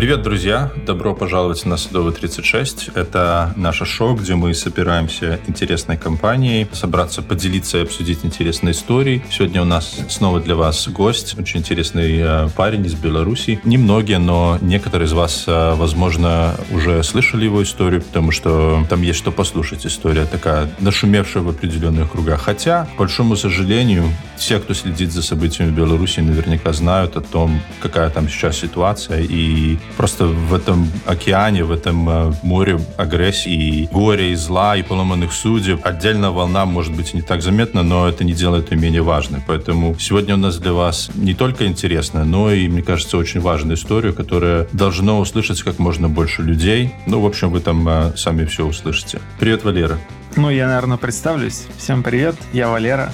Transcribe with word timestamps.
Привет, 0.00 0.22
друзья! 0.22 0.72
Добро 0.86 1.14
пожаловать 1.14 1.66
на 1.66 1.76
Садовый 1.76 2.14
36. 2.14 2.88
Это 2.94 3.52
наше 3.54 3.84
шоу, 3.84 4.14
где 4.14 4.34
мы 4.34 4.54
собираемся 4.54 5.38
интересной 5.46 5.98
компанией, 5.98 6.66
собраться, 6.72 7.20
поделиться 7.20 7.76
и 7.76 7.82
обсудить 7.82 8.24
интересные 8.24 8.72
истории. 8.72 9.22
Сегодня 9.30 9.60
у 9.60 9.66
нас 9.66 9.98
снова 10.08 10.40
для 10.40 10.54
вас 10.54 10.88
гость, 10.88 11.38
очень 11.38 11.60
интересный 11.60 12.16
э, 12.18 12.48
парень 12.56 12.86
из 12.86 12.94
Беларуси. 12.94 13.60
Немногие, 13.64 14.16
но 14.16 14.56
некоторые 14.62 15.06
из 15.06 15.12
вас, 15.12 15.44
э, 15.46 15.74
возможно, 15.74 16.54
уже 16.70 17.02
слышали 17.02 17.44
его 17.44 17.62
историю, 17.62 18.00
потому 18.00 18.30
что 18.30 18.82
там 18.88 19.02
есть 19.02 19.18
что 19.18 19.30
послушать. 19.30 19.84
История 19.84 20.24
такая, 20.24 20.70
нашумевшая 20.78 21.42
в 21.42 21.50
определенных 21.50 22.12
кругах. 22.12 22.40
Хотя, 22.40 22.86
к 22.86 22.98
большому 22.98 23.36
сожалению, 23.36 24.04
все, 24.38 24.60
кто 24.60 24.72
следит 24.72 25.12
за 25.12 25.22
событиями 25.22 25.72
в 25.72 25.74
Беларуси, 25.74 26.20
наверняка 26.20 26.72
знают 26.72 27.18
о 27.18 27.20
том, 27.20 27.60
какая 27.82 28.08
там 28.08 28.30
сейчас 28.30 28.56
ситуация 28.56 29.20
и 29.20 29.78
просто 29.96 30.26
в 30.26 30.54
этом 30.54 30.90
океане, 31.06 31.64
в 31.64 31.72
этом 31.72 32.08
э, 32.08 32.32
море 32.42 32.80
агрессии, 32.96 33.88
горя 33.92 34.28
и 34.28 34.34
зла, 34.34 34.76
и 34.76 34.82
поломанных 34.82 35.32
судеб 35.32 35.80
отдельная 35.84 36.30
волна 36.30 36.66
может 36.66 36.94
быть 36.94 37.14
не 37.14 37.22
так 37.22 37.42
заметна, 37.42 37.82
но 37.82 38.08
это 38.08 38.24
не 38.24 38.32
делает 38.32 38.70
ее 38.72 38.78
менее 38.78 39.02
важной. 39.02 39.40
Поэтому 39.46 39.96
сегодня 39.98 40.34
у 40.34 40.38
нас 40.38 40.58
для 40.58 40.72
вас 40.72 41.10
не 41.14 41.34
только 41.34 41.66
интересная, 41.66 42.24
но 42.24 42.52
и, 42.52 42.68
мне 42.68 42.82
кажется, 42.82 43.16
очень 43.16 43.40
важная 43.40 43.76
история, 43.76 44.12
которая 44.12 44.66
должна 44.72 45.18
услышать 45.18 45.62
как 45.62 45.78
можно 45.78 46.08
больше 46.08 46.42
людей. 46.42 46.94
Ну, 47.06 47.20
в 47.20 47.26
общем, 47.26 47.50
вы 47.50 47.60
там 47.60 47.88
э, 47.88 48.16
сами 48.16 48.44
все 48.44 48.66
услышите. 48.66 49.20
Привет, 49.38 49.64
Валера. 49.64 49.98
Ну, 50.36 50.50
я, 50.50 50.66
наверное, 50.66 50.96
представлюсь. 50.96 51.66
Всем 51.76 52.02
привет, 52.02 52.36
я 52.52 52.68
Валера. 52.68 53.12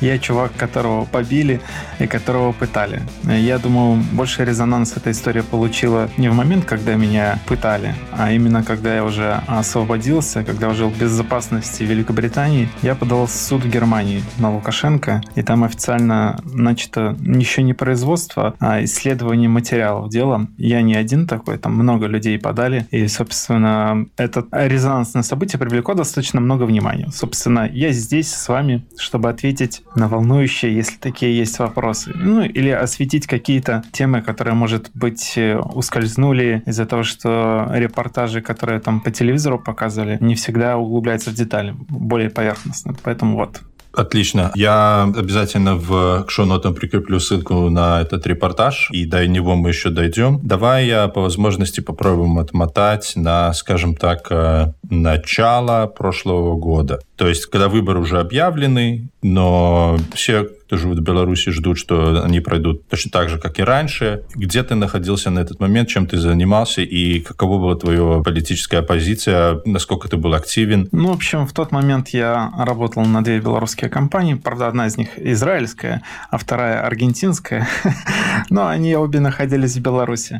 Я 0.00 0.18
чувак, 0.18 0.52
которого 0.56 1.04
побили 1.04 1.60
и 1.98 2.06
которого 2.06 2.52
пытали. 2.52 3.02
Я 3.24 3.58
думаю, 3.58 4.02
больше 4.12 4.44
резонанс 4.44 4.96
эта 4.96 5.10
история 5.10 5.42
получила 5.42 6.08
не 6.16 6.28
в 6.28 6.34
момент, 6.34 6.64
когда 6.64 6.94
меня 6.94 7.38
пытали, 7.46 7.94
а 8.12 8.32
именно 8.32 8.62
когда 8.62 8.94
я 8.94 9.04
уже 9.04 9.40
освободился, 9.46 10.42
когда 10.44 10.68
уже 10.68 10.86
в 10.86 10.98
безопасности 10.98 11.82
Великобритании. 11.82 12.68
Я 12.82 12.94
подал 12.94 13.26
в 13.26 13.30
суд 13.30 13.64
в 13.64 13.70
Германии 13.70 14.22
на 14.38 14.54
Лукашенко, 14.54 15.22
и 15.34 15.42
там 15.42 15.64
официально 15.64 16.40
начато 16.44 17.16
еще 17.24 17.62
не 17.62 17.74
производство, 17.74 18.54
а 18.58 18.82
исследование 18.84 19.48
материалов 19.48 20.08
дела. 20.08 20.48
Я 20.56 20.82
не 20.82 20.94
один 20.94 21.26
такой, 21.26 21.58
там 21.58 21.74
много 21.74 22.06
людей 22.06 22.38
подали, 22.38 22.86
и, 22.90 23.06
собственно, 23.08 24.06
это 24.16 24.46
резонансное 24.52 25.22
событие 25.22 25.58
привлекло 25.58 25.94
достаточно 25.94 26.40
много 26.40 26.64
внимания. 26.64 27.08
Собственно, 27.12 27.68
я 27.70 27.92
здесь 27.92 28.32
с 28.32 28.48
вами, 28.48 28.86
чтобы 28.98 29.28
ответить 29.28 29.82
на 29.94 30.08
волнующие, 30.08 30.74
если 30.74 30.96
такие 30.96 31.36
есть 31.36 31.58
вопросы. 31.58 32.12
Ну, 32.14 32.42
или 32.42 32.70
осветить 32.70 33.26
какие-то 33.26 33.82
темы, 33.92 34.22
которые, 34.22 34.54
может 34.54 34.90
быть, 34.94 35.34
э, 35.36 35.58
ускользнули 35.58 36.62
из-за 36.66 36.86
того, 36.86 37.02
что 37.02 37.68
репортажи, 37.72 38.40
которые 38.40 38.80
там 38.80 39.00
по 39.00 39.10
телевизору 39.10 39.58
показывали, 39.58 40.18
не 40.20 40.34
всегда 40.34 40.76
углубляются 40.76 41.30
в 41.30 41.34
детали, 41.34 41.74
более 41.88 42.30
поверхностно. 42.30 42.94
Поэтому 43.02 43.36
вот. 43.36 43.60
Отлично. 43.92 44.52
Я 44.54 45.02
обязательно 45.02 45.74
в 45.74 46.24
шоу-нотам 46.28 46.74
прикреплю 46.74 47.18
ссылку 47.18 47.70
на 47.70 48.00
этот 48.00 48.26
репортаж, 48.26 48.88
и 48.92 49.04
до 49.04 49.26
него 49.26 49.56
мы 49.56 49.70
еще 49.70 49.90
дойдем. 49.90 50.38
Давай 50.42 50.86
я 50.86 51.08
по 51.08 51.22
возможности 51.22 51.80
попробуем 51.80 52.38
отмотать 52.38 53.12
на, 53.16 53.52
скажем 53.52 53.96
так, 53.96 54.28
э, 54.30 54.72
начало 54.88 55.86
прошлого 55.86 56.56
года. 56.56 57.00
То 57.20 57.28
есть, 57.28 57.44
когда 57.44 57.68
выборы 57.68 58.00
уже 58.00 58.18
объявлены, 58.18 59.10
но 59.20 59.98
все, 60.14 60.44
кто 60.44 60.78
живут 60.78 61.00
в 61.00 61.02
Беларуси, 61.02 61.50
ждут, 61.50 61.76
что 61.76 62.24
они 62.24 62.40
пройдут 62.40 62.88
точно 62.88 63.10
так 63.10 63.28
же, 63.28 63.38
как 63.38 63.58
и 63.58 63.62
раньше. 63.62 64.22
Где 64.34 64.62
ты 64.62 64.74
находился 64.74 65.28
на 65.28 65.40
этот 65.40 65.60
момент, 65.60 65.90
чем 65.90 66.06
ты 66.06 66.16
занимался 66.16 66.80
и 66.80 67.20
какова 67.20 67.58
была 67.58 67.74
твоя 67.74 68.22
политическая 68.22 68.80
позиция, 68.80 69.60
насколько 69.66 70.08
ты 70.08 70.16
был 70.16 70.32
активен? 70.32 70.88
Ну, 70.92 71.08
в 71.08 71.12
общем, 71.12 71.46
в 71.46 71.52
тот 71.52 71.72
момент 71.72 72.08
я 72.10 72.52
работал 72.56 73.04
на 73.04 73.22
две 73.22 73.38
белорусские 73.38 73.90
компании. 73.90 74.32
Правда, 74.32 74.68
одна 74.68 74.86
из 74.86 74.96
них 74.96 75.18
израильская, 75.18 76.02
а 76.30 76.38
вторая 76.38 76.86
аргентинская. 76.86 77.68
Но 78.48 78.66
они 78.66 78.96
обе 78.96 79.20
находились 79.20 79.76
в 79.76 79.80
Беларуси. 79.80 80.38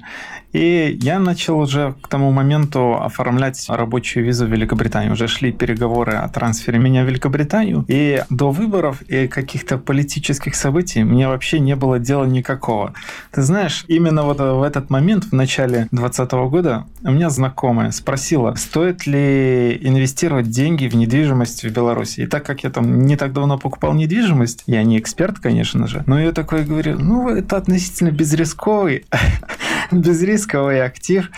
И 0.53 0.99
я 1.01 1.19
начал 1.19 1.59
уже 1.59 1.95
к 2.03 2.09
тому 2.09 2.33
моменту 2.33 2.95
оформлять 2.95 3.67
рабочую 3.69 4.25
визу 4.25 4.47
в 4.47 4.51
Великобританию. 4.51 5.13
Уже 5.13 5.29
шли 5.29 5.53
переговоры 5.53 6.15
о 6.15 6.29
трансфере 6.29 6.79
меня 6.79 7.05
в 7.05 7.07
Великобританию. 7.07 7.85
И 7.89 8.23
до 8.31 8.51
выборов 8.51 9.03
и 9.03 9.29
каких-то 9.29 9.79
политических 9.79 10.55
событий 10.55 11.05
мне 11.05 11.29
вообще 11.29 11.61
не 11.61 11.77
было 11.77 11.99
дела 11.99 12.25
никакого. 12.25 12.95
Ты 13.31 13.43
знаешь, 13.43 13.85
именно 13.89 14.25
вот 14.25 14.39
в 14.39 14.63
этот 14.63 14.91
момент, 14.91 15.25
в 15.25 15.33
начале 15.33 15.89
2020 15.93 16.33
года, 16.51 16.87
у 17.03 17.11
меня 17.11 17.31
знакомая 17.31 17.91
спросила, 17.91 18.55
стоит 18.57 19.07
ли 19.07 19.79
инвестировать 19.81 20.51
деньги 20.51 20.89
в 20.89 20.97
недвижимость 20.97 21.65
в 21.65 21.71
Беларуси. 21.71 22.21
И 22.21 22.27
так 22.27 22.45
как 22.45 22.65
я 22.65 22.71
там 22.71 23.03
не 23.03 23.17
так 23.17 23.33
давно 23.33 23.59
покупал 23.59 23.95
недвижимость, 23.95 24.65
я 24.67 24.83
не 24.83 24.99
эксперт, 24.99 25.39
конечно 25.39 25.87
же, 25.87 26.03
но 26.07 26.21
я 26.21 26.33
такой 26.33 26.65
говорю, 26.65 26.99
ну, 26.99 27.29
это 27.29 27.57
относительно 27.57 28.11
безрисковый 28.11 29.05
безрисковый 29.91 30.40
актив. 30.47 31.31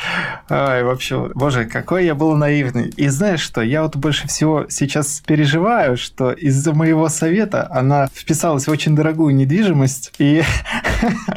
Ай, 0.48 0.82
вообще, 0.82 1.30
боже, 1.34 1.64
какой 1.64 2.06
я 2.06 2.14
был 2.14 2.36
наивный. 2.36 2.88
И 2.96 3.08
знаешь 3.08 3.40
что, 3.40 3.62
я 3.62 3.82
вот 3.82 3.96
больше 3.96 4.28
всего 4.28 4.66
сейчас 4.68 5.22
переживаю, 5.26 5.96
что 5.96 6.32
из-за 6.32 6.72
моего 6.72 7.08
совета 7.08 7.68
она 7.70 8.08
вписалась 8.14 8.66
в 8.66 8.70
очень 8.70 8.94
дорогую 8.94 9.34
недвижимость, 9.34 10.12
и 10.18 10.42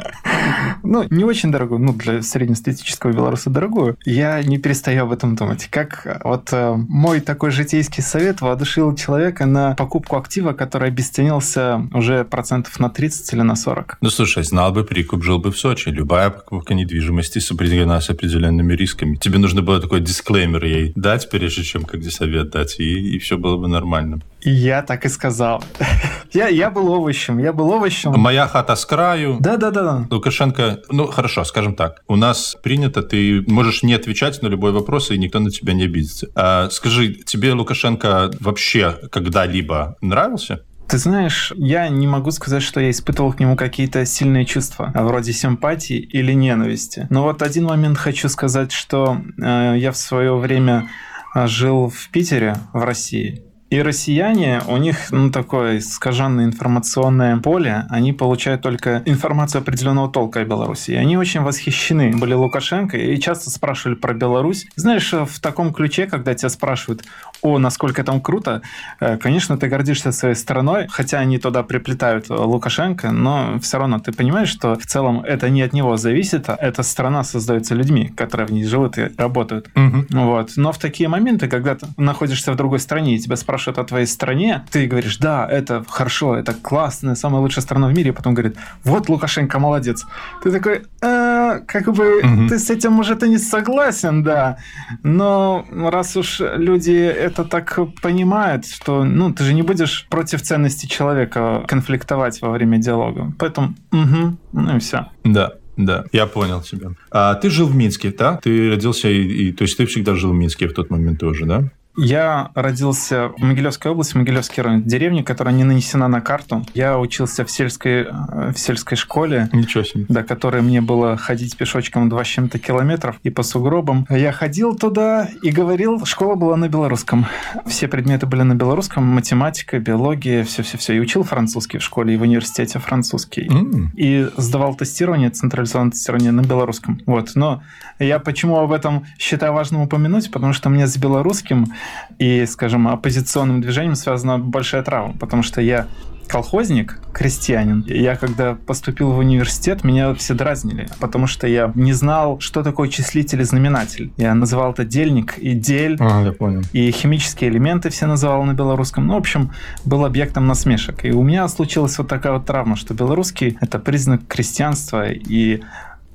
ну, 0.82 1.04
не 1.10 1.24
очень 1.24 1.50
дорогую, 1.50 1.80
ну, 1.80 1.92
для 1.92 2.22
среднестатистического 2.22 3.12
белоруса 3.12 3.50
дорогую, 3.50 3.96
я 4.04 4.42
не 4.42 4.58
перестаю 4.58 5.04
об 5.04 5.12
этом 5.12 5.36
думать. 5.36 5.68
Как 5.70 6.20
вот 6.24 6.48
э, 6.52 6.74
мой 6.88 7.20
такой 7.20 7.50
житейский 7.50 8.02
совет 8.02 8.40
воодушевил 8.40 8.94
человека 8.94 9.46
на 9.46 9.74
покупку 9.74 10.16
актива, 10.16 10.52
который 10.52 10.88
обесценился 10.88 11.86
уже 11.92 12.24
процентов 12.24 12.78
на 12.78 12.90
30 12.90 13.32
или 13.32 13.42
на 13.42 13.56
40. 13.56 13.98
Ну, 14.00 14.10
слушай, 14.10 14.44
знал 14.44 14.72
бы 14.72 14.84
прикуп, 14.84 15.22
жил 15.22 15.38
бы 15.38 15.50
в 15.50 15.58
Сочи. 15.58 15.88
Любая 15.88 16.30
покупка 16.30 16.74
недвижимости 16.74 17.38
сопряжена 17.56 18.00
с 18.00 18.10
определенными 18.10 18.74
рисками. 18.74 19.16
Тебе 19.16 19.38
нужно 19.38 19.62
было 19.62 19.80
такой 19.80 20.00
дисклеймер 20.00 20.64
ей 20.64 20.92
дать, 20.94 21.30
прежде 21.30 21.62
чем 21.62 21.84
как 21.84 22.04
совет 22.04 22.50
дать, 22.50 22.78
и, 22.78 23.16
и 23.16 23.18
все 23.18 23.36
было 23.36 23.56
бы 23.56 23.68
нормально. 23.68 24.20
И 24.42 24.50
я 24.50 24.82
так 24.82 25.04
и 25.04 25.08
сказал. 25.08 25.64
я, 26.32 26.48
я 26.48 26.70
был 26.70 26.90
овощем, 26.90 27.38
я 27.38 27.52
был 27.52 27.70
овощем. 27.70 28.12
Моя 28.12 28.46
хата 28.46 28.76
с 28.76 28.84
краю. 28.86 29.38
Да-да-да. 29.40 30.06
Лукашенко, 30.10 30.80
ну 30.90 31.06
хорошо, 31.06 31.44
скажем 31.44 31.74
так, 31.74 32.02
у 32.08 32.16
нас 32.16 32.56
принято, 32.62 33.02
ты 33.02 33.42
можешь 33.46 33.82
не 33.82 33.94
отвечать 33.94 34.42
на 34.42 34.48
любой 34.48 34.72
вопрос, 34.72 35.10
и 35.10 35.18
никто 35.18 35.40
на 35.40 35.50
тебя 35.50 35.72
не 35.72 35.84
обидится. 35.84 36.28
А, 36.34 36.68
скажи, 36.70 37.14
тебе 37.14 37.52
Лукашенко 37.52 38.30
вообще 38.40 38.98
когда-либо 39.10 39.96
нравился? 40.00 40.60
Ты 40.88 40.98
знаешь, 40.98 41.52
я 41.56 41.88
не 41.88 42.06
могу 42.06 42.30
сказать, 42.30 42.62
что 42.62 42.80
я 42.80 42.90
испытывал 42.90 43.32
к 43.32 43.40
нему 43.40 43.56
какие-то 43.56 44.06
сильные 44.06 44.44
чувства, 44.44 44.92
вроде 44.94 45.32
симпатии 45.32 45.98
или 45.98 46.32
ненависти. 46.32 47.08
Но 47.10 47.24
вот 47.24 47.42
один 47.42 47.64
момент 47.64 47.98
хочу 47.98 48.28
сказать, 48.28 48.70
что 48.70 49.20
э, 49.42 49.74
я 49.78 49.90
в 49.90 49.96
свое 49.96 50.36
время 50.36 50.88
э, 51.34 51.48
жил 51.48 51.88
в 51.88 52.08
Питере, 52.10 52.56
в 52.72 52.84
России, 52.84 53.45
и 53.68 53.82
россияне, 53.82 54.62
у 54.68 54.76
них 54.76 55.10
ну, 55.10 55.30
такое 55.30 55.78
искаженное 55.78 56.44
информационное 56.44 57.36
поле, 57.38 57.84
они 57.90 58.12
получают 58.12 58.62
только 58.62 59.02
информацию 59.06 59.60
определенного 59.60 60.08
толка 60.08 60.40
о 60.40 60.44
Беларуси. 60.44 60.92
И 60.92 60.94
они 60.94 61.16
очень 61.16 61.40
восхищены 61.40 62.16
были 62.16 62.32
Лукашенко 62.34 62.96
и 62.96 63.18
часто 63.18 63.50
спрашивали 63.50 63.96
про 63.96 64.14
Беларусь. 64.14 64.66
Знаешь, 64.76 65.12
в 65.12 65.40
таком 65.40 65.72
ключе, 65.72 66.06
когда 66.06 66.34
тебя 66.34 66.48
спрашивают, 66.48 67.04
о, 67.42 67.58
насколько 67.58 68.04
там 68.04 68.20
круто, 68.20 68.62
э, 69.00 69.16
конечно, 69.16 69.58
ты 69.58 69.66
гордишься 69.66 70.12
своей 70.12 70.36
страной, 70.36 70.86
хотя 70.88 71.18
они 71.18 71.38
туда 71.38 71.64
приплетают 71.64 72.30
Лукашенко, 72.30 73.10
но 73.10 73.58
все 73.60 73.78
равно 73.78 73.98
ты 73.98 74.12
понимаешь, 74.12 74.48
что 74.48 74.76
в 74.76 74.86
целом 74.86 75.22
это 75.22 75.50
не 75.50 75.62
от 75.62 75.72
него 75.72 75.96
зависит, 75.96 76.48
а 76.48 76.54
эта 76.54 76.84
страна 76.84 77.24
создается 77.24 77.74
людьми, 77.74 78.12
которые 78.16 78.46
в 78.46 78.52
ней 78.52 78.64
живут 78.64 78.96
и 78.98 79.10
работают. 79.18 79.68
Угу. 79.74 80.06
Вот. 80.10 80.52
Но 80.56 80.70
в 80.70 80.78
такие 80.78 81.08
моменты, 81.08 81.48
когда 81.48 81.74
ты 81.74 81.86
находишься 81.96 82.52
в 82.52 82.56
другой 82.56 82.78
стране 82.78 83.16
и 83.16 83.18
тебя 83.18 83.34
спрашивают, 83.34 83.55
спрашивают 83.56 83.78
о 83.78 83.84
твоей 83.84 84.06
стране, 84.06 84.64
ты 84.70 84.86
говоришь, 84.86 85.16
да, 85.16 85.48
это 85.50 85.82
хорошо, 85.88 86.36
это 86.36 86.52
классно, 86.52 87.14
самая 87.14 87.40
лучшая 87.40 87.62
страна 87.62 87.88
в 87.88 87.94
мире, 87.94 88.10
и 88.10 88.12
потом 88.12 88.34
говорит, 88.34 88.56
вот 88.84 89.08
Лукашенко 89.08 89.58
молодец. 89.58 90.04
Ты 90.42 90.52
такой, 90.52 90.82
э, 91.00 91.60
как 91.66 91.86
бы 91.94 92.20
угу. 92.22 92.48
ты 92.48 92.58
с 92.58 92.70
этим, 92.70 92.92
может, 92.92 93.22
и 93.22 93.28
не 93.28 93.38
согласен, 93.38 94.22
да, 94.22 94.58
но 95.02 95.64
раз 95.70 96.16
уж 96.16 96.40
люди 96.40 96.92
это 96.92 97.44
так 97.44 97.78
понимают, 98.02 98.66
что, 98.66 99.04
ну, 99.04 99.32
ты 99.32 99.44
же 99.44 99.54
не 99.54 99.62
будешь 99.62 100.06
против 100.10 100.42
ценности 100.42 100.86
человека 100.86 101.64
конфликтовать 101.66 102.42
во 102.42 102.50
время 102.50 102.76
диалога. 102.78 103.32
Поэтому, 103.38 103.74
угу, 103.92 104.36
ну 104.52 104.76
и 104.76 104.78
все. 104.78 105.06
Да. 105.24 105.52
Да, 105.76 106.04
я 106.12 106.26
понял 106.26 106.62
тебя. 106.62 106.92
А 107.10 107.34
ты 107.34 107.50
жил 107.50 107.66
в 107.66 107.76
Минске, 107.76 108.10
да? 108.10 108.36
Ты 108.42 108.70
родился 108.70 109.10
и, 109.10 109.48
и 109.48 109.52
то 109.52 109.62
есть 109.64 109.76
ты 109.76 109.84
всегда 109.84 110.14
жил 110.14 110.32
в 110.32 110.34
Минске 110.34 110.68
в 110.68 110.72
тот 110.72 110.88
момент 110.88 111.20
тоже, 111.20 111.44
да? 111.44 111.64
Я 111.96 112.50
родился 112.54 113.28
в 113.28 113.42
Могилевской 113.42 113.90
области, 113.90 114.12
в 114.12 114.16
Могилевский 114.16 114.62
район, 114.62 114.82
деревне, 114.82 115.22
которая 115.22 115.54
не 115.54 115.64
нанесена 115.64 116.08
на 116.08 116.20
карту. 116.20 116.64
Я 116.74 116.98
учился 116.98 117.44
в 117.44 117.50
сельской, 117.50 118.02
э, 118.04 118.52
в 118.54 118.58
сельской 118.58 118.96
школе. 118.96 119.48
Ничего 119.52 119.82
себе. 119.82 120.04
До 120.08 120.22
которой 120.22 120.62
мне 120.62 120.80
было 120.80 121.16
ходить 121.16 121.56
пешочком 121.56 122.08
два 122.08 122.24
с 122.24 122.28
чем-то 122.28 122.58
километров 122.58 123.16
и 123.22 123.30
по 123.30 123.42
сугробам. 123.42 124.06
Я 124.10 124.32
ходил 124.32 124.76
туда 124.76 125.28
и 125.42 125.50
говорил, 125.50 126.04
школа 126.04 126.34
была 126.34 126.56
на 126.56 126.68
белорусском. 126.68 127.26
Все 127.66 127.88
предметы 127.88 128.26
были 128.26 128.42
на 128.42 128.54
белорусском, 128.54 129.04
математика, 129.04 129.78
биология, 129.78 130.44
все-все-все. 130.44 130.94
И 130.94 131.00
учил 131.00 131.22
французский 131.22 131.78
в 131.78 131.82
школе 131.82 132.14
и 132.14 132.16
в 132.16 132.22
университете 132.22 132.78
французский. 132.78 133.46
Mm. 133.46 133.88
И 133.96 134.28
сдавал 134.36 134.74
тестирование, 134.74 135.30
централизованное 135.30 135.92
тестирование 135.92 136.32
на 136.32 136.42
белорусском. 136.42 137.00
Вот. 137.06 137.32
Но 137.34 137.62
я 137.98 138.18
почему 138.18 138.58
об 138.58 138.72
этом 138.72 139.06
считаю 139.18 139.54
важным 139.54 139.80
упомянуть? 139.80 140.30
Потому 140.30 140.52
что 140.52 140.68
мне 140.68 140.86
с 140.86 140.96
белорусским 140.98 141.72
и, 142.18 142.46
скажем, 142.46 142.88
оппозиционным 142.88 143.60
движением 143.60 143.94
связана 143.94 144.38
большая 144.38 144.82
травма, 144.82 145.14
потому 145.18 145.42
что 145.42 145.60
я 145.60 145.86
колхозник, 146.26 146.98
крестьянин. 147.12 147.84
Я 147.86 148.16
когда 148.16 148.54
поступил 148.54 149.12
в 149.12 149.18
университет, 149.18 149.84
меня 149.84 150.14
все 150.14 150.34
дразнили, 150.34 150.88
потому 151.00 151.26
что 151.26 151.46
я 151.46 151.72
не 151.74 151.92
знал, 151.92 152.40
что 152.40 152.62
такое 152.62 152.88
числитель 152.88 153.40
и 153.40 153.44
знаменатель. 153.44 154.12
Я 154.16 154.34
называл 154.34 154.72
это 154.72 154.84
дельник 154.84 155.38
и 155.38 155.54
дель. 155.54 155.96
А, 156.00 156.24
я 156.24 156.32
понял. 156.32 156.62
И 156.72 156.90
химические 156.90 157.50
элементы 157.50 157.90
все 157.90 158.06
называл 158.06 158.42
на 158.44 158.52
белорусском. 158.52 159.06
Ну, 159.06 159.14
в 159.14 159.18
общем, 159.18 159.52
был 159.84 160.04
объектом 160.04 160.46
насмешек. 160.46 161.04
И 161.04 161.12
у 161.12 161.22
меня 161.22 161.46
случилась 161.48 161.96
вот 161.98 162.08
такая 162.08 162.34
вот 162.34 162.46
травма, 162.46 162.76
что 162.76 162.94
белорусский— 162.94 163.56
это 163.60 163.78
признак 163.78 164.26
крестьянства, 164.26 165.10
и 165.10 165.62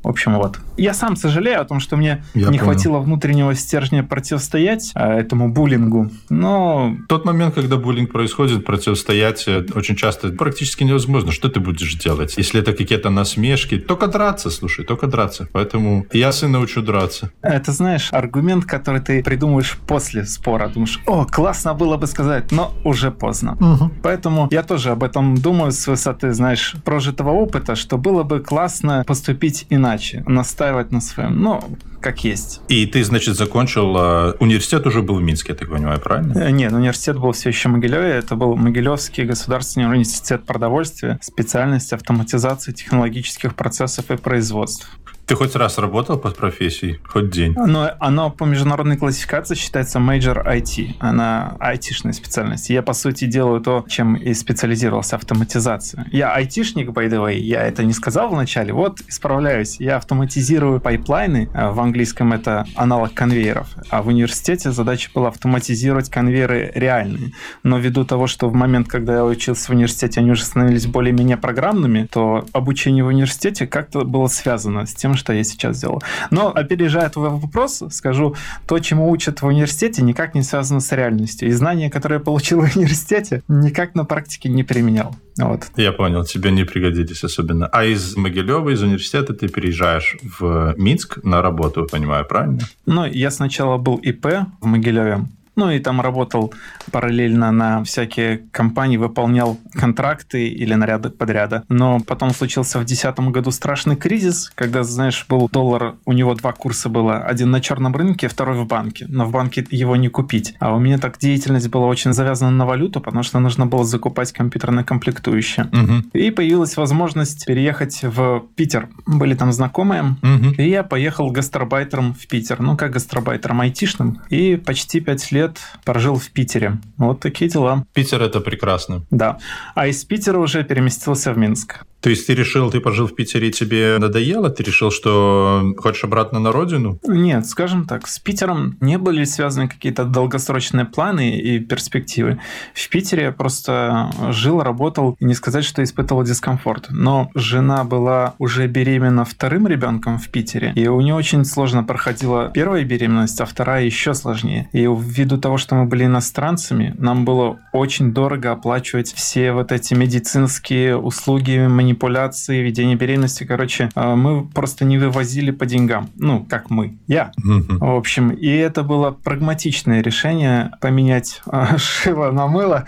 в 0.04 0.08
общем, 0.08 0.36
вот. 0.36 0.60
Я 0.78 0.94
сам 0.94 1.16
сожалею 1.16 1.62
о 1.62 1.64
том, 1.64 1.80
что 1.80 1.96
мне 1.96 2.24
Я 2.34 2.48
не 2.48 2.58
понял. 2.58 2.64
хватило 2.64 3.00
внутреннего 3.00 3.54
стержня 3.54 4.04
противостоять 4.04 4.92
а, 4.96 5.14
этому 5.14 5.52
буллингу, 5.52 6.10
но... 6.30 6.96
Тот 7.08 7.24
момент, 7.24 7.54
когда 7.54 7.78
буллинг 7.78 8.12
происходит, 8.12 8.66
противостоять 8.66 9.48
э, 9.48 9.64
очень 9.76 9.96
часто 9.96 10.30
практически 10.30 10.84
невозможно. 10.84 11.32
Что 11.32 11.50
ты 11.50 11.60
будешь 11.60 11.96
делать? 11.96 12.36
Если 12.38 12.60
это 12.60 12.74
какие-то 12.74 13.10
насмешки, 13.12 13.78
только 13.78 14.08
драться, 14.08 14.50
слушай, 14.50 14.84
только 14.84 15.06
драться. 15.06 15.48
Поэтому 15.52 16.08
я 16.14 16.32
сына 16.32 16.60
учу 16.60 16.82
драться. 16.82 17.32
Это, 17.44 17.72
знаешь, 17.72 18.10
аргумент, 18.12 18.66
который 18.66 19.02
ты 19.02 19.22
придумаешь 19.24 19.78
после 19.88 20.26
спора. 20.26 20.68
Думаешь, 20.70 21.00
о, 21.06 21.26
классно 21.26 21.76
было 21.76 21.98
бы 21.98 22.08
сказать, 22.08 22.52
но 22.52 22.74
уже 22.84 23.12
поздно. 23.12 23.54
Угу. 23.60 23.92
Поэтому 24.02 24.48
я 24.52 24.64
тоже 24.64 24.92
об 24.92 25.04
этом 25.04 25.36
думаю 25.36 25.72
с 25.72 25.86
высоты, 25.86 26.34
знаешь, 26.34 26.74
прожитого 26.84 27.30
опыта, 27.30 27.76
что 27.76 27.98
было 27.98 28.24
бы 28.24 28.40
классно 28.40 29.04
поступить 29.06 29.68
иначе 29.70 29.91
иначе, 29.92 30.24
настаивать 30.28 30.92
на 30.92 31.02
своем. 31.02 31.42
Ну, 31.42 31.62
как 32.00 32.24
есть. 32.24 32.62
И 32.68 32.86
ты, 32.86 33.04
значит, 33.04 33.36
закончил... 33.36 33.96
Э, 33.98 34.34
университет 34.40 34.86
уже 34.88 35.02
был 35.02 35.16
в 35.16 35.22
Минске, 35.22 35.54
я 35.54 35.58
так 35.58 35.70
понимаю, 35.70 36.00
правильно? 36.00 36.34
Э, 36.34 36.52
нет, 36.52 36.74
университет 36.74 37.20
был 37.20 37.32
все 37.32 37.50
еще 37.50 37.70
в 37.70 37.74
Могилеве. 37.74 38.10
Это 38.10 38.36
был 38.36 38.56
Могилевский 38.56 39.26
государственный 39.26 39.88
университет 39.88 40.46
продовольствия, 40.46 41.20
специальность 41.22 41.94
автоматизации 41.94 42.72
технологических 42.72 43.54
процессов 43.56 44.10
и 44.10 44.18
производств. 44.18 44.90
Ты 45.32 45.38
хоть 45.38 45.56
раз 45.56 45.78
работал 45.78 46.18
под 46.18 46.36
профессией? 46.36 47.00
Хоть 47.08 47.30
день? 47.30 47.54
Но 47.56 47.92
оно 48.02 48.32
по 48.32 48.44
международной 48.44 48.98
классификации 48.98 49.56
считается 49.56 50.00
Major 50.00 50.46
IT. 50.46 50.98
Она 51.00 51.56
айтишная 51.58 52.12
специальность. 52.12 52.70
Я, 52.70 52.82
по 52.82 52.92
сути, 52.92 53.24
делаю 53.24 53.62
то, 53.62 53.86
чем 53.88 54.16
и 54.16 54.34
специализировался, 54.34 55.16
автоматизация. 55.16 56.06
Я 56.12 56.34
айтишник, 56.34 56.90
by 56.90 57.08
the 57.08 57.26
way. 57.26 57.38
Я 57.38 57.62
это 57.62 57.86
не 57.86 57.94
сказал 57.94 58.30
вначале. 58.30 58.74
Вот, 58.74 59.00
исправляюсь. 59.08 59.78
Я 59.80 59.96
автоматизирую 59.96 60.82
pipeline 60.82 61.35
ы. 61.35 61.48
В 61.54 61.80
английском 61.80 62.34
это 62.34 62.66
аналог 62.76 63.14
конвейеров. 63.14 63.70
А 63.90 64.02
в 64.02 64.10
университете 64.10 64.72
задача 64.72 65.12
была 65.14 65.30
автоматизировать 65.30 66.10
конвейеры 66.10 66.74
реальные. 66.76 67.32
Но 67.64 67.78
ввиду 67.78 68.04
того, 68.04 68.28
что 68.28 68.50
в 68.50 68.54
момент, 68.54 68.90
когда 68.90 69.14
я 69.14 69.24
учился 69.24 69.68
в 69.68 69.76
университете, 69.76 70.20
они 70.20 70.32
уже 70.32 70.44
становились 70.44 70.88
более-менее 70.88 71.38
программными, 71.38 72.06
то 72.12 72.44
обучение 72.52 73.06
в 73.06 73.08
университете 73.08 73.66
как-то 73.66 74.04
было 74.04 74.28
связано 74.28 74.86
с 74.86 74.94
тем, 74.94 75.16
что 75.22 75.34
я 75.34 75.44
сейчас 75.44 75.80
делаю. 75.80 76.02
Но, 76.32 76.50
опережая 76.50 77.10
твой 77.10 77.30
вопрос, 77.30 77.84
скажу, 77.92 78.36
то, 78.68 78.80
чему 78.80 79.10
учат 79.12 79.42
в 79.42 79.46
университете, 79.46 80.02
никак 80.02 80.34
не 80.36 80.42
связано 80.42 80.80
с 80.80 80.92
реальностью. 80.92 81.48
И 81.48 81.52
знания, 81.52 81.90
которые 81.90 82.18
я 82.18 82.24
получил 82.24 82.62
в 82.62 82.76
университете, 82.76 83.44
никак 83.48 83.96
на 83.96 84.04
практике 84.04 84.50
не 84.50 84.64
применял. 84.64 85.16
Вот. 85.38 85.68
Я 85.78 85.92
понял, 85.92 86.26
тебе 86.26 86.52
не 86.52 86.64
пригодились 86.66 87.24
особенно. 87.24 87.68
А 87.68 87.86
из 87.86 88.18
Могилева, 88.18 88.70
из 88.72 88.82
университета 88.82 89.34
ты 89.34 89.48
переезжаешь 89.48 90.18
в 90.24 90.74
Минск 90.78 91.24
на 91.24 91.42
работу, 91.42 91.88
понимаю, 91.90 92.26
правильно? 92.26 92.60
Ну, 92.86 93.06
я 93.06 93.32
сначала 93.32 93.78
был 93.78 93.98
ИП 93.98 94.26
в 94.60 94.66
Могилеве, 94.66 95.26
ну 95.56 95.70
и 95.70 95.80
там 95.80 96.02
работал 96.02 96.54
параллельно 96.92 97.52
на 97.52 97.84
всякие 97.84 98.44
компании, 98.52 98.98
выполнял 98.98 99.58
контракты 99.74 100.48
или 100.48 100.74
наряды 100.74 101.10
подряда. 101.10 101.64
Но 101.70 102.00
потом 102.00 102.32
случился 102.32 102.80
в 102.80 102.86
2010 102.86 103.20
году 103.32 103.52
страшный 103.52 103.96
кризис, 103.96 104.52
когда, 104.56 104.84
знаешь, 104.84 105.26
был 105.28 105.50
доллар, 105.52 105.96
у 106.06 106.14
него 106.14 106.34
два 106.36 106.52
курса 106.54 106.90
было. 106.90 107.18
Один 107.18 107.52
на 107.52 107.62
черном 107.62 107.96
рынке, 107.96 108.28
второй 108.28 108.58
в 108.58 108.66
банке. 108.66 109.06
Но 109.08 109.26
в 109.26 109.32
банке 109.32 109.66
его 109.72 109.96
не 109.96 110.08
купить. 110.08 110.56
А 110.60 110.74
у 110.74 110.80
меня 110.80 110.98
так 110.98 111.18
деятельность 111.18 111.70
была 111.70 111.88
очень 111.88 112.14
завязана 112.14 112.52
на 112.52 112.66
валюту, 112.66 113.02
потому 113.02 113.24
что 113.24 113.40
нужно 113.40 113.66
было 113.66 113.84
закупать 113.84 114.32
компьютерные 114.32 114.86
комплектующие. 114.86 115.68
Угу. 115.68 116.10
И 116.14 116.32
появилась 116.32 116.78
возможность 116.78 117.46
переехать 117.46 118.02
в 118.04 118.44
Питер. 118.56 118.90
Были 119.06 119.36
там 119.36 119.52
знакомые. 119.52 120.16
Угу. 120.22 120.56
И 120.58 120.70
я 120.70 120.84
поехал 120.84 121.30
гастробайтером 121.32 122.14
в 122.14 122.28
Питер. 122.28 122.62
Ну, 122.62 122.78
как 122.78 122.92
гастробайтером 122.92 123.62
айтишным. 123.62 124.22
И 124.30 124.56
почти 124.56 125.00
пять 125.02 125.32
лет 125.32 125.41
лет 125.42 125.58
прожил 125.84 126.16
в 126.16 126.30
Питере. 126.30 126.78
Вот 126.98 127.20
такие 127.20 127.50
дела. 127.50 127.86
Питер 127.94 128.22
это 128.22 128.40
прекрасно. 128.42 129.02
Да. 129.12 129.38
А 129.76 129.88
из 129.88 130.04
Питера 130.06 130.38
уже 130.40 130.64
переместился 130.64 131.34
в 131.34 131.38
Минск. 131.38 131.86
То 132.02 132.10
есть 132.10 132.28
ты 132.28 132.34
решил, 132.34 132.72
ты 132.72 132.80
пожил 132.80 133.08
в 133.08 133.16
Питере, 133.16 133.50
и 133.50 133.52
тебе 133.52 133.98
надоело? 134.00 134.50
Ты 134.50 134.64
решил, 134.64 134.92
что 134.92 135.64
хочешь 135.78 136.04
обратно 136.04 136.40
на 136.40 136.52
родину? 136.52 137.00
Нет, 137.04 137.46
скажем 137.46 137.86
так, 137.86 138.08
с 138.08 138.20
Питером 138.20 138.78
не 138.82 138.98
были 138.98 139.24
связаны 139.24 139.68
какие-то 139.68 140.04
долгосрочные 140.06 140.86
планы 140.86 141.38
и 141.38 141.60
перспективы. 141.60 142.40
В 142.74 142.90
Питере 142.90 143.24
я 143.24 143.32
просто 143.32 144.12
жил, 144.30 144.62
работал, 144.62 145.16
и 145.20 145.26
не 145.26 145.36
сказать, 145.36 145.64
что 145.64 145.84
испытывал 145.84 146.24
дискомфорт. 146.24 146.88
Но 146.90 147.30
жена 147.36 147.84
была 147.84 148.34
уже 148.40 148.68
беременна 148.68 149.24
вторым 149.24 149.68
ребенком 149.68 150.18
в 150.18 150.28
Питере, 150.30 150.74
и 150.76 150.88
у 150.88 151.00
нее 151.02 151.14
очень 151.14 151.46
сложно 151.46 151.84
проходила 151.84 152.50
первая 152.54 152.84
беременность, 152.84 153.40
а 153.42 153.46
вторая 153.46 153.86
еще 153.86 154.14
сложнее. 154.14 154.70
И 154.72 154.82
ввиду 154.82 155.38
того, 155.38 155.58
что 155.58 155.76
мы 155.76 155.86
были 155.86 156.06
иностранцами, 156.06 156.96
нам 156.98 157.26
было 157.26 157.60
очень 157.74 158.12
дорого 158.14 158.52
оплачивать 158.52 159.14
все 159.14 159.52
вот 159.52 159.72
эти 159.72 159.94
медицинские 159.94 160.98
услуги, 160.98 161.68
манипуляции, 161.92 162.62
ведение 162.62 162.96
беременности. 162.96 163.44
Короче, 163.44 163.90
а, 163.96 164.16
мы 164.16 164.46
просто 164.46 164.86
не 164.86 164.98
вывозили 164.98 165.52
по 165.52 165.66
деньгам. 165.66 166.10
Ну, 166.16 166.46
как 166.50 166.70
мы. 166.70 166.98
Я. 167.08 167.32
В 167.38 167.96
общем, 167.96 168.30
и 168.30 168.48
это 168.48 168.84
было 168.84 169.12
прагматичное 169.12 170.02
решение 170.02 170.72
поменять 170.80 171.42
а, 171.46 171.78
шило 171.78 172.32
на 172.32 172.48
мыло 172.48 172.86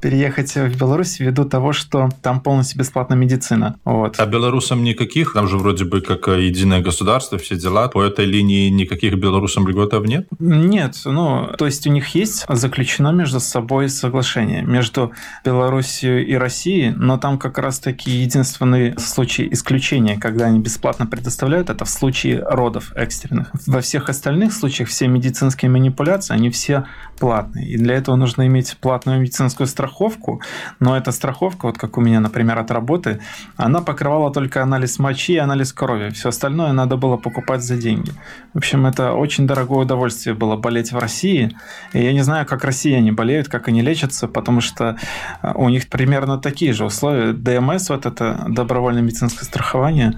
переехать 0.00 0.54
в 0.54 0.78
Беларусь 0.78 1.20
ввиду 1.20 1.44
того, 1.44 1.72
что 1.72 2.08
там 2.22 2.40
полностью 2.40 2.78
бесплатная 2.78 3.16
медицина. 3.16 3.76
Вот. 3.84 4.18
А 4.18 4.26
белорусам 4.26 4.82
никаких? 4.82 5.32
Там 5.34 5.48
же 5.48 5.58
вроде 5.58 5.84
бы 5.84 6.00
как 6.00 6.28
э, 6.28 6.42
единое 6.46 6.80
государство, 6.80 7.38
все 7.38 7.56
дела. 7.56 7.88
По 7.88 8.02
этой 8.02 8.24
линии 8.24 8.68
никаких 8.68 9.14
белорусам 9.14 9.68
льготов 9.68 10.06
нет? 10.06 10.26
Нет. 10.38 10.96
Ну, 11.04 11.50
то 11.58 11.66
есть 11.66 11.86
у 11.86 11.90
них 11.90 12.14
есть 12.14 12.46
заключено 12.48 13.12
между 13.12 13.40
собой 13.40 13.88
соглашение 13.88 14.62
между 14.62 15.12
Беларусью 15.44 16.26
и 16.26 16.34
Россией, 16.34 16.90
но 16.90 17.18
там 17.18 17.38
как 17.38 17.58
раз-таки 17.58 18.10
единственный 18.10 18.98
случай 18.98 19.48
исключения, 19.50 20.18
когда 20.18 20.46
они 20.46 20.60
бесплатно 20.60 21.06
предоставляют, 21.06 21.70
это 21.70 21.84
в 21.84 21.90
случае 21.90 22.42
родов 22.42 22.92
экстренных. 22.94 23.50
Во 23.66 23.80
всех 23.80 24.08
остальных 24.08 24.52
случаях 24.52 24.88
все 24.88 25.08
медицинские 25.08 25.70
манипуляции, 25.70 26.34
они 26.34 26.50
все 26.50 26.86
платные. 27.20 27.68
И 27.68 27.76
для 27.76 27.94
этого 27.94 28.16
нужно 28.16 28.46
иметь 28.46 28.76
платную 28.80 29.20
медицинскую 29.20 29.66
страховку 29.66 30.40
но 30.78 30.96
эта 30.96 31.12
страховка, 31.12 31.66
вот 31.66 31.78
как 31.78 31.98
у 31.98 32.00
меня, 32.00 32.20
например, 32.20 32.58
от 32.58 32.70
работы, 32.70 33.20
она 33.56 33.80
покрывала 33.80 34.32
только 34.32 34.62
анализ 34.62 34.98
мочи 34.98 35.34
и 35.34 35.38
анализ 35.38 35.72
крови. 35.72 36.10
Все 36.10 36.28
остальное 36.28 36.72
надо 36.72 36.96
было 36.96 37.16
покупать 37.16 37.62
за 37.62 37.76
деньги. 37.76 38.12
В 38.54 38.58
общем, 38.58 38.86
это 38.86 39.12
очень 39.12 39.46
дорогое 39.46 39.80
удовольствие 39.80 40.34
было 40.34 40.56
болеть 40.56 40.92
в 40.92 40.98
России. 40.98 41.56
И 41.92 42.02
я 42.02 42.12
не 42.12 42.22
знаю, 42.22 42.46
как 42.46 42.64
россияне 42.64 43.12
болеют, 43.12 43.48
как 43.48 43.68
они 43.68 43.82
лечатся, 43.82 44.28
потому 44.28 44.60
что 44.60 44.96
э, 45.42 45.52
у 45.54 45.68
них 45.68 45.88
примерно 45.88 46.38
такие 46.38 46.72
же 46.72 46.84
условия. 46.84 47.32
ДМС, 47.32 47.90
вот 47.90 48.06
это 48.06 48.44
добровольное 48.48 49.02
медицинское 49.02 49.44
страхование, 49.44 50.14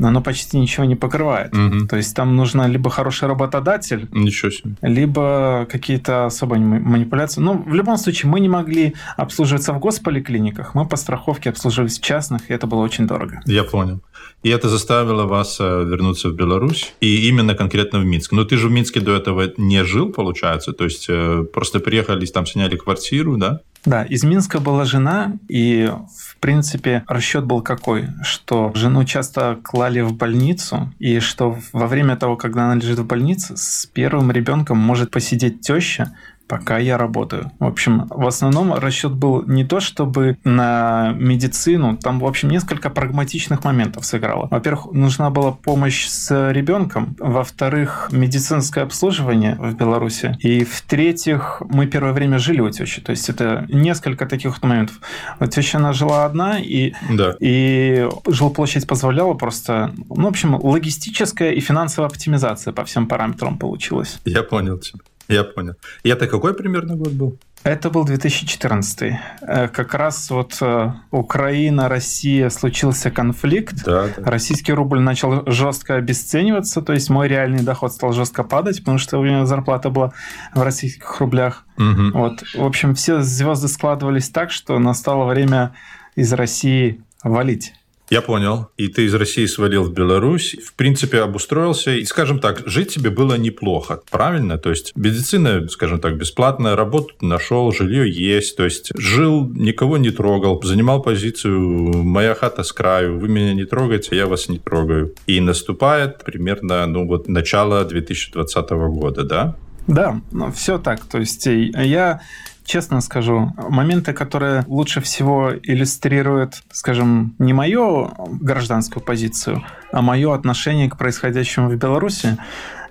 оно 0.00 0.20
почти 0.22 0.58
ничего 0.58 0.84
не 0.86 0.96
покрывает. 0.96 1.52
Мгм. 1.54 1.88
То 1.88 1.96
есть 1.96 2.14
там 2.16 2.36
нужно 2.36 2.66
либо 2.68 2.90
хороший 2.90 3.28
работодатель, 3.28 4.08
Ничего 4.12 4.50
себе. 4.50 4.74
либо 4.82 5.66
какие-то 5.70 6.26
особые 6.26 6.60
ма- 6.60 6.80
манипуляции. 6.80 7.40
Ну, 7.40 7.62
в 7.66 7.74
любом 7.74 7.96
случае, 7.96 8.30
мы 8.30 8.40
не 8.40 8.48
могли 8.48 8.94
обслуживаться 9.16 9.72
в 9.72 9.78
госполиклиниках, 9.78 10.74
мы 10.74 10.86
по 10.86 10.96
страховке 10.96 11.50
обслуживались 11.50 11.98
в 11.98 12.02
частных, 12.02 12.50
и 12.50 12.54
это 12.54 12.66
было 12.66 12.80
очень 12.80 13.06
дорого. 13.06 13.40
Я 13.46 13.64
понял. 13.64 14.00
И 14.42 14.50
это 14.50 14.68
заставило 14.68 15.24
вас 15.24 15.58
э, 15.60 15.84
вернуться 15.84 16.28
в 16.28 16.34
Беларусь, 16.34 16.94
и 17.00 17.28
именно 17.28 17.54
конкретно 17.54 17.98
в 17.98 18.04
Минск. 18.04 18.32
Но 18.32 18.44
ты 18.44 18.56
же 18.56 18.68
в 18.68 18.70
Минске 18.70 19.00
до 19.00 19.14
этого 19.14 19.52
не 19.56 19.84
жил, 19.84 20.12
получается? 20.12 20.72
То 20.72 20.84
есть 20.84 21.06
э, 21.08 21.44
просто 21.52 21.80
приехали, 21.80 22.26
там 22.26 22.46
сняли 22.46 22.76
квартиру, 22.76 23.36
да? 23.36 23.60
Да, 23.84 24.02
из 24.02 24.24
Минска 24.24 24.60
была 24.60 24.84
жена, 24.84 25.36
и, 25.48 25.90
в 25.90 26.36
принципе, 26.38 27.04
расчет 27.06 27.44
был 27.44 27.62
какой, 27.62 28.08
что 28.22 28.72
жену 28.74 29.04
часто 29.04 29.58
клали 29.62 30.00
в 30.00 30.12
больницу, 30.14 30.92
и 30.98 31.20
что 31.20 31.56
во 31.72 31.86
время 31.86 32.16
того, 32.16 32.36
когда 32.36 32.64
она 32.64 32.74
лежит 32.74 32.98
в 32.98 33.06
больнице, 33.06 33.56
с 33.56 33.86
первым 33.86 34.30
ребенком 34.30 34.78
может 34.78 35.10
посидеть 35.10 35.60
теща, 35.60 36.12
пока 36.48 36.78
я 36.78 36.96
работаю. 36.98 37.52
В 37.58 37.64
общем, 37.66 38.06
в 38.08 38.26
основном 38.26 38.74
расчет 38.74 39.12
был 39.12 39.44
не 39.46 39.64
то, 39.64 39.80
чтобы 39.80 40.38
на 40.44 41.12
медицину, 41.16 41.96
там, 41.96 42.18
в 42.20 42.26
общем, 42.26 42.48
несколько 42.48 42.90
прагматичных 42.90 43.64
моментов 43.64 44.04
сыграло. 44.04 44.48
Во-первых, 44.50 44.92
нужна 44.92 45.30
была 45.30 45.52
помощь 45.52 46.06
с 46.06 46.50
ребенком, 46.52 47.16
во-вторых, 47.18 48.08
медицинское 48.12 48.82
обслуживание 48.82 49.56
в 49.58 49.74
Беларуси, 49.74 50.36
и 50.40 50.64
в-третьих, 50.64 51.62
мы 51.68 51.86
первое 51.86 52.12
время 52.12 52.38
жили 52.38 52.60
у 52.60 52.70
тещи, 52.70 53.00
то 53.00 53.10
есть 53.10 53.28
это 53.28 53.66
несколько 53.68 54.26
таких 54.26 54.62
моментов. 54.62 55.00
Вот 55.38 55.50
теща, 55.50 55.78
она 55.78 55.92
жила 55.92 56.24
одна, 56.24 56.58
и 56.58 56.92
Да. 57.10 57.34
и 57.40 58.08
жилплощадь 58.26 58.86
позволяла 58.86 59.34
просто, 59.34 59.92
ну, 60.08 60.24
в 60.24 60.28
общем, 60.28 60.54
логистическая 60.54 61.52
и 61.52 61.60
финансовая 61.60 62.08
оптимизация 62.08 62.72
по 62.72 62.84
всем 62.84 63.06
параметрам 63.06 63.58
получилась. 63.58 64.18
Я 64.24 64.42
понял 64.42 64.78
тебя. 64.78 65.00
Я 65.28 65.44
понял. 65.44 65.74
И 66.02 66.08
это 66.08 66.26
какой 66.26 66.54
примерно 66.54 66.96
год 66.96 67.12
был? 67.12 67.38
Это 67.64 67.90
был 67.90 68.04
2014. 68.04 69.12
Э, 69.42 69.68
Как 69.68 69.94
раз 69.94 70.30
вот 70.30 70.56
э, 70.60 70.92
Украина, 71.10 71.88
Россия, 71.88 72.50
случился 72.50 73.10
конфликт. 73.10 73.84
Да, 73.84 74.08
да. 74.16 74.30
Российский 74.30 74.72
рубль 74.72 75.00
начал 75.00 75.44
жестко 75.46 75.96
обесцениваться, 75.96 76.82
то 76.82 76.92
есть 76.92 77.10
мой 77.10 77.28
реальный 77.28 77.62
доход 77.62 77.92
стал 77.92 78.12
жестко 78.12 78.44
падать, 78.44 78.78
потому 78.78 78.98
что 78.98 79.18
у 79.18 79.24
меня 79.24 79.44
зарплата 79.44 79.90
была 79.90 80.12
в 80.54 80.62
российских 80.62 81.20
рублях. 81.20 81.64
Мгм. 81.76 82.12
Вот, 82.12 82.42
в 82.54 82.64
общем, 82.64 82.94
все 82.94 83.20
звезды 83.20 83.68
складывались 83.68 84.30
так, 84.30 84.50
что 84.50 84.78
настало 84.78 85.26
время 85.26 85.74
из 86.14 86.32
России 86.32 87.02
валить. 87.22 87.74
Я 88.10 88.22
понял. 88.22 88.68
И 88.76 88.88
ты 88.88 89.04
из 89.04 89.14
России 89.14 89.44
свалил 89.46 89.84
в 89.84 89.92
Беларусь, 89.92 90.56
в 90.64 90.72
принципе, 90.74 91.20
обустроился. 91.20 91.92
И, 91.92 92.04
скажем 92.04 92.38
так, 92.38 92.62
жить 92.66 92.94
тебе 92.94 93.10
было 93.10 93.34
неплохо, 93.34 94.00
правильно? 94.10 94.56
То 94.58 94.70
есть 94.70 94.92
медицина, 94.96 95.68
скажем 95.68 96.00
так, 96.00 96.16
бесплатная, 96.16 96.74
работу 96.74 97.14
нашел, 97.20 97.70
жилье 97.72 98.10
есть. 98.10 98.56
То 98.56 98.64
есть 98.64 98.92
жил, 98.96 99.48
никого 99.48 99.98
не 99.98 100.10
трогал, 100.10 100.60
занимал 100.62 101.02
позицию 101.02 102.02
«моя 102.02 102.34
хата 102.34 102.62
с 102.62 102.72
краю, 102.72 103.18
вы 103.18 103.28
меня 103.28 103.52
не 103.52 103.64
трогаете, 103.64 104.16
я 104.16 104.26
вас 104.26 104.48
не 104.48 104.58
трогаю». 104.58 105.14
И 105.26 105.40
наступает 105.40 106.24
примерно, 106.24 106.86
ну 106.86 107.06
вот, 107.06 107.28
начало 107.28 107.84
2020 107.84 108.70
года, 108.70 109.24
да? 109.24 109.56
Да, 109.86 110.20
ну, 110.32 110.52
все 110.52 110.78
так. 110.78 111.04
То 111.06 111.18
есть 111.18 111.46
э, 111.46 111.70
я 111.74 112.20
честно 112.68 113.00
скажу, 113.00 113.52
моменты, 113.56 114.12
которые 114.12 114.62
лучше 114.66 115.00
всего 115.00 115.52
иллюстрируют, 115.62 116.62
скажем, 116.70 117.34
не 117.38 117.54
мою 117.54 118.12
гражданскую 118.40 119.02
позицию, 119.02 119.64
а 119.90 120.02
мое 120.02 120.34
отношение 120.34 120.90
к 120.90 120.98
происходящему 120.98 121.70
в 121.70 121.76
Беларуси, 121.76 122.36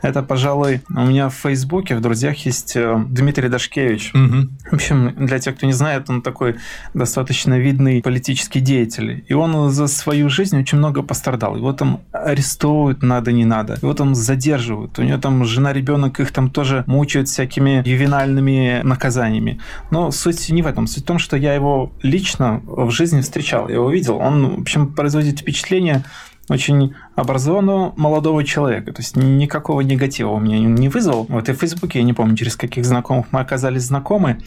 это, 0.02 0.24
пожалуй, 0.24 0.82
у 0.90 1.02
меня 1.02 1.30
в 1.30 1.34
Фейсбуке, 1.34 1.96
в 1.96 2.02
друзьях 2.02 2.46
есть 2.46 2.76
э, 2.76 3.04
Дмитрий 3.10 3.50
Дашкевич. 3.50 4.12
Мгм. 4.14 4.58
В 4.70 4.74
общем, 4.74 5.14
для 5.26 5.40
тех, 5.40 5.56
кто 5.56 5.66
не 5.66 5.74
знает, 5.74 6.10
он 6.10 6.22
такой 6.22 6.56
достаточно 6.94 7.58
видный 7.58 8.02
политический 8.02 8.60
деятель. 8.60 9.26
И 9.28 9.34
он 9.34 9.70
за 9.70 9.88
свою 9.88 10.30
жизнь 10.30 10.60
очень 10.60 10.78
много 10.78 11.02
пострадал. 11.02 11.56
Его 11.56 11.74
там 11.74 12.02
арестовывают 12.12 13.02
надо, 13.04 13.32
не 13.32 13.46
надо. 13.46 13.78
Его 13.82 13.94
там 13.94 14.16
задерживают. 14.16 15.00
У 15.00 15.04
него 15.04 15.18
там 15.18 15.44
жена, 15.46 15.74
ребенок, 15.74 16.20
их 16.20 16.32
там 16.32 16.50
тоже 16.50 16.84
мучают 16.88 17.28
всякими 17.28 17.88
ювенальными 17.88 18.82
наказаниями. 18.84 19.60
Но 19.92 20.12
суть 20.12 20.50
не 20.50 20.62
в 20.62 20.68
этом. 20.68 20.88
Суть 20.88 21.04
в 21.04 21.08
том, 21.08 21.20
что 21.20 21.38
я 21.38 21.54
его 21.54 21.92
лично 22.02 22.62
в 22.66 22.92
жизни 22.92 23.22
встречал. 23.22 23.68
Я 23.70 23.76
его 23.76 23.90
видел. 23.90 24.18
Он, 24.18 24.58
в 24.58 24.62
общем, 24.62 24.94
производит 24.94 25.40
впечатление 25.40 26.04
очень 26.50 26.94
образованного 27.16 27.94
молодого 27.98 28.44
человека. 28.44 28.94
То 28.94 29.02
есть 29.02 29.16
никакого 29.16 29.82
негатива 29.82 30.32
у 30.32 30.40
меня 30.40 30.60
не 30.60 30.90
вызвал. 30.90 31.26
Вот 31.30 31.50
и 31.50 31.54
в 31.54 31.58
Фейсбуке, 31.58 32.00
я 32.00 32.06
не 32.06 32.14
помню, 32.14 32.36
через 32.36 32.56
каких 32.56 32.86
знакомых 32.86 33.28
мы 33.32 33.40
оказались 33.40 33.84
знакомы, 33.84 34.40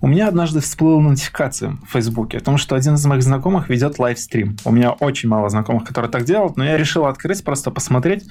у 0.00 0.06
меня 0.06 0.28
однажды 0.28 0.60
всплыла 0.60 1.00
нотификация 1.00 1.76
в 1.86 1.92
Фейсбуке 1.92 2.38
о 2.38 2.40
том, 2.40 2.58
что 2.58 2.76
один 2.76 2.94
из 2.94 3.06
моих 3.06 3.22
знакомых 3.22 3.68
ведет 3.68 3.98
лайвстрим. 3.98 4.56
У 4.64 4.70
меня 4.70 4.92
очень 4.92 5.28
мало 5.28 5.48
знакомых, 5.48 5.84
которые 5.84 6.10
так 6.10 6.24
делают, 6.24 6.56
но 6.56 6.64
я 6.64 6.76
решил 6.76 7.06
открыть, 7.06 7.42
просто 7.42 7.70
посмотреть. 7.70 8.24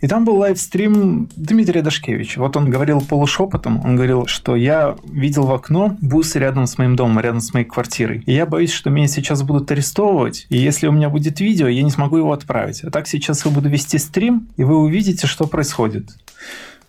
И 0.00 0.08
там 0.08 0.24
был 0.24 0.36
лайвстрим 0.36 1.28
Дмитрия 1.36 1.82
Дашкевича. 1.82 2.40
Вот 2.40 2.56
он 2.56 2.70
говорил 2.70 3.00
полушепотом, 3.00 3.80
он 3.84 3.96
говорил, 3.96 4.26
что 4.26 4.56
я 4.56 4.96
видел 5.04 5.44
в 5.44 5.52
окно 5.52 5.96
бус 6.00 6.34
рядом 6.34 6.66
с 6.66 6.78
моим 6.78 6.96
домом, 6.96 7.20
рядом 7.20 7.40
с 7.40 7.54
моей 7.54 7.66
квартирой. 7.66 8.22
И 8.26 8.32
я 8.32 8.46
боюсь, 8.46 8.72
что 8.72 8.90
меня 8.90 9.06
сейчас 9.06 9.42
будут 9.42 9.70
арестовывать, 9.70 10.46
и 10.48 10.58
если 10.58 10.86
у 10.88 10.92
меня 10.92 11.08
будет 11.08 11.40
видео, 11.40 11.68
я 11.68 11.82
не 11.82 11.90
смогу 11.90 12.16
его 12.16 12.32
отправить. 12.32 12.82
А 12.82 12.90
так 12.90 13.06
сейчас 13.06 13.44
я 13.44 13.50
буду 13.50 13.68
вести 13.68 13.98
стрим, 13.98 14.48
и 14.56 14.64
вы 14.64 14.76
увидите, 14.76 15.26
что 15.26 15.46
происходит. 15.46 16.10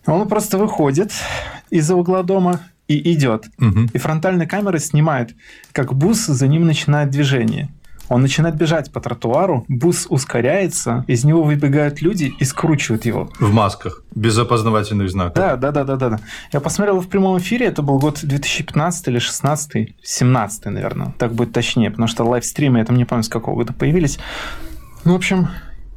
Он 0.05 0.27
просто 0.27 0.57
выходит 0.57 1.11
из-за 1.69 1.95
угла 1.95 2.23
дома 2.23 2.59
и 2.87 3.13
идет. 3.13 3.45
Мгм. 3.57 3.89
И 3.93 3.97
фронтальная 3.97 4.47
камера 4.47 4.77
снимает, 4.77 5.35
как 5.71 5.93
бус 5.93 6.25
за 6.25 6.47
ним 6.47 6.65
начинает 6.65 7.09
движение. 7.09 7.69
Он 8.09 8.21
начинает 8.21 8.55
бежать 8.55 8.91
по 8.91 8.99
тротуару, 8.99 9.65
бус 9.67 10.07
ускоряется, 10.09 11.05
из 11.07 11.23
него 11.23 11.41
выбегают 11.41 12.01
люди 12.01 12.33
и 12.37 12.43
скручивают 12.43 13.05
его. 13.05 13.29
В 13.39 13.53
масках, 13.53 14.03
без 14.13 14.37
опознавательных 14.37 15.09
знаков. 15.09 15.35
Да, 15.35 15.55
да, 15.55 15.71
да, 15.71 15.83
да, 15.83 15.95
да. 15.95 16.09
да. 16.09 16.19
Я 16.51 16.59
посмотрел 16.59 16.99
в 16.99 17.07
прямом 17.07 17.37
эфире, 17.37 17.67
это 17.67 17.81
был 17.81 17.99
год 17.99 18.19
2015 18.21 19.07
или 19.07 19.19
16 19.19 19.95
17 20.01 20.65
наверное, 20.65 21.13
так 21.17 21.33
будет 21.33 21.53
точнее, 21.53 21.91
потому 21.91 22.07
что 22.07 22.25
лайвстримы, 22.25 22.79
я 22.79 22.85
там 22.85 22.97
не 22.97 23.05
помню, 23.05 23.23
с 23.23 23.29
какого 23.29 23.55
года 23.55 23.73
появились. 23.73 24.19
Ну, 25.05 25.13
в 25.13 25.15
общем, 25.15 25.47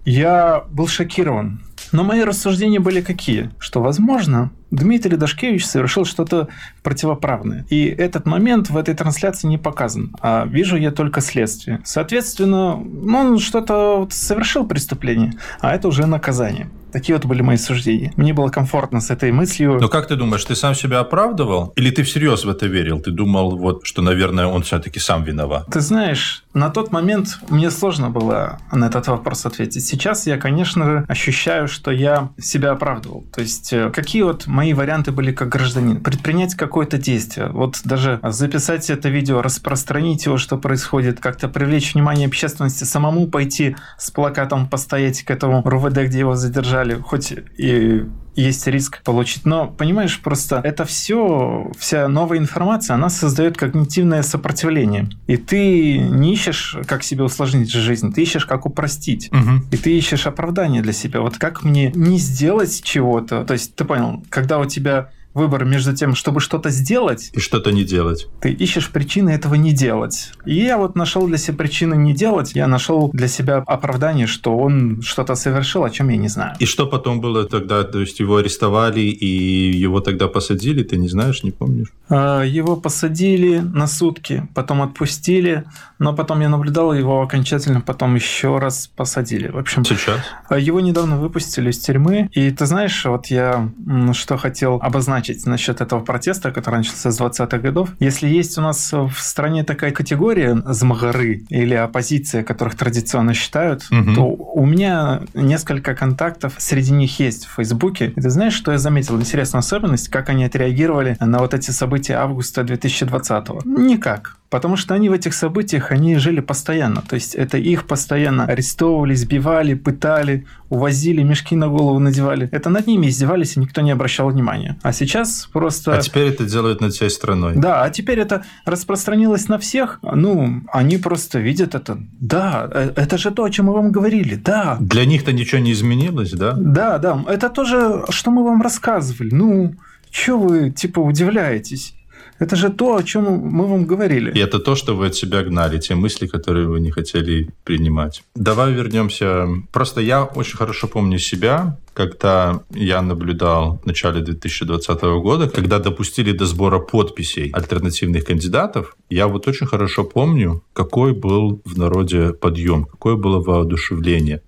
я 0.05 0.65
был 0.71 0.87
шокирован. 0.87 1.61
Но 1.93 2.05
мои 2.05 2.23
рассуждения 2.23 2.81
были 2.81 3.01
какие? 3.01 3.51
Что, 3.59 3.81
возможно, 3.81 4.51
Дмитрий 4.71 5.17
Дашкевич 5.17 5.67
совершил 5.67 6.05
что-то 6.05 6.49
противоправное. 6.83 7.65
И 7.71 7.85
этот 7.87 8.27
момент 8.27 8.71
в 8.71 8.77
этой 8.77 8.95
трансляции 8.95 9.47
не 9.47 9.59
показан. 9.59 10.15
А 10.21 10.47
вижу 10.47 10.77
я 10.77 10.91
только 10.91 11.21
следствие. 11.21 11.81
Соответственно, 11.85 12.77
ну, 12.77 13.19
он 13.19 13.39
что-то 13.39 13.99
вот 13.99 14.13
совершил 14.13 14.67
преступление, 14.67 15.35
а 15.61 15.75
это 15.75 15.89
уже 15.89 16.07
наказание. 16.07 16.69
Такие 16.97 17.15
вот 17.17 17.27
были 17.27 17.43
мои 17.43 17.59
суждения. 17.59 18.13
Мне 18.17 18.33
было 18.33 18.49
комфортно 18.49 19.03
с 19.03 19.11
этой 19.11 19.31
мыслью. 19.31 19.79
Но 19.79 19.89
как 19.89 20.09
ты 20.09 20.17
думаешь, 20.17 20.43
ты 20.45 20.55
сам 20.55 20.75
себя 20.75 21.01
оправдывал? 21.01 21.75
Или 21.77 21.91
ты 21.91 22.03
всерьез 22.03 22.47
в 22.47 22.49
это 22.49 22.67
верил? 22.67 23.01
Ты 23.01 23.11
думал, 23.11 23.59
вот, 23.59 23.85
что, 23.85 24.01
наверное, 24.01 24.47
он 24.47 24.63
все-таки 24.63 24.99
сам 24.99 25.23
виноват? 25.23 25.67
Ты 25.71 25.81
знаешь, 25.81 26.45
на 26.55 26.71
тот 26.71 26.93
момент 26.93 27.39
мне 27.51 27.71
сложно 27.71 28.09
было 28.09 28.61
на 28.73 28.87
этот 28.87 29.09
вопрос 29.09 29.45
ответить. 29.45 29.85
Сейчас 29.85 30.27
я, 30.27 30.39
конечно 30.39 30.85
же, 30.87 31.05
ощущаю, 31.07 31.69
что 31.69 31.91
я 31.91 32.31
себя 32.39 32.71
оправдывал. 32.71 33.27
То 33.35 33.43
есть, 33.43 33.75
э, 33.75 33.91
какие 33.91 34.23
вот 34.23 34.47
мои 34.57 34.73
варианты 34.73 35.13
были 35.13 35.33
как 35.33 35.51
гражданин? 35.51 36.03
Предпринять 36.03 36.55
какое-то 36.55 36.97
действие. 36.97 37.49
Вот 37.49 37.81
даже 37.85 38.19
записать 38.23 38.89
это 38.89 39.11
видео, 39.11 39.43
распространить 39.43 40.25
его, 40.25 40.39
что 40.39 40.57
происходит, 40.57 41.21
как-то 41.21 41.49
привлечь 41.49 41.95
внимание 41.95 42.27
общественности, 42.27 42.85
самому 42.85 43.29
пойти 43.29 43.77
с 43.99 44.11
плакатом 44.11 44.69
постоять 44.69 45.23
к 45.23 45.31
этому 45.31 45.63
РУВД, 45.63 45.99
где 46.07 46.21
его 46.21 46.35
задержали, 46.37 46.95
хоть 46.95 47.33
и 47.59 48.07
есть 48.37 48.67
риск 48.67 49.03
получить. 49.03 49.47
Но, 49.47 49.67
понимаешь, 49.67 50.21
просто 50.21 50.61
это 50.63 50.85
все, 50.85 51.71
вся 51.79 52.09
новая 52.09 52.39
информация, 52.39 52.95
она 52.95 53.09
создает 53.09 53.57
когнитивное 53.57 54.23
сопротивление. 54.23 55.09
И 55.27 55.37
ты 55.37 55.99
не 55.99 56.35
ищешь, 56.35 56.77
как 56.87 57.03
себе 57.03 57.25
усложнить 57.25 57.73
жизнь, 57.73 58.13
ты 58.13 58.23
ищешь, 58.23 58.47
как 58.47 58.67
упростить. 58.67 59.29
Мгм. 59.33 59.67
И 59.71 59.77
ты 59.77 59.97
ищешь 59.97 60.27
оправдание 60.27 60.83
для 60.83 60.93
себя. 60.93 61.21
Вот 61.21 61.39
как 61.39 61.65
мне 61.65 61.91
не 61.95 62.19
сделать 62.19 62.83
чего-то. 62.83 63.45
То 63.45 63.55
есть, 63.55 63.75
ты 63.75 63.85
понял, 63.85 64.23
когда 64.29 64.59
у 64.59 64.67
тебя 64.67 65.11
выбор 65.37 65.65
между 65.65 65.95
тем, 65.95 66.15
чтобы 66.15 66.41
что-то 66.41 66.71
сделать... 66.71 67.31
И 67.33 67.41
что-то 67.41 67.71
не 67.71 67.85
делать. 67.85 68.27
Ты 68.41 68.51
ищешь 68.51 68.91
причины 68.91 69.31
этого 69.31 69.55
не 69.55 69.73
делать. 69.73 70.33
И 70.45 70.55
я 70.55 70.79
вот 70.79 70.97
нашел 70.97 71.27
для 71.27 71.39
себя 71.39 71.57
причины 71.57 71.95
не 71.95 72.15
делать. 72.15 72.53
Я 72.55 72.67
нашел 72.67 73.11
для 73.13 73.29
себя 73.29 73.59
оправдание, 73.67 74.27
что 74.27 74.57
он 74.57 75.03
что-то 75.03 75.35
совершил, 75.35 75.85
о 75.85 75.91
чем 75.91 76.09
я 76.09 76.17
не 76.17 76.29
знаю. 76.29 76.57
И 76.59 76.67
что 76.67 76.87
потом 76.87 77.21
было 77.21 77.45
тогда? 77.45 77.85
То 77.85 78.01
есть 78.01 78.21
его 78.21 78.37
арестовали 78.37 79.01
и 79.01 79.71
его 79.77 80.01
тогда 80.01 80.29
посадили? 80.29 80.83
Ты 80.83 80.97
не 80.97 81.09
знаешь, 81.09 81.43
не 81.43 81.51
помнишь? 81.51 81.93
А, 82.09 82.43
его 82.43 82.77
посадили 82.77 83.59
на 83.59 83.87
сутки, 83.87 84.47
потом 84.55 84.83
отпустили, 84.83 85.65
но 85.99 86.15
потом 86.15 86.41
я 86.41 86.49
наблюдал 86.49 86.93
его 86.93 87.23
окончательно, 87.23 87.81
потом 87.81 88.15
еще 88.15 88.59
раз 88.59 88.87
посадили. 88.87 89.49
В 89.49 89.59
общем, 89.59 89.85
сейчас 89.85 90.21
а, 90.49 90.59
его 90.59 90.81
недавно 90.81 91.17
выпустили 91.17 91.71
из 91.71 91.79
тюрьмы. 91.79 92.29
И 92.33 92.51
ты 92.51 92.67
знаешь, 92.67 93.05
вот 93.05 93.27
я 93.27 93.69
что 94.13 94.37
хотел 94.37 94.79
обозначить 94.83 95.47
насчет 95.47 95.81
этого 95.81 96.01
протеста, 96.01 96.53
который 96.53 96.77
начался 96.77 97.11
с 97.11 97.21
20-х 97.21 97.59
годов. 97.59 97.91
Если 97.99 98.29
есть 98.29 98.57
у 98.59 98.61
нас 98.61 98.93
в 98.93 99.15
стране 99.17 99.65
такая 99.65 99.91
категория 99.91 100.63
змагары 100.67 101.45
или 101.49 101.75
оппозиция, 101.75 102.45
которых 102.45 102.77
традиционно 102.77 103.35
считают, 103.35 103.87
угу. 103.91 104.15
то 104.15 104.27
у 104.27 104.65
меня 104.65 105.23
несколько 105.35 105.95
контактов 105.95 106.55
среди 106.59 106.93
них 106.93 107.19
есть 107.19 107.47
в 107.47 107.57
Фейсбуке. 107.57 108.13
И 108.15 108.21
ты 108.21 108.31
знаешь, 108.31 108.55
что 108.55 108.73
я 108.73 108.79
заметил? 108.79 109.19
Интересную 109.19 109.61
особенность, 109.61 110.09
как 110.09 110.29
они 110.29 110.45
отреагировали 110.45 111.17
на 111.21 111.39
вот 111.39 111.55
эти 111.55 111.71
события 111.71 111.96
августа 112.13 112.63
2020 112.65 113.49
-го. 113.49 113.61
Никак. 113.65 114.37
Потому 114.51 114.77
что 114.77 114.95
они 114.95 115.09
в 115.09 115.13
этих 115.13 115.35
событиях, 115.35 115.93
они 115.93 116.17
жили 116.17 116.41
постоянно. 116.41 117.03
То 117.03 117.17
есть 117.17 117.35
это 117.35 117.59
их 117.59 117.87
постоянно 117.87 118.45
арестовывали, 118.45 119.15
сбивали, 119.15 119.75
пытали, 119.75 120.47
увозили, 120.71 121.23
мешки 121.23 121.57
на 121.57 121.69
голову 121.69 121.99
надевали. 121.99 122.49
Это 122.53 122.71
над 122.71 122.87
ними 122.87 123.09
издевались, 123.09 123.57
и 123.57 123.61
никто 123.61 123.81
не 123.81 123.91
обращал 123.91 124.31
внимания. 124.31 124.77
А 124.83 124.93
сейчас 124.93 125.49
просто... 125.53 125.95
А 125.95 126.01
теперь 126.01 126.29
это 126.29 126.45
делают 126.45 126.81
над 126.81 126.93
всей 126.93 127.11
страной. 127.11 127.55
Да, 127.57 127.83
а 127.83 127.91
теперь 127.91 128.21
это 128.21 128.45
распространилось 128.65 129.49
на 129.49 129.59
всех. 129.59 129.99
Ну, 130.03 130.63
они 130.73 130.99
просто 130.99 131.41
видят 131.41 131.75
это. 131.75 131.99
Да, 132.21 132.71
э, 132.73 132.93
это 132.97 133.19
же 133.19 133.31
то, 133.33 133.43
о 133.43 133.51
чем 133.51 133.67
мы 133.67 133.73
вам 133.73 133.91
говорили. 133.91 134.37
Да. 134.37 134.77
Для 134.81 135.05
них-то 135.05 135.33
ничего 135.33 135.61
не 135.61 135.73
изменилось, 135.73 136.33
да? 136.33 136.55
Да, 136.57 136.99
да. 136.99 137.25
Это 137.29 137.49
тоже, 137.49 138.05
что 138.11 138.31
мы 138.31 138.45
вам 138.45 138.63
рассказывали. 138.63 139.31
Ну, 139.35 139.75
что 140.11 140.39
вы, 140.39 140.71
типа, 140.71 141.01
удивляетесь? 141.01 141.97
Это 142.39 142.57
же 142.57 142.69
то, 142.69 142.97
о 142.97 143.03
чем 143.03 143.25
мы 143.25 143.67
вам 143.67 143.87
говорили. 143.87 144.31
И 144.33 144.39
это 144.39 144.59
то, 144.59 144.75
что 144.75 144.95
вы 144.95 145.07
от 145.07 145.15
себя 145.15 145.43
гнали, 145.43 145.79
те 145.79 145.95
мысли, 145.95 146.27
которые 146.27 146.67
вы 146.67 146.81
не 146.81 146.91
хотели 146.91 147.49
принимать. 147.65 148.23
Давай 148.35 148.73
вернемся. 148.73 149.49
Просто 149.73 150.01
я 150.01 150.25
очень 150.25 150.57
хорошо 150.57 150.87
помню 150.87 151.19
себя, 151.19 151.79
когда 151.95 152.61
я 152.71 153.01
наблюдал 153.01 153.81
в 153.83 153.87
начале 153.87 154.21
2020 154.21 155.03
года, 155.23 155.49
когда 155.49 155.79
допустили 155.79 156.33
до 156.33 156.45
сбора 156.45 156.79
подписей 156.79 157.51
альтернативных 157.53 158.25
кандидатов, 158.27 158.97
я 159.09 159.29
вот 159.29 159.49
очень 159.49 159.67
хорошо 159.67 160.05
помню, 160.05 160.63
какой 160.75 161.15
был 161.15 161.63
в 161.65 161.79
народе 161.79 162.35
подъем, 162.35 162.85
какое 162.85 163.17
было 163.17 163.43
воодушевление. 163.43 164.43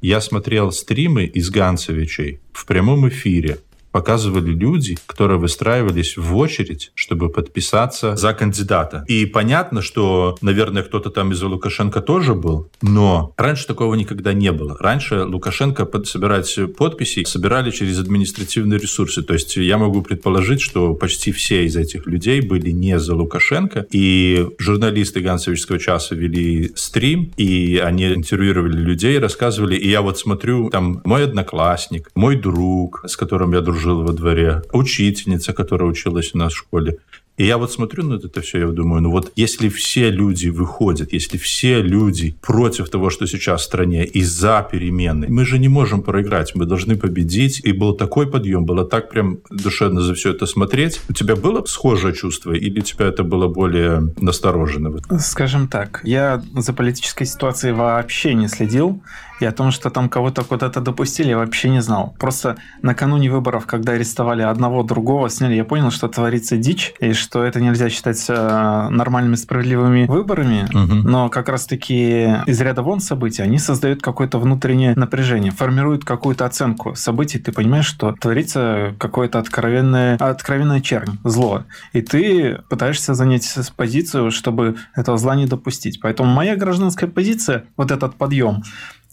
Я 0.00 0.20
смотрел 0.20 0.72
стримы 0.72 1.24
из 1.24 1.50
Ганцевичей 1.50 2.40
в 2.52 2.64
прямом 2.64 3.08
эфире 3.08 3.58
показывали 3.96 4.50
люди, 4.50 4.98
которые 5.06 5.38
выстраивались 5.38 6.18
в 6.18 6.36
очередь, 6.36 6.92
чтобы 6.94 7.30
подписаться 7.30 8.14
за 8.14 8.34
кандидата. 8.34 9.06
И 9.08 9.24
понятно, 9.24 9.80
что, 9.80 10.36
наверное, 10.42 10.82
кто-то 10.82 11.08
там 11.08 11.32
из 11.32 11.42
Лукашенко 11.42 12.02
тоже 12.02 12.34
был, 12.34 12.68
но 12.82 13.32
раньше 13.38 13.66
такого 13.66 13.94
никогда 13.94 14.34
не 14.34 14.52
было. 14.52 14.76
Раньше 14.78 15.24
Лукашенко 15.24 15.88
собирать 16.04 16.58
подписи 16.76 17.24
собирали 17.24 17.70
через 17.70 17.98
административные 17.98 18.78
ресурсы. 18.78 19.22
То 19.22 19.32
есть 19.32 19.56
я 19.56 19.78
могу 19.78 20.02
предположить, 20.02 20.60
что 20.60 20.92
почти 20.92 21.32
все 21.32 21.64
из 21.64 21.74
этих 21.74 22.06
людей 22.06 22.42
были 22.42 22.72
не 22.72 22.98
за 22.98 23.14
Лукашенко, 23.14 23.86
и 23.90 24.46
журналисты 24.58 25.20
Гансовического 25.20 25.78
часа 25.78 26.14
вели 26.14 26.70
стрим, 26.74 27.32
и 27.38 27.80
они 27.82 28.12
интервьюировали 28.12 28.76
людей, 28.76 29.18
рассказывали, 29.18 29.74
и 29.74 29.88
я 29.88 30.02
вот 30.02 30.18
смотрю, 30.18 30.68
там 30.68 31.00
мой 31.04 31.24
одноклассник, 31.24 32.10
мой 32.14 32.36
друг, 32.36 33.02
с 33.06 33.16
которым 33.16 33.54
я 33.54 33.62
дружил, 33.62 33.85
жил 33.86 34.02
во 34.02 34.12
дворе, 34.12 34.62
учительница, 34.72 35.52
которая 35.52 35.88
училась 35.88 36.34
у 36.34 36.38
нас 36.38 36.52
в 36.52 36.56
школе. 36.56 36.98
И 37.36 37.44
я 37.44 37.56
вот 37.58 37.72
смотрю 37.72 38.04
на 38.04 38.14
это 38.14 38.40
все, 38.40 38.58
я 38.58 38.66
думаю, 38.68 39.02
ну 39.02 39.10
вот 39.10 39.32
если 39.36 39.68
все 39.68 40.10
люди 40.10 40.48
выходят, 40.48 41.12
если 41.12 41.36
все 41.38 41.82
люди 41.82 42.34
против 42.40 42.88
того, 42.88 43.10
что 43.10 43.26
сейчас 43.26 43.60
в 43.60 43.64
стране, 43.64 44.04
и 44.04 44.22
за 44.22 44.66
перемены, 44.72 45.26
мы 45.28 45.44
же 45.44 45.58
не 45.58 45.68
можем 45.68 46.02
проиграть, 46.02 46.54
мы 46.54 46.64
должны 46.64 46.96
победить. 46.96 47.60
И 47.66 47.72
был 47.72 47.94
такой 47.96 48.26
подъем, 48.26 48.64
было 48.64 48.84
так 48.84 49.10
прям 49.10 49.38
душевно 49.50 50.00
за 50.00 50.14
все 50.14 50.30
это 50.30 50.46
смотреть. 50.46 51.00
У 51.10 51.12
тебя 51.12 51.36
было 51.36 51.64
схожее 51.66 52.14
чувство, 52.14 52.52
или 52.52 52.80
у 52.80 52.82
тебя 52.82 53.06
это 53.06 53.22
было 53.22 53.48
более 53.48 54.14
настороженно? 54.20 54.96
Скажем 55.18 55.68
так, 55.68 56.00
я 56.04 56.42
за 56.54 56.72
политической 56.72 57.26
ситуацией 57.26 57.74
вообще 57.74 58.34
не 58.34 58.48
следил 58.48 59.02
и 59.40 59.44
о 59.44 59.52
том, 59.52 59.70
что 59.70 59.90
там 59.90 60.08
кого-то 60.08 60.44
куда-то 60.44 60.80
допустили, 60.80 61.28
я 61.30 61.38
вообще 61.38 61.68
не 61.68 61.82
знал. 61.82 62.14
Просто 62.18 62.56
накануне 62.82 63.30
выборов, 63.30 63.66
когда 63.66 63.92
арестовали 63.92 64.42
одного, 64.42 64.82
другого, 64.82 65.28
сняли, 65.28 65.54
я 65.54 65.64
понял, 65.64 65.90
что 65.90 66.08
творится 66.08 66.56
дичь, 66.56 66.94
и 67.00 67.12
что 67.12 67.44
это 67.44 67.60
нельзя 67.60 67.90
считать 67.90 68.24
э, 68.28 68.88
нормальными, 68.90 69.34
справедливыми 69.34 70.06
выборами, 70.06 70.64
угу. 70.64 71.08
но 71.08 71.28
как 71.28 71.48
раз-таки 71.48 72.36
из 72.46 72.60
ряда 72.60 72.82
вон 72.82 73.00
событий, 73.00 73.42
они 73.42 73.58
создают 73.58 74.02
какое-то 74.02 74.38
внутреннее 74.38 74.94
напряжение, 74.96 75.52
формируют 75.52 76.04
какую-то 76.04 76.46
оценку 76.46 76.94
событий, 76.94 77.38
ты 77.38 77.52
понимаешь, 77.52 77.86
что 77.86 78.12
творится 78.12 78.94
какое-то 78.98 79.38
откровенное, 79.38 80.16
откровенное 80.16 80.80
чернь, 80.80 81.18
зло, 81.24 81.64
и 81.92 82.00
ты 82.00 82.60
пытаешься 82.68 83.14
занять 83.14 83.46
позицию, 83.76 84.30
чтобы 84.30 84.76
этого 84.94 85.18
зла 85.18 85.36
не 85.36 85.46
допустить. 85.46 86.00
Поэтому 86.00 86.32
моя 86.32 86.56
гражданская 86.56 87.08
позиция, 87.08 87.64
вот 87.76 87.90
этот 87.90 88.16
подъем, 88.16 88.62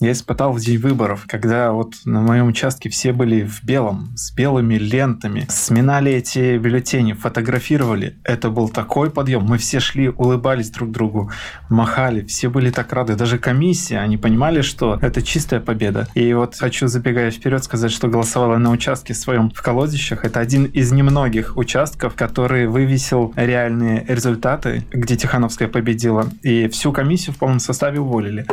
я 0.03 0.11
испытал 0.11 0.51
в 0.51 0.59
день 0.59 0.79
выборов, 0.79 1.25
когда 1.29 1.71
вот 1.71 1.93
на 2.03 2.19
моем 2.19 2.47
участке 2.47 2.89
все 2.89 3.13
были 3.13 3.45
в 3.45 3.63
белом, 3.63 4.11
с 4.17 4.33
белыми 4.33 4.75
лентами, 4.75 5.45
сминали 5.47 6.11
эти 6.11 6.57
бюллетени, 6.57 7.13
фотографировали. 7.13 8.17
Это 8.25 8.49
был 8.49 8.67
такой 8.67 9.09
подъем. 9.09 9.45
Мы 9.45 9.57
все 9.57 9.79
шли, 9.79 10.09
улыбались 10.09 10.71
друг 10.71 10.91
другу, 10.91 11.31
махали, 11.69 12.21
все 12.25 12.49
были 12.49 12.69
так 12.69 12.91
рады. 12.91 13.15
Даже 13.15 13.37
комиссия, 13.37 13.99
они 13.99 14.17
понимали, 14.17 14.59
что 14.61 14.99
это 15.01 15.21
чистая 15.21 15.61
победа. 15.61 16.09
И 16.15 16.33
вот 16.33 16.55
хочу, 16.55 16.87
забегая 16.87 17.31
вперед, 17.31 17.63
сказать, 17.63 17.91
что 17.91 18.09
голосовала 18.09 18.57
на 18.57 18.71
участке 18.71 19.13
своем 19.13 19.51
в 19.51 19.61
Колодищах. 19.61 20.25
Это 20.25 20.41
один 20.41 20.65
из 20.65 20.91
немногих 20.91 21.55
участков, 21.55 22.15
который 22.15 22.67
вывесил 22.67 23.31
реальные 23.37 24.05
результаты, 24.09 24.85
где 24.91 25.15
Тихановская 25.15 25.69
победила. 25.69 26.29
И 26.41 26.67
всю 26.67 26.91
комиссию 26.91 27.33
в 27.33 27.37
полном 27.37 27.59
составе 27.59 28.01
уволили. 28.01 28.45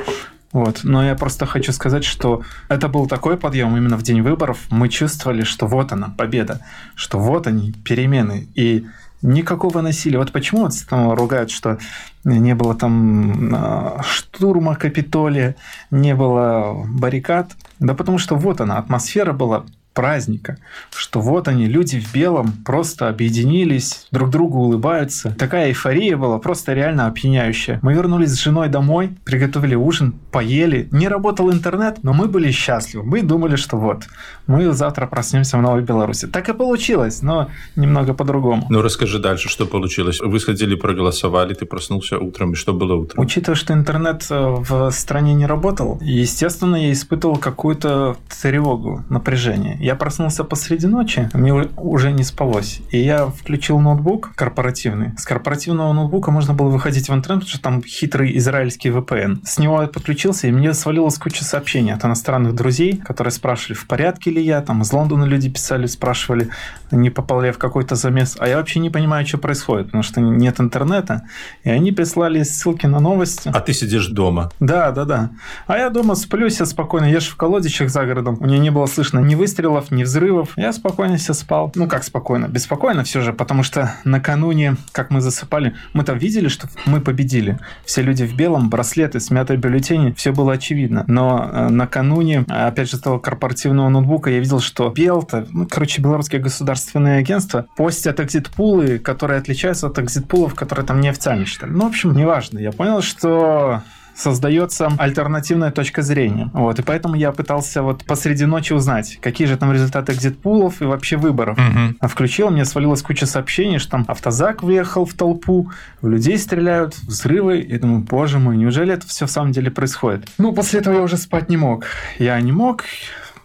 Вот. 0.53 0.81
Но 0.83 1.05
я 1.05 1.15
просто 1.15 1.47
хочу 1.47 1.73
сказать, 1.73 2.05
что 2.05 2.43
это 2.69 2.89
был 2.89 3.07
такой 3.07 3.37
подъем 3.37 3.77
именно 3.77 3.97
в 3.97 4.03
день 4.03 4.23
выборов. 4.23 4.59
Мы 4.71 4.89
чувствовали, 4.89 5.43
что 5.45 5.67
вот 5.67 5.93
она, 5.93 6.13
победа, 6.17 6.61
что 6.95 7.19
вот 7.19 7.47
они, 7.47 7.73
перемены. 7.73 8.49
И 8.55 8.87
никакого 9.23 9.81
насилия. 9.81 10.19
Вот 10.19 10.33
почему 10.33 10.63
вот 10.63 10.73
там 10.89 11.13
ругают, 11.13 11.51
что 11.51 11.79
не 12.25 12.55
было 12.55 12.75
там 12.75 13.55
а, 13.55 14.03
штурма 14.03 14.75
Капитолия, 14.75 15.57
не 15.91 16.15
было 16.15 16.85
баррикад. 16.87 17.53
Да 17.79 17.95
потому 17.95 18.19
что 18.19 18.35
вот 18.35 18.61
она, 18.61 18.79
атмосфера 18.79 19.33
была 19.33 19.67
праздника, 19.95 20.59
что 20.95 21.21
вот 21.21 21.49
они, 21.49 21.67
люди 21.67 21.99
в 21.99 22.13
белом, 22.15 22.53
просто 22.65 23.09
объединились, 23.09 24.07
друг 24.11 24.31
другу 24.31 24.59
улыбаются. 24.61 25.35
Такая 25.39 25.69
эйфория 25.69 26.17
была, 26.17 26.39
просто 26.39 26.73
реально 26.75 27.07
опьяняющая. 27.07 27.79
Мы 27.83 27.95
вернулись 27.95 28.31
с 28.31 28.41
женой 28.41 28.69
домой, 28.69 29.11
приготовили 29.25 29.75
ужин, 29.75 30.15
поели. 30.31 30.89
Не 30.93 31.09
работал 31.09 31.53
интернет, 31.53 31.99
но 32.03 32.13
мы 32.13 32.29
были 32.29 32.51
счастливы. 32.51 33.05
Мы 33.05 33.23
думали, 33.23 33.57
что 33.57 33.77
вот, 33.77 34.05
мы 34.47 34.73
завтра 34.73 35.07
проснемся 35.07 35.59
в 35.59 35.63
Новой 35.63 35.83
Беларуси. 35.83 36.27
Так 36.27 36.49
и 36.49 36.53
получилось, 36.53 37.23
но 37.23 37.51
немного 37.77 38.15
по-другому. 38.15 38.67
Ну, 38.71 38.83
расскажи 38.83 39.19
дальше, 39.19 39.49
что 39.49 39.67
получилось. 39.67 40.21
Вы 40.21 40.39
сходили, 40.41 40.75
проголосовали, 40.75 41.55
ты 41.55 41.67
проснулся 41.67 42.19
утром, 42.19 42.53
и 42.53 42.55
что 42.55 42.73
было 42.73 42.95
утром? 42.95 43.23
Учитывая, 43.23 43.57
что 43.57 43.73
интернет 43.73 44.27
э, 44.31 44.39
в 44.39 44.91
стране 44.91 45.35
не 45.35 45.47
работал, 45.47 45.99
естественно, 46.01 46.77
я 46.77 46.93
испытывал 46.93 47.37
какую-то 47.37 48.17
тревогу, 48.43 49.05
напряжение. 49.09 49.77
Я 49.81 49.95
проснулся 49.95 50.45
посреди 50.45 50.87
ночи, 50.87 51.31
мне 51.33 51.55
уже 51.55 52.13
не 52.13 52.23
спалось. 52.23 52.81
И 52.91 52.99
я 52.99 53.25
включил 53.25 53.81
ноутбук 53.81 54.33
корпоративный. 54.35 55.13
С 55.17 55.25
корпоративного 55.25 55.95
ноутбука 55.95 56.31
можно 56.31 56.53
было 56.53 56.69
выходить 56.69 57.09
в 57.09 57.15
интернет, 57.15 57.45
потому 57.45 57.49
что 57.49 57.63
там 57.63 57.83
хитрый 57.83 58.37
израильский 58.37 58.91
VPN. 58.91 59.39
С 59.43 59.59
него 59.59 59.81
я 59.81 59.89
подключился, 59.89 60.49
и 60.49 60.53
мне 60.53 60.75
свалилась 60.75 61.17
куча 61.17 61.45
сообщений 61.45 61.95
от 61.95 62.05
иностранных 62.05 62.55
друзей, 62.55 62.99
которые 62.99 63.33
спрашивали, 63.33 63.73
в 63.73 63.87
порядке 63.87 64.31
ли 64.31 64.45
я. 64.45 64.61
Там 64.61 64.83
из 64.83 64.93
Лондона 64.93 65.25
люди 65.25 65.49
писали, 65.49 65.87
спрашивали, 65.87 66.51
не 66.91 67.09
попал 67.09 67.41
ли 67.41 67.47
я 67.47 67.53
в 67.55 67.59
какой-то 67.59 67.95
замес. 67.95 68.37
А 68.39 68.49
я 68.49 68.59
вообще 68.59 68.81
не 68.81 68.91
понимаю, 68.91 69.27
что 69.27 69.39
происходит, 69.39 69.87
потому 69.87 70.03
что 70.03 70.21
нет 70.21 70.61
интернета. 70.61 71.23
И 71.65 71.71
они 71.71 71.91
прислали 71.91 72.43
ссылки 72.43 72.85
на 72.85 73.01
новости. 73.01 73.51
А 73.55 73.61
ты 73.61 73.73
сидишь 73.73 74.09
дома? 74.09 74.51
Да, 74.61 74.91
да, 74.91 75.07
да. 75.07 75.31
А 75.67 75.79
я 75.79 75.89
дома 75.89 76.17
сплю 76.17 76.51
себе 76.51 76.67
спокойно. 76.67 77.07
Я 77.07 77.21
же 77.21 77.31
в 77.31 77.37
колодичах 77.37 77.89
за 77.89 78.05
городом. 78.05 78.37
У 78.41 78.45
меня 78.45 78.59
не 78.59 78.71
было 78.71 78.85
слышно 78.85 79.21
ни 79.21 79.35
выстрела 79.35 79.70
выстрелов, 79.71 79.91
ни 79.91 80.05
взрывов. 80.05 80.53
Я 80.57 80.73
спокойно 80.73 81.19
себе 81.19 81.35
спал. 81.35 81.73
Ну, 81.75 81.89
как 81.89 82.05
спокойно? 82.05 82.47
Беспокойно 82.49 83.05
все 83.05 83.21
же, 83.21 83.33
потому 83.33 83.63
что 83.63 83.95
накануне, 84.05 84.77
как 84.93 85.11
мы 85.11 85.21
засыпали, 85.21 85.75
мы 85.93 86.05
там 86.05 86.19
видели, 86.19 86.49
что 86.49 86.69
мы 86.87 87.01
победили. 87.01 87.59
Все 87.85 88.03
люди 88.03 88.25
в 88.25 88.35
белом, 88.35 88.69
браслеты, 88.71 89.21
смятые 89.21 89.59
бюллетени, 89.59 90.13
все 90.13 90.33
было 90.33 90.55
очевидно. 90.55 91.05
Но 91.07 91.51
э, 91.53 91.69
накануне, 91.69 92.45
опять 92.49 92.91
же, 92.91 92.99
того 92.99 93.19
корпоративного 93.19 93.89
ноутбука, 93.89 94.31
я 94.31 94.41
видел, 94.41 94.61
что 94.61 94.91
Белта, 94.91 95.47
ну, 95.51 95.67
короче, 95.67 96.03
белорусские 96.03 96.41
государственные 96.41 97.19
агентства, 97.19 97.67
постят 97.77 98.21
экзит-пулы, 98.21 98.99
которые 98.99 99.39
отличаются 99.39 99.87
от 99.87 99.99
экзит-пулов, 99.99 100.55
которые 100.55 100.87
там 100.87 101.01
неофициально 101.01 101.47
считали. 101.47 101.71
Ну, 101.71 101.85
в 101.85 101.89
общем, 101.89 102.13
неважно. 102.13 102.59
Я 102.59 102.73
понял, 102.73 103.03
что 103.03 103.83
создается 104.21 104.93
альтернативная 104.99 105.71
точка 105.71 106.03
зрения. 106.03 106.51
Вот, 106.53 106.79
и 106.79 106.83
поэтому 106.83 107.15
я 107.15 107.33
пытался 107.33 107.83
вот 107.83 108.05
посреди 108.05 108.45
ночи 108.45 108.73
узнать, 108.73 109.19
какие 109.21 109.47
же 109.47 109.57
там 109.57 109.73
результаты 109.73 110.13
экзит-пулов 110.13 110.83
и 110.83 110.85
вообще 110.85 111.17
выборов. 111.17 111.59
Угу. 111.59 112.09
Включил, 112.09 112.51
мне 112.51 112.65
свалилась 112.65 113.03
куча 113.03 113.27
сообщений, 113.27 113.79
что 113.79 113.93
там 113.93 114.05
автозак 114.09 114.63
въехал 114.63 115.05
в 115.05 115.15
толпу, 115.15 115.71
в 116.03 116.09
людей 116.09 116.39
стреляют, 116.39 116.97
взрывы. 116.99 117.61
И 117.61 117.79
думаю, 117.79 118.03
боже 118.03 118.39
мой, 118.39 118.57
неужели 118.57 118.93
это 118.93 119.07
все 119.07 119.27
в 119.27 119.31
самом 119.31 119.53
деле 119.53 119.71
происходит? 119.71 120.29
Ну, 120.39 120.53
после 120.53 120.81
этого 120.81 120.95
я 120.97 121.03
уже 121.03 121.17
спать 121.17 121.49
не 121.49 121.57
мог. 121.57 121.85
Я 122.19 122.41
не 122.41 122.53
мог, 122.53 122.85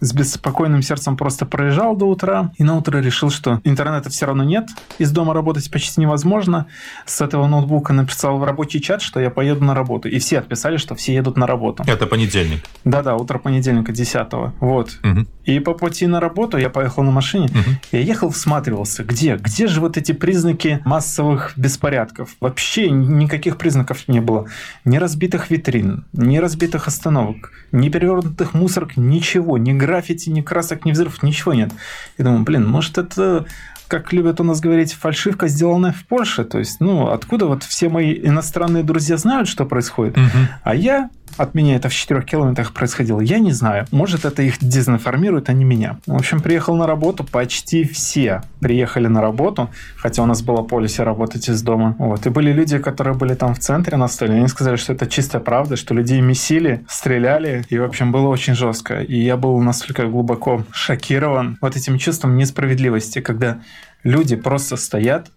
с 0.05 0.13
беспокойным 0.13 0.81
сердцем 0.81 1.17
просто 1.17 1.45
проезжал 1.45 1.95
до 1.95 2.05
утра, 2.05 2.51
и 2.57 2.63
на 2.63 2.75
утро 2.77 2.99
решил, 2.99 3.29
что 3.29 3.59
интернета 3.63 4.09
все 4.09 4.25
равно 4.25 4.43
нет, 4.43 4.67
из 4.99 5.11
дома 5.11 5.33
работать 5.33 5.69
почти 5.71 6.01
невозможно. 6.01 6.67
С 7.05 7.21
этого 7.21 7.47
ноутбука 7.47 7.93
написал 7.93 8.37
в 8.37 8.43
рабочий 8.43 8.81
чат, 8.81 9.01
что 9.01 9.19
я 9.19 9.29
поеду 9.29 9.63
на 9.63 9.73
работу. 9.73 10.07
И 10.07 10.19
все 10.19 10.39
отписали, 10.39 10.77
что 10.77 10.95
все 10.95 11.13
едут 11.13 11.37
на 11.37 11.47
работу. 11.47 11.83
Это 11.87 12.05
понедельник. 12.05 12.63
Да-да, 12.83 13.15
утро 13.15 13.39
понедельника 13.39 13.91
10 13.91 14.27
Вот. 14.59 14.99
Угу. 15.03 15.25
И 15.45 15.59
по 15.59 15.73
пути 15.73 16.07
на 16.07 16.19
работу 16.19 16.57
я 16.57 16.69
поехал 16.69 17.03
на 17.03 17.11
машине. 17.11 17.47
Угу. 17.47 17.75
Я 17.91 17.99
ехал, 17.99 18.29
всматривался, 18.29 19.03
где? 19.03 19.35
Где 19.37 19.67
же 19.67 19.81
вот 19.81 19.97
эти 19.97 20.11
признаки 20.11 20.81
массовых 20.85 21.53
беспорядков? 21.55 22.35
Вообще 22.39 22.89
никаких 22.89 23.57
признаков 23.57 24.07
не 24.07 24.21
было. 24.21 24.47
Ни 24.83 24.97
разбитых 24.97 25.49
витрин, 25.49 26.05
ни 26.13 26.37
разбитых 26.37 26.87
остановок, 26.87 27.51
ни 27.71 27.89
перевернутых 27.89 28.53
мусорок, 28.53 28.97
ничего, 28.97 29.57
ни 29.57 29.73
граффити, 29.95 30.29
ни 30.29 30.41
красок, 30.41 30.85
ни 30.85 30.91
взрывов, 30.91 31.23
ничего 31.23 31.53
нет. 31.53 31.71
И 32.17 32.23
думаю, 32.23 32.43
блин, 32.43 32.67
может 32.67 32.97
это 32.97 33.45
как 33.87 34.11
любят 34.13 34.41
у 34.41 34.43
нас 34.43 34.61
говорить, 34.61 34.93
фальшивка, 34.93 35.47
сделанная 35.47 35.91
в 35.91 36.07
Польше. 36.07 36.43
То 36.43 36.57
есть, 36.57 36.79
ну, 36.79 37.09
откуда 37.11 37.45
вот 37.45 37.63
все 37.63 37.87
мои 37.87 38.19
иностранные 38.19 38.83
друзья 38.83 39.15
знают, 39.15 39.47
что 39.47 39.65
происходит, 39.65 40.17
угу. 40.17 40.27
а 40.63 40.75
я 40.75 41.09
от 41.37 41.55
меня 41.55 41.75
это 41.75 41.89
в 41.89 41.93
4 41.93 42.21
километрах 42.21 42.73
происходило, 42.73 43.21
я 43.21 43.39
не 43.39 43.51
знаю. 43.51 43.85
Может, 43.91 44.25
это 44.25 44.41
их 44.41 44.59
дезинформирует, 44.59 45.49
а 45.49 45.53
не 45.53 45.65
меня. 45.65 45.97
В 46.05 46.15
общем, 46.15 46.41
приехал 46.41 46.75
на 46.75 46.87
работу, 46.87 47.23
почти 47.23 47.83
все 47.83 48.41
приехали 48.59 49.07
на 49.07 49.21
работу, 49.21 49.69
хотя 49.97 50.23
у 50.23 50.25
нас 50.25 50.41
было 50.41 50.61
полисе 50.61 51.03
работать 51.03 51.49
из 51.49 51.61
дома. 51.61 51.95
Вот. 51.99 52.25
И 52.25 52.29
были 52.29 52.51
люди, 52.51 52.77
которые 52.79 53.15
были 53.15 53.35
там 53.35 53.53
в 53.53 53.59
центре 53.59 53.97
на 53.97 54.07
столе, 54.07 54.35
они 54.35 54.47
сказали, 54.47 54.75
что 54.75 54.93
это 54.93 55.07
чистая 55.07 55.41
правда, 55.41 55.75
что 55.75 55.93
людей 55.93 56.21
месили, 56.21 56.85
стреляли, 56.89 57.65
и, 57.69 57.77
в 57.77 57.83
общем, 57.83 58.11
было 58.11 58.27
очень 58.27 58.55
жестко. 58.55 59.01
И 59.01 59.19
я 59.19 59.37
был 59.37 59.59
настолько 59.59 60.05
глубоко 60.07 60.63
шокирован 60.71 61.57
вот 61.61 61.75
этим 61.75 61.97
чувством 61.97 62.37
несправедливости, 62.37 63.21
когда 63.21 63.59
люди 64.03 64.35
просто 64.35 64.77
стоят, 64.77 65.31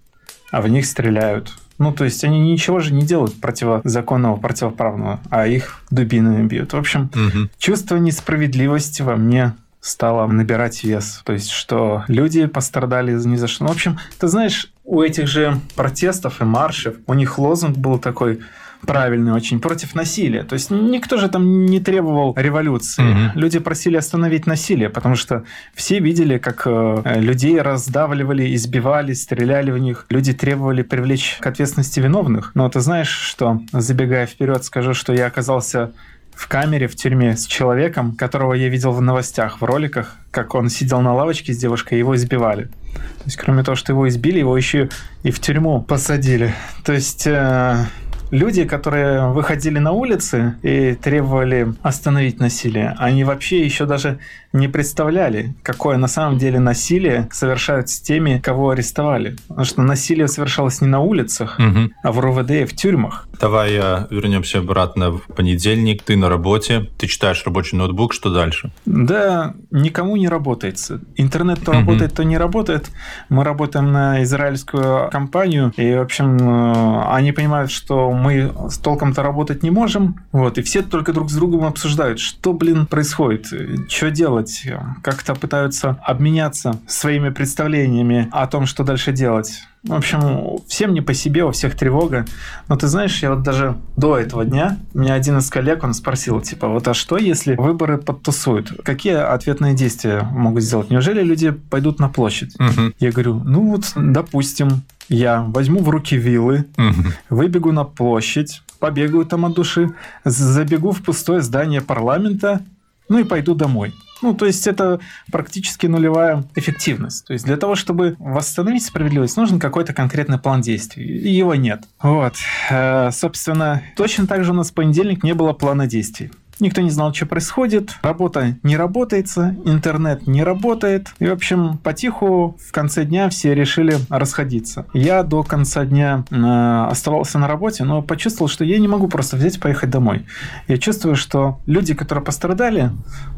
а 0.51 0.63
в 0.63 0.69
них 0.69 0.87
стреляют. 0.87 1.53
Ну, 1.79 1.93
то 1.93 2.05
есть 2.05 2.25
они 2.25 2.41
ничего 2.41 2.81
же 2.81 2.93
не 2.93 3.07
делают 3.07 3.41
противозаконного, 3.41 4.37
противоправного, 4.37 5.21
а 5.31 5.47
их 5.47 5.81
дубинами 5.91 6.47
бьют. 6.47 6.73
В 6.73 6.77
общем, 6.77 7.11
угу. 7.15 7.49
чувство 7.59 7.97
несправедливости 7.97 9.03
во 9.03 9.17
мне 9.17 9.55
стало 9.81 10.27
набирать 10.27 10.83
вес. 10.85 11.23
То 11.25 11.33
есть, 11.33 11.51
что 11.51 12.05
люди 12.09 12.47
пострадали 12.47 13.13
ни 13.13 13.37
за 13.37 13.47
что. 13.47 13.65
Ну, 13.65 13.71
в 13.71 13.73
общем, 13.73 13.99
ты 14.19 14.27
знаешь, 14.29 14.73
у 14.85 15.03
этих 15.03 15.29
же 15.29 15.59
протестов 15.77 16.41
и 16.41 16.45
маршев, 16.45 16.97
у 17.07 17.15
них 17.15 17.39
лозунг 17.39 17.77
был 17.77 17.99
такой 17.99 18.41
правильный 18.87 19.33
очень, 19.33 19.61
против 19.61 19.95
насилия. 19.95 20.43
То 20.45 20.55
есть 20.55 20.71
никто 20.71 21.17
же 21.19 21.29
там 21.29 21.67
не 21.67 21.81
требовал 21.81 22.35
революции. 22.37 23.03
Угу. 23.03 23.39
Люди 23.39 23.59
просили 23.59 23.97
остановить 23.97 24.47
насилие, 24.47 24.89
потому 24.89 25.17
что 25.17 25.45
все 25.75 25.99
видели, 26.01 26.39
как 26.39 26.63
э, 26.67 27.21
людей 27.21 27.61
раздавливали, 27.61 28.55
избивали, 28.55 29.13
стреляли 29.13 29.71
в 29.71 29.79
них. 29.79 30.07
Люди 30.11 30.33
требовали 30.33 30.83
привлечь 30.83 31.39
к 31.41 31.47
ответственности 31.47 32.01
виновных. 32.01 32.53
Но 32.55 32.69
ты 32.69 32.81
знаешь, 32.81 33.11
что, 33.11 33.61
забегая 33.73 34.27
вперед, 34.27 34.65
скажу, 34.65 34.95
что 34.95 35.13
я 35.13 35.27
оказался 35.27 35.93
в 36.39 36.47
камере 36.47 36.87
в 36.87 36.95
тюрьме 36.95 37.37
с 37.37 37.47
человеком, 37.47 38.15
которого 38.15 38.55
я 38.55 38.69
видел 38.69 38.93
в 38.93 39.01
новостях, 39.01 39.61
в 39.61 39.65
роликах, 39.65 40.15
как 40.31 40.55
он 40.55 40.69
сидел 40.69 41.01
на 41.01 41.13
лавочке 41.13 41.53
с 41.53 41.59
девушкой, 41.59 41.99
его 41.99 42.15
избивали. 42.15 42.67
То 42.95 43.25
есть, 43.25 43.37
кроме 43.37 43.65
того, 43.65 43.75
что 43.75 43.93
его 43.93 44.09
избили, 44.09 44.39
его 44.39 44.57
еще 44.57 44.89
и 45.25 45.33
в 45.33 45.41
тюрьму 45.41 45.83
посадили. 45.83 46.55
То 46.85 46.93
есть, 46.93 47.27
э, 47.27 47.85
люди, 48.31 48.65
которые 48.65 49.31
выходили 49.33 49.79
на 49.79 49.93
улицы 49.93 50.55
и 50.63 50.95
требовали 50.95 51.75
остановить 51.83 52.41
насилие, 52.41 52.95
они 52.99 53.25
вообще 53.25 53.65
еще 53.65 53.87
даже 53.87 54.19
не 54.53 54.69
представляли, 54.69 55.55
какое 55.63 55.99
на 55.99 56.09
самом 56.09 56.39
деле 56.39 56.59
насилие 56.59 57.29
совершают 57.31 57.89
с 57.91 58.01
теми, 58.01 58.41
кого 58.43 58.71
арестовали. 58.71 59.37
Потому 59.49 59.65
что 59.65 59.83
насилие 59.83 60.29
совершалось 60.29 60.81
не 60.81 60.89
на 60.89 61.01
улицах, 61.01 61.59
угу. 61.59 61.91
а 62.03 62.13
в 62.13 62.19
РОВД 62.19 62.51
и 62.51 62.65
в 62.65 62.75
тюрьмах. 62.75 63.29
Давай 63.41 63.73
вернемся 64.11 64.59
обратно 64.59 65.13
в 65.13 65.21
понедельник. 65.37 66.03
Ты 66.03 66.17
на 66.17 66.29
работе, 66.29 66.89
ты 66.99 67.07
читаешь 67.07 67.43
рабочий 67.45 67.77
ноутбук, 67.77 68.15
что 68.15 68.33
дальше? 68.33 68.71
Да, 68.87 69.55
никому 69.71 70.17
не 70.17 70.29
работает. 70.29 70.79
Интернет 71.17 71.61
то 71.65 71.73
угу. 71.73 71.81
работает, 71.81 72.15
то 72.15 72.25
не 72.25 72.39
работает. 72.39 72.91
Мы 73.29 73.45
работаем 73.45 73.93
на 73.93 74.23
израильскую 74.23 75.11
компанию, 75.11 75.73
и, 75.77 75.95
в 75.95 76.01
общем, 76.01 76.37
э, 76.39 77.05
они 77.13 77.33
понимают, 77.33 77.71
что 77.71 78.11
мы 78.19 78.53
с 78.71 78.79
толком-то 78.79 79.23
работать 79.23 79.63
не 79.63 79.71
можем. 79.71 80.21
Вот, 80.33 80.59
и 80.59 80.63
все 80.63 80.83
только 80.83 81.13
друг 81.13 81.31
с 81.31 81.35
другом 81.35 81.65
обсуждают, 81.65 82.21
что, 82.21 82.53
блин, 82.53 82.87
происходит, 82.87 83.47
что 83.89 84.11
делать 84.11 84.29
делать, 84.29 84.65
как-то 85.03 85.35
пытаются 85.35 85.99
обменяться 86.05 86.81
своими 86.87 87.31
представлениями 87.31 88.29
о 88.31 88.47
том, 88.47 88.67
что 88.67 88.85
дальше 88.85 89.13
делать. 89.13 89.63
В 89.85 89.95
общем, 89.95 90.59
всем 90.67 90.93
не 90.93 91.01
по 91.01 91.15
себе, 91.15 91.45
у 91.45 91.53
всех 91.53 91.77
тревога. 91.77 92.27
Но 92.69 92.77
ты 92.77 92.89
знаешь, 92.89 93.23
я 93.23 93.31
вот 93.31 93.43
даже 93.43 93.77
до 93.97 94.19
этого 94.19 94.45
дня, 94.45 94.79
меня 94.93 95.15
один 95.15 95.39
из 95.39 95.49
коллег, 95.49 95.85
он 95.85 95.95
спросил, 95.95 96.41
типа, 96.41 96.69
вот 96.69 96.89
а 96.89 96.95
что, 96.95 97.17
если 97.17 97.55
выборы 97.55 97.99
подтусуют? 97.99 98.73
Какие 98.85 99.15
ответные 99.15 99.75
действия 99.75 100.23
могут 100.23 100.63
сделать? 100.63 100.91
Неужели 100.91 101.23
люди 101.23 101.51
пойдут 101.51 102.01
на 102.01 102.09
площадь? 102.09 102.55
Угу. 102.59 102.95
Я 102.99 103.13
говорю, 103.13 103.35
ну 103.45 103.71
вот, 103.71 103.93
допустим, 103.95 104.83
я 105.09 105.43
возьму 105.43 105.81
в 105.81 105.89
руки 105.89 106.17
вилы, 106.17 106.67
угу. 106.77 107.09
выбегу 107.31 107.73
на 107.73 107.85
площадь, 107.85 108.63
побегаю 108.79 109.25
там 109.25 109.45
от 109.45 109.55
души, 109.55 109.91
забегу 110.25 110.93
в 110.93 111.03
пустое 111.03 111.41
здание 111.41 111.81
парламента, 111.81 112.61
ну 113.09 113.19
и 113.19 113.25
пойду 113.25 113.55
домой. 113.55 113.95
Ну, 114.21 114.35
то 114.35 114.47
есть 114.47 114.67
это 114.67 115.01
практически 115.31 115.87
нулевая 115.87 116.45
эффективность. 116.57 117.25
То 117.27 117.33
есть 117.33 117.45
для 117.45 117.57
того, 117.57 117.77
чтобы 117.77 118.17
восстановить 118.19 118.85
справедливость, 118.85 119.37
нужен 119.37 119.61
какой-то 119.61 119.93
конкретный 119.93 120.39
план 120.39 120.61
действий. 120.61 121.05
И 121.05 121.31
его 121.31 121.55
нет. 121.55 121.85
Вот. 122.03 122.35
Э, 122.69 123.11
собственно, 123.13 123.83
точно 123.97 124.27
так 124.27 124.45
же 124.45 124.51
у 124.51 124.55
нас 124.55 124.71
в 124.71 124.75
понедельник 124.75 125.23
не 125.23 125.35
было 125.35 125.53
плана 125.53 125.87
действий. 125.87 126.33
Никто 126.61 126.81
не 126.81 126.91
знал, 126.91 127.15
что 127.15 127.27
происходит. 127.27 127.97
Работа 128.03 128.57
не 128.63 128.77
работается, 128.77 129.57
интернет 129.65 130.27
не 130.27 130.43
работает. 130.43 131.09
И, 131.21 131.27
в 131.27 131.33
общем, 131.33 131.79
потиху 131.79 132.57
в 132.59 132.73
конце 132.73 133.05
дня 133.05 133.29
все 133.29 133.55
решили 133.55 133.97
расходиться. 134.09 134.87
Я 134.93 135.23
до 135.23 135.45
конца 135.45 135.85
дня 135.85 136.25
э, 136.31 136.91
оставался 136.91 137.39
на 137.39 137.47
работе, 137.47 137.85
но 137.85 138.03
почувствовал, 138.03 138.49
что 138.49 138.65
я 138.65 138.79
не 138.79 138.89
могу 138.89 139.07
просто 139.09 139.37
взять 139.37 139.57
и 139.57 139.61
поехать 139.61 139.91
домой. 139.91 140.27
Я 140.67 140.79
чувствую, 140.79 141.15
что 141.15 141.61
люди, 141.67 141.95
которые 141.95 142.25
пострадали 142.25 142.91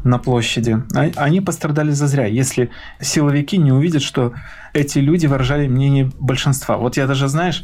на 0.03 0.17
площади, 0.17 0.81
а, 0.95 1.11
они 1.15 1.41
пострадали 1.41 1.91
зазря, 1.91 2.25
если 2.25 2.71
силовики 2.99 3.57
не 3.57 3.71
увидят, 3.71 4.01
что 4.01 4.33
эти 4.73 4.97
люди 4.97 5.27
выражали 5.27 5.67
мнение 5.67 6.11
большинства. 6.19 6.77
Вот 6.77 6.97
я 6.97 7.05
даже, 7.05 7.27
знаешь, 7.27 7.63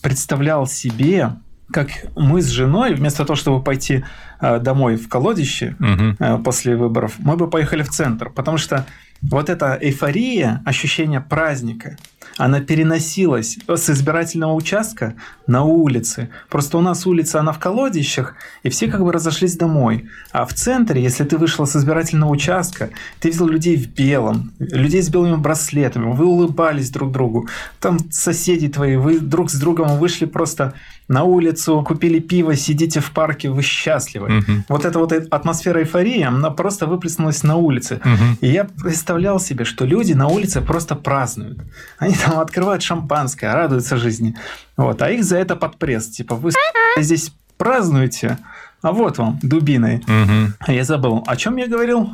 представлял 0.00 0.66
себе, 0.66 1.32
как 1.72 1.88
мы 2.14 2.42
с 2.42 2.48
женой, 2.48 2.94
вместо 2.94 3.24
того, 3.24 3.36
чтобы 3.36 3.62
пойти 3.62 4.04
э, 4.40 4.58
домой 4.60 4.96
в 4.96 5.08
колодище 5.08 5.76
угу. 5.80 6.42
после 6.42 6.76
выборов, 6.76 7.14
мы 7.18 7.36
бы 7.36 7.48
поехали 7.50 7.82
в 7.82 7.88
центр, 7.88 8.30
потому 8.30 8.58
что 8.58 8.86
вот 9.22 9.48
эта 9.48 9.78
эйфория, 9.80 10.62
ощущение 10.64 11.20
праздника, 11.20 11.96
она 12.36 12.60
переносилась 12.60 13.58
с 13.68 13.90
избирательного 13.90 14.54
участка 14.54 15.14
на 15.46 15.64
улицы. 15.64 16.30
Просто 16.48 16.78
у 16.78 16.80
нас 16.80 17.06
улица, 17.06 17.40
она 17.40 17.52
в 17.52 17.58
колодищах, 17.58 18.34
и 18.62 18.70
все 18.70 18.88
как 18.88 19.02
бы 19.02 19.12
разошлись 19.12 19.56
домой. 19.56 20.08
А 20.32 20.44
в 20.46 20.54
центре, 20.54 21.02
если 21.02 21.24
ты 21.24 21.36
вышла 21.36 21.64
с 21.64 21.76
избирательного 21.76 22.30
участка, 22.30 22.90
ты 23.20 23.30
видел 23.30 23.48
людей 23.48 23.76
в 23.76 23.88
белом, 23.88 24.52
людей 24.58 25.02
с 25.02 25.08
белыми 25.08 25.36
браслетами, 25.36 26.12
вы 26.12 26.26
улыбались 26.26 26.90
друг 26.90 27.12
другу. 27.12 27.48
Там 27.80 27.98
соседи 28.10 28.68
твои, 28.68 28.96
вы 28.96 29.18
друг 29.20 29.50
с 29.50 29.54
другом 29.54 29.98
вышли 29.98 30.26
просто 30.26 30.74
на 31.08 31.24
улицу, 31.24 31.84
купили 31.86 32.20
пиво, 32.20 32.56
сидите 32.56 33.00
в 33.00 33.10
парке, 33.10 33.50
вы 33.50 33.62
счастливы. 33.62 34.38
Угу. 34.38 34.52
Вот 34.68 34.84
эта 34.84 34.98
вот 34.98 35.12
атмосфера 35.12 35.80
эйфории, 35.80 36.22
она 36.22 36.50
просто 36.50 36.86
выплеснулась 36.86 37.42
на 37.42 37.56
улице. 37.56 37.96
Угу. 37.96 38.38
И 38.40 38.48
я 38.48 38.64
представлял 38.64 39.38
себе, 39.38 39.64
что 39.64 39.84
люди 39.84 40.14
на 40.14 40.28
улице 40.28 40.60
просто 40.60 40.94
празднуют. 40.94 41.58
Они 41.98 42.14
там 42.24 42.40
открывают 42.40 42.82
шампанское, 42.82 43.52
радуются 43.52 43.96
жизни. 43.96 44.36
Вот. 44.76 45.02
А 45.02 45.10
их 45.10 45.24
за 45.24 45.38
это 45.38 45.56
под 45.56 45.76
пресс. 45.78 46.08
Типа, 46.08 46.34
вы 46.34 46.52
здесь 46.98 47.32
празднуете, 47.56 48.38
а 48.82 48.92
вот 48.92 49.18
вам, 49.18 49.38
дубиной. 49.42 49.98
Угу. 49.98 50.72
Я 50.72 50.84
забыл, 50.84 51.22
о 51.26 51.36
чем 51.36 51.56
я 51.56 51.68
говорил? 51.68 52.10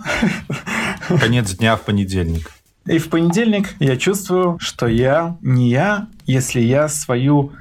Конец 1.20 1.52
дня 1.54 1.76
в 1.76 1.82
понедельник. 1.82 2.52
И 2.86 2.98
в 2.98 3.08
понедельник 3.10 3.74
я 3.80 3.96
чувствую, 3.96 4.58
что 4.60 4.86
я 4.86 5.36
не 5.42 5.70
я, 5.70 6.08
если 6.26 6.60
я 6.60 6.88
свою 6.88 7.52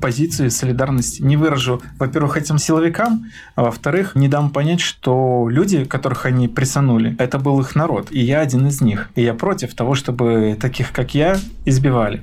позицию 0.00 0.50
солидарности 0.50 1.22
не 1.22 1.36
выражу, 1.36 1.82
во-первых, 1.98 2.36
этим 2.36 2.58
силовикам, 2.58 3.26
а 3.54 3.64
во-вторых, 3.64 4.14
не 4.14 4.28
дам 4.28 4.50
понять, 4.50 4.80
что 4.80 5.48
люди, 5.50 5.84
которых 5.84 6.26
они 6.26 6.48
присанули, 6.48 7.16
это 7.18 7.38
был 7.38 7.60
их 7.60 7.74
народ, 7.74 8.08
и 8.10 8.20
я 8.20 8.40
один 8.40 8.66
из 8.66 8.80
них. 8.80 9.10
И 9.14 9.22
я 9.22 9.34
против 9.34 9.74
того, 9.74 9.94
чтобы 9.94 10.56
таких, 10.60 10.92
как 10.92 11.14
я, 11.14 11.38
избивали. 11.64 12.22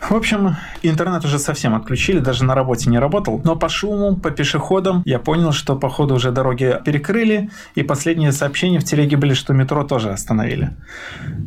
В 0.00 0.12
общем, 0.12 0.56
интернет 0.82 1.24
уже 1.24 1.38
совсем 1.38 1.74
отключили, 1.74 2.20
даже 2.20 2.44
на 2.44 2.54
работе 2.54 2.88
не 2.88 2.98
работал. 2.98 3.40
Но 3.44 3.56
по 3.56 3.68
шуму, 3.68 4.16
по 4.16 4.30
пешеходам 4.30 5.02
я 5.04 5.18
понял, 5.18 5.52
что 5.52 5.76
походу 5.76 6.14
уже 6.14 6.30
дороги 6.30 6.78
перекрыли, 6.84 7.50
и 7.74 7.82
последние 7.82 8.32
сообщения 8.32 8.78
в 8.78 8.84
телеге 8.84 9.16
были, 9.16 9.34
что 9.34 9.52
метро 9.52 9.84
тоже 9.84 10.10
остановили. 10.10 10.76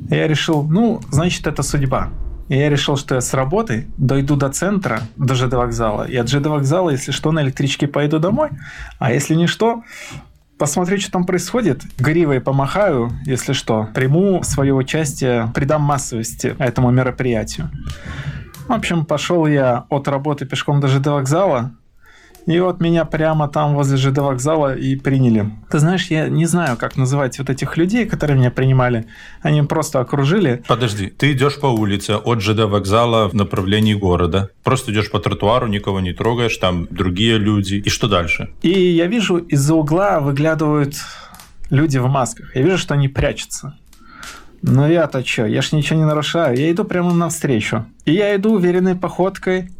Я 0.10 0.28
решил, 0.28 0.64
ну, 0.64 1.02
значит, 1.10 1.48
это 1.48 1.64
судьба. 1.64 2.10
И 2.52 2.58
я 2.58 2.70
решил, 2.70 2.98
что 2.98 3.16
я 3.16 3.22
с 3.22 3.34
работы 3.34 3.88
дойду 3.96 4.36
до 4.36 4.50
центра, 4.50 5.04
до 5.16 5.36
ЖД 5.36 5.54
вокзала. 5.54 6.04
И 6.04 6.18
от 6.18 6.28
ЖД 6.28 6.48
вокзала, 6.48 6.90
если 6.90 7.12
что, 7.14 7.32
на 7.32 7.44
электричке 7.44 7.88
поеду 7.88 8.20
домой. 8.20 8.50
А 9.00 9.14
если 9.14 9.36
не 9.36 9.48
что, 9.48 9.84
посмотрю, 10.58 11.00
что 11.00 11.14
там 11.14 11.26
происходит. 11.26 11.82
Гривой 11.98 12.42
помахаю, 12.42 13.10
если 13.26 13.54
что. 13.54 13.88
Приму 13.94 14.44
свое 14.44 14.74
участие, 14.74 15.50
придам 15.56 15.84
массовости 15.84 16.54
этому 16.60 16.92
мероприятию. 16.92 17.72
В 18.68 18.74
общем, 18.74 19.06
пошел 19.06 19.48
я 19.48 19.86
от 19.88 20.10
работы 20.10 20.46
пешком 20.46 20.82
до 20.82 20.90
ЖД 20.90 21.08
вокзала. 21.08 21.72
И 22.46 22.60
вот 22.60 22.82
меня 22.82 23.06
прямо 23.06 23.48
там 23.48 23.76
возле 23.76 23.98
ЖД 23.98 24.20
вокзала 24.20 24.76
и 24.76 24.96
приняли. 24.96 25.52
Ты 25.70 25.80
знаешь, 25.80 26.08
я 26.08 26.28
не 26.30 26.46
знаю, 26.46 26.78
как 26.78 26.98
называть 26.98 27.38
вот 27.40 27.50
этих 27.50 27.78
людей, 27.78 28.06
которые 28.06 28.38
меня 28.38 28.52
принимали. 28.52 29.06
Они 29.42 29.62
просто 29.62 30.00
окружили. 30.00 30.64
Подожди, 30.68 31.08
ты 31.08 31.34
идешь 31.34 31.60
по 31.60 31.68
улице 31.68 32.12
от 32.12 32.42
ЖД 32.42 32.66
вокзала 32.66 33.30
в 33.30 33.34
направлении 33.34 33.94
города. 33.94 34.50
Просто 34.64 34.92
идешь 34.92 35.12
по 35.12 35.20
тротуару, 35.20 35.68
никого 35.68 36.00
не 36.00 36.14
трогаешь, 36.14 36.58
там 36.58 36.88
другие 36.90 37.38
люди. 37.38 37.76
И 37.76 37.90
что 37.90 38.08
дальше? 38.08 38.50
И 38.62 38.72
я 38.72 39.08
вижу, 39.08 39.38
из-за 39.38 39.76
угла 39.76 40.20
выглядывают 40.20 40.96
люди 41.70 41.98
в 41.98 42.08
масках. 42.08 42.56
Я 42.56 42.64
вижу, 42.64 42.78
что 42.78 42.94
они 42.94 43.08
прячутся. 43.08 43.78
Но 44.62 44.88
я-то 44.88 45.26
что? 45.26 45.46
Я 45.46 45.62
ж 45.62 45.72
ничего 45.72 46.00
не 46.00 46.06
нарушаю. 46.06 46.56
Я 46.56 46.72
иду 46.72 46.84
прямо 46.84 47.14
навстречу. 47.14 47.86
И 48.06 48.14
я 48.14 48.36
иду 48.36 48.54
уверенной 48.54 48.96
походкой 48.96 49.72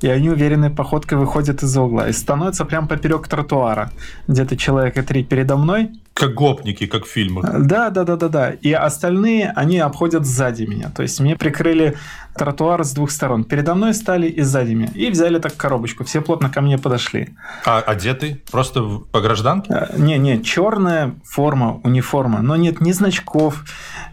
и 0.00 0.08
они 0.08 0.30
уверенной 0.30 0.70
походкой 0.70 1.18
выходят 1.18 1.62
из-за 1.62 1.82
угла 1.82 2.08
и 2.08 2.12
становятся 2.12 2.64
прям 2.64 2.88
поперек 2.88 3.28
тротуара. 3.28 3.90
Где-то 4.26 4.56
человека 4.56 5.02
три 5.02 5.24
передо 5.24 5.56
мной. 5.56 5.90
Как 6.14 6.34
гопники, 6.34 6.86
как 6.86 7.04
в 7.04 7.08
фильмах. 7.08 7.44
Да, 7.66 7.90
да, 7.90 8.04
да, 8.04 8.16
да, 8.16 8.28
да. 8.28 8.50
И 8.50 8.72
остальные, 8.72 9.52
они 9.54 9.78
обходят 9.78 10.26
сзади 10.26 10.64
меня. 10.64 10.90
То 10.90 11.02
есть 11.02 11.20
мне 11.20 11.36
прикрыли 11.36 11.96
тротуар 12.36 12.84
с 12.84 12.92
двух 12.92 13.10
сторон. 13.10 13.44
Передо 13.44 13.74
мной 13.74 13.94
стали 13.94 14.28
и 14.28 14.42
сзади 14.42 14.74
меня. 14.74 14.90
И 14.94 15.10
взяли 15.10 15.38
так 15.38 15.56
коробочку. 15.56 16.04
Все 16.04 16.20
плотно 16.20 16.50
ко 16.50 16.60
мне 16.60 16.76
подошли. 16.76 17.30
А 17.64 17.80
одеты? 17.80 18.40
Просто 18.50 18.82
по 19.12 19.20
гражданке? 19.20 19.72
А, 19.72 19.96
не, 19.96 20.18
не, 20.18 20.42
черная 20.42 21.14
форма, 21.24 21.80
униформа. 21.84 22.42
Но 22.42 22.56
нет 22.56 22.80
ни 22.80 22.92
значков, 22.92 23.64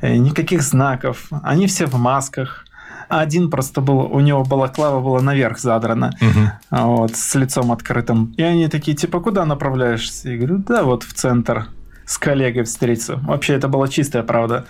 э, 0.01 0.15
никаких 0.17 0.61
знаков. 0.61 1.27
Они 1.43 1.65
все 1.65 1.85
в 1.87 1.95
масках 1.95 2.64
один 3.07 3.49
просто 3.49 3.81
был, 3.81 3.99
у 3.99 4.19
него 4.19 4.43
балаклава 4.43 5.01
была 5.01 5.21
наверх 5.21 5.59
задрана, 5.59 6.13
угу. 6.21 6.83
вот, 6.83 7.15
с 7.15 7.35
лицом 7.35 7.71
открытым. 7.71 8.33
И 8.37 8.43
они 8.43 8.67
такие, 8.67 8.95
типа, 8.95 9.19
куда 9.19 9.45
направляешься? 9.45 10.29
Я 10.29 10.37
говорю, 10.37 10.57
да, 10.57 10.83
вот 10.83 11.03
в 11.03 11.13
центр 11.13 11.67
с 12.05 12.17
коллегой 12.17 12.63
встретиться. 12.63 13.17
Вообще, 13.17 13.53
это 13.53 13.67
была 13.67 13.87
чистая 13.87 14.23
правда. 14.23 14.65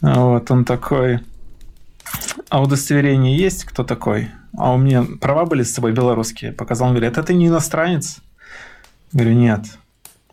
Вот, 0.00 0.50
он 0.50 0.64
такой, 0.64 1.20
а 2.48 2.62
удостоверение 2.62 3.36
есть, 3.36 3.64
кто 3.64 3.84
такой? 3.84 4.30
А 4.56 4.72
у 4.72 4.78
меня 4.78 5.04
права 5.20 5.44
были 5.44 5.62
с 5.62 5.74
собой 5.74 5.92
белорусские. 5.92 6.52
Показал, 6.52 6.88
он 6.88 6.94
говорит, 6.94 7.12
это 7.12 7.22
ты 7.22 7.34
не 7.34 7.48
иностранец? 7.48 8.18
Я 9.12 9.20
говорю, 9.20 9.36
нет. 9.36 9.64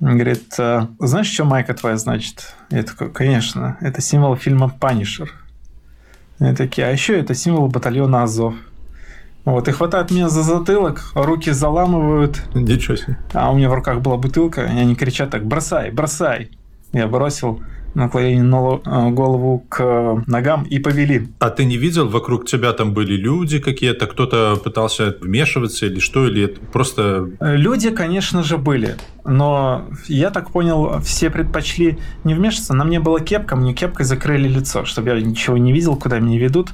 Он 0.01 0.15
говорит, 0.15 0.53
«А 0.59 0.89
знаешь, 0.99 1.31
что 1.31 1.45
майка 1.45 1.73
твоя 1.73 1.95
значит? 1.97 2.53
Я 2.69 2.83
такой, 2.83 3.11
конечно, 3.11 3.77
это 3.79 4.01
символ 4.01 4.35
фильма 4.35 4.67
«Панишер». 4.67 5.33
И 6.39 6.53
такие, 6.53 6.87
а 6.87 6.91
еще 6.91 7.19
это 7.19 7.33
символ 7.33 7.67
батальона 7.67 8.23
Азов. 8.23 8.55
Вот, 9.45 9.67
и 9.67 9.71
хватают 9.71 10.09
меня 10.09 10.27
за 10.27 10.41
затылок, 10.41 11.11
руки 11.13 11.51
заламывают. 11.51 12.41
Ничего 12.55 12.95
себе. 12.95 13.17
А 13.33 13.51
у 13.51 13.55
меня 13.55 13.69
в 13.69 13.73
руках 13.73 14.01
была 14.01 14.17
бутылка, 14.17 14.61
и 14.63 14.79
они 14.79 14.95
кричат 14.95 15.29
так, 15.29 15.45
бросай, 15.45 15.91
бросай. 15.91 16.49
Я 16.93 17.07
бросил, 17.07 17.61
наклонили 17.95 18.41
э, 18.41 19.09
голову 19.11 19.65
к 19.69 20.23
ногам 20.27 20.63
и 20.63 20.79
повели. 20.79 21.27
А 21.39 21.49
ты 21.49 21.65
не 21.65 21.77
видел, 21.77 22.07
вокруг 22.07 22.45
тебя 22.45 22.73
там 22.73 22.93
были 22.93 23.15
люди 23.15 23.59
какие-то, 23.59 24.05
кто-то 24.07 24.57
пытался 24.63 25.15
вмешиваться 25.21 25.85
или 25.85 25.99
что, 25.99 26.27
или 26.27 26.43
это 26.43 26.61
просто... 26.61 27.29
Э, 27.39 27.55
люди, 27.55 27.89
конечно 27.89 28.43
же, 28.43 28.57
были, 28.57 28.95
но 29.23 29.85
я 30.07 30.29
так 30.29 30.51
понял, 30.51 30.99
все 31.01 31.29
предпочли 31.29 31.97
не 32.23 32.33
вмешиваться. 32.33 32.73
На 32.73 32.83
мне 32.83 32.99
была 32.99 33.19
кепка, 33.19 33.55
мне 33.55 33.73
кепкой 33.73 34.05
закрыли 34.05 34.47
лицо, 34.47 34.85
чтобы 34.85 35.09
я 35.09 35.21
ничего 35.21 35.57
не 35.57 35.71
видел, 35.71 35.95
куда 35.95 36.19
меня 36.19 36.37
ведут 36.37 36.69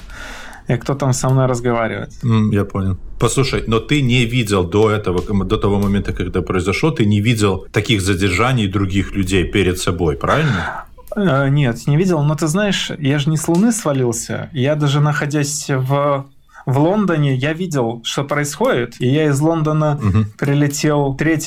и 0.67 0.77
кто 0.77 0.95
там 0.95 1.13
со 1.13 1.29
мной 1.29 1.47
разговаривает. 1.47 2.10
Mm, 2.23 2.53
я 2.53 2.65
понял. 2.65 2.97
Послушай, 3.19 3.63
но 3.67 3.79
ты 3.79 4.01
не 4.01 4.25
видел 4.25 4.63
до 4.63 4.89
этого, 4.89 5.21
до 5.45 5.57
того 5.57 5.79
момента, 5.79 6.13
когда 6.13 6.41
произошло, 6.41 6.91
ты 6.91 7.05
не 7.05 7.21
видел 7.21 7.67
таких 7.71 8.01
задержаний 8.01 8.67
других 8.67 9.15
людей 9.15 9.43
перед 9.43 9.79
собой, 9.79 10.15
правильно? 10.15 10.86
Э, 11.15 11.50
нет, 11.50 11.88
не 11.88 11.97
видел. 11.97 12.21
Но 12.24 12.36
ты 12.36 12.47
знаешь, 12.47 12.91
я 12.97 13.19
же 13.19 13.30
не 13.30 13.38
с 13.38 13.47
Луны 13.47 13.71
свалился. 13.71 14.50
Я 14.52 14.76
даже 14.76 15.00
находясь 15.00 15.69
в 15.69 16.26
в 16.65 16.78
Лондоне 16.78 17.36
я 17.36 17.54
видел, 17.54 18.02
что 18.04 18.24
происходит, 18.24 19.00
и 19.00 19.08
я 19.08 19.26
из 19.26 19.39
Лондона 19.39 20.00
угу. 20.02 20.26
прилетел 20.38 21.15
3 21.15 21.39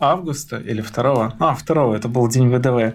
августа 0.00 0.56
или 0.56 0.80
2. 0.80 1.34
А, 1.38 1.56
2, 1.56 1.96
это 1.96 2.08
был 2.08 2.28
день 2.28 2.48
ВДВ. 2.48 2.94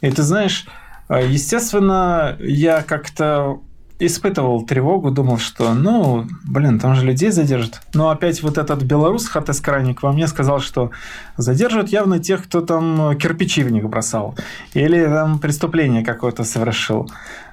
И 0.00 0.10
ты 0.10 0.22
знаешь, 0.22 0.66
э, 1.08 1.26
естественно, 1.28 2.36
я 2.38 2.82
как-то 2.82 3.60
испытывал 4.00 4.62
тревогу, 4.62 5.10
думал, 5.10 5.38
что, 5.38 5.74
ну, 5.74 6.26
блин, 6.44 6.80
там 6.80 6.94
же 6.94 7.04
людей 7.04 7.30
задержат. 7.30 7.80
Но 7.94 8.08
опять 8.08 8.42
вот 8.42 8.58
этот 8.58 8.82
белорус 8.82 9.28
хатескрайник 9.28 10.02
во 10.02 10.12
мне 10.12 10.26
сказал, 10.26 10.60
что 10.60 10.90
задержат 11.36 11.90
явно 11.90 12.18
тех, 12.18 12.44
кто 12.44 12.62
там 12.62 13.16
кирпичи 13.18 13.62
в 13.62 13.70
них 13.70 13.88
бросал. 13.88 14.34
Или 14.74 15.04
там 15.04 15.38
преступление 15.38 16.04
какое-то 16.04 16.44
совершил. 16.44 17.10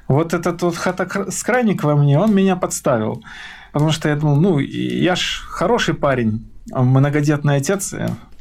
Вот 0.08 0.34
этот 0.34 0.62
вот 0.62 0.78
хатескрайник 0.78 1.84
во 1.84 1.96
мне, 1.96 2.18
он 2.18 2.34
меня 2.34 2.56
подставил. 2.56 3.22
Потому 3.74 3.92
что 3.92 4.08
я 4.10 4.16
думал, 4.16 4.38
ну, 4.38 4.60
я 4.60 5.16
ж 5.16 5.44
хороший 5.50 5.94
парень, 5.94 6.50
многодетный 6.72 7.58
отец, 7.58 7.94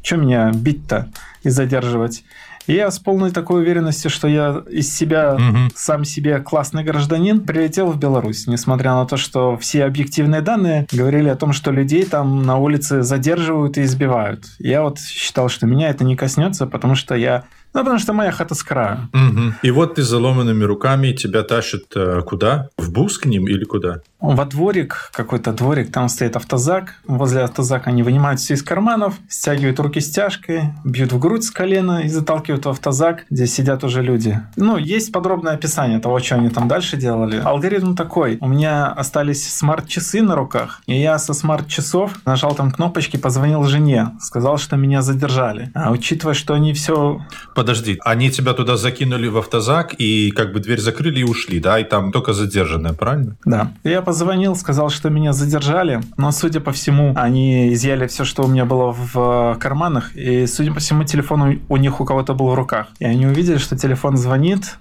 что 0.02 0.16
меня 0.16 0.52
бить-то 0.52 1.10
и 1.42 1.50
задерживать? 1.50 2.24
И 2.66 2.74
я 2.74 2.90
с 2.90 2.98
полной 2.98 3.30
такой 3.30 3.62
уверенностью, 3.62 4.10
что 4.10 4.28
я 4.28 4.62
из 4.68 4.94
себя 4.94 5.34
угу. 5.34 5.70
сам 5.74 6.04
себе 6.04 6.38
классный 6.40 6.84
гражданин, 6.84 7.40
прилетел 7.40 7.92
в 7.92 7.98
Беларусь, 7.98 8.46
несмотря 8.46 8.94
на 8.94 9.06
то, 9.06 9.16
что 9.16 9.56
все 9.56 9.84
объективные 9.84 10.40
данные 10.40 10.86
говорили 10.90 11.28
о 11.28 11.36
том, 11.36 11.52
что 11.52 11.70
людей 11.70 12.04
там 12.04 12.42
на 12.42 12.56
улице 12.56 13.02
задерживают 13.02 13.78
и 13.78 13.82
избивают. 13.82 14.44
Я 14.58 14.82
вот 14.82 14.98
считал, 14.98 15.48
что 15.48 15.66
меня 15.66 15.90
это 15.90 16.04
не 16.04 16.16
коснется, 16.16 16.66
потому 16.66 16.94
что 16.94 17.14
я 17.14 17.44
Ну, 17.76 17.82
потому 17.82 17.98
что 17.98 18.14
моя 18.14 18.32
хата 18.32 18.54
с 18.54 18.62
краю. 18.62 19.10
Угу. 19.12 19.52
И 19.62 19.70
вот 19.70 19.96
ты 19.96 20.02
с 20.02 20.06
заломанными 20.06 20.64
руками, 20.64 21.12
тебя 21.12 21.42
тащат 21.42 21.82
э, 21.94 22.22
куда? 22.22 22.70
В 22.78 22.90
бус 22.90 23.18
к 23.18 23.26
ним 23.26 23.46
или 23.46 23.64
куда? 23.64 24.00
Во 24.18 24.46
дворик, 24.46 25.10
какой-то 25.12 25.52
дворик, 25.52 25.92
там 25.92 26.08
стоит 26.08 26.36
автозак. 26.36 26.94
Возле 27.06 27.42
автозака 27.42 27.90
они 27.90 28.02
вынимают 28.02 28.40
все 28.40 28.54
из 28.54 28.62
карманов, 28.62 29.16
стягивают 29.28 29.78
руки 29.78 30.00
стяжкой, 30.00 30.72
бьют 30.84 31.12
в 31.12 31.18
грудь 31.18 31.44
с 31.44 31.50
колена 31.50 32.00
и 32.00 32.08
заталкивают 32.08 32.64
в 32.64 32.70
автозак, 32.70 33.26
где 33.28 33.46
сидят 33.46 33.84
уже 33.84 34.02
люди. 34.02 34.40
Ну, 34.56 34.78
есть 34.78 35.12
подробное 35.12 35.52
описание 35.52 35.98
того, 35.98 36.18
что 36.18 36.36
они 36.36 36.48
там 36.48 36.68
дальше 36.68 36.96
делали. 36.96 37.42
Алгоритм 37.44 37.94
такой. 37.94 38.38
У 38.40 38.48
меня 38.48 38.86
остались 38.86 39.52
смарт-часы 39.52 40.22
на 40.22 40.34
руках, 40.34 40.80
и 40.86 40.98
я 40.98 41.18
со 41.18 41.34
смарт-часов 41.34 42.24
нажал 42.24 42.54
там 42.54 42.70
кнопочки, 42.70 43.18
позвонил 43.18 43.64
жене, 43.64 44.12
сказал, 44.18 44.56
что 44.56 44.76
меня 44.76 45.02
задержали. 45.02 45.70
А 45.74 45.90
учитывая, 45.90 46.34
что 46.34 46.54
они 46.54 46.72
все 46.72 47.20
Подожди, 47.66 47.98
они 48.04 48.30
тебя 48.30 48.52
туда 48.52 48.76
закинули 48.76 49.26
в 49.26 49.38
автозак 49.38 49.94
и 49.98 50.30
как 50.30 50.52
бы 50.52 50.60
дверь 50.60 50.80
закрыли 50.80 51.18
и 51.18 51.24
ушли, 51.24 51.58
да? 51.58 51.80
И 51.80 51.84
там 51.84 52.12
только 52.12 52.32
задержанные, 52.32 52.92
правильно? 52.92 53.36
Да. 53.44 53.72
Я 53.82 54.02
позвонил, 54.02 54.54
сказал, 54.54 54.88
что 54.88 55.10
меня 55.10 55.32
задержали, 55.32 56.00
но, 56.16 56.30
судя 56.30 56.60
по 56.60 56.70
всему, 56.70 57.12
они 57.16 57.74
изъяли 57.74 58.06
все, 58.06 58.24
что 58.24 58.44
у 58.44 58.46
меня 58.46 58.66
было 58.66 58.92
в 58.96 59.56
карманах, 59.58 60.14
и, 60.14 60.46
судя 60.46 60.72
по 60.72 60.78
всему, 60.78 61.02
телефон 61.02 61.60
у 61.68 61.76
них 61.76 62.00
у 62.00 62.04
кого-то 62.04 62.34
был 62.34 62.50
в 62.50 62.54
руках. 62.54 62.86
И 63.00 63.04
они 63.04 63.26
увидели, 63.26 63.58
что 63.58 63.76
телефон 63.76 64.16
звонит, 64.16 64.78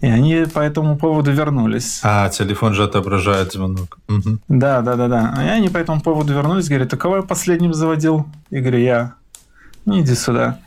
и 0.00 0.06
они 0.06 0.46
по 0.54 0.60
этому 0.60 0.96
поводу 0.96 1.32
вернулись. 1.32 2.00
А, 2.02 2.30
телефон 2.30 2.72
же 2.72 2.84
отображает 2.84 3.52
звонок. 3.52 3.98
Угу. 4.08 4.38
Да, 4.48 4.80
да, 4.80 4.96
да, 4.96 5.08
да. 5.08 5.34
И 5.44 5.48
они 5.48 5.68
по 5.68 5.76
этому 5.76 6.00
поводу 6.00 6.32
вернулись, 6.32 6.66
говорят, 6.70 6.94
а 6.94 6.96
кого 6.96 7.16
я 7.16 7.22
последним 7.22 7.74
заводил? 7.74 8.26
И 8.48 8.60
говорю, 8.60 8.78
я. 8.78 9.12
«Ну, 9.84 10.00
иди 10.00 10.14
сюда. 10.14 10.58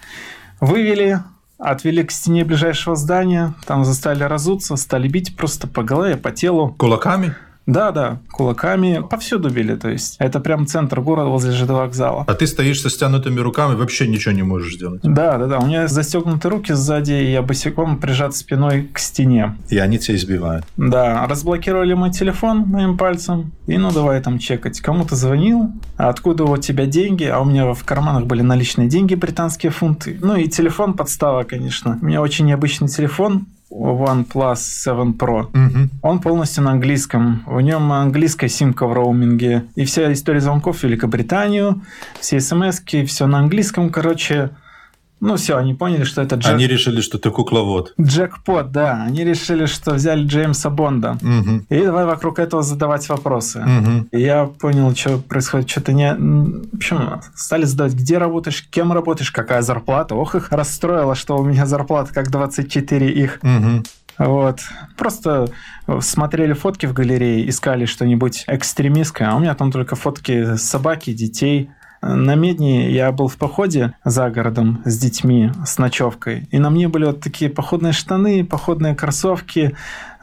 Вывели, 0.61 1.19
Отвели 1.59 2.03
к 2.03 2.11
стене 2.11 2.45
ближайшего 2.45 2.95
здания, 2.95 3.53
там 3.65 3.83
застали 3.83 4.23
разуться, 4.23 4.77
стали 4.77 5.09
бить 5.09 5.35
просто 5.35 5.67
по 5.67 5.83
голове, 5.83 6.15
по 6.15 6.31
телу. 6.31 6.73
Кулаками? 6.77 7.35
Да, 7.69 7.91
да, 7.91 8.19
кулаками 8.31 9.03
повсюду 9.07 9.51
били, 9.51 9.75
то 9.75 9.89
есть 9.89 10.15
это 10.17 10.39
прям 10.39 10.65
центр 10.65 11.01
города 11.01 11.29
возле 11.29 11.51
ЖД 11.51 11.69
вокзала. 11.69 12.25
А 12.27 12.33
ты 12.33 12.47
стоишь 12.47 12.81
со 12.81 12.89
стянутыми 12.89 13.39
руками, 13.39 13.75
вообще 13.75 14.07
ничего 14.07 14.33
не 14.33 14.41
можешь 14.41 14.73
сделать? 14.73 15.01
Да, 15.03 15.37
да, 15.37 15.45
да, 15.45 15.59
у 15.59 15.67
меня 15.67 15.87
застегнуты 15.87 16.49
руки 16.49 16.73
сзади, 16.73 17.13
и 17.13 17.31
я 17.31 17.43
босиком 17.43 17.99
прижат 17.99 18.35
спиной 18.35 18.89
к 18.91 18.97
стене. 18.97 19.55
И 19.69 19.77
они 19.77 19.99
тебя 19.99 20.15
избивают? 20.15 20.65
Да, 20.77 21.27
разблокировали 21.27 21.93
мой 21.93 22.09
телефон 22.09 22.61
моим 22.65 22.97
пальцем, 22.97 23.51
и 23.67 23.77
ну 23.77 23.91
давай 23.91 24.19
там 24.21 24.39
чекать, 24.39 24.81
кому 24.81 25.05
ты 25.05 25.15
звонил, 25.15 25.71
а 25.95 26.09
откуда 26.09 26.45
у 26.45 26.57
тебя 26.57 26.87
деньги, 26.87 27.25
а 27.25 27.39
у 27.39 27.45
меня 27.45 27.71
в 27.71 27.83
карманах 27.83 28.25
были 28.25 28.41
наличные 28.41 28.89
деньги, 28.89 29.13
британские 29.13 29.71
фунты, 29.71 30.17
ну 30.21 30.35
и 30.35 30.47
телефон 30.47 30.95
подстава, 30.95 31.43
конечно. 31.43 31.99
У 32.01 32.05
меня 32.05 32.19
очень 32.21 32.47
необычный 32.47 32.87
телефон, 32.87 33.45
OnePlus 33.71 34.57
7 34.57 35.13
Pro. 35.13 35.43
Угу. 35.43 35.89
Он 36.01 36.19
полностью 36.19 36.63
на 36.63 36.71
английском. 36.71 37.43
В 37.45 37.61
нем 37.61 37.91
английская 37.91 38.49
симка 38.49 38.87
в 38.87 38.93
роуминге. 38.93 39.65
И 39.75 39.85
вся 39.85 40.11
история 40.11 40.41
звонков 40.41 40.79
в 40.79 40.83
Великобританию, 40.83 41.81
все 42.19 42.39
смс 42.39 42.81
все 42.81 43.27
на 43.27 43.39
английском. 43.39 43.89
Короче, 43.89 44.51
ну 45.19 45.35
все, 45.35 45.57
они 45.57 45.73
поняли, 45.73 46.03
что 46.03 46.21
это 46.21 46.35
джек... 46.35 46.53
Они 46.53 46.67
решили, 46.67 47.01
что 47.01 47.17
ты 47.19 47.29
кукловод. 47.31 47.93
Джекпот, 47.99 48.71
да. 48.71 49.03
Они 49.03 49.23
решили, 49.23 49.65
что 49.65 49.95
взяли 49.95 50.25
Джеймса 50.25 50.69
Бонда. 50.69 51.17
Угу. 51.21 51.65
И 51.69 51.83
давай 51.83 52.05
вокруг 52.05 52.39
этого 52.39 52.63
задавать 52.63 53.07
вопросы. 53.09 53.59
Угу. 53.59 54.07
И 54.11 54.21
я 54.21 54.45
понял, 54.45 54.95
что 54.95 55.17
происходит. 55.17 55.69
Что-то 55.69 55.93
не... 55.93 56.13
В 56.13 56.75
общем, 56.75 57.21
стали 57.35 57.65
задавать, 57.65 57.93
где 57.93 58.17
работаешь, 58.17 58.65
кем 58.69 58.93
работаешь, 58.93 59.31
какая 59.31 59.61
зарплата. 59.61 60.15
Ох, 60.15 60.35
их 60.35 60.51
расстроило, 60.51 61.15
что 61.15 61.37
у 61.37 61.43
меня 61.43 61.65
зарплата 61.65 62.13
как 62.13 62.31
24 62.31 63.09
их. 63.09 63.39
Угу. 63.43 63.83
Вот. 64.19 64.59
Просто 64.97 65.49
смотрели 66.01 66.53
фотки 66.53 66.85
в 66.85 66.93
галерее, 66.93 67.47
искали 67.49 67.85
что-нибудь 67.85 68.43
экстремистское, 68.47 69.29
а 69.29 69.35
у 69.35 69.39
меня 69.39 69.55
там 69.55 69.71
только 69.71 69.95
фотки 69.95 70.55
собаки, 70.57 71.13
детей, 71.13 71.71
на 72.01 72.35
Медне 72.35 72.91
я 72.91 73.11
был 73.11 73.27
в 73.27 73.35
походе 73.35 73.93
за 74.05 74.29
городом 74.29 74.81
с 74.85 74.97
детьми, 74.97 75.51
с 75.65 75.77
ночевкой. 75.77 76.47
И 76.51 76.59
на 76.59 76.69
мне 76.69 76.87
были 76.87 77.05
вот 77.05 77.19
такие 77.21 77.51
походные 77.51 77.93
штаны, 77.93 78.45
походные 78.45 78.95
кроссовки, 78.95 79.75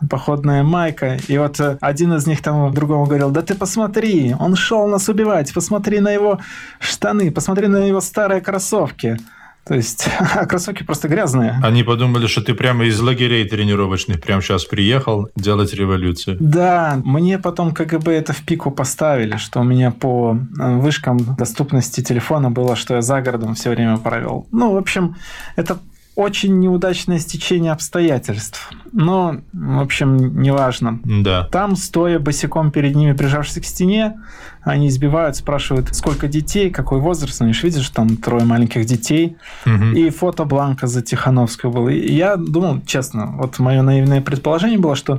походная 0.09 0.62
майка. 0.62 1.19
И 1.29 1.37
вот 1.39 1.61
э, 1.61 1.77
один 1.81 2.15
из 2.15 2.27
них 2.27 2.43
там 2.43 2.73
другому 2.73 3.05
говорил, 3.05 3.31
да 3.31 3.43
ты 3.43 3.55
посмотри, 3.55 4.35
он 4.39 4.57
шел 4.57 4.87
нас 4.89 5.09
убивать, 5.09 5.53
посмотри 5.53 6.01
на 6.01 6.11
его 6.11 6.41
штаны, 6.81 7.31
посмотри 7.31 7.69
на 7.69 7.79
его 7.79 8.01
старые 8.01 8.41
кроссовки. 8.41 9.19
То 9.67 9.75
есть 9.75 10.09
а 10.19 10.47
кроссовки 10.47 10.85
просто 10.85 11.09
грязные. 11.09 11.59
Они 11.63 11.83
подумали, 11.83 12.27
что 12.27 12.41
ты 12.41 12.55
прямо 12.55 12.85
из 12.85 13.01
лагерей 13.01 13.49
тренировочных 13.49 14.21
прямо 14.21 14.41
сейчас 14.41 14.65
приехал 14.65 15.29
делать 15.37 15.75
революцию. 15.75 16.37
Да, 16.41 17.01
мне 17.05 17.39
потом 17.39 17.73
КГБ 17.73 18.13
это 18.13 18.33
в 18.33 18.43
пику 18.43 18.71
поставили, 18.71 19.37
что 19.37 19.61
у 19.61 19.65
меня 19.65 19.91
по 19.91 20.39
э, 20.59 20.77
вышкам 20.77 21.19
доступности 21.37 22.03
телефона 22.03 22.51
было, 22.51 22.77
что 22.77 22.95
я 22.95 23.03
за 23.03 23.21
городом 23.21 23.55
все 23.55 23.71
время 23.71 23.97
провел. 23.97 24.47
Ну, 24.53 24.73
в 24.73 24.77
общем, 24.77 25.17
это 25.57 25.79
очень 26.17 26.59
неудачное 26.59 27.19
стечение 27.19 27.73
обстоятельств. 27.73 28.71
Но, 28.93 29.37
в 29.53 29.81
общем, 29.81 30.41
неважно. 30.41 30.99
Да. 31.05 31.45
Там, 31.53 31.77
стоя 31.77 32.19
босиком 32.19 32.71
перед 32.71 32.97
ними, 32.97 33.13
прижавшись 33.13 33.63
к 33.63 33.65
стене, 33.67 34.19
они 34.63 34.89
избивают, 34.89 35.37
спрашивают, 35.37 35.95
сколько 35.95 36.27
детей, 36.27 36.71
какой 36.71 37.01
возраст. 37.01 37.41
Они 37.43 37.53
же 37.53 37.67
видят, 37.67 37.83
что 37.83 37.97
там 37.97 38.17
трое 38.17 38.45
маленьких 38.45 38.87
детей. 38.87 39.37
Угу. 39.67 39.85
И 39.95 40.11
фото 40.11 40.47
Бланка 40.47 40.87
за 40.87 41.03
Тихановскую 41.03 41.71
было. 41.71 41.91
И 41.91 42.15
я 42.15 42.37
думал, 42.37 42.81
честно, 42.87 43.35
вот 43.37 43.59
мое 43.59 43.83
наивное 43.83 44.23
предположение 44.23 44.79
было, 44.79 44.97
что 44.97 45.19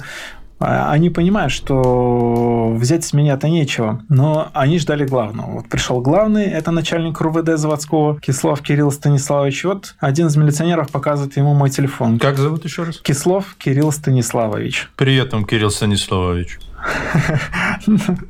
они 0.59 1.09
понимают, 1.09 1.51
что 1.51 2.73
взять 2.77 3.03
с 3.05 3.13
меня-то 3.13 3.47
нечего, 3.49 4.01
но 4.09 4.49
они 4.53 4.79
ждали 4.79 5.05
главного. 5.05 5.51
Вот 5.51 5.69
пришел 5.69 6.01
главный, 6.01 6.45
это 6.45 6.71
начальник 6.71 7.19
РУВД 7.21 7.57
заводского, 7.57 8.19
Кислов 8.19 8.61
Кирилл 8.61 8.91
Станиславович. 8.91 9.65
Вот 9.65 9.95
один 9.99 10.27
из 10.27 10.35
милиционеров 10.35 10.89
показывает 10.89 11.37
ему 11.37 11.53
мой 11.53 11.69
телефон. 11.69 12.19
Как 12.19 12.37
зовут 12.37 12.65
еще 12.65 12.83
раз? 12.83 12.97
Кислов 12.97 13.55
Кирилл 13.57 13.91
Станиславович. 13.91 14.89
Привет 14.95 15.33
вам, 15.33 15.45
Кирилл 15.45 15.69
Станиславович. 15.69 16.59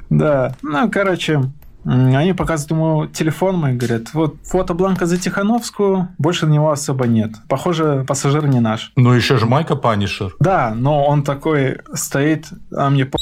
Да. 0.10 0.56
Ну, 0.62 0.90
короче, 0.90 1.44
они 1.88 2.34
показывают 2.34 2.72
ему 2.72 3.08
телефон 3.08 3.58
мой, 3.58 3.74
говорят, 3.74 4.14
вот 4.14 4.36
фото 4.44 4.74
Бланка 4.74 5.06
за 5.06 5.18
Тихановскую, 5.18 6.10
больше 6.18 6.46
на 6.46 6.54
него 6.54 6.72
особо 6.72 7.08
нет. 7.08 7.32
Похоже, 7.48 8.04
пассажир 8.08 8.48
не 8.48 8.60
наш. 8.60 8.92
Ну 8.96 9.14
еще 9.14 9.38
же 9.38 9.46
Майка 9.46 9.76
Punisher. 9.76 10.36
Да, 10.40 10.74
но 10.76 11.06
он 11.06 11.24
такой 11.24 11.80
стоит, 11.94 12.48
а 12.76 12.90
мне 12.90 13.06
по 13.06 13.18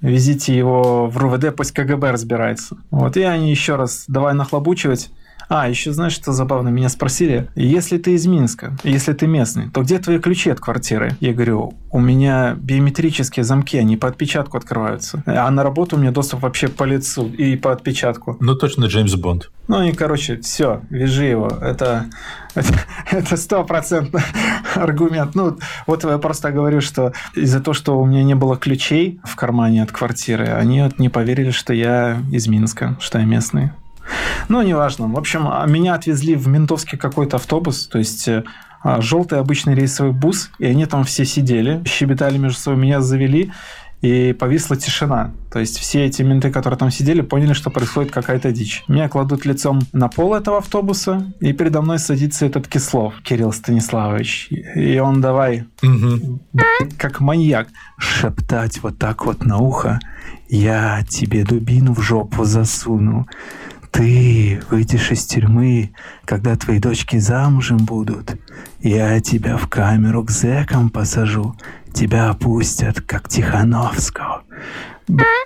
везите 0.00 0.56
его 0.56 1.08
в 1.08 1.16
РУВД, 1.16 1.54
пусть 1.56 1.72
КГБ 1.72 2.12
разбирается. 2.12 2.76
Вот, 2.90 3.16
и 3.16 3.22
они 3.22 3.50
еще 3.50 3.76
раз, 3.76 4.04
давай 4.08 4.34
нахлобучивать. 4.34 5.10
А, 5.48 5.68
еще 5.68 5.92
знаешь, 5.92 6.12
что 6.12 6.32
забавно? 6.32 6.68
Меня 6.68 6.88
спросили, 6.88 7.48
если 7.54 7.98
ты 7.98 8.14
из 8.14 8.26
Минска, 8.26 8.76
если 8.84 9.12
ты 9.12 9.26
местный, 9.26 9.70
то 9.70 9.82
где 9.82 9.98
твои 9.98 10.18
ключи 10.18 10.50
от 10.50 10.60
квартиры? 10.60 11.16
Я 11.20 11.32
говорю, 11.32 11.74
у 11.90 12.00
меня 12.00 12.54
биометрические 12.54 13.44
замки, 13.44 13.78
они 13.78 13.96
по 13.96 14.08
отпечатку 14.08 14.58
открываются. 14.58 15.22
А 15.26 15.50
на 15.50 15.62
работу 15.62 15.96
у 15.96 15.98
меня 15.98 16.10
доступ 16.10 16.42
вообще 16.42 16.68
по 16.68 16.84
лицу 16.84 17.28
и 17.28 17.56
по 17.56 17.72
отпечатку. 17.72 18.36
Ну, 18.40 18.54
точно 18.54 18.86
Джеймс 18.86 19.14
Бонд. 19.14 19.50
Ну 19.68 19.82
и, 19.82 19.92
короче, 19.92 20.40
все, 20.40 20.82
вяжи 20.90 21.24
его. 21.24 21.48
Это 21.48 22.06
это 23.10 23.36
стопроцентный 23.36 24.22
аргумент. 24.74 25.34
Ну, 25.34 25.58
вот 25.86 26.04
я 26.04 26.18
просто 26.18 26.50
говорю, 26.50 26.80
что 26.80 27.12
из-за 27.34 27.60
того, 27.60 27.74
что 27.74 27.98
у 27.98 28.06
меня 28.06 28.22
не 28.22 28.34
было 28.34 28.56
ключей 28.56 29.20
в 29.24 29.36
кармане 29.36 29.82
от 29.82 29.92
квартиры, 29.92 30.46
они 30.48 30.82
вот 30.82 30.98
не 30.98 31.08
поверили, 31.08 31.50
что 31.50 31.72
я 31.72 32.18
из 32.32 32.48
Минска, 32.48 32.96
что 33.00 33.18
я 33.18 33.24
местный. 33.24 33.70
Ну, 34.48 34.62
неважно. 34.62 35.08
В 35.08 35.18
общем, 35.18 35.48
а 35.48 35.66
меня 35.66 35.94
отвезли 35.94 36.34
в 36.34 36.48
ментовский 36.48 36.96
какой-то 36.96 37.36
автобус, 37.36 37.86
то 37.86 37.98
есть 37.98 38.26
э, 38.28 38.44
а, 38.82 39.00
желтый 39.00 39.40
обычный 39.40 39.74
рейсовый 39.74 40.12
бус, 40.12 40.50
и 40.58 40.66
они 40.66 40.86
там 40.86 41.04
все 41.04 41.24
сидели, 41.24 41.82
щебетали 41.84 42.38
между 42.38 42.58
собой, 42.58 42.80
меня 42.80 43.00
завели, 43.00 43.52
и 44.00 44.32
повисла 44.32 44.76
тишина. 44.76 45.32
То 45.50 45.58
есть 45.58 45.78
все 45.78 46.04
эти 46.04 46.22
менты, 46.22 46.50
которые 46.50 46.78
там 46.78 46.90
сидели, 46.90 47.20
поняли, 47.20 47.52
что 47.52 47.70
происходит 47.70 48.12
какая-то 48.12 48.52
дичь. 48.52 48.84
Меня 48.86 49.08
кладут 49.08 49.44
лицом 49.44 49.80
на 49.92 50.08
пол 50.08 50.34
этого 50.34 50.58
автобуса, 50.58 51.32
и 51.40 51.52
передо 51.52 51.82
мной 51.82 51.98
садится 51.98 52.46
этот 52.46 52.68
Кислов, 52.68 53.14
Кирилл 53.22 53.52
Станиславович. 53.52 54.50
И 54.76 54.98
он 54.98 55.20
давай, 55.20 55.64
угу. 55.82 56.40
как 56.96 57.20
маньяк, 57.20 57.68
шептать 57.98 58.80
вот 58.82 58.98
так 58.98 59.26
вот 59.26 59.44
на 59.44 59.58
ухо, 59.58 59.98
я 60.48 61.04
тебе 61.08 61.44
дубину 61.44 61.92
в 61.92 62.00
жопу 62.00 62.44
засуну. 62.44 63.26
Ты 63.90 64.60
выйдешь 64.70 65.10
из 65.10 65.26
тюрьмы, 65.26 65.92
когда 66.24 66.56
твои 66.56 66.78
дочки 66.78 67.18
замужем 67.18 67.78
будут. 67.78 68.36
Я 68.80 69.20
тебя 69.20 69.56
в 69.56 69.68
камеру 69.68 70.24
к 70.24 70.30
зэкам 70.30 70.90
посажу. 70.90 71.56
Тебя 71.92 72.30
опустят, 72.30 73.00
как 73.00 73.28
Тихановского. 73.28 74.42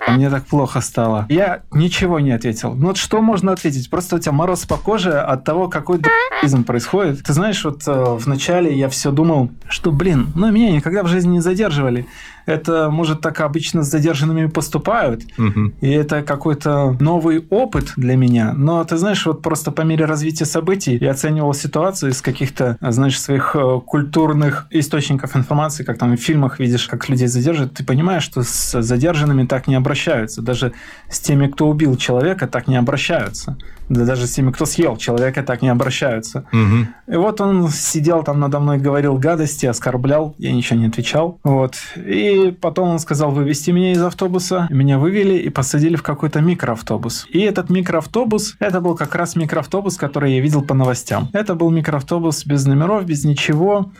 мне 0.09 0.29
так 0.29 0.45
плохо 0.45 0.81
стало. 0.81 1.25
Я 1.29 1.61
ничего 1.71 2.19
не 2.19 2.31
ответил. 2.31 2.73
Ну 2.73 2.87
вот 2.87 2.97
что 2.97 3.21
можно 3.21 3.53
ответить? 3.53 3.89
Просто 3.89 4.17
у 4.17 4.19
тебя 4.19 4.33
мороз 4.33 4.65
по 4.65 4.77
коже 4.77 5.19
от 5.19 5.45
того, 5.45 5.69
какой 5.69 5.99
д***изм 5.99 6.63
происходит. 6.63 7.23
Ты 7.23 7.33
знаешь, 7.33 7.63
вот 7.63 7.83
э, 7.87 8.17
вначале 8.19 8.77
я 8.77 8.89
все 8.89 9.11
думал, 9.11 9.51
что, 9.69 9.91
блин, 9.91 10.27
ну 10.35 10.51
меня 10.51 10.71
никогда 10.71 11.01
в 11.03 11.07
жизни 11.07 11.31
не 11.31 11.39
задерживали 11.39 12.05
это, 12.45 12.89
может, 12.89 13.21
так 13.21 13.41
обычно 13.41 13.83
с 13.83 13.89
задержанными 13.89 14.47
поступают, 14.47 15.23
угу. 15.37 15.71
и 15.81 15.89
это 15.89 16.21
какой-то 16.21 16.95
новый 16.99 17.45
опыт 17.49 17.93
для 17.95 18.15
меня. 18.15 18.53
Но 18.53 18.83
ты 18.83 18.97
знаешь, 18.97 19.25
вот 19.25 19.41
просто 19.41 19.71
по 19.71 19.81
мере 19.81 20.05
развития 20.05 20.45
событий 20.45 20.97
я 20.99 21.11
оценивал 21.11 21.53
ситуацию 21.53 22.11
из 22.11 22.21
каких-то, 22.21 22.77
знаешь, 22.81 23.19
своих 23.19 23.55
э, 23.55 23.79
культурных 23.85 24.67
источников 24.71 25.35
информации, 25.35 25.83
как 25.83 25.97
там 25.97 26.15
в 26.15 26.19
фильмах 26.19 26.59
видишь, 26.59 26.87
как 26.87 27.09
людей 27.09 27.27
задерживают, 27.27 27.73
ты 27.73 27.83
понимаешь, 27.83 28.23
что 28.23 28.43
с 28.43 28.81
задержанными 28.81 29.45
так 29.45 29.67
не 29.67 29.75
обращаются. 29.75 30.41
Даже 30.41 30.73
с 31.09 31.19
теми, 31.19 31.47
кто 31.47 31.69
убил 31.69 31.95
человека, 31.97 32.47
так 32.47 32.67
не 32.67 32.75
обращаются. 32.75 33.57
Да 33.89 34.05
даже 34.05 34.27
с 34.27 34.31
теми, 34.31 34.51
кто 34.51 34.65
съел 34.65 34.97
человека, 34.97 35.43
так 35.43 35.61
не 35.61 35.69
обращаются. 35.69 36.45
Угу. 36.51 37.13
И 37.13 37.15
вот 37.15 37.41
он 37.41 37.69
сидел 37.69 38.23
там 38.23 38.39
надо 38.39 38.59
мной, 38.59 38.77
говорил 38.77 39.17
гадости, 39.17 39.65
оскорблял, 39.65 40.35
я 40.37 40.51
ничего 40.51 40.79
не 40.79 40.87
отвечал. 40.87 41.39
Вот. 41.43 41.75
И 41.95 42.55
потом 42.61 42.89
он 42.89 42.99
сказал 42.99 43.31
вывести 43.31 43.71
меня 43.71 43.91
из 43.91 44.01
автобуса. 44.01 44.67
Меня 44.69 44.97
вывели 44.97 45.35
и 45.35 45.49
посадили 45.49 45.95
в 45.95 46.03
какой-то 46.03 46.41
микроавтобус. 46.41 47.27
И 47.29 47.39
этот 47.39 47.69
микроавтобус, 47.69 48.55
это 48.59 48.81
был 48.81 48.95
как 48.95 49.15
раз 49.15 49.35
микроавтобус, 49.35 49.97
который 49.97 50.35
я 50.35 50.41
видел 50.41 50.61
по 50.61 50.73
новостям. 50.73 51.29
Это 51.33 51.55
был 51.55 51.69
микроавтобус 51.69 52.45
без 52.45 52.65
номеров, 52.65 53.05
без 53.05 53.23
ничего 53.23 53.91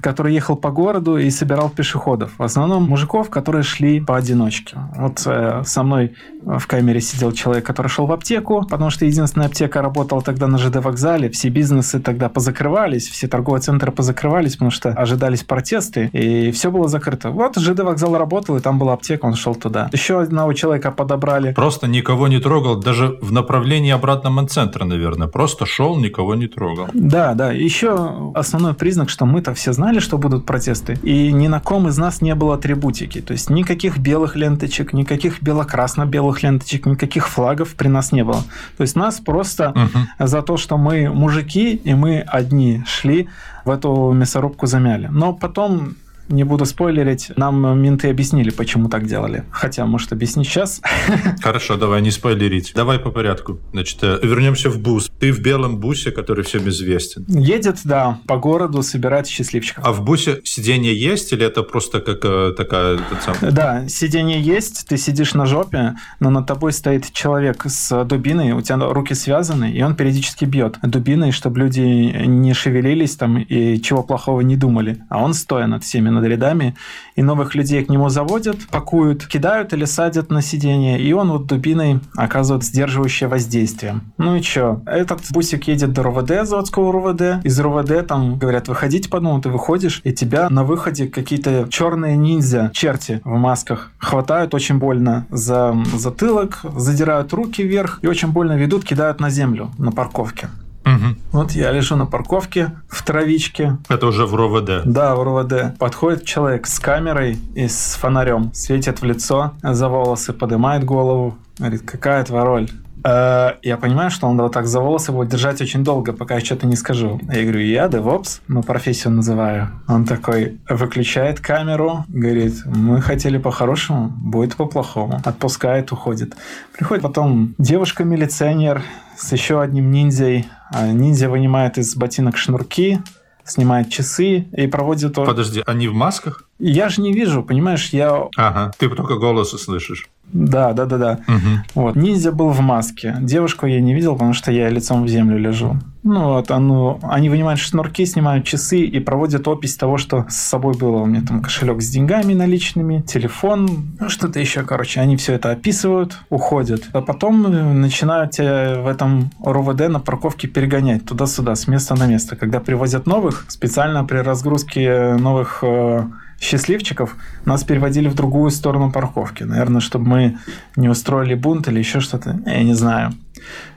который 0.00 0.34
ехал 0.34 0.56
по 0.56 0.70
городу 0.70 1.16
и 1.16 1.30
собирал 1.30 1.70
пешеходов. 1.70 2.32
В 2.38 2.42
основном 2.42 2.84
мужиков, 2.84 3.30
которые 3.30 3.62
шли 3.62 4.00
поодиночке. 4.00 4.76
Вот 4.96 5.22
э, 5.26 5.62
со 5.64 5.82
мной 5.82 6.14
в 6.44 6.66
камере 6.66 7.00
сидел 7.00 7.32
человек, 7.32 7.64
который 7.64 7.88
шел 7.88 8.06
в 8.06 8.12
аптеку, 8.12 8.66
потому 8.68 8.90
что 8.90 9.04
единственная 9.04 9.46
аптека 9.46 9.80
работала 9.80 10.22
тогда 10.22 10.46
на 10.48 10.58
ЖД 10.58 10.76
вокзале. 10.76 11.30
Все 11.30 11.48
бизнесы 11.48 12.00
тогда 12.00 12.28
позакрывались, 12.28 13.08
все 13.08 13.28
торговые 13.28 13.62
центры 13.62 13.92
позакрывались, 13.92 14.54
потому 14.54 14.70
что 14.70 14.90
ожидались 14.90 15.44
протесты, 15.44 16.10
и 16.12 16.50
все 16.50 16.70
было 16.70 16.88
закрыто. 16.88 17.30
Вот 17.30 17.56
ЖД 17.56 17.80
вокзал 17.80 18.16
работал, 18.16 18.56
и 18.56 18.60
там 18.60 18.78
была 18.78 18.94
аптека, 18.94 19.26
он 19.26 19.34
шел 19.34 19.54
туда. 19.54 19.88
Еще 19.92 20.20
одного 20.20 20.52
человека 20.52 20.90
подобрали. 20.90 21.52
Просто 21.52 21.86
никого 21.86 22.28
не 22.28 22.40
трогал, 22.40 22.76
даже 22.76 23.18
в 23.20 23.32
направлении 23.32 23.92
обратного 23.92 24.46
центра, 24.48 24.84
наверное. 24.84 25.28
Просто 25.28 25.66
шел, 25.66 25.96
никого 25.96 26.34
не 26.34 26.48
трогал. 26.48 26.88
Да, 26.94 27.34
да. 27.34 27.52
Еще 27.52 28.32
основной 28.34 28.74
признак, 28.74 29.10
что 29.10 29.26
мы-то 29.26 29.54
все 29.54 29.72
знали, 29.82 29.98
что 29.98 30.16
будут 30.16 30.46
протесты, 30.46 30.94
и 31.02 31.32
ни 31.32 31.48
на 31.48 31.58
ком 31.58 31.88
из 31.88 31.98
нас 31.98 32.22
не 32.22 32.36
было 32.36 32.54
атрибутики. 32.54 33.20
То 33.20 33.32
есть 33.32 33.50
никаких 33.50 33.98
белых 33.98 34.36
ленточек, 34.36 34.92
никаких 34.92 35.42
бело-красно-белых 35.42 36.40
ленточек, 36.44 36.86
никаких 36.86 37.28
флагов 37.28 37.74
при 37.74 37.88
нас 37.88 38.12
не 38.12 38.22
было. 38.22 38.44
То 38.76 38.82
есть 38.82 38.94
нас 38.94 39.18
просто 39.18 39.70
угу. 39.70 40.26
за 40.28 40.42
то, 40.42 40.56
что 40.56 40.78
мы 40.78 41.08
мужики, 41.08 41.74
и 41.74 41.94
мы 41.94 42.20
одни 42.20 42.84
шли, 42.86 43.28
в 43.64 43.70
эту 43.70 44.12
мясорубку 44.12 44.66
замяли. 44.66 45.08
Но 45.10 45.32
потом 45.32 45.96
не 46.32 46.44
буду 46.44 46.64
спойлерить, 46.64 47.30
нам 47.36 47.80
менты 47.80 48.08
объяснили, 48.08 48.50
почему 48.50 48.88
так 48.88 49.06
делали. 49.06 49.44
Хотя, 49.50 49.86
может, 49.86 50.12
объяснить 50.12 50.48
сейчас. 50.48 50.80
Хорошо, 51.42 51.76
давай, 51.76 52.02
не 52.02 52.10
спойлерить. 52.10 52.72
Давай 52.74 52.98
по 52.98 53.10
порядку. 53.10 53.60
Значит, 53.72 53.98
э, 54.02 54.18
вернемся 54.22 54.70
в 54.70 54.78
бус. 54.80 55.10
Ты 55.20 55.32
в 55.32 55.40
белом 55.40 55.78
бусе, 55.78 56.10
который 56.10 56.44
всем 56.44 56.68
известен. 56.68 57.24
Едет, 57.28 57.80
да, 57.84 58.18
по 58.26 58.38
городу, 58.38 58.82
собирает 58.82 59.26
счастливчиков. 59.26 59.84
А 59.86 59.92
в 59.92 60.02
бусе 60.02 60.40
сиденье 60.44 60.94
есть 60.94 61.32
или 61.32 61.46
это 61.46 61.62
просто 61.62 62.00
как 62.00 62.24
э, 62.24 62.52
такая... 62.56 62.98
Сам... 63.24 63.36
Да, 63.52 63.88
сиденье 63.88 64.40
есть, 64.40 64.86
ты 64.88 64.96
сидишь 64.96 65.34
на 65.34 65.46
жопе, 65.46 65.94
но 66.20 66.30
над 66.30 66.46
тобой 66.46 66.72
стоит 66.72 67.12
человек 67.12 67.64
с 67.66 68.04
дубиной, 68.04 68.52
у 68.52 68.60
тебя 68.60 68.78
руки 68.78 69.14
связаны, 69.14 69.70
и 69.70 69.82
он 69.82 69.94
периодически 69.94 70.44
бьет 70.44 70.78
дубиной, 70.82 71.32
чтобы 71.32 71.60
люди 71.60 71.80
не 71.80 72.54
шевелились 72.54 73.16
там 73.16 73.38
и 73.38 73.80
чего 73.80 74.02
плохого 74.02 74.40
не 74.40 74.56
думали. 74.56 75.02
А 75.08 75.22
он 75.22 75.34
стоя 75.34 75.66
над 75.66 75.84
всеми, 75.84 76.08
над 76.08 76.21
рядами, 76.26 76.74
и 77.16 77.22
новых 77.22 77.54
людей 77.54 77.84
к 77.84 77.88
нему 77.88 78.08
заводят, 78.08 78.66
пакуют, 78.70 79.26
кидают 79.26 79.72
или 79.72 79.84
садят 79.84 80.30
на 80.30 80.42
сиденье, 80.42 81.00
и 81.00 81.12
он 81.12 81.30
вот 81.30 81.46
дубиной 81.46 82.00
оказывает 82.16 82.64
сдерживающее 82.64 83.28
воздействие. 83.28 84.00
Ну 84.18 84.36
и 84.36 84.42
что? 84.42 84.82
Этот 84.86 85.20
бусик 85.30 85.68
едет 85.68 85.92
до 85.92 86.02
РОВД, 86.02 86.46
заводского 86.46 86.92
РОВД, 86.92 87.44
из 87.44 87.58
РОВД 87.58 88.06
там 88.06 88.38
говорят, 88.38 88.68
выходите 88.68 89.08
по 89.08 89.18
одному, 89.18 89.40
ты 89.40 89.48
выходишь, 89.48 90.00
и 90.04 90.12
тебя 90.12 90.48
на 90.50 90.64
выходе 90.64 91.06
какие-то 91.06 91.66
черные 91.70 92.16
ниндзя, 92.16 92.70
черти 92.72 93.20
в 93.24 93.36
масках, 93.36 93.90
хватают 93.98 94.54
очень 94.54 94.78
больно 94.78 95.26
за 95.30 95.76
затылок, 95.94 96.60
задирают 96.76 97.32
руки 97.32 97.62
вверх 97.62 97.98
и 98.02 98.06
очень 98.06 98.28
больно 98.28 98.52
ведут, 98.52 98.84
кидают 98.84 99.20
на 99.20 99.30
землю 99.30 99.70
на 99.78 99.92
парковке. 99.92 100.48
Угу. 100.84 101.16
Вот 101.32 101.52
я 101.52 101.70
лежу 101.72 101.96
на 101.96 102.06
парковке 102.06 102.72
в 102.88 103.02
травичке. 103.02 103.78
Это 103.88 104.06
уже 104.06 104.26
в 104.26 104.34
РОВД? 104.34 104.84
Да, 104.84 105.14
в 105.14 105.22
РОВД. 105.22 105.78
Подходит 105.78 106.24
человек 106.24 106.66
с 106.66 106.78
камерой 106.78 107.38
и 107.54 107.68
с 107.68 107.96
фонарем, 108.00 108.52
светит 108.52 109.00
в 109.00 109.04
лицо, 109.04 109.52
за 109.62 109.88
волосы 109.88 110.32
поднимает 110.32 110.84
голову, 110.84 111.36
говорит, 111.58 111.82
какая 111.82 112.24
твоя 112.24 112.44
роль? 112.44 112.68
Э, 113.04 113.54
я 113.62 113.76
понимаю, 113.76 114.10
что 114.10 114.26
он 114.26 114.40
вот 114.40 114.52
так 114.52 114.66
за 114.66 114.80
волосы 114.80 115.12
будет 115.12 115.28
держать 115.28 115.60
очень 115.60 115.84
долго, 115.84 116.12
пока 116.12 116.34
я 116.34 116.40
что-то 116.40 116.66
не 116.66 116.76
скажу. 116.76 117.20
Я 117.32 117.42
говорю, 117.42 117.60
я 117.60 117.86
DevOps, 117.86 118.40
ну, 118.48 118.62
профессию 118.62 119.12
называю. 119.12 119.70
Он 119.88 120.04
такой 120.04 120.60
выключает 120.68 121.40
камеру, 121.40 122.04
говорит, 122.08 122.62
мы 122.64 123.00
хотели 123.00 123.38
по-хорошему, 123.38 124.08
будет 124.08 124.56
по-плохому. 124.56 125.20
Отпускает, 125.24 125.92
уходит. 125.92 126.34
Приходит 126.76 127.02
потом 127.02 127.54
девушка-милиционер 127.58 128.82
с 129.16 129.32
еще 129.32 129.60
одним 129.60 129.90
ниндзей. 129.90 130.48
А 130.72 130.88
ниндзя 130.88 131.28
вынимает 131.28 131.76
из 131.76 131.94
ботинок 131.96 132.36
шнурки, 132.36 133.00
снимает 133.44 133.90
часы 133.90 134.48
и 134.52 134.66
проводит... 134.66 135.14
Подожди, 135.14 135.62
они 135.66 135.86
в 135.86 135.94
масках? 135.94 136.48
Я 136.64 136.88
же 136.88 137.02
не 137.02 137.12
вижу, 137.12 137.42
понимаешь, 137.42 137.88
я... 137.88 138.28
Ага, 138.36 138.70
ты 138.78 138.88
только 138.88 139.16
голос 139.16 139.50
слышишь. 139.50 140.06
Да, 140.32 140.72
да, 140.72 140.86
да, 140.86 140.96
да. 140.96 141.18
Угу. 141.26 141.82
Вот. 141.82 141.96
Ниндзя 141.96 142.30
был 142.30 142.50
в 142.50 142.60
маске. 142.60 143.16
Девушку 143.20 143.66
я 143.66 143.80
не 143.80 143.94
видел, 143.94 144.12
потому 144.12 144.32
что 144.32 144.52
я 144.52 144.68
лицом 144.68 145.02
в 145.02 145.08
землю 145.08 145.38
лежу. 145.38 145.76
Ну 146.04 146.34
вот, 146.34 146.52
оно, 146.52 147.00
они 147.02 147.28
вынимают 147.28 147.60
шнурки, 147.60 148.06
снимают 148.06 148.44
часы 148.44 148.80
и 148.80 149.00
проводят 149.00 149.46
опись 149.48 149.76
того, 149.76 149.98
что 149.98 150.24
с 150.28 150.36
собой 150.36 150.74
было. 150.74 150.98
У 150.98 151.06
меня 151.06 151.22
там 151.26 151.42
кошелек 151.42 151.82
с 151.82 151.88
деньгами 151.88 152.32
наличными, 152.32 153.02
телефон, 153.02 153.96
ну, 153.98 154.08
что-то 154.08 154.38
еще, 154.38 154.62
короче. 154.62 155.00
Они 155.00 155.16
все 155.16 155.34
это 155.34 155.50
описывают, 155.50 156.16
уходят. 156.30 156.84
А 156.92 157.02
потом 157.02 157.44
э, 157.46 157.72
начинают 157.72 158.30
тебя 158.30 158.80
в 158.80 158.86
этом 158.86 159.32
РОВД 159.44 159.88
на 159.88 159.98
парковке 159.98 160.46
перегонять 160.46 161.04
туда-сюда, 161.04 161.56
с 161.56 161.66
места 161.66 161.96
на 161.96 162.06
место. 162.06 162.36
Когда 162.36 162.60
привозят 162.60 163.06
новых, 163.06 163.46
специально 163.48 164.04
при 164.04 164.18
разгрузке 164.18 165.16
новых 165.18 165.58
э, 165.62 166.04
счастливчиков 166.42 167.16
нас 167.44 167.64
переводили 167.64 168.08
в 168.08 168.14
другую 168.14 168.50
сторону 168.50 168.90
парковки. 168.90 169.44
Наверное, 169.44 169.80
чтобы 169.80 170.08
мы 170.08 170.38
не 170.76 170.88
устроили 170.88 171.34
бунт 171.34 171.68
или 171.68 171.78
еще 171.78 172.00
что-то. 172.00 172.40
Я 172.44 172.62
не 172.64 172.74
знаю. 172.74 173.12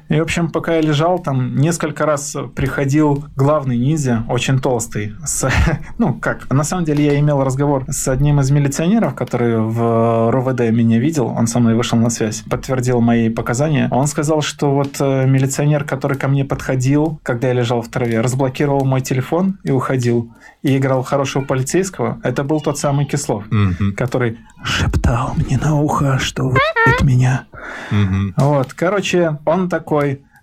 И, 0.10 0.20
в 0.20 0.22
общем, 0.24 0.50
пока 0.50 0.76
я 0.76 0.82
лежал, 0.82 1.20
там 1.20 1.56
несколько 1.56 2.06
раз 2.06 2.36
приходил 2.56 3.26
главный 3.36 3.78
ниндзя, 3.78 4.24
очень 4.30 4.60
толстый. 4.60 5.16
С, 5.26 5.50
ну, 5.98 6.14
как, 6.14 6.50
на 6.52 6.64
самом 6.64 6.86
деле 6.86 7.06
я 7.06 7.20
имел 7.20 7.44
разговор 7.44 7.86
с 7.90 8.08
одним 8.08 8.40
из 8.40 8.52
милиционеров, 8.52 9.16
который 9.16 9.60
в 9.60 10.32
РОВД 10.32 10.72
меня 10.72 11.00
видел, 11.00 11.28
он 11.28 11.48
со 11.48 11.60
мной 11.60 11.76
вышел 11.76 11.98
на 11.98 12.10
связь, 12.10 12.42
подтвердил 12.42 13.02
мои 13.02 13.30
показания. 13.30 13.88
Он 13.92 14.08
сказал, 14.08 14.42
что 14.42 14.72
вот 14.72 14.98
э, 15.00 15.26
милиционер, 15.26 15.84
который 15.84 16.18
ко 16.18 16.28
мне 16.28 16.46
подходил, 16.46 17.20
когда 17.24 17.48
я 17.48 17.54
лежал 17.54 17.82
в 17.82 17.88
траве, 17.90 18.22
разблокировал 18.22 18.86
мой 18.86 19.02
телефон 19.02 19.58
и 19.64 19.72
уходил. 19.72 20.32
И 20.62 20.78
играл 20.78 21.04
хорошего 21.04 21.44
полицейского. 21.44 22.20
Это 22.24 22.44
был 22.44 22.60
тот 22.60 22.80
самый 22.80 23.06
Кислов, 23.06 23.48
mm-hmm. 23.48 23.92
который 23.92 24.40
шептал 24.64 25.34
мне 25.36 25.60
на 25.60 25.76
ухо, 25.76 26.18
что 26.18 26.44
вы***ет 26.44 27.04
меня. 27.04 27.46
Mm-hmm. 27.92 28.34
Вот, 28.38 28.74
короче, 28.74 29.38
он 29.46 29.70
такой 29.70 29.95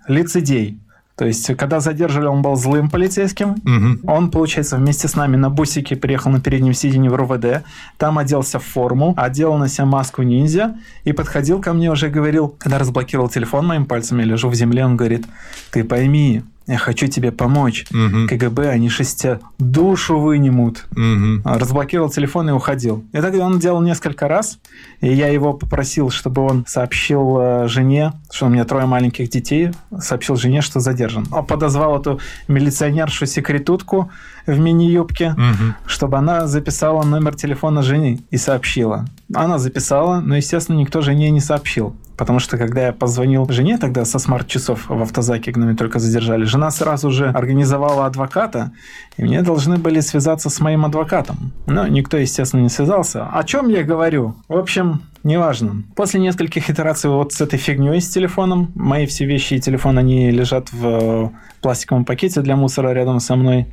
лицедей. 0.08 0.78
То 1.16 1.26
есть, 1.26 1.54
когда 1.56 1.78
задержали, 1.80 2.26
он 2.26 2.42
был 2.42 2.56
злым 2.56 2.88
полицейским. 2.88 3.50
Угу. 3.50 4.10
Он, 4.10 4.30
получается, 4.30 4.76
вместе 4.76 5.08
с 5.08 5.14
нами 5.14 5.36
на 5.36 5.50
бусике 5.50 5.94
приехал 5.94 6.30
на 6.30 6.40
переднем 6.40 6.72
сиденье 6.72 7.10
в 7.10 7.14
РУВД. 7.14 7.64
Там 7.98 8.18
оделся 8.18 8.58
в 8.58 8.64
форму, 8.64 9.14
одел 9.16 9.56
на 9.56 9.68
себя 9.68 9.84
маску 9.84 10.22
ниндзя 10.22 10.76
и 11.04 11.12
подходил 11.12 11.60
ко 11.60 11.74
мне 11.74 11.90
уже 11.90 12.08
говорил, 12.08 12.48
когда 12.48 12.78
разблокировал 12.78 13.28
телефон 13.28 13.66
моим 13.66 13.84
пальцем, 13.86 14.18
я 14.18 14.24
лежу 14.24 14.48
в 14.48 14.54
земле, 14.54 14.84
он 14.86 14.96
говорит, 14.96 15.26
ты 15.70 15.84
пойми, 15.84 16.42
я 16.66 16.78
хочу 16.78 17.06
тебе 17.06 17.32
помочь. 17.32 17.86
Угу. 17.90 18.28
КГБ, 18.28 18.68
они 18.68 18.88
шестя 18.88 19.40
душу 19.58 20.18
вынимут. 20.18 20.86
Угу. 20.92 21.42
Разблокировал 21.44 22.10
телефон 22.10 22.48
и 22.50 22.52
уходил. 22.52 23.04
Это 23.12 23.36
он 23.42 23.58
делал 23.58 23.80
несколько 23.80 24.28
раз, 24.28 24.58
и 25.00 25.12
я 25.12 25.28
его 25.28 25.52
попросил, 25.52 26.10
чтобы 26.10 26.42
он 26.42 26.64
сообщил 26.66 27.38
э, 27.38 27.68
жене, 27.68 28.12
что 28.30 28.46
у 28.46 28.48
меня 28.48 28.64
трое 28.64 28.86
маленьких 28.86 29.28
детей, 29.28 29.70
сообщил 29.98 30.36
жене, 30.36 30.60
что 30.60 30.80
задержан. 30.80 31.26
Он 31.30 31.44
подозвал 31.44 32.00
эту 32.00 32.20
милиционершу-секретутку 32.48 34.10
в 34.46 34.58
мини-юбке, 34.58 35.32
угу. 35.32 35.74
чтобы 35.86 36.18
она 36.18 36.46
записала 36.46 37.02
номер 37.02 37.34
телефона 37.34 37.82
жены 37.82 38.20
и 38.30 38.36
сообщила. 38.36 39.06
Она 39.34 39.58
записала, 39.58 40.20
но, 40.20 40.36
естественно, 40.36 40.76
никто 40.76 41.00
жене 41.00 41.30
не 41.30 41.40
сообщил. 41.40 41.94
Потому 42.16 42.38
что, 42.38 42.58
когда 42.58 42.86
я 42.86 42.92
позвонил 42.92 43.48
жене 43.48 43.78
тогда 43.78 44.04
со 44.04 44.18
смарт-часов 44.18 44.88
в 44.88 45.02
автозаке, 45.02 45.50
где 45.50 45.60
меня 45.60 45.76
только 45.76 45.98
задержали, 45.98 46.44
жена 46.44 46.70
сразу 46.70 47.10
же 47.10 47.28
организовала 47.28 48.06
адвоката, 48.06 48.72
и 49.16 49.22
мне 49.24 49.42
должны 49.42 49.76
были 49.78 50.00
связаться 50.00 50.50
с 50.50 50.60
моим 50.60 50.84
адвокатом. 50.84 51.52
Но 51.66 51.86
никто, 51.86 52.18
естественно, 52.18 52.60
не 52.60 52.68
связался. 52.68 53.26
О 53.26 53.42
чем 53.44 53.68
я 53.68 53.82
говорю? 53.82 54.36
В 54.48 54.56
общем, 54.56 55.02
неважно. 55.24 55.82
После 55.96 56.20
нескольких 56.20 56.68
итераций 56.68 57.10
вот 57.10 57.32
с 57.32 57.40
этой 57.40 57.58
фигней 57.58 58.00
с 58.00 58.08
телефоном, 58.08 58.70
мои 58.74 59.06
все 59.06 59.24
вещи 59.24 59.54
и 59.54 59.60
телефон, 59.60 59.98
они 59.98 60.30
лежат 60.30 60.72
в 60.72 61.32
пластиковом 61.60 62.04
пакете 62.04 62.42
для 62.42 62.56
мусора 62.56 62.92
рядом 62.92 63.20
со 63.20 63.36
мной 63.36 63.66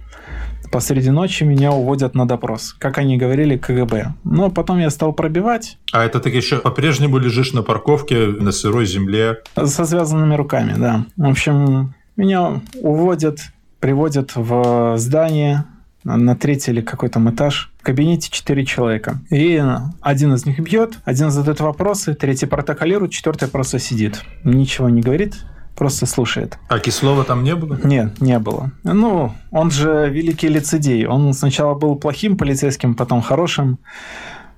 посреди 0.71 1.09
ночи 1.09 1.43
меня 1.43 1.71
уводят 1.71 2.15
на 2.15 2.27
допрос. 2.27 2.75
Как 2.77 2.97
они 2.97 3.17
говорили, 3.17 3.57
КГБ. 3.57 4.13
Но 4.23 4.49
потом 4.49 4.79
я 4.79 4.89
стал 4.89 5.13
пробивать. 5.13 5.77
А 5.91 6.03
это 6.03 6.19
так 6.19 6.33
еще 6.33 6.57
по-прежнему 6.57 7.17
лежишь 7.17 7.53
на 7.53 7.63
парковке 7.63 8.27
на 8.27 8.51
сырой 8.51 8.85
земле? 8.85 9.39
Со 9.55 9.85
связанными 9.85 10.35
руками, 10.35 10.75
да. 10.77 11.05
В 11.17 11.29
общем, 11.29 11.93
меня 12.17 12.61
уводят, 12.81 13.39
приводят 13.79 14.31
в 14.35 14.97
здание, 14.97 15.65
на 16.03 16.35
третий 16.35 16.71
или 16.71 16.81
какой 16.81 17.09
там 17.09 17.29
этаж. 17.29 17.71
В 17.79 17.83
кабинете 17.83 18.29
четыре 18.31 18.65
человека. 18.65 19.19
И 19.29 19.61
один 20.01 20.33
из 20.33 20.45
них 20.45 20.59
бьет, 20.59 20.99
один 21.03 21.29
задает 21.29 21.59
вопросы, 21.59 22.13
третий 22.13 22.45
протоколирует, 22.45 23.11
четвертый 23.11 23.47
просто 23.47 23.79
сидит. 23.79 24.23
Ничего 24.43 24.89
не 24.89 25.01
говорит, 25.01 25.35
просто 25.79 26.05
слушает. 26.05 26.59
А 26.67 26.77
Кислова 26.79 27.23
там 27.23 27.43
не 27.43 27.55
было? 27.55 27.79
Нет, 27.83 28.21
не 28.21 28.37
было. 28.37 28.71
Ну, 28.83 29.31
он 29.49 29.71
же 29.71 30.09
великий 30.09 30.49
лицедей. 30.49 31.07
Он 31.07 31.33
сначала 31.33 31.73
был 31.73 31.95
плохим 31.95 32.37
полицейским, 32.37 32.95
потом 32.95 33.21
хорошим. 33.21 33.79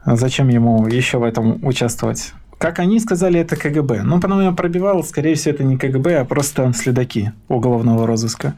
Зачем 0.03 0.49
ему 0.49 0.88
еще 0.88 1.19
в 1.19 1.24
этом 1.24 1.63
участвовать? 1.63 2.34
Как 2.62 2.78
они 2.78 2.99
сказали, 2.99 3.39
это 3.39 3.55
КГБ. 3.55 4.03
Ну, 4.03 4.20
потом 4.20 4.39
я 4.41 4.51
пробивал, 4.51 5.03
скорее 5.03 5.34
всего, 5.34 5.55
это 5.55 5.64
не 5.64 5.78
КГБ, 5.78 6.20
а 6.20 6.26
просто 6.26 6.72
следаки 6.74 7.32
уголовного 7.47 8.05
розыска. 8.05 8.53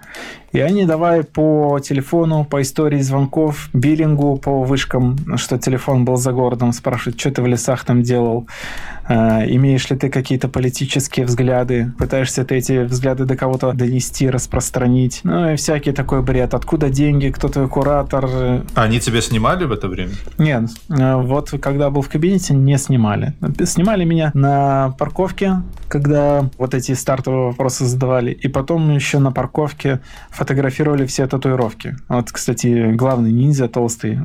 И 0.51 0.59
они 0.59 0.85
давай 0.85 1.23
по 1.23 1.79
телефону, 1.79 2.45
по 2.45 2.61
истории 2.61 3.01
звонков, 3.01 3.69
биллингу, 3.73 4.37
по 4.37 4.63
вышкам, 4.63 5.17
что 5.37 5.57
телефон 5.57 6.05
был 6.05 6.17
за 6.17 6.31
городом, 6.31 6.73
спрашивают, 6.73 7.19
что 7.19 7.31
ты 7.31 7.41
в 7.41 7.47
лесах 7.47 7.85
там 7.85 8.03
делал, 8.03 8.45
э, 9.07 9.13
имеешь 9.55 9.89
ли 9.89 9.97
ты 9.97 10.09
какие-то 10.09 10.49
политические 10.49 11.25
взгляды, 11.25 11.91
пытаешься 11.97 12.43
ты 12.45 12.55
эти 12.55 12.83
взгляды 12.83 13.25
до 13.25 13.35
кого-то 13.35 13.71
донести, 13.71 14.29
распространить. 14.29 15.21
Ну 15.23 15.53
и 15.53 15.55
всякий 15.55 15.91
такой 15.91 16.21
бред. 16.21 16.53
Откуда 16.53 16.89
деньги, 16.89 17.29
кто 17.29 17.47
твой 17.47 17.67
куратор. 17.67 18.29
Они 18.75 18.99
тебя 18.99 19.21
снимали 19.21 19.65
в 19.65 19.71
это 19.71 19.87
время? 19.87 20.11
Нет. 20.37 20.69
Э, 20.89 21.15
вот 21.15 21.51
когда 21.61 21.89
был 21.89 22.03
в 22.03 22.09
кабинете, 22.09 22.53
не 22.53 22.77
снимали. 22.77 23.33
Снимали 23.65 23.92
меня 24.01 24.31
на 24.33 24.95
парковке, 24.97 25.61
когда 25.87 26.49
вот 26.57 26.73
эти 26.73 26.93
стартовые 26.93 27.49
вопросы 27.49 27.85
задавали, 27.85 28.31
и 28.31 28.47
потом 28.47 28.89
еще 28.89 29.19
на 29.19 29.31
парковке 29.31 29.99
фотографировали 30.31 31.05
все 31.05 31.27
татуировки. 31.27 31.95
Вот, 32.09 32.31
кстати, 32.31 32.91
главный 32.93 33.31
ниндзя 33.31 33.67
толстый, 33.67 34.19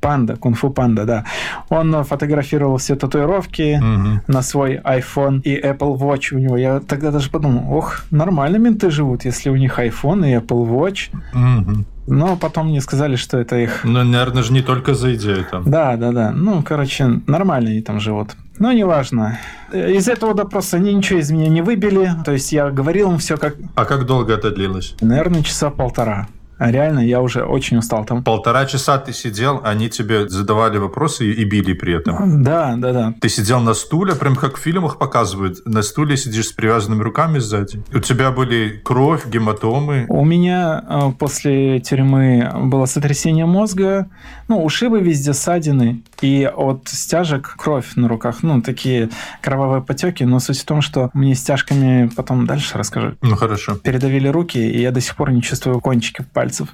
панда, 0.00 0.36
кунг-фу 0.36 0.70
панда, 0.70 1.04
да. 1.04 1.24
Он 1.68 2.04
фотографировал 2.04 2.78
все 2.78 2.96
татуировки 2.96 3.76
угу. 3.76 4.22
на 4.26 4.42
свой 4.42 4.76
iPhone 4.76 5.42
и 5.42 5.60
Apple 5.60 5.98
Watch 5.98 6.34
у 6.34 6.38
него. 6.38 6.56
Я 6.56 6.80
тогда 6.80 7.10
даже 7.10 7.30
подумал, 7.30 7.76
ох, 7.76 8.04
нормально 8.10 8.56
менты 8.56 8.90
живут, 8.90 9.26
если 9.26 9.50
у 9.50 9.56
них 9.56 9.78
iPhone 9.78 10.26
и 10.26 10.34
Apple 10.34 10.66
Watch. 10.66 11.10
Угу. 11.34 11.84
Но 12.06 12.36
потом 12.36 12.68
мне 12.68 12.80
сказали, 12.80 13.16
что 13.16 13.38
это 13.38 13.56
их... 13.56 13.84
Ну, 13.84 14.04
наверное, 14.04 14.42
же 14.42 14.52
не 14.52 14.62
только 14.62 14.94
за 14.94 15.14
идею 15.14 15.46
там. 15.50 15.68
Да, 15.70 15.96
да, 15.96 16.12
да. 16.12 16.32
Ну, 16.32 16.62
короче, 16.62 17.20
нормально 17.26 17.70
они 17.70 17.80
там 17.80 18.00
живут. 18.00 18.36
Но 18.58 18.72
неважно. 18.72 19.38
Из 19.72 20.08
этого 20.08 20.34
допроса 20.34 20.76
они 20.76 20.94
ничего 20.94 21.18
из 21.18 21.30
меня 21.30 21.48
не 21.48 21.62
выбили. 21.62 22.10
То 22.24 22.32
есть 22.32 22.52
я 22.52 22.70
говорил 22.70 23.10
им 23.12 23.18
все 23.18 23.36
как... 23.36 23.56
А 23.74 23.84
как 23.84 24.06
долго 24.06 24.34
это 24.34 24.50
длилось? 24.50 24.94
Наверное, 25.00 25.42
часа 25.42 25.70
полтора. 25.70 26.28
А 26.58 26.70
реально, 26.70 27.00
я 27.00 27.20
уже 27.20 27.44
очень 27.44 27.78
устал 27.78 28.04
там. 28.04 28.22
Полтора 28.22 28.66
часа 28.66 28.98
ты 28.98 29.12
сидел, 29.12 29.60
они 29.64 29.88
тебе 29.88 30.28
задавали 30.28 30.78
вопросы 30.78 31.30
и 31.32 31.44
били 31.44 31.72
при 31.72 31.94
этом. 31.98 32.42
Да, 32.42 32.74
да, 32.76 32.92
да. 32.92 33.14
Ты 33.20 33.28
сидел 33.28 33.60
на 33.60 33.74
стуле, 33.74 34.14
прям 34.14 34.36
как 34.36 34.56
в 34.56 34.60
фильмах 34.60 34.98
показывают. 34.98 35.64
На 35.66 35.82
стуле 35.82 36.16
сидишь 36.16 36.48
с 36.48 36.52
привязанными 36.52 37.02
руками 37.02 37.38
сзади. 37.38 37.82
У 37.92 37.98
тебя 37.98 38.30
были 38.30 38.80
кровь, 38.84 39.26
гематомы. 39.26 40.06
У 40.08 40.24
меня 40.24 40.84
э, 40.88 41.12
после 41.18 41.80
тюрьмы 41.80 42.50
было 42.54 42.86
сотрясение 42.86 43.46
мозга, 43.46 44.08
ну, 44.48 44.62
ушибы 44.62 45.00
везде, 45.00 45.34
ссадины, 45.34 46.02
и 46.20 46.50
от 46.54 46.88
стяжек 46.88 47.54
кровь 47.56 47.94
на 47.96 48.08
руках, 48.08 48.42
ну, 48.42 48.62
такие 48.62 49.10
кровавые 49.40 49.82
потеки, 49.82 50.24
но 50.24 50.38
суть 50.38 50.60
в 50.60 50.64
том, 50.64 50.82
что 50.82 51.10
мне 51.14 51.34
стяжками 51.34 52.10
потом 52.14 52.46
дальше 52.46 52.78
расскажу. 52.78 53.14
Ну, 53.22 53.36
хорошо. 53.36 53.74
Передавили 53.76 54.28
руки, 54.28 54.58
и 54.58 54.80
я 54.80 54.90
до 54.90 55.00
сих 55.00 55.16
пор 55.16 55.32
не 55.32 55.42
чувствую 55.42 55.80
кончики 55.80 56.24
пальцев 56.32 56.43
пальцев. 56.44 56.68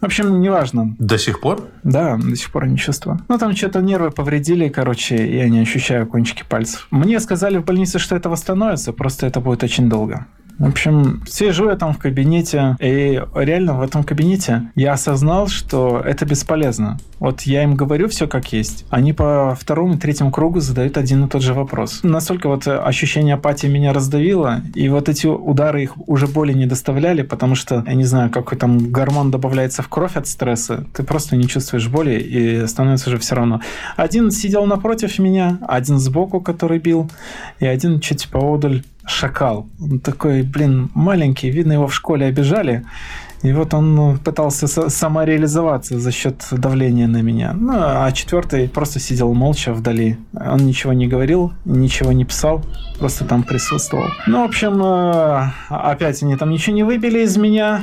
В 0.00 0.04
общем, 0.04 0.40
неважно. 0.40 0.96
До 0.98 1.18
сих 1.18 1.40
пор? 1.40 1.68
Да, 1.84 2.16
до 2.16 2.36
сих 2.36 2.50
пор 2.50 2.66
не 2.66 2.76
чувствую. 2.76 3.18
Ну, 3.28 3.38
там 3.38 3.54
что-то 3.54 3.80
нервы 3.80 4.10
повредили, 4.10 4.68
короче, 4.68 5.16
я 5.16 5.48
не 5.48 5.60
ощущаю 5.60 6.06
кончики 6.06 6.44
пальцев. 6.48 6.86
Мне 6.90 7.20
сказали 7.20 7.58
в 7.58 7.64
больнице, 7.64 7.98
что 7.98 8.16
это 8.16 8.28
восстановится, 8.28 8.92
просто 8.92 9.26
это 9.26 9.40
будет 9.40 9.62
очень 9.62 9.88
долго. 9.88 10.26
В 10.58 10.66
общем, 10.68 11.22
сижу 11.26 11.68
я 11.68 11.76
там 11.76 11.92
в 11.94 11.98
кабинете, 11.98 12.76
и 12.80 13.22
реально 13.34 13.74
в 13.74 13.82
этом 13.82 14.02
кабинете 14.02 14.70
я 14.74 14.92
осознал, 14.92 15.46
что 15.46 16.02
это 16.04 16.24
бесполезно. 16.24 16.98
Вот 17.20 17.42
я 17.42 17.62
им 17.62 17.74
говорю 17.74 18.08
все 18.08 18.26
как 18.26 18.52
есть. 18.52 18.84
Они 18.90 19.12
по 19.12 19.56
второму 19.58 19.94
и 19.94 19.98
третьему 19.98 20.32
кругу 20.32 20.60
задают 20.60 20.96
один 20.96 21.24
и 21.24 21.28
тот 21.28 21.42
же 21.42 21.54
вопрос. 21.54 22.00
Настолько 22.02 22.48
вот 22.48 22.66
ощущение 22.66 23.34
апатии 23.34 23.68
меня 23.68 23.92
раздавило, 23.92 24.62
и 24.74 24.88
вот 24.88 25.08
эти 25.08 25.26
удары 25.26 25.84
их 25.84 25.92
уже 26.08 26.26
боли 26.26 26.52
не 26.52 26.66
доставляли, 26.66 27.22
потому 27.22 27.54
что, 27.54 27.84
я 27.86 27.94
не 27.94 28.04
знаю, 28.04 28.30
какой 28.30 28.58
там 28.58 28.90
гормон 28.90 29.30
добавляется 29.30 29.82
в 29.82 29.88
кровь 29.88 30.16
от 30.16 30.26
стресса, 30.26 30.86
ты 30.92 31.04
просто 31.04 31.36
не 31.36 31.46
чувствуешь 31.46 31.88
боли, 31.88 32.18
и 32.18 32.66
становится 32.66 33.10
же 33.10 33.18
все 33.18 33.36
равно. 33.36 33.60
Один 33.96 34.30
сидел 34.32 34.66
напротив 34.66 35.18
меня, 35.20 35.58
один 35.68 35.98
сбоку, 35.98 36.40
который 36.40 36.78
бил, 36.78 37.08
и 37.60 37.66
один 37.66 38.00
чуть 38.00 38.28
поодаль 38.28 38.82
шакал. 39.08 39.66
Он 39.80 39.98
такой, 39.98 40.42
блин, 40.42 40.90
маленький, 40.94 41.50
видно, 41.50 41.72
его 41.72 41.86
в 41.86 41.94
школе 41.94 42.26
обижали. 42.26 42.84
И 43.42 43.52
вот 43.52 43.72
он 43.72 43.94
ну, 43.94 44.16
пытался 44.16 44.66
самореализоваться 44.66 45.98
за 45.98 46.10
счет 46.10 46.44
давления 46.50 47.06
на 47.06 47.22
меня. 47.22 47.52
Ну, 47.52 47.72
а 47.74 48.10
четвертый 48.12 48.68
просто 48.68 48.98
сидел 48.98 49.32
молча 49.32 49.72
вдали. 49.72 50.18
Он 50.34 50.58
ничего 50.58 50.92
не 50.92 51.06
говорил, 51.06 51.52
ничего 51.64 52.12
не 52.12 52.24
писал, 52.24 52.64
просто 52.98 53.24
там 53.24 53.44
присутствовал. 53.44 54.08
Ну, 54.26 54.42
в 54.42 54.48
общем, 54.48 54.82
э, 54.82 55.50
опять 55.68 56.22
они 56.22 56.36
там 56.36 56.50
ничего 56.50 56.74
не 56.74 56.82
выбили 56.82 57.20
из 57.20 57.36
меня. 57.36 57.82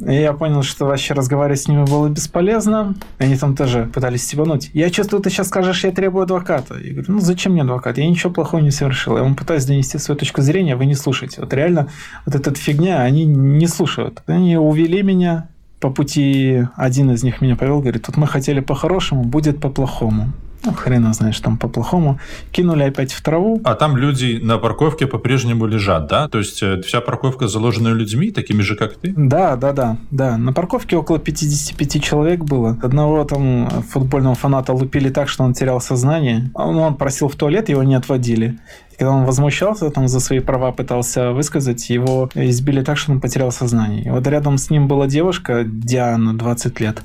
И 0.00 0.14
я 0.14 0.32
понял, 0.32 0.62
что 0.62 0.86
вообще 0.86 1.14
разговаривать 1.14 1.60
с 1.60 1.68
ними 1.68 1.84
было 1.84 2.08
бесполезно. 2.08 2.94
Они 3.18 3.36
там 3.36 3.54
тоже 3.54 3.90
пытались 3.92 4.24
стебануть. 4.24 4.70
Я 4.72 4.90
чувствую, 4.90 5.22
ты 5.22 5.30
сейчас 5.30 5.48
скажешь, 5.48 5.84
я 5.84 5.92
требую 5.92 6.24
адвоката. 6.24 6.76
Я 6.76 6.92
говорю, 6.92 7.12
ну 7.12 7.20
зачем 7.20 7.52
мне 7.52 7.62
адвокат? 7.62 7.98
Я 7.98 8.08
ничего 8.08 8.32
плохого 8.32 8.60
не 8.60 8.70
совершил. 8.70 9.16
Я 9.16 9.22
вам 9.22 9.34
пытаюсь 9.34 9.64
донести 9.64 9.98
свою 9.98 10.18
точку 10.18 10.40
зрения, 10.40 10.76
вы 10.76 10.86
не 10.86 10.94
слушаете. 10.94 11.40
Вот 11.40 11.52
реально 11.52 11.88
вот 12.26 12.34
эта 12.34 12.54
фигня, 12.54 13.02
они 13.02 13.24
не 13.24 13.66
слушают. 13.66 14.22
Они 14.26 14.56
увели 14.56 15.02
меня 15.02 15.48
по 15.78 15.90
пути, 15.90 16.64
один 16.76 17.10
из 17.10 17.22
них 17.24 17.40
меня 17.40 17.56
повел, 17.56 17.80
говорит, 17.80 18.04
тут 18.06 18.16
мы 18.16 18.28
хотели 18.28 18.60
по-хорошему, 18.60 19.24
будет 19.24 19.60
по-плохому 19.60 20.32
ну, 20.64 20.72
хрена 20.72 21.12
знаешь, 21.12 21.40
там 21.40 21.56
по-плохому, 21.56 22.18
кинули 22.50 22.84
опять 22.84 23.12
в 23.12 23.22
траву. 23.22 23.60
А 23.64 23.74
там 23.74 23.96
люди 23.96 24.40
на 24.42 24.58
парковке 24.58 25.06
по-прежнему 25.06 25.66
лежат, 25.66 26.06
да? 26.06 26.28
То 26.28 26.38
есть 26.38 26.62
э, 26.62 26.80
вся 26.82 27.00
парковка 27.00 27.48
заложена 27.48 27.88
людьми, 27.88 28.30
такими 28.30 28.62
же, 28.62 28.76
как 28.76 28.94
ты? 28.94 29.12
Да, 29.16 29.56
да, 29.56 29.72
да, 29.72 29.96
да. 30.10 30.36
На 30.38 30.52
парковке 30.52 30.96
около 30.96 31.18
55 31.18 32.02
человек 32.02 32.40
было. 32.40 32.78
Одного 32.82 33.24
там 33.24 33.68
футбольного 33.90 34.34
фаната 34.34 34.72
лупили 34.72 35.10
так, 35.10 35.28
что 35.28 35.44
он 35.44 35.52
терял 35.52 35.80
сознание. 35.80 36.50
Он, 36.54 36.76
он 36.76 36.94
просил 36.94 37.28
в 37.28 37.36
туалет, 37.36 37.68
его 37.68 37.82
не 37.82 37.94
отводили. 37.94 38.58
И 38.92 38.96
когда 38.96 39.12
он 39.12 39.24
возмущался, 39.24 39.90
там 39.90 40.08
за 40.08 40.20
свои 40.20 40.40
права 40.40 40.72
пытался 40.72 41.32
высказать, 41.32 41.90
его 41.90 42.28
избили 42.34 42.82
так, 42.82 42.98
что 42.98 43.12
он 43.12 43.20
потерял 43.20 43.50
сознание. 43.50 44.04
И 44.04 44.10
вот 44.10 44.26
рядом 44.26 44.58
с 44.58 44.70
ним 44.70 44.86
была 44.86 45.06
девушка, 45.06 45.64
Диана, 45.64 46.36
20 46.36 46.80
лет. 46.80 47.02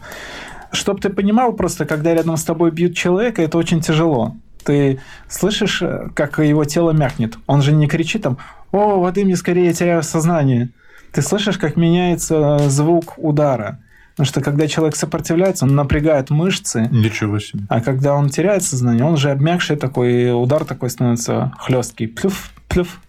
Чтоб 0.77 1.01
ты 1.01 1.09
понимал, 1.09 1.53
просто 1.53 1.85
когда 1.85 2.13
рядом 2.13 2.37
с 2.37 2.43
тобой 2.43 2.71
бьют 2.71 2.95
человека, 2.95 3.41
это 3.41 3.57
очень 3.57 3.81
тяжело. 3.81 4.35
Ты 4.63 4.99
слышишь, 5.27 5.81
как 6.13 6.39
его 6.39 6.65
тело 6.65 6.91
мякнет. 6.91 7.37
Он 7.47 7.61
же 7.61 7.71
не 7.71 7.87
кричит 7.87 8.23
там 8.23 8.37
«О, 8.71 8.99
воды 8.99 9.25
мне 9.25 9.35
скорее, 9.35 9.67
я 9.67 9.73
теряю 9.73 10.03
сознание». 10.03 10.69
Ты 11.11 11.21
слышишь, 11.21 11.57
как 11.57 11.77
меняется 11.77 12.59
звук 12.67 13.13
удара. 13.17 13.79
Потому 14.11 14.27
что 14.27 14.41
когда 14.41 14.67
человек 14.67 14.95
сопротивляется, 14.95 15.65
он 15.65 15.75
напрягает 15.75 16.29
мышцы. 16.29 16.89
Ничего 16.91 17.39
себе. 17.39 17.63
А 17.69 17.81
когда 17.81 18.15
он 18.15 18.29
теряет 18.29 18.63
сознание, 18.63 19.05
он 19.05 19.15
же 19.15 19.31
обмякший 19.31 19.77
такой, 19.77 20.31
удар 20.31 20.65
такой 20.65 20.89
становится 20.89 21.53
хлесткий. 21.59 22.07
Плюф, 22.07 22.51
плюф. 22.67 22.99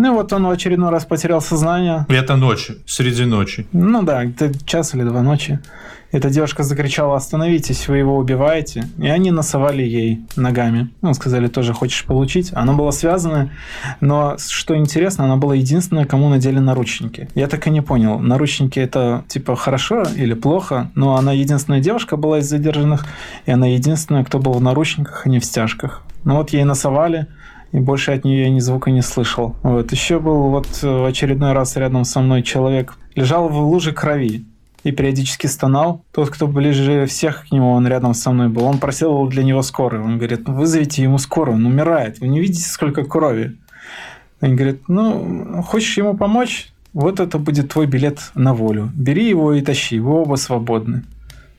Ну 0.00 0.06
и 0.06 0.16
вот 0.16 0.32
он 0.32 0.46
в 0.46 0.50
очередной 0.50 0.88
раз 0.88 1.04
потерял 1.04 1.42
сознание. 1.42 2.06
Это 2.08 2.34
ночью, 2.34 2.76
среди 2.86 3.26
ночи. 3.26 3.66
Ну 3.72 4.02
да, 4.02 4.24
это 4.24 4.50
час 4.64 4.94
или 4.94 5.02
два 5.02 5.20
ночи. 5.20 5.58
Эта 6.10 6.30
девушка 6.30 6.62
закричала 6.62 7.16
«Остановитесь, 7.16 7.86
вы 7.86 7.98
его 7.98 8.16
убиваете!» 8.16 8.88
И 8.96 9.06
они 9.08 9.30
насовали 9.30 9.82
ей 9.82 10.22
ногами. 10.36 10.88
Ну, 11.02 11.12
сказали, 11.12 11.48
тоже 11.48 11.74
хочешь 11.74 12.06
получить? 12.06 12.50
Она 12.54 12.72
была 12.72 12.92
связана, 12.92 13.50
но, 14.00 14.36
что 14.38 14.74
интересно, 14.74 15.24
она 15.24 15.36
была 15.36 15.54
единственная, 15.54 16.06
кому 16.06 16.30
надели 16.30 16.60
наручники. 16.60 17.28
Я 17.34 17.46
так 17.46 17.66
и 17.66 17.70
не 17.70 17.82
понял, 17.82 18.20
наручники 18.20 18.78
это 18.78 19.24
типа 19.28 19.54
хорошо 19.54 20.04
или 20.16 20.32
плохо, 20.32 20.90
но 20.94 21.16
она 21.16 21.32
единственная 21.32 21.80
девушка 21.80 22.16
была 22.16 22.38
из 22.38 22.48
задержанных, 22.48 23.04
и 23.44 23.50
она 23.50 23.66
единственная, 23.66 24.24
кто 24.24 24.38
был 24.38 24.54
в 24.54 24.62
наручниках, 24.62 25.26
а 25.26 25.28
не 25.28 25.40
в 25.40 25.44
стяжках. 25.44 26.02
Ну 26.24 26.36
вот 26.36 26.54
ей 26.54 26.64
насовали, 26.64 27.26
и 27.72 27.78
больше 27.78 28.12
от 28.12 28.24
нее 28.24 28.42
я 28.42 28.50
ни 28.50 28.58
звука 28.58 28.90
не 28.90 29.02
слышал. 29.02 29.54
Вот. 29.62 29.92
Еще 29.92 30.18
был 30.18 30.50
вот 30.50 30.66
в 30.82 31.04
очередной 31.04 31.52
раз 31.52 31.76
рядом 31.76 32.04
со 32.04 32.20
мной 32.20 32.42
человек, 32.42 32.94
лежал 33.14 33.48
в 33.48 33.56
луже 33.58 33.92
крови 33.92 34.44
и 34.82 34.92
периодически 34.92 35.46
стонал. 35.46 36.04
Тот, 36.12 36.30
кто 36.30 36.46
ближе 36.46 37.06
всех 37.06 37.46
к 37.48 37.52
нему, 37.52 37.72
он 37.72 37.86
рядом 37.86 38.14
со 38.14 38.30
мной 38.32 38.48
был, 38.48 38.64
он 38.64 38.78
просил 38.78 39.26
для 39.26 39.44
него 39.44 39.62
скорую. 39.62 40.04
Он 40.04 40.18
говорит, 40.18 40.48
ну, 40.48 40.54
вызовите 40.54 41.02
ему 41.02 41.18
скорую, 41.18 41.56
он 41.56 41.66
умирает. 41.66 42.20
Вы 42.20 42.28
не 42.28 42.40
видите, 42.40 42.68
сколько 42.68 43.04
крови? 43.04 43.56
Он 44.40 44.56
говорит, 44.56 44.88
ну, 44.88 45.62
хочешь 45.62 45.96
ему 45.98 46.16
помочь? 46.16 46.72
Вот 46.92 47.20
это 47.20 47.38
будет 47.38 47.70
твой 47.70 47.86
билет 47.86 48.32
на 48.34 48.52
волю. 48.52 48.90
Бери 48.94 49.28
его 49.28 49.52
и 49.52 49.60
тащи, 49.60 50.00
вы 50.00 50.12
оба 50.12 50.36
свободны. 50.36 51.04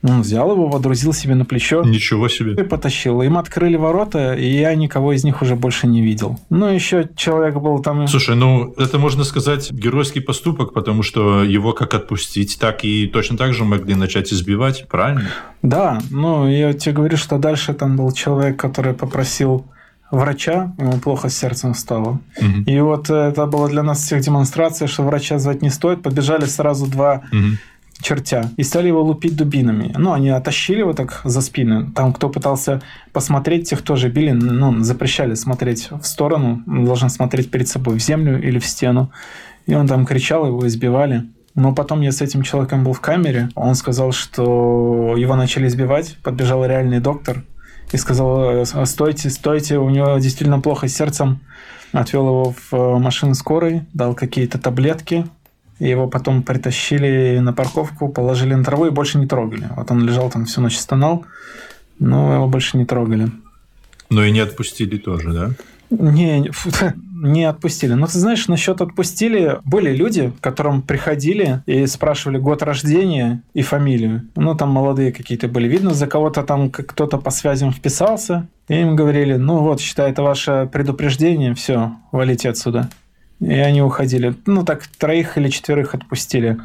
Он 0.02 0.22
взял 0.22 0.50
его, 0.50 0.66
водрузил 0.68 1.12
себе 1.12 1.34
на 1.34 1.44
плечо. 1.44 1.84
Ничего 1.84 2.28
себе. 2.28 2.54
И 2.54 2.64
потащил. 2.64 3.22
Им 3.22 3.38
открыли 3.38 3.76
ворота, 3.76 4.34
и 4.34 4.46
я 4.46 4.74
никого 4.74 5.12
из 5.12 5.22
них 5.22 5.42
уже 5.42 5.54
больше 5.54 5.86
не 5.86 6.02
видел. 6.02 6.40
Ну, 6.50 6.66
еще 6.66 7.08
человек 7.14 7.54
был 7.54 7.80
там... 7.80 8.08
Слушай, 8.08 8.34
ну, 8.34 8.74
это 8.76 8.98
можно 8.98 9.22
сказать 9.22 9.70
геройский 9.70 10.20
поступок, 10.20 10.72
потому 10.72 11.04
что 11.04 11.44
его 11.44 11.72
как 11.72 11.94
отпустить, 11.94 12.58
так 12.58 12.84
и 12.84 13.06
точно 13.06 13.36
так 13.36 13.54
же 13.54 13.64
могли 13.64 13.94
начать 13.94 14.32
избивать, 14.32 14.86
правильно? 14.88 15.28
Да, 15.62 16.00
ну, 16.10 16.48
я 16.48 16.72
тебе 16.72 16.94
говорю, 16.96 17.16
что 17.16 17.38
дальше 17.38 17.72
там 17.72 17.96
был 17.96 18.10
человек, 18.10 18.58
который 18.58 18.94
попросил 18.94 19.66
врача, 20.10 20.74
ему 20.78 20.98
плохо 20.98 21.28
с 21.28 21.38
сердцем 21.38 21.74
стало. 21.74 22.20
Угу. 22.38 22.62
И 22.66 22.80
вот 22.80 23.08
это 23.08 23.46
было 23.46 23.68
для 23.68 23.84
нас 23.84 24.02
всех 24.02 24.20
демонстрация, 24.20 24.88
что 24.88 25.04
врача 25.04 25.38
звать 25.38 25.62
не 25.62 25.70
стоит. 25.70 26.02
Побежали 26.02 26.44
сразу 26.44 26.86
два 26.86 27.22
угу 27.32 27.56
чертя, 28.02 28.50
и 28.56 28.62
стали 28.62 28.88
его 28.88 29.02
лупить 29.02 29.36
дубинами. 29.36 29.94
Ну, 29.96 30.12
они 30.12 30.30
оттащили 30.30 30.80
его 30.80 30.92
так 30.92 31.20
за 31.24 31.40
спины. 31.40 31.90
Там, 31.94 32.12
кто 32.12 32.28
пытался 32.28 32.82
посмотреть, 33.12 33.70
тех 33.70 33.82
тоже 33.82 34.08
били, 34.08 34.32
ну, 34.32 34.82
запрещали 34.82 35.34
смотреть 35.34 35.90
в 35.90 36.04
сторону, 36.04 36.62
должен 36.66 37.08
смотреть 37.08 37.50
перед 37.50 37.68
собой, 37.68 37.98
в 37.98 38.02
землю 38.02 38.42
или 38.42 38.58
в 38.58 38.66
стену. 38.66 39.10
И 39.66 39.74
он 39.74 39.86
там 39.86 40.04
кричал, 40.04 40.46
его 40.46 40.66
избивали. 40.66 41.24
Но 41.54 41.74
потом 41.74 42.00
я 42.00 42.12
с 42.12 42.22
этим 42.22 42.42
человеком 42.42 42.82
был 42.82 42.94
в 42.94 43.00
камере. 43.00 43.50
Он 43.54 43.74
сказал, 43.74 44.12
что 44.12 45.14
его 45.16 45.36
начали 45.36 45.66
избивать. 45.66 46.16
Подбежал 46.22 46.64
реальный 46.64 46.98
доктор 46.98 47.44
и 47.92 47.96
сказал, 47.98 48.64
стойте, 48.64 49.28
стойте, 49.28 49.78
у 49.78 49.90
него 49.90 50.18
действительно 50.18 50.60
плохо 50.60 50.88
с 50.88 50.94
сердцем. 50.94 51.40
Отвел 51.92 52.26
его 52.26 52.54
в 52.70 52.98
машину 52.98 53.34
скорой, 53.34 53.82
дал 53.92 54.14
какие-то 54.14 54.58
таблетки, 54.58 55.26
его 55.88 56.08
потом 56.08 56.42
притащили 56.42 57.38
на 57.40 57.52
парковку, 57.52 58.08
положили 58.08 58.54
на 58.54 58.64
траву 58.64 58.86
и 58.86 58.90
больше 58.90 59.18
не 59.18 59.26
трогали. 59.26 59.68
Вот 59.76 59.90
он 59.90 60.04
лежал 60.06 60.30
там 60.30 60.44
всю 60.44 60.60
ночь 60.60 60.76
стонал, 60.76 61.24
но 61.98 62.34
его 62.34 62.48
больше 62.48 62.76
не 62.76 62.84
трогали. 62.84 63.30
Но 64.10 64.24
и 64.24 64.30
не 64.30 64.40
отпустили 64.40 64.98
тоже, 64.98 65.32
да? 65.32 65.50
Не, 65.90 66.50
не 67.22 67.44
отпустили. 67.48 67.92
Но 67.92 68.06
ты 68.06 68.18
знаешь, 68.18 68.48
насчет 68.48 68.80
отпустили, 68.80 69.58
были 69.64 69.94
люди, 69.94 70.30
к 70.30 70.40
которым 70.42 70.82
приходили 70.82 71.62
и 71.66 71.86
спрашивали 71.86 72.38
год 72.38 72.62
рождения 72.62 73.42
и 73.54 73.62
фамилию. 73.62 74.28
Ну, 74.36 74.54
там 74.54 74.70
молодые 74.70 75.12
какие-то 75.12 75.48
были. 75.48 75.68
Видно, 75.68 75.94
за 75.94 76.06
кого-то 76.06 76.42
там 76.42 76.70
кто-то 76.70 77.18
по 77.18 77.30
связям 77.30 77.72
вписался. 77.72 78.48
И 78.68 78.74
им 78.74 78.96
говорили, 78.96 79.34
ну 79.36 79.58
вот, 79.58 79.80
считай, 79.80 80.10
это 80.10 80.22
ваше 80.22 80.68
предупреждение, 80.72 81.54
все, 81.54 81.92
валите 82.10 82.48
отсюда. 82.48 82.88
И 83.42 83.54
они 83.54 83.82
уходили. 83.82 84.34
Ну, 84.46 84.64
так, 84.64 84.86
троих 84.86 85.36
или 85.36 85.48
четверых 85.48 85.94
отпустили. 85.94 86.58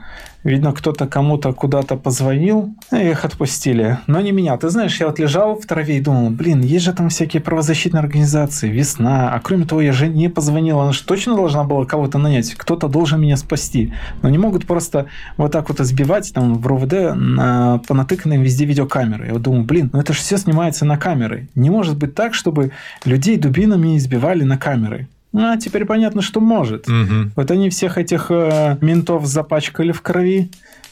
Видно, 0.44 0.72
кто-то 0.72 1.08
кому-то 1.08 1.52
куда-то 1.52 1.98
позвонил, 1.98 2.74
и 2.92 3.10
их 3.10 3.26
отпустили. 3.26 3.98
Но 4.06 4.22
не 4.22 4.32
меня. 4.32 4.56
Ты 4.58 4.70
знаешь, 4.70 4.98
я 5.00 5.08
вот 5.08 5.18
лежал 5.18 5.60
в 5.60 5.66
траве 5.66 5.98
и 5.98 6.02
думал, 6.02 6.30
блин, 6.30 6.62
есть 6.62 6.86
же 6.86 6.94
там 6.94 7.10
всякие 7.10 7.42
правозащитные 7.42 8.00
организации, 8.00 8.70
весна. 8.70 9.34
А 9.34 9.40
кроме 9.40 9.66
того, 9.66 9.82
я 9.82 9.92
же 9.92 10.08
не 10.08 10.30
позвонил. 10.30 10.80
Она 10.80 10.92
же 10.92 11.04
точно 11.04 11.36
должна 11.36 11.64
была 11.64 11.86
кого-то 11.86 12.20
нанять. 12.20 12.54
Кто-то 12.54 12.88
должен 12.88 13.20
меня 13.20 13.38
спасти. 13.38 13.92
Но 14.22 14.30
не 14.30 14.38
могут 14.38 14.68
просто 14.68 15.08
вот 15.36 15.52
так 15.52 15.70
вот 15.70 15.80
избивать 15.82 16.32
там 16.32 16.54
в 16.54 16.66
РОВД 16.66 17.16
на 17.16 17.82
понатыканные 17.88 18.40
везде 18.40 18.66
видеокамеры. 18.66 19.26
Я 19.26 19.34
вот 19.34 19.42
думаю, 19.42 19.64
блин, 19.64 19.90
ну 19.92 20.00
это 20.00 20.14
же 20.14 20.20
все 20.20 20.38
снимается 20.38 20.86
на 20.86 20.98
камеры. 20.98 21.50
Не 21.56 21.72
может 21.72 21.98
быть 21.98 22.14
так, 22.14 22.36
чтобы 22.36 22.72
людей 23.04 23.38
дубинами 23.38 23.98
избивали 23.98 24.44
на 24.44 24.58
камеры. 24.58 25.08
А 25.34 25.58
теперь 25.58 25.86
понятно, 25.86 26.22
что 26.22 26.40
может. 26.40 26.88
Угу. 26.88 27.32
Вот 27.36 27.52
они 27.52 27.70
всех 27.70 27.98
этих 27.98 28.28
э, 28.30 28.78
ментов 28.82 29.26
запачкали 29.26 29.92
в 29.92 30.02
крови. 30.02 30.50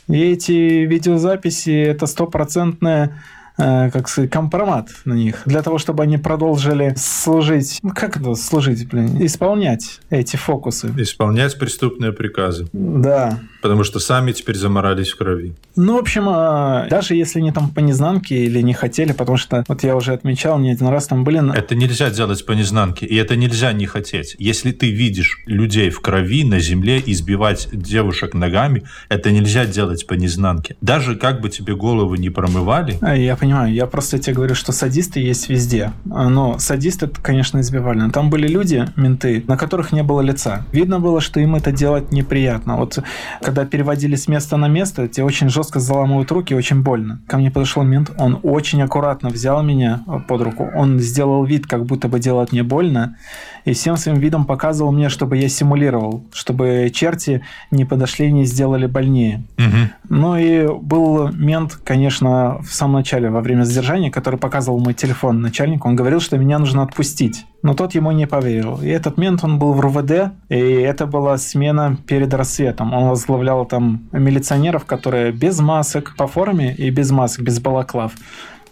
И 0.08 0.22
эти 0.22 0.52
видеозаписи 0.86 1.72
это 1.72 2.06
стопроцентная 2.06 3.18
Э, 3.58 3.90
как 3.90 4.10
сказать, 4.10 4.30
компромат 4.30 4.90
на 5.06 5.14
них, 5.14 5.44
для 5.46 5.62
того, 5.62 5.78
чтобы 5.78 6.04
они 6.04 6.18
продолжили 6.18 6.94
служить, 6.98 7.80
ну 7.84 7.92
как 7.96 8.18
это 8.18 8.36
служить, 8.36 8.86
блин, 8.90 9.26
исполнять 9.26 10.02
эти 10.10 10.36
фокусы. 10.36 10.92
Исполнять 10.98 11.58
преступные 11.58 12.12
приказы. 12.12 12.68
Да. 12.74 13.40
Потому 13.66 13.84
что 13.84 14.00
сами 14.00 14.32
теперь 14.32 14.58
заморались 14.58 15.10
в 15.10 15.18
крови. 15.18 15.56
Ну, 15.76 15.96
в 15.96 15.98
общем, 15.98 16.30
а, 16.30 16.86
даже 16.88 17.16
если 17.16 17.40
они 17.40 17.52
там 17.52 17.72
по 17.72 17.80
незнанке 17.80 18.36
или 18.36 18.62
не 18.62 18.76
хотели, 18.76 19.12
потому 19.12 19.38
что, 19.38 19.64
вот 19.68 19.84
я 19.84 19.96
уже 19.96 20.14
отмечал, 20.14 20.60
не 20.60 20.70
один 20.70 20.88
раз 20.90 21.08
там 21.08 21.24
были... 21.24 21.42
Это 21.58 21.74
нельзя 21.74 22.12
делать 22.12 22.46
по 22.46 22.52
незнанке, 22.52 23.08
и 23.08 23.16
это 23.16 23.36
нельзя 23.36 23.74
не 23.74 23.88
хотеть. 23.88 24.36
Если 24.38 24.72
ты 24.72 24.92
видишь 24.92 25.42
людей 25.48 25.90
в 25.90 26.00
крови 26.00 26.44
на 26.44 26.60
земле, 26.60 27.02
избивать 27.08 27.68
девушек 27.72 28.36
ногами, 28.36 28.84
это 29.10 29.32
нельзя 29.32 29.66
делать 29.66 30.06
по 30.06 30.14
незнанке. 30.14 30.76
Даже 30.82 31.16
как 31.16 31.42
бы 31.42 31.50
тебе 31.50 31.76
голову 31.76 32.14
не 32.14 32.30
промывали... 32.30 33.00
А, 33.02 33.16
я 33.16 33.36
понимаю. 33.36 33.74
Я 33.74 33.88
просто 33.88 34.20
тебе 34.20 34.36
говорю, 34.36 34.54
что 34.54 34.74
садисты 34.74 35.22
есть 35.22 35.50
везде. 35.50 35.92
Но 36.06 36.60
садисты, 36.60 37.08
конечно, 37.08 37.62
избивали. 37.62 37.98
Но 37.98 38.12
там 38.12 38.30
были 38.30 38.48
люди, 38.48 38.88
менты, 38.96 39.44
на 39.48 39.58
которых 39.58 39.92
не 39.92 40.04
было 40.04 40.22
лица. 40.22 40.68
Видно 40.72 41.00
было, 41.00 41.20
что 41.20 41.40
им 41.40 41.56
это 41.56 41.72
делать 41.72 42.12
неприятно. 42.12 42.78
Вот 42.78 43.00
когда 43.42 43.55
переводили 43.64 44.16
с 44.16 44.28
места 44.28 44.58
на 44.58 44.68
место, 44.68 45.08
те 45.08 45.24
очень 45.24 45.48
жестко 45.48 45.80
заламывают 45.80 46.30
руки, 46.32 46.54
очень 46.54 46.82
больно. 46.82 47.22
Ко 47.28 47.38
мне 47.38 47.52
подошел 47.52 47.84
мент, 47.84 48.12
он 48.18 48.40
очень 48.44 48.82
аккуратно 48.82 49.30
взял 49.30 49.64
меня 49.64 50.04
под 50.28 50.42
руку. 50.42 50.70
Он 50.76 51.00
сделал 51.00 51.46
вид, 51.46 51.68
как 51.68 51.86
будто 51.86 52.10
бы 52.10 52.20
делать 52.20 52.52
мне 52.52 52.64
больно, 52.64 53.16
и 53.64 53.74
всем 53.74 53.96
своим 53.96 54.20
видом 54.20 54.46
показывал 54.46 54.92
мне, 54.92 55.10
чтобы 55.10 55.38
я 55.38 55.48
симулировал, 55.48 56.26
чтобы 56.34 56.92
черти 56.94 57.44
не 57.72 57.86
подошли 57.86 58.28
и 58.28 58.32
не 58.32 58.46
сделали 58.46 58.88
больнее. 58.88 59.44
Угу. 59.58 60.10
Ну 60.10 60.38
и 60.38 60.68
был 60.68 61.30
мент, 61.32 61.76
конечно, 61.84 62.60
в 62.62 62.74
самом 62.74 62.96
начале 62.96 63.30
во 63.30 63.42
время 63.42 63.64
задержания, 63.64 64.12
который 64.12 64.40
показывал 64.40 64.80
мой 64.80 64.94
телефон 64.94 65.42
начальнику, 65.42 65.88
он 65.88 65.96
говорил, 65.96 66.20
что 66.20 66.38
меня 66.38 66.60
нужно 66.60 66.84
отпустить. 66.84 67.46
Но 67.66 67.74
тот 67.74 67.96
ему 67.96 68.12
не 68.12 68.28
поверил. 68.28 68.80
И 68.80 68.90
этот 68.90 69.18
мент, 69.18 69.44
он 69.44 69.58
был 69.58 69.74
в 69.74 69.80
РУВД, 69.80 70.32
и 70.50 70.56
это 70.56 71.08
была 71.08 71.36
смена 71.40 71.98
перед 72.06 72.32
рассветом. 72.32 72.94
Он 72.94 73.10
возглавлял 73.10 73.66
там 73.66 74.04
милиционеров, 74.12 74.86
которые 74.86 75.32
без 75.32 75.60
масок 75.60 76.16
по 76.16 76.28
форме 76.28 76.76
и 76.76 76.92
без 76.92 77.10
масок, 77.10 77.44
без 77.44 77.60
балаклав. 77.60 78.12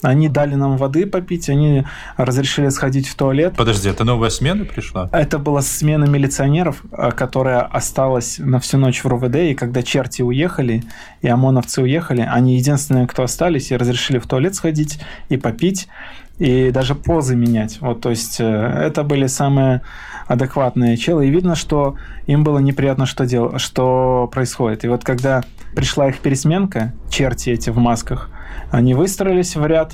Они 0.03 0.29
дали 0.29 0.53
нам 0.53 0.77
воды 0.77 1.07
попить, 1.07 1.49
они 1.49 1.85
разрешили 2.17 2.69
сходить 2.69 3.07
в 3.07 3.15
туалет. 3.15 3.55
Подожди, 3.57 3.89
это 3.89 4.03
новая 4.03 4.29
смена 4.29 4.63
пришла? 4.63 5.09
Это 5.11 5.39
была 5.39 5.63
смена 5.63 6.05
милиционеров, 6.05 6.83
э, 6.91 7.09
которая 7.11 7.61
осталась 7.61 8.37
на 8.37 8.59
всю 8.59 8.77
ночь 8.77 9.03
в 9.03 9.07
РУВД, 9.07 9.35
и 9.37 9.55
когда 9.55 9.81
черти 9.81 10.21
уехали, 10.21 10.83
и 11.23 11.27
ОМОНовцы 11.27 11.81
уехали, 11.81 12.21
они 12.21 12.57
единственные, 12.57 13.07
кто 13.07 13.23
остались, 13.23 13.71
и 13.71 13.77
разрешили 13.77 14.19
в 14.19 14.27
туалет 14.27 14.53
сходить 14.53 14.99
и 15.29 15.37
попить, 15.37 15.87
и 16.39 16.71
даже 16.71 16.95
позы 16.95 17.35
менять. 17.35 17.79
Вот, 17.81 18.01
то 18.01 18.09
есть 18.09 18.39
э, 18.39 18.43
это 18.45 19.03
были 19.03 19.27
самые 19.27 19.81
адекватные 20.27 20.97
челы, 20.97 21.27
и 21.27 21.29
видно, 21.29 21.55
что 21.55 21.95
им 22.27 22.43
было 22.43 22.59
неприятно, 22.59 23.05
что, 23.05 23.25
дел... 23.25 23.59
что 23.59 24.29
происходит. 24.31 24.83
И 24.83 24.87
вот 24.87 25.03
когда 25.03 25.43
пришла 25.75 26.09
их 26.09 26.19
пересменка, 26.19 26.93
черти 27.09 27.51
эти 27.51 27.69
в 27.69 27.77
масках, 27.77 28.29
они 28.71 28.93
выстроились 28.93 29.55
в 29.55 29.65
ряд, 29.65 29.93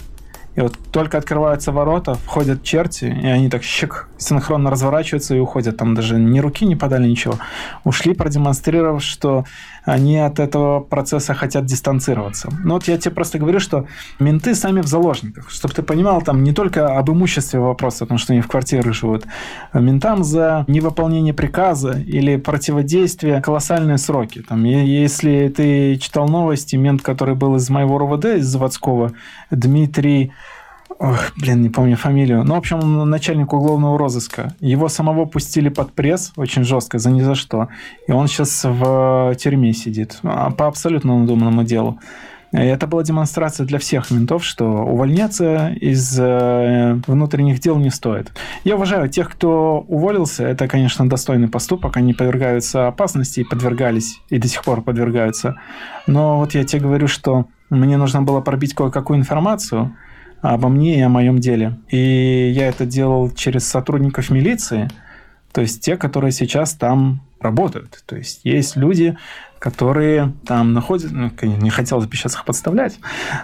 И 0.56 0.62
вот 0.62 0.78
только 0.92 1.18
открываются 1.18 1.72
ворота, 1.72 2.16
входят 2.16 2.64
черти, 2.64 3.06
и 3.06 3.28
они 3.28 3.50
так 3.50 3.64
щик, 3.64 4.08
синхронно 4.18 4.70
разворачиваются 4.70 5.36
и 5.36 5.40
уходят. 5.40 5.78
Там 5.78 5.96
даже 5.96 6.18
ни 6.18 6.40
руки 6.40 6.66
не 6.66 6.76
подали, 6.76 7.08
ничего. 7.08 7.36
Ушли, 7.84 8.14
продемонстрировав, 8.14 9.04
что 9.04 9.46
они 9.84 10.18
от 10.18 10.40
этого 10.40 10.80
процесса 10.80 11.34
хотят 11.34 11.66
дистанцироваться. 11.66 12.50
Ну 12.64 12.76
вот 12.76 12.88
я 12.88 12.98
тебе 12.98 13.12
просто 13.12 13.40
говорю, 13.40 13.60
что 13.60 13.86
менты 14.20 14.56
сами 14.56 14.82
в 14.82 14.88
заложниках. 14.88 15.50
Чтобы 15.50 15.74
ты 15.74 15.84
понимал, 15.84 16.22
там 16.22 16.44
не 16.44 16.54
только 16.54 16.98
об 16.98 17.10
имуществе 17.10 17.60
вопрос, 17.60 18.00
потому 18.00 18.18
что 18.18 18.34
они 18.34 18.42
в 18.42 18.48
квартиры 18.48 18.94
живут. 18.94 19.26
Ментам 19.74 20.24
за 20.24 20.66
невыполнение 20.68 21.34
приказа 21.34 21.92
или 21.92 22.38
противодействие 22.38 23.42
колоссальные 23.42 23.98
сроки. 23.98 24.42
Там, 24.42 24.64
если 24.64 25.54
ты 25.56 25.98
читал 25.98 26.28
новости, 26.28 26.76
мент, 26.76 27.02
который 27.02 27.36
был 27.36 27.56
из 27.56 27.70
моего 27.70 27.98
РОВД, 27.98 28.26
из 28.26 28.48
заводского, 28.48 29.12
Дмитрий 29.52 30.32
Ох, 31.00 31.32
блин, 31.38 31.62
не 31.62 31.70
помню 31.70 31.96
фамилию. 31.96 32.44
Ну, 32.44 32.56
в 32.56 32.58
общем, 32.58 33.10
начальник 33.10 33.54
уголовного 33.54 33.98
розыска. 33.98 34.54
Его 34.60 34.90
самого 34.90 35.24
пустили 35.24 35.70
под 35.70 35.94
пресс 35.94 36.34
очень 36.36 36.66
жестко, 36.66 37.00
за 37.00 37.10
ни 37.10 37.22
за 37.22 37.36
что. 37.36 37.70
И 38.08 38.12
он 38.12 38.28
сейчас 38.28 38.66
в 38.66 39.34
тюрьме 39.40 39.72
сидит. 39.72 40.20
А, 40.24 40.52
по 40.52 40.68
абсолютно 40.68 41.18
надуманному 41.18 41.64
делу. 41.64 42.00
Это 42.52 42.86
была 42.86 43.04
демонстрация 43.04 43.66
для 43.66 43.80
всех 43.80 44.12
ментов, 44.12 44.44
что 44.44 44.66
увольняться 44.66 45.70
из 45.80 46.20
э, 46.20 47.00
внутренних 47.08 47.60
дел 47.60 47.78
не 47.78 47.92
стоит. 47.92 48.32
Я 48.66 48.76
уважаю 48.76 49.08
тех, 49.08 49.30
кто 49.30 49.86
уволился. 49.88 50.46
Это, 50.48 50.68
конечно, 50.68 51.08
достойный 51.08 51.48
поступок. 51.48 51.96
Они 51.96 52.14
подвергаются 52.14 52.88
опасности 52.88 53.42
и 53.42 53.44
подвергались, 53.46 54.20
и 54.30 54.38
до 54.38 54.50
сих 54.50 54.64
пор 54.64 54.82
подвергаются. 54.82 55.56
Но 56.08 56.40
вот 56.40 56.56
я 56.56 56.66
тебе 56.66 56.82
говорю, 56.82 57.08
что 57.08 57.46
мне 57.70 57.96
нужно 57.96 58.22
было 58.22 58.42
пробить 58.42 58.74
кое-какую 58.74 59.18
информацию– 59.18 59.96
обо 60.42 60.70
мне 60.70 61.00
и 61.00 61.02
о 61.02 61.10
моем 61.10 61.40
деле. 61.40 61.78
И 61.90 62.52
я 62.56 62.68
это 62.68 62.86
делал 62.86 63.30
через 63.32 63.68
сотрудников 63.68 64.30
милиции, 64.30 64.90
то 65.52 65.62
есть 65.62 65.82
те, 65.82 65.98
которые 65.98 66.32
сейчас 66.32 66.74
там 66.74 67.22
работают. 67.40 68.04
То 68.06 68.16
есть 68.16 68.42
есть 68.44 68.76
люди, 68.76 69.18
которые 69.60 70.34
там 70.46 70.74
находятся, 70.74 71.14
ну, 71.14 71.32
не 71.42 71.70
хотелось 71.70 72.06
бы 72.06 72.16
сейчас 72.16 72.36
их 72.36 72.46
подставлять, 72.46 73.00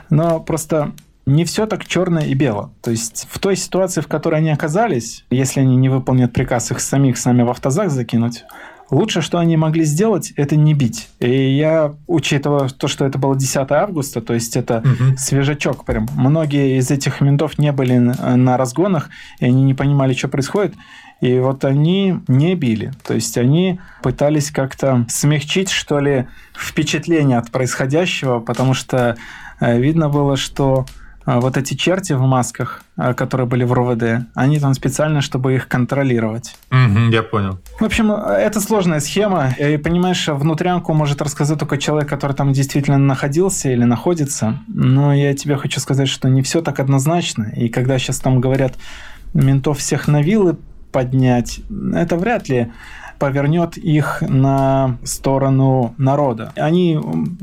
но 0.09 0.39
просто 0.39 0.93
не 1.25 1.43
все 1.43 1.65
так 1.65 1.85
черное 1.85 2.25
и 2.25 2.33
бело. 2.35 2.71
То 2.81 2.91
есть 2.91 3.27
в 3.29 3.39
той 3.39 3.55
ситуации, 3.55 4.01
в 4.01 4.07
которой 4.07 4.35
они 4.35 4.51
оказались, 4.51 5.25
если 5.29 5.59
они 5.59 5.75
не 5.75 5.89
выполнят 5.89 6.33
приказ 6.33 6.71
их 6.71 6.79
самих 6.79 7.17
с 7.17 7.25
нами 7.25 7.41
в 7.41 7.49
автозак 7.49 7.89
закинуть, 7.89 8.45
Лучше, 8.91 9.21
что 9.21 9.39
они 9.39 9.57
могли 9.57 9.83
сделать, 9.83 10.31
это 10.35 10.55
не 10.55 10.73
бить. 10.73 11.09
И 11.19 11.55
я, 11.57 11.93
учитывая 12.07 12.69
то, 12.69 12.87
что 12.87 13.05
это 13.05 13.17
было 13.17 13.35
10 13.35 13.71
августа, 13.71 14.21
то 14.21 14.33
есть 14.33 14.55
это 14.55 14.79
угу. 14.79 15.17
свежачок 15.17 15.85
прям. 15.85 16.07
Многие 16.15 16.77
из 16.77 16.91
этих 16.91 17.19
ментов 17.21 17.57
не 17.57 17.71
были 17.71 17.97
на 17.97 18.57
разгонах, 18.57 19.09
и 19.39 19.45
они 19.45 19.63
не 19.63 19.73
понимали, 19.73 20.13
что 20.13 20.27
происходит. 20.27 20.75
И 21.21 21.39
вот 21.39 21.65
они 21.65 22.19
не 22.27 22.55
били. 22.55 22.91
То 23.03 23.13
есть 23.15 23.37
они 23.37 23.79
пытались 24.03 24.51
как-то 24.51 25.05
смягчить, 25.09 25.69
что 25.69 25.99
ли, 25.99 26.27
впечатление 26.53 27.37
от 27.37 27.51
происходящего, 27.51 28.39
потому 28.39 28.73
что 28.73 29.15
э, 29.59 29.79
видно 29.79 30.09
было, 30.09 30.35
что 30.37 30.85
вот 31.25 31.57
эти 31.57 31.73
черти 31.73 32.13
в 32.13 32.21
масках, 32.21 32.83
а, 32.97 33.13
которые 33.13 33.47
были 33.47 33.63
в 33.63 33.73
РОВД, 33.73 34.27
они 34.35 34.59
там 34.59 34.73
специально, 34.73 35.21
чтобы 35.21 35.55
их 35.55 35.67
контролировать. 35.67 36.55
Угу, 36.71 37.11
я 37.11 37.23
понял. 37.23 37.59
В 37.79 37.83
общем, 37.83 38.11
это 38.11 38.61
сложная 38.61 38.99
схема. 38.99 39.51
И, 39.57 39.77
понимаешь, 39.77 40.27
внутрянку 40.27 40.93
может 40.93 41.21
рассказать 41.21 41.59
только 41.59 41.77
человек, 41.77 42.09
который 42.09 42.35
там 42.35 42.53
действительно 42.53 42.97
находился 42.97 43.69
или 43.69 43.83
находится. 43.83 44.59
Но 44.67 45.13
я 45.13 45.33
тебе 45.33 45.57
хочу 45.57 45.79
сказать, 45.79 46.07
что 46.07 46.29
не 46.29 46.41
все 46.41 46.61
так 46.61 46.79
однозначно. 46.79 47.51
И 47.55 47.69
когда 47.69 47.97
сейчас 47.97 48.19
там 48.19 48.39
говорят, 48.39 48.75
ментов 49.33 49.79
всех 49.79 50.07
на 50.07 50.21
вилы 50.21 50.57
поднять, 50.91 51.59
это 51.93 52.15
вряд 52.15 52.47
ли 52.47 52.71
повернет 53.17 53.77
их 53.77 54.21
на 54.21 54.97
сторону 55.03 55.93
народа. 55.97 56.51
Они 56.55 56.99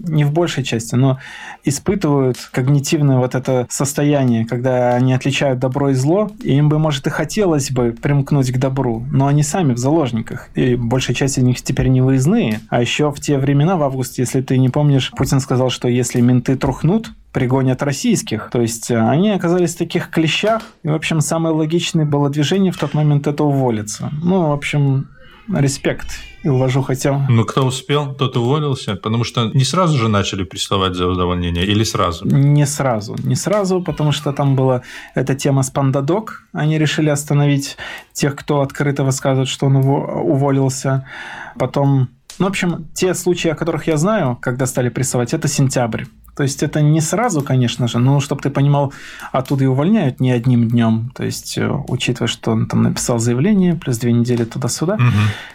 не 0.07 0.25
в 0.25 0.33
большей 0.33 0.65
части, 0.65 0.95
но 0.95 1.19
испытывают 1.65 2.37
когнитивное 2.53 3.19
вот 3.19 3.35
это 3.35 3.67
состояние, 3.71 4.45
когда 4.47 4.95
они 4.95 5.15
отличают 5.15 5.59
добро 5.59 5.91
и 5.91 5.95
зло, 5.95 6.31
и 6.43 6.55
им 6.57 6.69
бы, 6.69 6.79
может, 6.79 7.07
и 7.07 7.11
хотелось 7.11 7.71
бы 7.71 7.93
примкнуть 7.93 8.51
к 8.51 8.59
добру, 8.59 9.05
но 9.11 9.27
они 9.27 9.43
сами 9.43 9.75
в 9.75 9.79
заложниках. 9.79 10.49
И 10.55 10.77
большая 10.77 11.15
часть 11.15 11.39
из 11.39 11.43
них 11.43 11.63
теперь 11.63 11.89
не 11.89 12.01
выездные. 12.01 12.61
А 12.69 12.81
еще 12.81 13.11
в 13.11 13.21
те 13.21 13.39
времена, 13.39 13.77
в 13.77 13.83
августе, 13.83 14.23
если 14.23 14.41
ты 14.41 14.59
не 14.59 14.69
помнишь, 14.69 15.11
Путин 15.17 15.41
сказал, 15.41 15.71
что 15.71 15.89
если 15.89 16.21
менты 16.21 16.57
трухнут, 16.57 17.13
пригонят 17.33 17.83
российских. 17.83 18.51
То 18.53 18.61
есть 18.61 18.91
э, 18.91 18.99
они 18.99 19.31
оказались 19.31 19.75
в 19.75 19.79
таких 19.79 20.11
клещах. 20.11 20.63
И, 20.83 20.89
в 20.89 20.95
общем, 20.95 21.21
самое 21.21 21.55
логичное 21.55 22.05
было 22.05 22.29
движение 22.31 22.73
в 22.73 22.77
тот 22.77 22.95
момент 22.95 23.27
это 23.27 23.43
уволиться. 23.45 24.11
Ну, 24.23 24.49
в 24.49 24.53
общем, 24.53 25.09
респект 25.49 26.09
и 26.43 26.49
уважуха 26.49 26.95
тем. 26.95 27.27
Ну, 27.29 27.45
кто 27.45 27.67
успел, 27.67 28.15
тот 28.15 28.37
уволился, 28.37 28.97
потому 28.97 29.25
что 29.25 29.51
не 29.55 29.65
сразу 29.65 29.97
же 29.97 30.09
начали 30.09 30.45
приставать 30.45 30.95
за 30.95 31.07
увольнение 31.07 31.65
или 31.65 31.85
сразу? 31.85 32.27
Не 32.27 32.67
сразу. 32.67 33.17
Не 33.25 33.37
сразу, 33.37 33.83
потому 33.83 34.13
что 34.13 34.33
там 34.33 34.57
была 34.57 34.83
эта 35.15 35.35
тема 35.35 35.63
с 35.63 35.71
пандадок. 35.71 36.45
Они 36.53 36.79
решили 36.79 37.11
остановить 37.11 37.77
тех, 38.13 38.35
кто 38.35 38.61
открыто 38.61 39.05
высказывает, 39.05 39.49
что 39.49 39.67
он 39.67 39.77
уволился. 39.77 41.07
Потом 41.59 42.09
ну, 42.39 42.47
в 42.47 42.49
общем, 42.49 42.89
те 42.95 43.15
случаи, 43.15 43.51
о 43.51 43.55
которых 43.55 43.87
я 43.87 43.97
знаю, 43.97 44.39
когда 44.41 44.67
стали 44.67 44.89
прессовать, 44.89 45.35
это 45.35 45.49
сентябрь. 45.49 46.05
То 46.37 46.43
есть 46.43 46.63
это 46.63 46.81
не 46.81 47.01
сразу, 47.01 47.43
конечно 47.43 47.89
же, 47.89 47.99
но 47.99 48.21
чтобы 48.21 48.41
ты 48.41 48.51
понимал, 48.51 48.93
оттуда 49.33 49.65
и 49.65 49.67
увольняют 49.67 50.21
не 50.21 50.31
одним 50.31 50.69
днем. 50.69 51.13
То 51.15 51.25
есть, 51.25 51.59
э, 51.59 51.71
учитывая, 51.89 52.29
что 52.29 52.53
он 52.53 52.67
там 52.67 52.83
написал 52.83 53.19
заявление, 53.19 53.75
плюс 53.75 53.99
две 53.99 54.13
недели 54.13 54.45
туда-сюда. 54.45 54.95
Угу. 54.95 55.03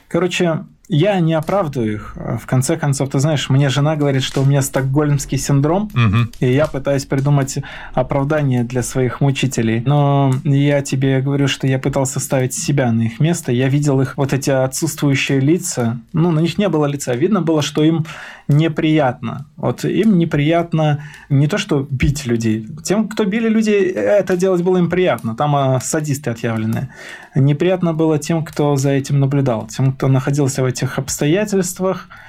Короче, 0.07 0.65
я 0.89 1.19
не 1.19 1.33
оправдываю 1.33 1.93
их. 1.93 2.15
В 2.15 2.45
конце 2.45 2.77
концов, 2.77 3.09
ты 3.09 3.19
знаешь, 3.19 3.49
мне 3.49 3.69
жена 3.69 3.95
говорит, 3.95 4.23
что 4.23 4.41
у 4.41 4.45
меня 4.45 4.61
стокгольмский 4.61 5.37
синдром, 5.37 5.89
угу. 5.93 6.31
и 6.39 6.51
я 6.51 6.67
пытаюсь 6.67 7.05
придумать 7.05 7.57
оправдание 7.93 8.63
для 8.63 8.83
своих 8.83 9.19
мучителей. 9.19 9.81
Но 9.85 10.33
я 10.43 10.81
тебе 10.81 11.19
говорю, 11.21 11.47
что 11.47 11.67
я 11.67 11.77
пытался 11.77 12.19
ставить 12.19 12.53
себя 12.53 12.91
на 12.91 13.01
их 13.03 13.19
место. 13.19 13.51
Я 13.51 13.67
видел 13.67 13.99
их 13.99 14.15
вот 14.15 14.31
эти 14.31 14.49
отсутствующие 14.49 15.41
лица. 15.41 15.99
Ну, 16.13 16.31
на 16.31 16.39
них 16.39 16.57
не 16.57 16.69
было 16.69 16.85
лица. 16.85 17.13
Видно 17.13 17.41
было, 17.41 17.61
что 17.61 17.83
им 17.83 18.05
неприятно. 18.47 19.45
Вот 19.57 19.83
им 19.83 20.17
неприятно 20.17 21.03
не 21.29 21.47
то, 21.47 21.57
что 21.57 21.85
бить 21.89 22.25
людей. 22.25 22.65
Тем, 22.83 23.09
кто 23.09 23.25
били 23.25 23.49
людей, 23.49 23.91
это 23.91 24.37
делать 24.37 24.63
было 24.63 24.77
им 24.77 24.89
приятно. 24.89 25.35
Там 25.35 25.55
а, 25.55 25.79
садисты 25.81 26.29
отъявленные. 26.29 26.89
Неприятно 27.35 27.93
было 27.93 28.17
тем, 28.17 28.43
кто 28.43 28.75
за 28.77 28.91
этим 28.91 29.19
наблюдал, 29.19 29.67
тем, 29.67 29.93
кто 29.93 30.07
находился 30.07 30.63
в 30.63 30.65
этих 30.77 30.99
обстоятельствах– 30.99 32.07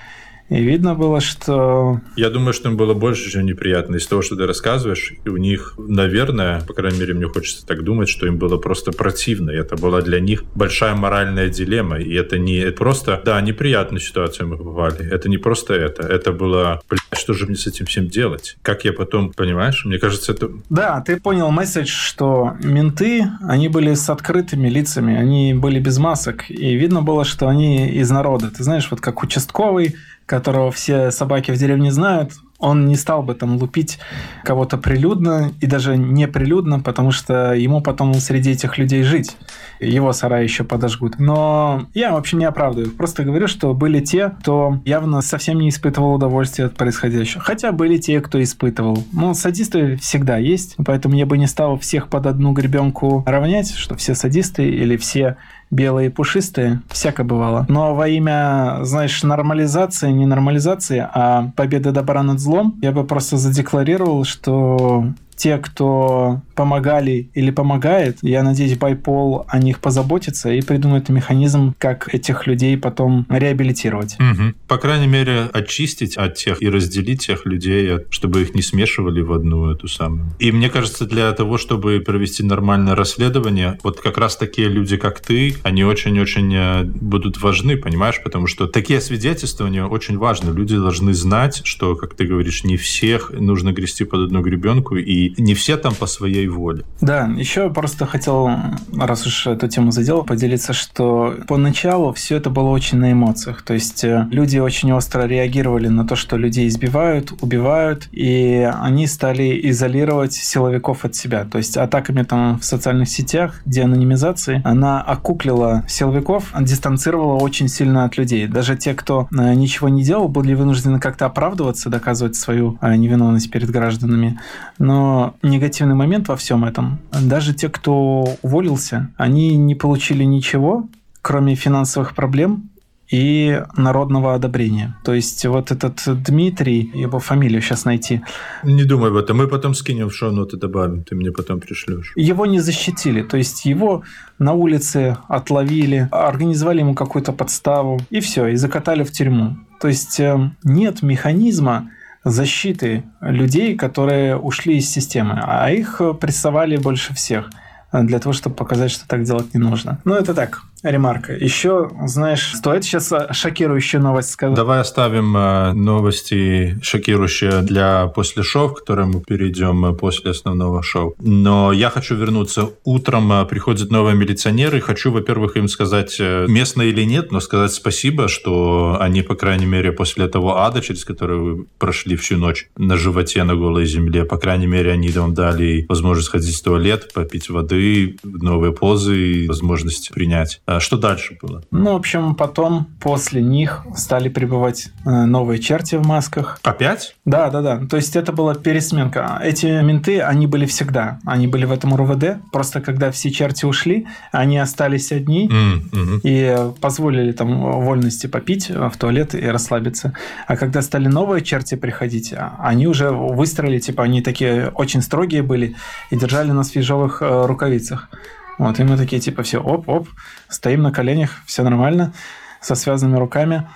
и 0.49 0.63
видно 0.63 0.95
было, 0.95 1.21
что... 1.21 2.01
Я 2.17 2.31
думаю, 2.31 2.55
что 2.55 2.71
им 2.71 2.77
было 2.77 2.95
больше, 2.95 3.31
чем 3.31 3.45
неприятно. 3.45 3.97
Из 3.97 4.07
того, 4.07 4.23
что 4.23 4.35
ты 4.37 4.47
рассказываешь, 4.47 5.13
у 5.27 5.37
них, 5.37 5.75
наверное, 5.77 6.61
по 6.63 6.73
крайней 6.73 7.01
мере, 7.01 7.15
мне 7.15 7.27
хочется 7.27 7.67
так 7.67 7.83
думать, 7.83 8.09
что 8.09 8.27
им 8.27 8.39
было 8.39 8.57
просто 8.57 8.93
противно. 8.93 9.51
И 9.51 9.57
это 9.57 9.77
была 9.77 10.01
для 10.01 10.21
них 10.21 10.45
большая 10.55 10.95
моральная 10.95 11.51
дилемма. 11.51 11.99
И 11.99 12.15
это 12.15 12.39
не 12.39 12.71
просто, 12.71 13.21
да, 13.25 13.41
неприятную 13.41 14.01
ситуацию 14.01 14.49
мы 14.49 14.57
попали. 14.57 15.07
Это 15.11 15.29
не 15.29 15.37
просто 15.37 15.75
это. 15.75 16.07
Это 16.07 16.33
было, 16.33 16.81
блядь, 16.89 17.01
что 17.13 17.35
же 17.35 17.47
мне 17.47 17.57
с 17.57 17.67
этим 17.67 17.85
всем 17.85 18.09
делать? 18.09 18.57
Как 18.63 18.85
я 18.85 18.95
потом, 18.95 19.33
понимаешь? 19.33 19.85
Мне 19.85 19.99
кажется, 19.99 20.33
это... 20.33 20.51
Да, 20.71 21.03
ты 21.03 21.21
понял 21.21 21.51
месседж, 21.51 21.89
что 21.89 22.57
менты, 22.63 23.25
они 23.43 23.69
были 23.69 23.93
с 23.93 24.09
открытыми 24.09 24.69
лицами, 24.69 25.15
они 25.15 25.53
были 25.53 25.79
без 25.79 25.99
масок. 25.99 26.51
И 26.51 26.75
видно 26.75 27.03
было, 27.03 27.25
что 27.25 27.49
они 27.49 27.89
из 27.91 28.11
народа. 28.11 28.51
Ты 28.51 28.65
знаешь, 28.65 28.89
вот 28.91 29.03
как 29.03 29.23
участковый, 29.23 29.95
которого 30.29 30.71
все 30.71 31.11
собаки 31.11 31.51
в 31.51 31.57
деревне 31.57 31.91
знают, 31.91 32.35
он 32.59 32.87
не 32.87 32.97
стал 32.97 33.23
бы 33.23 33.35
там 33.35 33.57
лупить 33.57 33.99
кого-то 34.45 34.79
прилюдно 34.79 35.53
и 35.61 35.67
даже 35.67 35.97
неприлюдно, 35.97 36.81
потому 36.81 37.13
что 37.13 37.53
ему 37.55 37.81
потом 37.81 38.15
среди 38.15 38.51
этих 38.51 38.79
людей 38.79 39.03
жить. 39.05 39.37
Его 39.79 40.13
сарай 40.13 40.43
еще 40.43 40.65
подожгут. 40.65 41.21
Но 41.21 41.87
я 41.95 42.13
вообще 42.13 42.37
не 42.37 42.45
оправдываю. 42.45 42.91
Просто 42.91 43.23
говорю, 43.25 43.47
что 43.47 43.75
были 43.75 44.01
те, 44.01 44.31
кто 44.41 44.81
явно 44.85 45.23
совсем 45.23 45.61
не 45.61 45.69
испытывал 45.69 46.15
удовольствия 46.15 46.65
от 46.65 46.75
происходящего. 46.75 47.43
Хотя 47.43 47.71
были 47.71 47.97
те, 47.97 48.21
кто 48.21 48.43
испытывал. 48.43 49.05
Ну, 49.13 49.35
садисты 49.35 49.97
всегда 49.97 50.37
есть, 50.37 50.75
поэтому 50.85 51.15
я 51.15 51.27
бы 51.27 51.39
не 51.39 51.47
стал 51.47 51.79
всех 51.79 52.09
под 52.09 52.27
одну 52.27 52.53
гребенку 52.53 53.23
равнять, 53.25 53.73
что 53.73 53.95
все 53.95 54.17
садисты 54.17 54.69
или 54.69 54.97
все 54.97 55.37
белые 55.71 56.11
пушистые, 56.11 56.83
всяко 56.89 57.25
бывало. 57.25 57.67
Но 57.69 57.95
во 57.95 58.09
имя, 58.09 58.79
знаешь, 58.83 59.23
нормализации, 59.23 60.11
не 60.11 60.27
нормализации, 60.27 61.07
а 61.13 61.51
победы 61.57 61.91
добра 61.91 62.23
над 62.23 62.41
злом, 62.41 62.79
я 62.83 62.93
бы 62.93 63.05
просто 63.05 63.37
задекларировал, 63.37 64.25
что 64.25 65.07
те, 65.39 65.57
кто 65.59 66.43
помогали 66.55 67.31
или 67.35 67.51
помогает, 67.51 68.19
я 68.23 68.43
надеюсь, 68.43 68.77
Байпол 68.77 69.47
о 69.49 69.59
них 69.61 69.79
позаботится 69.79 70.53
и 70.53 70.61
придумает 70.61 71.09
механизм, 71.09 71.75
как 71.79 72.13
этих 72.13 72.47
людей 72.49 72.77
потом 72.77 73.25
реабилитировать. 73.29 74.17
Угу. 74.19 74.55
По 74.67 74.77
крайней 74.77 75.07
мере, 75.07 75.49
очистить 75.53 76.17
от 76.17 76.35
тех 76.35 76.61
и 76.61 76.69
разделить 76.69 77.27
тех 77.27 77.47
людей, 77.47 77.99
чтобы 78.11 78.43
их 78.43 78.55
не 78.55 78.63
смешивали 78.63 79.21
в 79.21 79.33
одну 79.33 79.71
эту 79.71 79.87
самую. 79.87 80.33
И 80.41 80.51
мне 80.51 80.69
кажется, 80.69 81.07
для 81.07 81.33
того, 81.33 81.59
чтобы 81.59 82.01
провести 82.01 82.43
нормальное 82.43 82.97
расследование, 82.97 83.79
вот 83.85 84.01
как 84.01 84.19
раз 84.19 84.37
такие 84.37 84.69
люди, 84.69 84.97
как 84.97 85.21
ты, 85.21 85.55
они 85.63 85.85
очень-очень 85.85 86.55
э, 86.55 86.83
будут 86.83 87.41
важны, 87.41 87.77
понимаешь? 87.77 88.21
Потому 88.23 88.49
что 88.49 88.67
такие 88.67 89.01
свидетельствования 89.01 89.85
очень 89.85 90.19
важны. 90.19 90.51
Люди 90.51 90.77
должны 90.77 91.15
знать, 91.15 91.61
что, 91.63 91.95
как 91.95 92.15
ты 92.15 92.27
говоришь, 92.27 92.65
не 92.65 92.77
всех 92.77 93.31
нужно 93.31 93.73
грести 93.73 94.03
под 94.03 94.27
одну 94.27 94.43
гребенку, 94.43 94.97
и 94.97 95.28
не 95.37 95.55
все 95.55 95.77
там 95.77 95.95
по 95.95 96.07
своей 96.07 96.49
воле. 96.49 96.85
Да, 97.01 97.27
еще 97.37 97.71
просто 97.71 98.07
хотел, 98.07 98.51
раз 98.97 99.27
уж 99.27 99.47
эту 99.47 99.69
тему 99.69 99.91
задел, 99.91 100.23
поделиться, 100.23 100.73
что 100.73 101.35
поначалу 101.47 102.13
все 102.13 102.37
это 102.37 102.51
было 102.51 102.69
очень 102.69 102.99
на 102.99 103.13
эмоциях. 103.13 103.63
То 103.63 103.75
есть 103.75 104.05
э, 104.05 104.27
люди 104.31 104.59
очень 104.59 104.93
остро 104.93 105.27
реагировали 105.27 105.89
на 105.89 106.07
то, 106.07 106.17
что 106.17 106.37
людей 106.37 106.69
избивают, 106.69 107.33
убивают, 107.41 108.09
и 108.13 108.71
они 108.81 109.07
стали 109.07 109.61
изолировать 109.71 110.33
силовиков 110.33 111.05
от 111.05 111.15
себя. 111.15 111.45
То 111.45 111.59
есть 111.59 111.77
атаками 111.77 112.23
там 112.23 112.59
в 112.59 112.65
социальных 112.65 113.09
сетях, 113.09 113.61
деанонимизации, 113.65 114.63
она 114.65 115.01
окуклила 115.01 115.85
силовиков, 115.89 116.53
дистанцировала 116.61 117.39
очень 117.39 117.69
сильно 117.69 118.05
от 118.05 118.17
людей. 118.17 118.47
Даже 118.47 118.77
те, 118.77 118.95
кто 118.95 119.29
э, 119.31 119.55
ничего 119.55 119.89
не 119.89 120.03
делал, 120.03 120.29
были 120.29 120.55
вынуждены 120.55 121.01
как-то 121.01 121.27
оправдываться, 121.27 121.91
доказывать 121.91 122.37
свою 122.37 122.79
э, 122.81 122.95
невиновность 122.97 123.51
перед 123.51 123.71
гражданами. 123.71 124.39
Но 124.79 125.18
негативный 125.43 125.95
момент 125.95 126.29
во 126.29 126.37
всем 126.37 126.65
этом, 126.65 126.99
даже 127.13 127.55
те, 127.55 127.69
кто 127.69 128.25
уволился, 128.43 129.11
они 129.17 129.57
не 129.57 129.75
получили 129.75 130.25
ничего, 130.25 130.89
кроме 131.23 131.55
финансовых 131.55 132.15
проблем, 132.15 132.71
и 133.11 133.63
народного 133.77 134.35
одобрения. 134.35 134.97
То 135.05 135.15
есть 135.15 135.47
вот 135.47 135.71
этот 135.71 136.03
Дмитрий, 136.07 136.91
его 136.95 137.19
фамилию 137.19 137.63
сейчас 137.63 137.85
найти. 137.85 138.21
Не 138.63 138.85
думай 138.85 139.09
об 139.09 139.17
этом, 139.17 139.39
мы 139.39 139.49
потом 139.49 139.75
скинем 139.75 140.09
в 140.09 140.15
шоу-ноты, 140.15 140.57
добавим, 140.57 141.05
ты 141.05 141.15
мне 141.15 141.33
потом 141.33 141.61
пришлешь. 141.61 142.13
Его 142.17 142.47
не 142.47 142.61
защитили, 142.61 143.23
то 143.23 143.37
есть 143.37 143.65
его 143.65 144.03
на 144.39 144.53
улице 144.53 145.17
отловили, 145.29 146.09
организовали 146.11 146.81
ему 146.81 146.95
какую-то 146.95 147.33
подставу, 147.33 148.01
и 148.11 148.21
все, 148.21 148.49
и 148.49 148.57
закатали 148.57 149.05
в 149.05 149.11
тюрьму. 149.11 149.57
То 149.81 149.89
есть 149.89 150.21
э, 150.21 150.51
нет 150.65 151.03
механизма 151.03 151.91
защиты 152.31 153.05
людей, 153.21 153.77
которые 153.77 154.37
ушли 154.37 154.79
из 154.79 154.91
системы, 154.91 155.41
а 155.43 155.71
их 155.71 156.01
прессовали 156.21 156.77
больше 156.77 157.15
всех– 157.15 157.51
для 157.93 158.19
того, 158.19 158.33
чтобы 158.33 158.57
показать, 158.57 158.91
что 158.91 159.09
так 159.09 159.23
делать 159.23 159.55
не 159.55 159.61
нужно. 159.61 159.99
Ну, 160.05 160.15
это 160.15 160.35
так, 160.35 160.63
ремарка. 160.83 161.33
Еще, 161.35 161.91
знаешь, 162.05 162.55
стоит 162.55 162.85
сейчас 162.85 163.13
шокирующую 163.33 164.03
новость 164.03 164.31
сказать? 164.31 164.57
Давай 164.57 164.81
оставим 164.81 165.37
э, 165.37 165.73
новости 165.73 166.79
шокирующие 166.83 167.63
для 167.63 168.07
после 168.09 168.43
шоу, 168.43 168.71
к 168.71 168.81
которым 168.81 169.11
мы 169.13 169.21
перейдем 169.21 169.85
э, 169.87 169.93
после 169.95 170.31
основного 170.31 170.83
шоу. 170.83 171.15
Но 171.21 171.73
я 171.73 171.91
хочу 171.91 172.15
вернуться. 172.15 172.71
Утром 172.85 173.33
э, 173.33 173.45
приходят 173.47 173.91
новые 173.91 174.17
милиционеры. 174.17 174.81
Хочу, 174.81 175.11
во-первых, 175.11 175.57
им 175.57 175.69
сказать, 175.69 176.19
местно 176.19 176.83
или 176.83 177.03
нет, 177.03 177.33
но 177.33 177.41
сказать 177.41 177.73
спасибо, 177.73 178.29
что 178.29 178.97
они, 179.01 179.23
по 179.23 179.35
крайней 179.35 179.67
мере, 179.67 179.93
после 179.93 180.29
того 180.29 180.59
ада, 180.59 180.81
через 180.81 181.05
который 181.05 181.39
вы 181.39 181.67
прошли 181.79 182.17
всю 182.17 182.37
ночь 182.37 182.69
на 182.77 182.97
животе 182.97 183.45
на 183.45 183.55
голой 183.55 183.87
земле, 183.87 184.25
по 184.25 184.37
крайней 184.37 184.67
мере, 184.67 184.93
они 184.93 185.09
вам 185.11 185.35
дали 185.35 185.87
возможность 185.89 186.31
ходить 186.31 186.57
в 186.57 186.63
туалет, 186.63 187.13
попить 187.13 187.49
воды, 187.49 188.17
новые 188.23 188.73
позы 188.73 189.17
и 189.19 189.49
возможности 189.49 190.13
принять. 190.13 190.61
А 190.69 190.81
что 190.81 190.99
дальше 190.99 191.35
было? 191.41 191.63
Ну, 191.71 191.95
в 191.95 191.97
общем, 191.97 192.35
потом 192.35 192.89
после 193.01 193.41
них 193.41 193.87
стали 193.97 194.29
прибывать 194.29 194.91
э, 195.07 195.25
новые 195.25 195.61
черти 195.61 195.95
в 195.95 196.07
масках. 196.07 196.61
Опять? 196.63 197.17
Да, 197.25 197.49
да, 197.49 197.63
да. 197.63 197.81
То 197.87 197.97
есть 197.97 198.17
это 198.17 198.33
была 198.33 198.55
пересменка. 198.55 199.41
Эти 199.43 199.83
менты, 199.83 200.21
они 200.21 200.47
были 200.47 200.67
всегда. 200.67 201.21
Они 201.25 201.47
были 201.47 201.65
в 201.65 201.73
этом 201.73 201.95
РУВД. 201.95 202.53
Просто 202.53 202.83
когда 202.83 203.11
все 203.11 203.31
черти 203.31 203.65
ушли, 203.65 204.07
они 204.31 204.59
остались 204.59 205.11
одни 205.11 205.49
mm-hmm. 205.49 206.21
и 206.23 206.79
позволили 206.83 207.33
там 207.33 207.81
вольности 207.81 208.27
попить 208.27 208.69
в 208.69 208.93
туалет 208.99 209.35
и 209.35 209.47
расслабиться. 209.47 210.13
А 210.47 210.59
когда 210.59 210.83
стали 210.83 211.09
новые 211.09 211.43
черти 211.43 211.77
приходить, 211.77 212.35
а, 212.35 212.57
они 212.59 212.87
уже 212.87 213.11
выстроили, 213.11 213.79
типа, 213.79 214.03
они 214.05 214.21
такие 214.21 214.69
очень 214.75 215.01
строгие 215.01 215.43
были 215.43 215.77
и 216.11 216.17
держали 216.17 216.51
нас 216.51 216.73
в 216.73 216.77
ежовых 216.77 217.23
э, 217.23 217.47
рукавицах. 217.47 218.11
Вот, 218.59 218.81
и 218.81 218.85
мы 218.85 218.97
такие, 218.97 219.21
типа, 219.21 219.43
все, 219.43 219.59
оп-оп, 219.59 220.09
стоим 220.49 220.83
на 220.83 220.93
коленях, 220.93 221.31
все 221.47 221.63
нормально, 221.63 222.13
со 222.61 222.75
связанными 222.75 223.19
руками. 223.19 223.69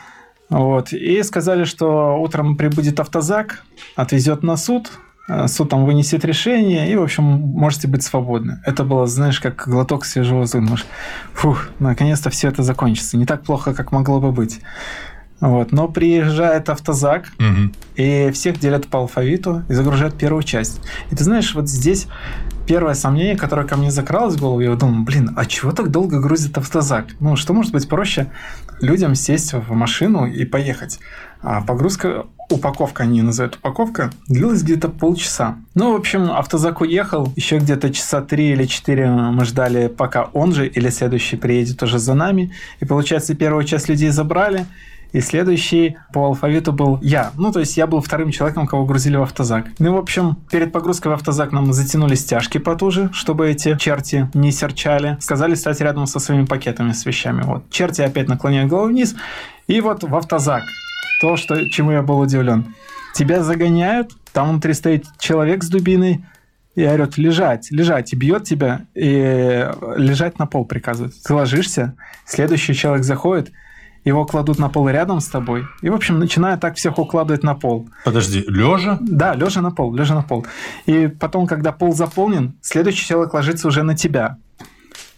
Вот, 0.49 0.93
и 0.93 1.23
сказали, 1.23 1.65
что 1.65 2.17
утром 2.21 2.57
прибудет 2.57 3.01
автозак, 3.01 3.63
отвезет 3.97 4.43
на 4.43 4.57
суд, 4.57 4.91
э, 5.29 5.47
суд 5.47 5.71
там 5.71 5.87
вынесет 5.87 6.25
решение, 6.25 6.91
и, 6.91 6.97
в 6.97 7.03
общем, 7.03 7.25
можете 7.25 7.89
быть 7.89 8.03
свободны. 8.03 8.61
Это 8.67 8.85
было, 8.85 9.07
знаешь, 9.07 9.41
как 9.41 9.67
глоток 9.67 10.05
свежего 10.05 10.41
воздуха. 10.41 10.83
Фух, 11.33 11.69
наконец-то 11.79 12.29
все 12.29 12.49
это 12.49 12.63
закончится. 12.63 13.17
Не 13.17 13.25
так 13.25 13.45
плохо, 13.45 13.73
как 13.73 13.93
могло 13.93 14.21
бы 14.21 14.33
быть. 14.33 14.61
Вот. 15.41 15.73
Но 15.73 15.89
приезжает 15.89 16.69
автозак, 16.69 17.33
угу. 17.39 17.73
и 17.97 18.31
всех 18.33 18.61
делят 18.61 18.87
по 18.87 19.01
алфавиту 19.01 19.65
и 19.69 19.73
загружают 19.73 20.17
первую 20.17 20.45
часть. 20.45 20.81
И 21.11 21.17
ты 21.17 21.25
знаешь, 21.25 21.55
вот 21.55 21.69
здесь 21.69 22.07
первое 22.67 22.95
сомнение, 22.95 23.37
которое 23.37 23.67
ко 23.67 23.77
мне 23.77 23.91
закралось 23.91 24.37
в 24.37 24.41
голову, 24.41 24.61
я 24.61 24.75
думаю, 24.75 25.05
блин, 25.05 25.33
а 25.37 25.47
чего 25.47 25.73
так 25.73 25.91
долго 25.91 26.21
грузит 26.21 26.57
автозак? 26.59 27.07
Ну, 27.21 27.37
что 27.37 27.53
может 27.53 27.73
быть 27.73 27.89
проще 27.89 28.31
людям 28.81 29.15
сесть 29.15 29.53
в 29.53 29.73
машину 29.73 30.27
и 30.27 30.45
поехать? 30.45 30.99
А 31.41 31.61
погрузка, 31.61 32.27
упаковка, 32.51 33.03
они 33.03 33.21
называют 33.21 33.57
упаковка, 33.57 34.13
длилась 34.29 34.63
где-то 34.63 34.89
полчаса. 34.89 35.57
Ну, 35.75 35.93
в 35.93 35.97
общем, 35.97 36.31
автозак 36.31 36.81
уехал, 36.81 37.33
еще 37.35 37.59
где-то 37.59 37.93
часа 37.93 38.23
три 38.23 38.53
или 38.53 38.65
четыре 38.67 39.09
мы 39.09 39.45
ждали, 39.45 39.89
пока 39.89 40.25
он 40.33 40.53
же 40.53 40.69
или 40.69 40.89
следующий 40.89 41.37
приедет 41.37 41.83
уже 41.83 41.99
за 41.99 42.15
нами. 42.15 42.53
И 42.81 42.85
получается, 42.85 43.35
первую 43.35 43.65
часть 43.65 43.89
людей 43.89 44.11
забрали, 44.11 44.67
и 45.13 45.21
следующий 45.21 45.97
по 46.13 46.27
алфавиту 46.27 46.73
был 46.73 46.99
я. 47.03 47.33
Ну, 47.37 47.53
то 47.53 47.61
есть 47.61 47.77
я 47.77 47.87
был 47.87 48.01
вторым 48.01 48.31
человеком, 48.31 48.67
кого 48.67 48.87
грузили 48.87 49.17
в 49.17 49.23
автозак. 49.23 49.67
Ну, 49.79 49.95
в 49.95 49.99
общем, 49.99 50.37
перед 50.51 50.73
погрузкой 50.73 51.13
в 51.13 51.15
автозак 51.15 51.53
нам 51.53 51.73
затянули 51.73 52.15
стяжки 52.15 52.59
потуже, 52.59 53.11
чтобы 53.13 53.51
эти 53.51 53.77
черти 53.77 54.31
не 54.35 54.53
серчали. 54.53 55.19
Сказали 55.21 55.55
стать 55.55 55.81
рядом 55.81 56.07
со 56.07 56.19
своими 56.19 56.47
пакетами 56.47 56.93
с 56.93 57.05
вещами. 57.05 57.43
Вот. 57.43 57.69
Черти 57.71 58.01
опять 58.01 58.29
наклоняют 58.29 58.71
голову 58.71 58.89
вниз. 58.89 59.15
И 59.67 59.81
вот 59.81 60.03
в 60.03 60.15
автозак. 60.15 60.63
То, 61.21 61.37
что, 61.37 61.69
чему 61.69 61.93
я 61.93 62.03
был 62.03 62.19
удивлен. 62.19 62.75
Тебя 63.15 63.43
загоняют, 63.43 64.13
там 64.33 64.49
внутри 64.49 64.73
стоит 64.73 65.05
человек 65.19 65.63
с 65.63 65.69
дубиной, 65.69 66.25
и 66.75 66.87
орет 66.87 67.19
лежать, 67.19 67.71
лежать, 67.71 68.15
и 68.15 68.17
бьет 68.17 68.45
тебя, 68.45 68.87
и 68.95 69.69
лежать 69.97 70.39
на 70.39 70.47
пол 70.47 70.65
приказывает. 70.65 71.13
Ты 71.23 71.35
ложишься, 71.35 71.95
следующий 72.25 72.75
человек 72.75 73.05
заходит, 73.05 73.53
его 74.05 74.25
кладут 74.25 74.59
на 74.59 74.69
пол 74.69 74.89
рядом 74.89 75.21
с 75.21 75.29
тобой. 75.29 75.67
И, 75.81 75.91
в 75.91 75.95
общем, 75.95 76.19
начинают 76.19 76.61
так 76.61 76.77
всех 76.77 76.99
укладывать 76.99 77.43
на 77.43 77.55
пол. 77.55 77.89
Подожди, 78.05 78.45
лежа? 78.49 78.99
Да, 79.01 79.35
лежа 79.35 79.61
на 79.61 79.71
пол, 79.71 79.95
лежа 79.95 80.15
на 80.15 80.23
пол. 80.23 80.47
И 80.87 81.07
потом, 81.07 81.47
когда 81.47 81.73
пол 81.73 81.93
заполнен, 81.93 82.55
следующий 82.61 83.07
человек 83.07 83.35
ложится 83.35 83.69
уже 83.69 83.83
на 83.83 83.97
тебя. 83.97 84.39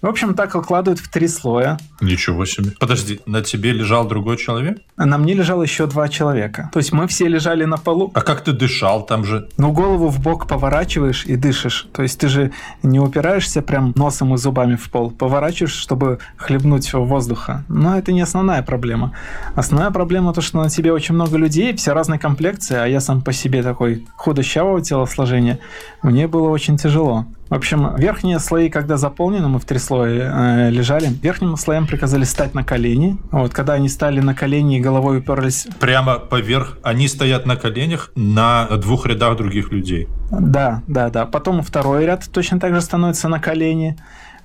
В 0.05 0.07
общем, 0.07 0.34
так 0.34 0.55
укладывают 0.55 1.00
в 1.00 1.09
три 1.09 1.26
слоя. 1.28 1.78
Ничего 2.02 2.44
себе. 2.44 2.72
Подожди, 2.78 3.22
на 3.24 3.40
тебе 3.40 3.72
лежал 3.72 4.07
другой 4.07 4.36
человек? 4.36 4.76
На 4.98 5.16
мне 5.16 5.32
лежало 5.32 5.62
еще 5.62 5.86
два 5.86 6.11
человека. 6.11 6.68
То 6.74 6.78
есть 6.78 6.92
мы 6.92 7.07
все 7.07 7.26
лежали 7.26 7.64
на 7.64 7.78
полу. 7.78 8.11
А 8.12 8.20
как 8.20 8.44
ты 8.44 8.52
дышал 8.52 9.07
там 9.07 9.24
же? 9.24 9.48
Ну, 9.57 9.72
голову 9.72 10.09
в 10.09 10.20
бок 10.20 10.46
поворачиваешь 10.46 11.24
и 11.24 11.36
дышишь. 11.36 11.88
То 11.94 12.02
есть 12.02 12.20
ты 12.20 12.28
же 12.28 12.52
не 12.82 13.00
упираешься 13.00 13.62
прям 13.62 13.94
носом 13.96 14.34
и 14.34 14.36
зубами 14.36 14.76
в 14.76 14.90
пол. 14.90 15.11
Поворачиваешь, 15.11 15.72
чтобы 15.72 16.18
хлебнуть 16.36 16.92
воздуха. 16.92 17.64
Но 17.70 17.96
это 17.96 18.12
не 18.12 18.20
основная 18.20 18.62
проблема. 18.62 19.12
Основная 19.55 19.90
проблема 19.90 20.34
то, 20.34 20.42
что 20.42 20.62
на 20.62 20.68
тебе 20.68 20.92
очень 20.92 21.14
много 21.14 21.38
людей, 21.38 21.74
все 21.76 21.94
разной 21.94 22.18
комплекции, 22.18 22.76
а 22.76 22.84
я 22.84 23.00
сам 23.00 23.22
по 23.22 23.32
себе 23.32 23.62
такой 23.62 24.05
худощавого 24.16 24.82
телосложения. 24.82 25.61
Мне 26.02 26.28
было 26.28 26.50
очень 26.50 26.76
тяжело. 26.76 27.24
В 27.55 27.57
общем, 27.57 27.94
верхние 27.94 28.40
слои, 28.40 28.68
когда 28.68 28.96
заполнены, 28.96 29.46
мы 29.46 29.61
в 29.61 29.64
три 29.64 29.78
слоя 29.78 30.66
э, 30.66 30.70
лежали, 30.70 31.07
верхним 31.07 31.57
слоям 31.57 31.86
приказали 31.86 32.24
стать 32.24 32.52
на 32.52 32.64
колени. 32.64 33.16
Вот, 33.30 33.55
когда 33.55 33.74
они 33.74 33.88
стали 33.88 34.18
на 34.18 34.34
колени 34.34 34.78
и 34.78 34.80
головой 34.80 35.18
уперлись... 35.18 35.68
Прямо 35.78 36.18
поверх, 36.18 36.78
они 36.82 37.07
стоят 37.07 37.46
на 37.46 37.55
коленях 37.55 38.11
на 38.16 38.66
двух 38.78 39.07
рядах 39.07 39.36
других 39.36 39.70
людей. 39.70 40.09
Да, 40.32 40.82
да, 40.88 41.11
да. 41.11 41.26
Потом 41.26 41.62
второй 41.62 42.05
ряд 42.07 42.28
точно 42.28 42.59
так 42.59 42.74
же 42.74 42.80
становится 42.80 43.28
на 43.28 43.38
колени. 43.38 43.96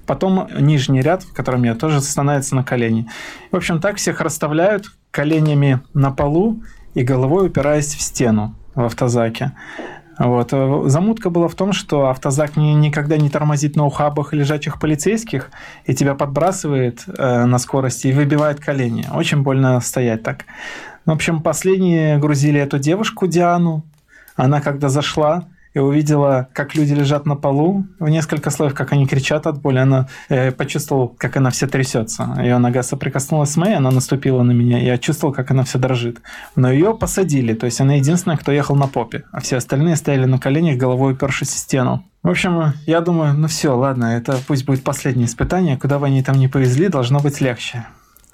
Потом 0.06 0.48
нижний 0.60 1.02
ряд, 1.02 1.24
в 1.24 1.34
котором 1.34 1.64
я 1.64 1.74
тоже 1.74 2.02
становится 2.02 2.56
на 2.56 2.64
колени. 2.64 3.10
В 3.52 3.56
общем, 3.56 3.82
так 3.82 3.96
всех 3.96 4.22
расставляют 4.22 4.86
коленями 5.10 5.82
на 5.96 6.12
полу 6.12 6.62
и 6.94 7.02
головой 7.02 7.48
упираясь 7.48 7.96
в 7.96 8.02
стену 8.02 8.56
в 8.76 8.84
автозаке. 8.84 9.54
Вот. 10.20 10.52
Замутка 10.92 11.30
была 11.30 11.48
в 11.48 11.56
том, 11.56 11.72
что 11.72 12.10
автозак 12.10 12.58
не, 12.58 12.74
никогда 12.74 13.16
не 13.16 13.30
тормозит 13.30 13.78
на 13.78 13.86
ухабах 13.86 14.34
лежачих 14.34 14.78
полицейских 14.78 15.50
и 15.86 15.96
тебя 15.96 16.14
подбрасывает 16.14 17.06
э, 17.08 17.46
на 17.46 17.58
скорости 17.58 18.08
и 18.08 18.14
выбивает 18.14 18.60
колени. 18.60 19.08
Очень 19.14 19.44
больно 19.44 19.80
стоять 19.80 20.22
так. 20.22 20.44
В 21.06 21.12
общем, 21.12 21.42
последние 21.42 22.18
грузили 22.18 22.60
эту 22.60 22.80
девушку 22.80 23.28
Диану. 23.28 23.86
Она 24.36 24.60
когда 24.60 24.90
зашла, 24.90 25.48
и 25.74 25.80
увидела, 25.80 26.48
как 26.54 26.76
люди 26.76 26.94
лежат 26.94 27.26
на 27.26 27.36
полу 27.36 27.86
в 28.00 28.10
несколько 28.10 28.50
слоев, 28.50 28.74
как 28.74 28.92
они 28.92 29.06
кричат 29.08 29.48
от 29.48 29.62
боли. 29.62 29.78
Она 29.78 30.08
э, 30.30 30.52
почувствовала, 30.52 31.08
как 31.18 31.38
она 31.38 31.50
вся 31.52 31.68
трясется. 31.68 32.36
Ее 32.40 32.58
нога 32.58 32.84
соприкоснулась 32.84 33.52
с 33.52 33.58
моей, 33.58 33.76
она 33.76 33.92
наступила 33.92 34.44
на 34.44 34.52
меня. 34.52 34.80
Я 34.80 34.98
чувствовал, 34.98 35.34
как 35.34 35.52
она 35.52 35.64
все 35.64 35.78
дрожит. 35.78 36.22
Но 36.56 36.72
ее 36.72 36.96
посадили, 36.98 37.54
то 37.54 37.66
есть 37.66 37.80
она 37.82 37.96
единственная, 37.96 38.38
кто 38.38 38.52
ехал 38.52 38.76
на 38.76 38.88
попе, 38.88 39.24
а 39.32 39.42
все 39.42 39.58
остальные 39.58 39.96
стояли 39.96 40.26
на 40.26 40.40
коленях, 40.40 40.78
головой 40.78 41.14
упершись 41.14 41.50
в 41.50 41.58
стену. 41.58 42.04
В 42.24 42.30
общем, 42.30 42.74
я 42.86 43.00
думаю, 43.02 43.34
ну 43.34 43.48
все, 43.48 43.76
ладно, 43.76 44.06
это 44.06 44.38
пусть 44.48 44.66
будет 44.66 44.84
последнее 44.84 45.28
испытание. 45.28 45.78
Куда 45.78 46.00
бы 46.00 46.08
они 46.08 46.22
там 46.22 46.38
ни 46.38 46.48
повезли, 46.48 46.90
должно 46.90 47.20
быть 47.20 47.40
легче. 47.40 47.86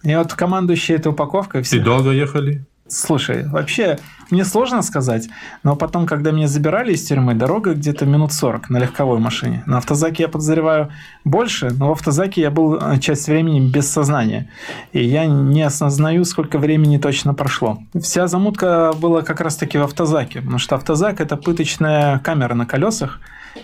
И 0.01 0.15
вот 0.15 0.33
командующий 0.33 0.95
этой 0.95 1.11
упаковкой... 1.11 1.61
Все... 1.63 1.77
И 1.77 1.79
долго 1.79 2.11
ехали? 2.11 2.65
Слушай, 2.87 3.47
вообще, 3.47 3.97
мне 4.29 4.45
сложно 4.45 4.83
сказать, 4.83 5.27
но 5.63 5.75
потом, 5.75 6.05
когда 6.05 6.29
меня 6.29 6.47
забирали 6.47 6.93
из 6.93 7.03
тюрьмы, 7.03 7.33
дорога 7.33 7.73
где-то 7.73 8.05
минут 8.05 8.31
40 8.31 8.69
на 8.69 8.77
легковой 8.77 9.17
машине. 9.17 9.63
На 9.65 9.79
автозаке 9.79 10.23
я 10.23 10.29
подозреваю 10.29 10.91
больше, 11.23 11.71
но 11.71 11.89
в 11.89 11.91
автозаке 11.93 12.41
я 12.41 12.51
был 12.51 12.75
э, 12.75 12.99
часть 12.99 13.27
времени 13.27 13.59
без 13.59 13.91
сознания. 13.91 14.51
И 14.93 15.03
я 15.03 15.25
не 15.25 15.63
осознаю, 15.63 16.25
сколько 16.25 16.59
времени 16.59 16.99
точно 16.99 17.33
прошло. 17.33 17.79
Вся 17.99 18.27
замутка 18.27 18.93
была 18.95 19.23
как 19.23 19.41
раз-таки 19.41 19.79
в 19.79 19.83
автозаке, 19.83 20.41
потому 20.41 20.59
что 20.59 20.75
автозак– 20.75 21.19
это 21.21 21.37
пыточная 21.37 22.19
камера 22.19 22.53
на 22.53 22.67
колесах. 22.67 23.19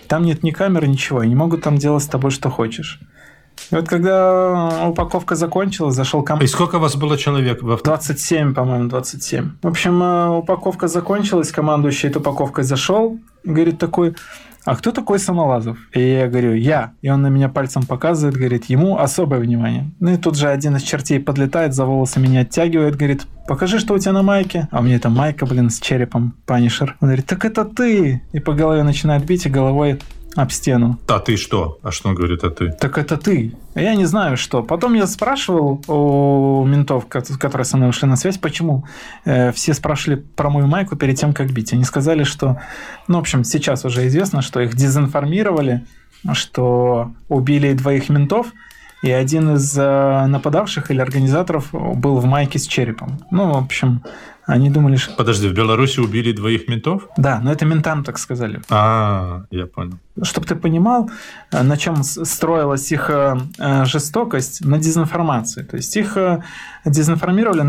Там 0.08 0.24
нет 0.24 0.42
ни 0.42 0.50
камеры, 0.50 0.88
ничего. 0.88 1.20
Они 1.20 1.36
могут 1.36 1.62
там 1.62 1.78
делать 1.78 2.02
с 2.02 2.08
тобой, 2.08 2.32
что 2.32 2.50
хочешь. 2.50 2.98
И 3.70 3.74
вот 3.74 3.88
когда 3.88 4.88
упаковка 4.88 5.34
закончилась, 5.34 5.94
зашел 5.94 6.22
ко 6.22 6.36
мне... 6.36 6.44
И 6.44 6.48
сколько 6.48 6.76
у 6.76 6.80
вас 6.80 6.96
было 6.96 7.16
человек? 7.16 7.62
В 7.62 7.82
27, 7.82 8.54
по-моему, 8.54 8.88
27. 8.88 9.52
В 9.62 9.66
общем, 9.66 10.02
э, 10.02 10.28
упаковка 10.38 10.88
закончилась, 10.88 11.50
командующий 11.52 12.08
этой 12.08 12.18
упаковкой 12.18 12.64
зашел, 12.64 13.18
говорит 13.44 13.78
такой, 13.78 14.14
а 14.64 14.76
кто 14.76 14.92
такой 14.92 15.18
Самолазов? 15.18 15.76
И 15.92 16.00
я 16.00 16.28
говорю, 16.28 16.54
я. 16.54 16.92
И 17.02 17.10
он 17.10 17.22
на 17.22 17.26
меня 17.28 17.48
пальцем 17.48 17.82
показывает, 17.82 18.36
говорит, 18.36 18.66
ему 18.66 18.96
особое 18.96 19.40
внимание. 19.40 19.90
Ну 19.98 20.12
и 20.12 20.16
тут 20.16 20.36
же 20.36 20.48
один 20.48 20.76
из 20.76 20.82
чертей 20.82 21.18
подлетает, 21.18 21.74
за 21.74 21.84
волосы 21.84 22.20
меня 22.20 22.40
оттягивает, 22.42 22.96
говорит, 22.96 23.26
покажи, 23.48 23.80
что 23.80 23.94
у 23.94 23.98
тебя 23.98 24.12
на 24.12 24.22
майке. 24.22 24.68
А 24.70 24.80
меня 24.80 24.96
это 24.96 25.10
майка, 25.10 25.46
блин, 25.46 25.68
с 25.68 25.80
черепом, 25.80 26.34
панишер. 26.46 26.96
Он 27.00 27.08
говорит, 27.08 27.26
так 27.26 27.44
это 27.44 27.64
ты. 27.64 28.22
И 28.32 28.38
по 28.38 28.52
голове 28.52 28.84
начинает 28.84 29.24
бить, 29.24 29.46
и 29.46 29.50
головой 29.50 29.98
об 30.36 30.50
стену. 30.50 30.98
А 31.08 31.18
ты 31.18 31.36
что? 31.36 31.78
А 31.82 31.90
что 31.90 32.08
он 32.08 32.14
говорит, 32.14 32.44
а 32.44 32.50
ты? 32.50 32.70
Так 32.72 32.98
это 32.98 33.16
ты. 33.16 33.54
Я 33.74 33.94
не 33.94 34.06
знаю, 34.06 34.36
что. 34.36 34.62
Потом 34.62 34.94
я 34.94 35.06
спрашивал 35.06 35.82
у 35.88 36.64
ментов, 36.64 37.06
которые 37.06 37.64
со 37.64 37.76
мной 37.76 37.90
ушли 37.90 38.08
на 38.08 38.16
связь, 38.16 38.38
почему 38.38 38.84
э, 39.24 39.52
все 39.52 39.74
спрашивали 39.74 40.16
про 40.36 40.50
мою 40.50 40.66
майку 40.66 40.96
перед 40.96 41.18
тем, 41.18 41.32
как 41.32 41.50
бить. 41.50 41.72
Они 41.72 41.84
сказали, 41.84 42.24
что, 42.24 42.60
ну, 43.08 43.18
в 43.18 43.20
общем, 43.20 43.44
сейчас 43.44 43.84
уже 43.84 44.06
известно, 44.06 44.42
что 44.42 44.60
их 44.60 44.74
дезинформировали, 44.74 45.84
что 46.32 47.12
убили 47.28 47.72
двоих 47.72 48.08
ментов, 48.08 48.52
и 49.02 49.10
один 49.10 49.56
из 49.56 49.76
э, 49.76 50.26
нападавших 50.26 50.90
или 50.90 51.00
организаторов 51.00 51.70
был 51.72 52.18
в 52.18 52.24
майке 52.24 52.58
с 52.58 52.66
черепом. 52.66 53.18
Ну, 53.30 53.52
в 53.52 53.56
общем, 53.56 54.02
они 54.46 54.70
думали, 54.70 54.96
что... 54.96 55.14
Подожди, 55.14 55.48
в 55.48 55.52
Беларуси 55.52 56.00
убили 56.00 56.32
двоих 56.32 56.68
ментов? 56.68 57.08
Да, 57.16 57.40
но 57.40 57.52
это 57.52 57.64
ментам 57.64 58.02
так 58.04 58.18
сказали. 58.18 58.60
А, 58.70 59.44
я 59.50 59.66
понял. 59.66 59.98
Чтобы 60.22 60.46
ты 60.46 60.56
понимал, 60.56 61.10
э, 61.52 61.62
на 61.62 61.76
чем 61.76 62.02
строилась 62.02 62.90
их 62.92 63.08
э, 63.08 63.36
э, 63.58 63.84
жестокость, 63.84 64.64
на 64.64 64.78
дезинформации. 64.78 65.62
То 65.62 65.76
есть 65.76 65.96
их 65.96 66.16
дезинформировали. 66.84 67.62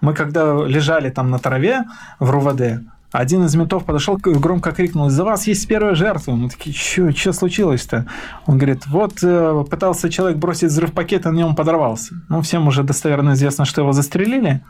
Мы 0.00 0.14
когда 0.14 0.64
лежали 0.66 1.10
там 1.10 1.30
на 1.30 1.38
траве 1.38 1.84
в 2.20 2.30
РУВД, 2.30 2.82
один 3.10 3.44
из 3.44 3.54
ментов 3.54 3.84
подошел, 3.84 4.16
громко 4.16 4.72
крикнул, 4.72 5.08
из-за 5.08 5.24
вас 5.24 5.46
есть 5.46 5.66
первая 5.66 5.94
жертва. 5.94 6.32
Мы 6.32 6.50
такие, 6.50 6.74
что, 6.74 7.10
что 7.12 7.32
случилось-то? 7.32 8.06
Он 8.46 8.58
говорит, 8.58 8.86
вот 8.86 9.20
пытался 9.68 10.10
человек 10.10 10.38
бросить 10.38 10.70
взрыв 10.70 10.92
пакета, 10.92 11.30
на 11.30 11.36
нем 11.36 11.54
подорвался. 11.56 12.14
Ну, 12.28 12.42
всем 12.42 12.66
уже 12.68 12.82
достоверно 12.82 13.32
известно, 13.32 13.64
что 13.64 13.80
его 13.80 13.92
застрелили. 13.92 14.62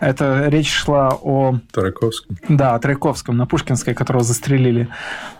Это 0.00 0.48
речь 0.48 0.70
шла 0.70 1.10
о... 1.22 1.58
Тарайковском. 1.72 2.36
Да, 2.48 2.74
о 2.74 2.78
Тарайковском, 2.78 3.36
на 3.36 3.46
Пушкинской, 3.46 3.94
которого 3.94 4.24
застрелили 4.24 4.88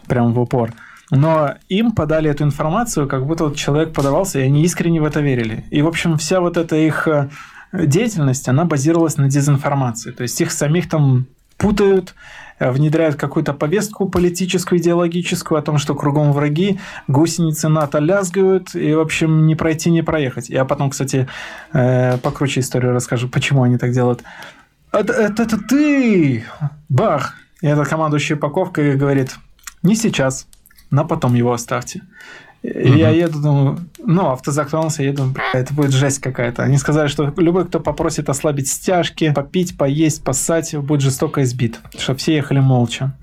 прямо 0.07 0.31
в 0.31 0.41
упор. 0.41 0.73
Но 1.11 1.55
им 1.69 1.93
подали 1.93 2.31
эту 2.31 2.45
информацию, 2.45 3.09
как 3.09 3.27
будто 3.27 3.45
вот 3.45 3.57
человек 3.57 3.93
подавался, 3.93 4.41
и 4.41 4.43
они 4.43 4.63
искренне 4.63 5.01
в 5.01 5.05
это 5.05 5.21
верили. 5.21 5.65
И, 5.71 5.83
в 5.83 5.87
общем, 5.87 6.17
вся 6.19 6.41
вот 6.41 6.57
эта 6.57 6.77
их 6.77 7.07
э, 7.07 7.29
деятельность, 7.73 8.49
она 8.49 8.65
базировалась 8.65 9.17
на 9.17 9.29
дезинформации. 9.29 10.11
То 10.11 10.23
есть 10.23 10.41
их 10.41 10.51
самих 10.51 10.89
там 10.89 11.27
путают, 11.57 12.15
э, 12.59 12.71
внедряют 12.71 13.17
какую-то 13.17 13.53
повестку 13.53 14.09
политическую, 14.09 14.79
идеологическую 14.79 15.59
о 15.59 15.63
том, 15.63 15.79
что 15.79 15.95
кругом 15.95 16.33
враги, 16.33 16.79
гусеницы 17.09 17.69
НАТО 17.69 17.99
лязгают, 17.99 18.75
и, 18.75 18.95
в 18.95 19.01
общем, 19.01 19.47
не 19.47 19.55
пройти, 19.55 19.91
не 19.91 20.03
проехать. 20.03 20.49
Я 20.49 20.65
потом, 20.65 20.91
кстати, 20.91 21.29
э, 21.73 22.19
покруче 22.19 22.61
историю 22.61 22.93
расскажу, 22.93 23.29
почему 23.29 23.63
они 23.63 23.79
так 23.79 23.93
делают. 23.93 24.23
Это, 24.93 25.13
это, 25.13 25.43
это 25.43 25.59
ты! 25.59 26.45
Бах! 26.89 27.35
И 27.61 27.67
эта 27.67 27.85
командующая 27.85 28.37
упаковка 28.37 28.95
говорит, 28.97 29.37
не 29.83 29.95
сейчас, 29.95 30.47
на 30.91 31.05
потом 31.05 31.35
его 31.35 31.53
оставьте. 31.53 32.03
И 32.67 32.89
угу. 32.89 32.99
я 32.99 33.11
еду, 33.11 33.41
думаю, 33.41 33.79
ну, 34.05 34.31
автозак 34.31 34.71
тронулся, 34.71 35.03
я 35.03 35.11
еду, 35.11 35.33
это 35.55 35.73
будет 35.73 35.93
жесть 35.93 36.19
какая-то. 36.19 36.65
Они 36.65 36.79
сказали, 36.79 37.07
что 37.07 37.33
любой, 37.37 37.67
кто 37.67 37.79
попросит 37.79 38.29
ослабить 38.29 38.69
стяжки, 38.69 39.33
попить, 39.33 39.79
поесть, 39.79 40.25
поссать, 40.25 40.77
будет 40.77 41.03
жестоко 41.03 41.45
избит. 41.45 41.79
Что 41.97 42.17
все 42.17 42.35
ехали 42.35 42.59
молча. 42.59 43.17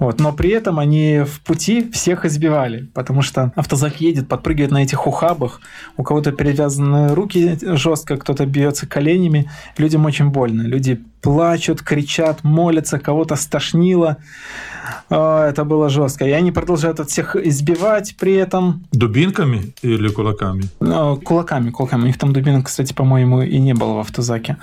Вот. 0.00 0.18
Но 0.18 0.32
при 0.32 0.50
этом 0.50 0.78
они 0.78 1.20
в 1.24 1.40
пути 1.42 1.88
всех 1.92 2.24
избивали, 2.24 2.86
потому 2.94 3.22
что 3.22 3.52
автозак 3.54 4.00
едет, 4.00 4.28
подпрыгивает 4.28 4.72
на 4.72 4.82
этих 4.82 5.06
ухабах, 5.06 5.60
у 5.96 6.02
кого-то 6.02 6.32
перевязаны 6.32 7.14
руки 7.14 7.58
жестко, 7.62 8.16
кто-то 8.16 8.46
бьется 8.46 8.86
коленями, 8.86 9.48
людям 9.76 10.04
очень 10.06 10.30
больно. 10.30 10.62
Люди 10.62 11.00
плачут, 11.20 11.82
кричат, 11.82 12.44
молятся, 12.44 12.98
кого-то 12.98 13.36
стошнило. 13.36 14.16
А, 15.08 15.48
это 15.48 15.64
было 15.64 15.88
жестко. 15.88 16.24
И 16.24 16.30
они 16.30 16.52
продолжают 16.52 17.00
от 17.00 17.10
всех 17.10 17.36
избивать 17.36 18.16
при 18.18 18.34
этом. 18.34 18.84
Дубинками 18.92 19.74
или 19.82 20.08
кулаками? 20.08 20.64
Ну, 20.80 21.16
кулаками, 21.16 21.70
кулаками. 21.70 22.02
У 22.02 22.06
них 22.06 22.18
там 22.18 22.32
дубинок, 22.32 22.66
кстати, 22.66 22.92
по-моему, 22.92 23.42
и 23.42 23.58
не 23.58 23.74
было 23.74 23.94
в 23.94 23.98
автозаке. 23.98 24.56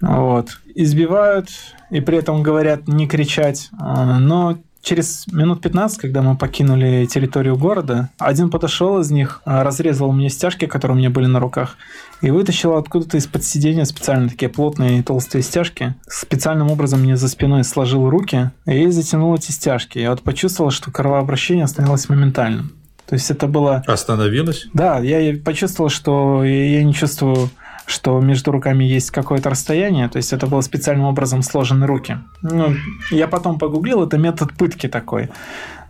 Вот. 0.00 0.60
Избивают, 0.74 1.48
и 1.90 2.00
при 2.00 2.18
этом 2.18 2.42
говорят 2.42 2.88
не 2.88 3.06
кричать. 3.06 3.70
А, 3.78 4.18
но 4.18 4.58
через 4.82 5.26
минут 5.32 5.62
15, 5.62 5.98
когда 5.98 6.22
мы 6.22 6.36
покинули 6.36 7.06
территорию 7.06 7.56
города, 7.56 8.10
один 8.18 8.50
подошел 8.50 8.98
из 9.00 9.10
них, 9.10 9.40
а, 9.44 9.64
разрезал 9.64 10.12
мне 10.12 10.28
стяжки, 10.28 10.66
которые 10.66 10.96
у 10.96 10.98
меня 10.98 11.10
были 11.10 11.26
на 11.26 11.40
руках, 11.40 11.76
и 12.20 12.30
вытащил 12.30 12.76
откуда-то 12.76 13.16
из-под 13.16 13.44
сидения 13.44 13.84
специально 13.84 14.28
такие 14.28 14.48
плотные 14.48 14.98
и 14.98 15.02
толстые 15.02 15.42
стяжки. 15.42 15.94
Специальным 16.06 16.70
образом 16.70 17.00
мне 17.00 17.16
за 17.16 17.28
спиной 17.28 17.64
сложил 17.64 18.10
руки 18.10 18.50
и 18.66 18.86
затянул 18.88 19.34
эти 19.34 19.50
стяжки. 19.52 19.98
Я 19.98 20.10
вот 20.10 20.22
почувствовал, 20.22 20.70
что 20.70 20.90
кровообращение 20.90 21.64
остановилось 21.64 22.08
моментально. 22.08 22.68
То 23.06 23.14
есть 23.14 23.30
это 23.30 23.46
было... 23.46 23.82
Остановилось? 23.86 24.68
Да, 24.72 24.98
я 24.98 25.36
почувствовал, 25.36 25.90
что 25.90 26.44
я 26.44 26.82
не 26.82 26.94
чувствую 26.94 27.50
что 27.86 28.20
между 28.20 28.52
руками 28.52 28.84
есть 28.84 29.10
какое-то 29.10 29.50
расстояние, 29.50 30.08
то 30.08 30.16
есть 30.16 30.32
это 30.32 30.46
было 30.46 30.60
специальным 30.60 31.06
образом 31.06 31.42
сложены 31.42 31.86
руки. 31.86 32.18
Ну, 32.42 32.74
я 33.10 33.28
потом 33.28 33.58
погуглил, 33.58 34.02
это 34.04 34.18
метод 34.18 34.52
пытки 34.54 34.88
такой. 34.88 35.30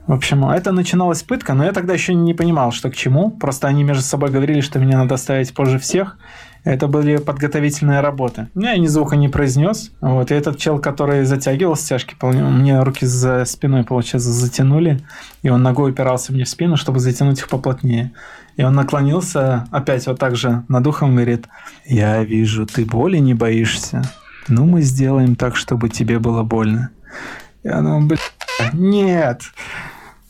В 0.07 0.13
общем, 0.13 0.45
это 0.45 0.73
начиналась 0.73 1.23
пытка, 1.23 1.55
но 1.55 1.65
я 1.65 1.73
тогда 1.73 1.93
еще 1.95 2.13
не 2.13 2.35
понимал, 2.35 2.73
что 2.73 2.91
к 2.91 2.97
чему. 2.97 3.31
Просто 3.31 3.69
они 3.69 3.85
между 3.85 4.03
собой 4.03 4.31
говорили, 4.31 4.61
что 4.61 4.81
меня 4.81 4.99
надо 4.99 5.17
ставить 5.17 5.55
позже 5.55 5.79
всех. 5.79 6.19
Это 6.65 6.89
были 6.89 7.17
подготовительные 7.19 8.01
работы. 8.01 8.49
Я 8.55 8.77
ни 8.77 8.87
звука 8.87 9.17
не 9.17 9.29
произнес. 9.29 9.93
Вот. 10.01 10.31
И 10.31 10.35
этот 10.35 10.59
чел, 10.59 10.81
который 10.81 11.25
затягивал 11.25 11.77
стяжки, 11.77 12.17
мне 12.21 12.83
руки 12.83 13.07
за 13.07 13.45
спиной, 13.45 13.85
получается, 13.85 14.31
затянули. 14.31 15.01
И 15.43 15.51
он 15.51 15.63
ногой 15.63 15.91
упирался 15.91 16.33
мне 16.33 16.45
в 16.45 16.49
спину, 16.49 16.77
чтобы 16.77 16.99
затянуть 16.99 17.39
их 17.39 17.49
поплотнее. 17.49 18.13
И 18.57 18.63
он 18.63 18.75
наклонился, 18.75 19.67
опять 19.71 20.07
вот 20.07 20.19
так 20.19 20.37
же 20.37 20.65
над 20.69 20.87
ухом 20.87 21.15
говорит, 21.15 21.47
«Я 21.87 22.23
вижу, 22.23 22.67
ты 22.67 22.85
боли 22.85 23.19
не 23.19 23.35
боишься. 23.35 24.03
Ну, 24.49 24.67
мы 24.67 24.83
сделаем 24.83 25.37
так, 25.37 25.57
чтобы 25.57 25.89
тебе 25.89 26.19
было 26.19 26.43
больно». 26.43 26.91
Я 27.63 27.81
думаю, 27.81 28.07
блин, 28.07 28.21
нет. 28.73 29.43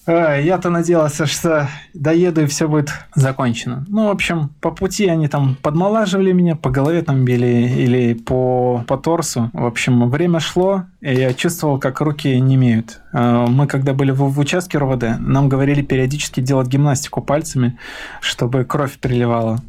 Я-то 0.06 0.70
надеялся, 0.70 1.26
что 1.26 1.68
доеду 1.94 2.42
и 2.42 2.46
все 2.46 2.66
будет 2.66 2.90
закончено. 3.14 3.84
Ну, 3.88 4.08
в 4.08 4.10
общем, 4.10 4.50
по 4.60 4.70
пути 4.70 5.06
они 5.06 5.28
там 5.28 5.56
подмолаживали 5.62 6.32
меня, 6.32 6.56
по 6.56 6.70
голове 6.70 7.02
там 7.02 7.24
били 7.24 7.46
или 7.46 8.14
по, 8.14 8.84
по 8.86 8.96
торсу. 8.96 9.50
В 9.52 9.64
общем, 9.64 10.10
время 10.10 10.40
шло, 10.40 10.84
и 11.00 11.14
я 11.14 11.32
чувствовал, 11.34 11.78
как 11.78 12.00
руки 12.00 12.40
не 12.40 12.56
имеют. 12.56 13.00
А, 13.12 13.46
мы, 13.46 13.66
когда 13.66 13.94
были 13.94 14.10
в, 14.10 14.22
в 14.22 14.38
участке 14.38 14.78
РОВД, 14.78 15.20
нам 15.20 15.48
говорили 15.48 15.82
периодически 15.82 16.40
делать 16.40 16.68
гимнастику 16.68 17.20
пальцами, 17.20 17.78
чтобы 18.20 18.64
кровь 18.64 18.98
приливала. 18.98 19.60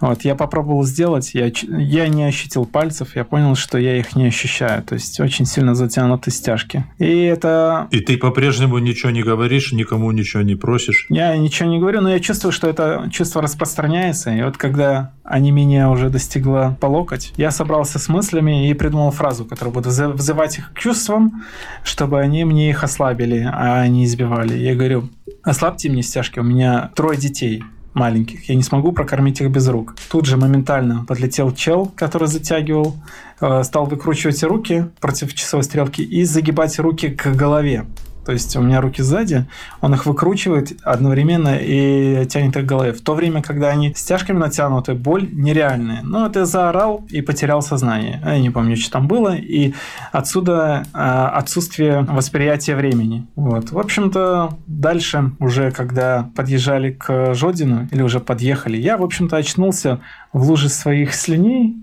Вот, 0.00 0.22
я 0.22 0.34
попробовал 0.34 0.84
сделать, 0.84 1.34
я, 1.34 1.50
я 1.68 2.08
не 2.08 2.24
ощутил 2.24 2.66
пальцев, 2.66 3.16
я 3.16 3.24
понял, 3.24 3.54
что 3.54 3.78
я 3.78 3.96
их 3.96 4.16
не 4.16 4.26
ощущаю. 4.26 4.82
То 4.82 4.94
есть 4.94 5.20
очень 5.20 5.46
сильно 5.46 5.74
затянуты 5.74 6.30
стяжки. 6.30 6.84
И 6.98 7.22
это... 7.22 7.88
И 7.90 8.00
ты 8.00 8.16
по-прежнему 8.16 8.78
ничего 8.78 9.10
не 9.10 9.22
говоришь, 9.22 9.72
никому 9.72 10.10
ничего 10.10 10.42
не 10.42 10.56
просишь? 10.56 11.06
Я 11.08 11.36
ничего 11.36 11.68
не 11.68 11.78
говорю, 11.78 12.00
но 12.00 12.10
я 12.10 12.20
чувствую, 12.20 12.52
что 12.52 12.68
это 12.68 13.08
чувство 13.10 13.40
распространяется. 13.42 14.34
И 14.34 14.42
вот 14.42 14.56
когда 14.56 15.12
они 15.24 15.50
меня 15.52 15.90
уже 15.90 16.10
достигла 16.10 16.76
по 16.80 16.86
локоть, 16.86 17.32
я 17.36 17.50
собрался 17.50 17.98
с 17.98 18.08
мыслями 18.08 18.68
и 18.68 18.74
придумал 18.74 19.10
фразу, 19.10 19.44
которую 19.44 19.74
буду 19.74 19.88
взывать 19.88 20.58
их 20.58 20.72
к 20.72 20.78
чувствам, 20.78 21.44
чтобы 21.82 22.20
они 22.20 22.44
мне 22.44 22.70
их 22.70 22.84
ослабили, 22.84 23.48
а 23.50 23.86
не 23.86 24.04
избивали. 24.04 24.58
Я 24.58 24.74
говорю, 24.74 25.08
ослабьте 25.42 25.88
мне 25.88 26.02
стяжки, 26.02 26.38
у 26.38 26.42
меня 26.42 26.90
трое 26.94 27.18
детей 27.18 27.64
маленьких. 27.94 28.48
Я 28.48 28.54
не 28.54 28.62
смогу 28.62 28.92
прокормить 28.92 29.40
их 29.40 29.50
без 29.50 29.68
рук. 29.68 29.96
Тут 30.10 30.26
же 30.26 30.36
моментально 30.36 31.04
подлетел 31.06 31.52
чел, 31.52 31.92
который 31.96 32.28
затягивал, 32.28 32.96
э, 33.40 33.62
стал 33.62 33.86
выкручивать 33.86 34.42
руки 34.42 34.86
против 35.00 35.34
часовой 35.34 35.64
стрелки 35.64 36.02
и 36.02 36.24
загибать 36.24 36.78
руки 36.78 37.08
к 37.08 37.26
голове. 37.28 37.86
То 38.24 38.32
есть 38.32 38.54
у 38.56 38.60
меня 38.60 38.80
руки 38.80 39.02
сзади, 39.02 39.46
он 39.80 39.94
их 39.94 40.06
выкручивает 40.06 40.72
одновременно 40.82 41.56
и 41.60 42.26
тянет 42.26 42.56
их 42.56 42.64
к 42.64 42.66
голове. 42.66 42.92
В 42.92 43.02
то 43.02 43.14
время, 43.14 43.42
когда 43.42 43.68
они 43.68 43.92
стяжками 43.94 44.38
натянуты, 44.38 44.94
боль 44.94 45.28
нереальная. 45.32 46.00
Но 46.02 46.26
это 46.26 46.44
заорал 46.44 47.04
и 47.10 47.20
потерял 47.20 47.62
сознание. 47.62 48.20
Я 48.24 48.38
не 48.38 48.50
помню, 48.50 48.76
что 48.76 48.92
там 48.92 49.08
было. 49.08 49.34
И 49.36 49.74
отсюда 50.12 50.84
а, 50.92 51.28
отсутствие 51.30 52.02
восприятия 52.02 52.76
времени. 52.76 53.26
Вот. 53.36 53.70
В 53.70 53.78
общем-то, 53.78 54.56
дальше 54.66 55.32
уже, 55.38 55.70
когда 55.70 56.30
подъезжали 56.34 56.92
к 56.92 57.34
Жодину, 57.34 57.88
или 57.90 58.02
уже 58.02 58.20
подъехали, 58.20 58.76
я, 58.76 58.96
в 58.96 59.02
общем-то, 59.02 59.36
очнулся 59.36 60.00
в 60.32 60.42
луже 60.48 60.68
своих 60.68 61.14
слюней, 61.14 61.76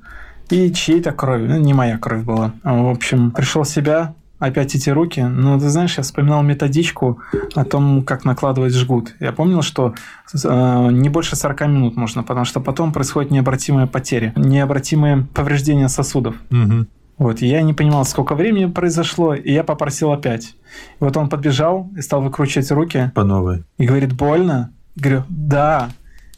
и 0.52 0.72
чьей-то 0.72 1.12
крови. 1.12 1.48
Ну, 1.48 1.58
не 1.58 1.74
моя 1.74 1.98
кровь 1.98 2.24
была. 2.24 2.52
В 2.64 2.90
общем, 2.90 3.32
пришел 3.32 3.64
в 3.64 3.70
себя, 3.70 4.14
опять 4.42 4.76
эти 4.76 4.90
руки. 4.90 5.22
Но 5.22 5.60
ты 5.60 5.70
знаешь, 5.70 5.96
я 5.98 6.04
вспоминал 6.04 6.42
методичку 6.42 7.20
о 7.56 7.64
том, 7.64 8.02
как 8.02 8.26
накладывать 8.26 8.74
жгут. 8.74 9.14
Я 9.20 9.32
помнил, 9.32 9.62
что 9.62 9.94
э, 10.34 10.90
не 10.92 11.10
больше 11.10 11.36
40 11.36 11.62
минут 11.68 11.96
можно, 11.96 12.24
потому 12.24 12.46
что 12.46 12.60
потом 12.60 12.92
происходит 12.92 13.32
необратимая 13.32 13.86
потеря, 13.86 14.34
необратимые 14.36 15.28
повреждения 15.34 15.88
сосудов. 15.88 16.36
Угу. 16.50 16.88
Вот, 17.20 17.42
и 17.44 17.48
я 17.48 17.62
не 17.62 17.74
понимал, 17.74 18.04
сколько 18.04 18.34
времени 18.34 18.66
произошло, 18.66 19.36
и 19.36 19.54
я 19.54 19.64
попросил 19.64 20.12
опять. 20.12 20.56
И 21.00 21.04
вот 21.04 21.16
он 21.16 21.30
подбежал 21.30 21.88
и 21.96 22.02
стал 22.02 22.24
выкручивать 22.24 22.72
руки. 22.72 23.12
По 23.14 23.24
новой. 23.24 23.64
И 23.78 23.86
говорит, 23.86 24.14
больно? 24.14 24.74
Я 24.96 25.04
говорю, 25.04 25.24
да. 25.30 25.90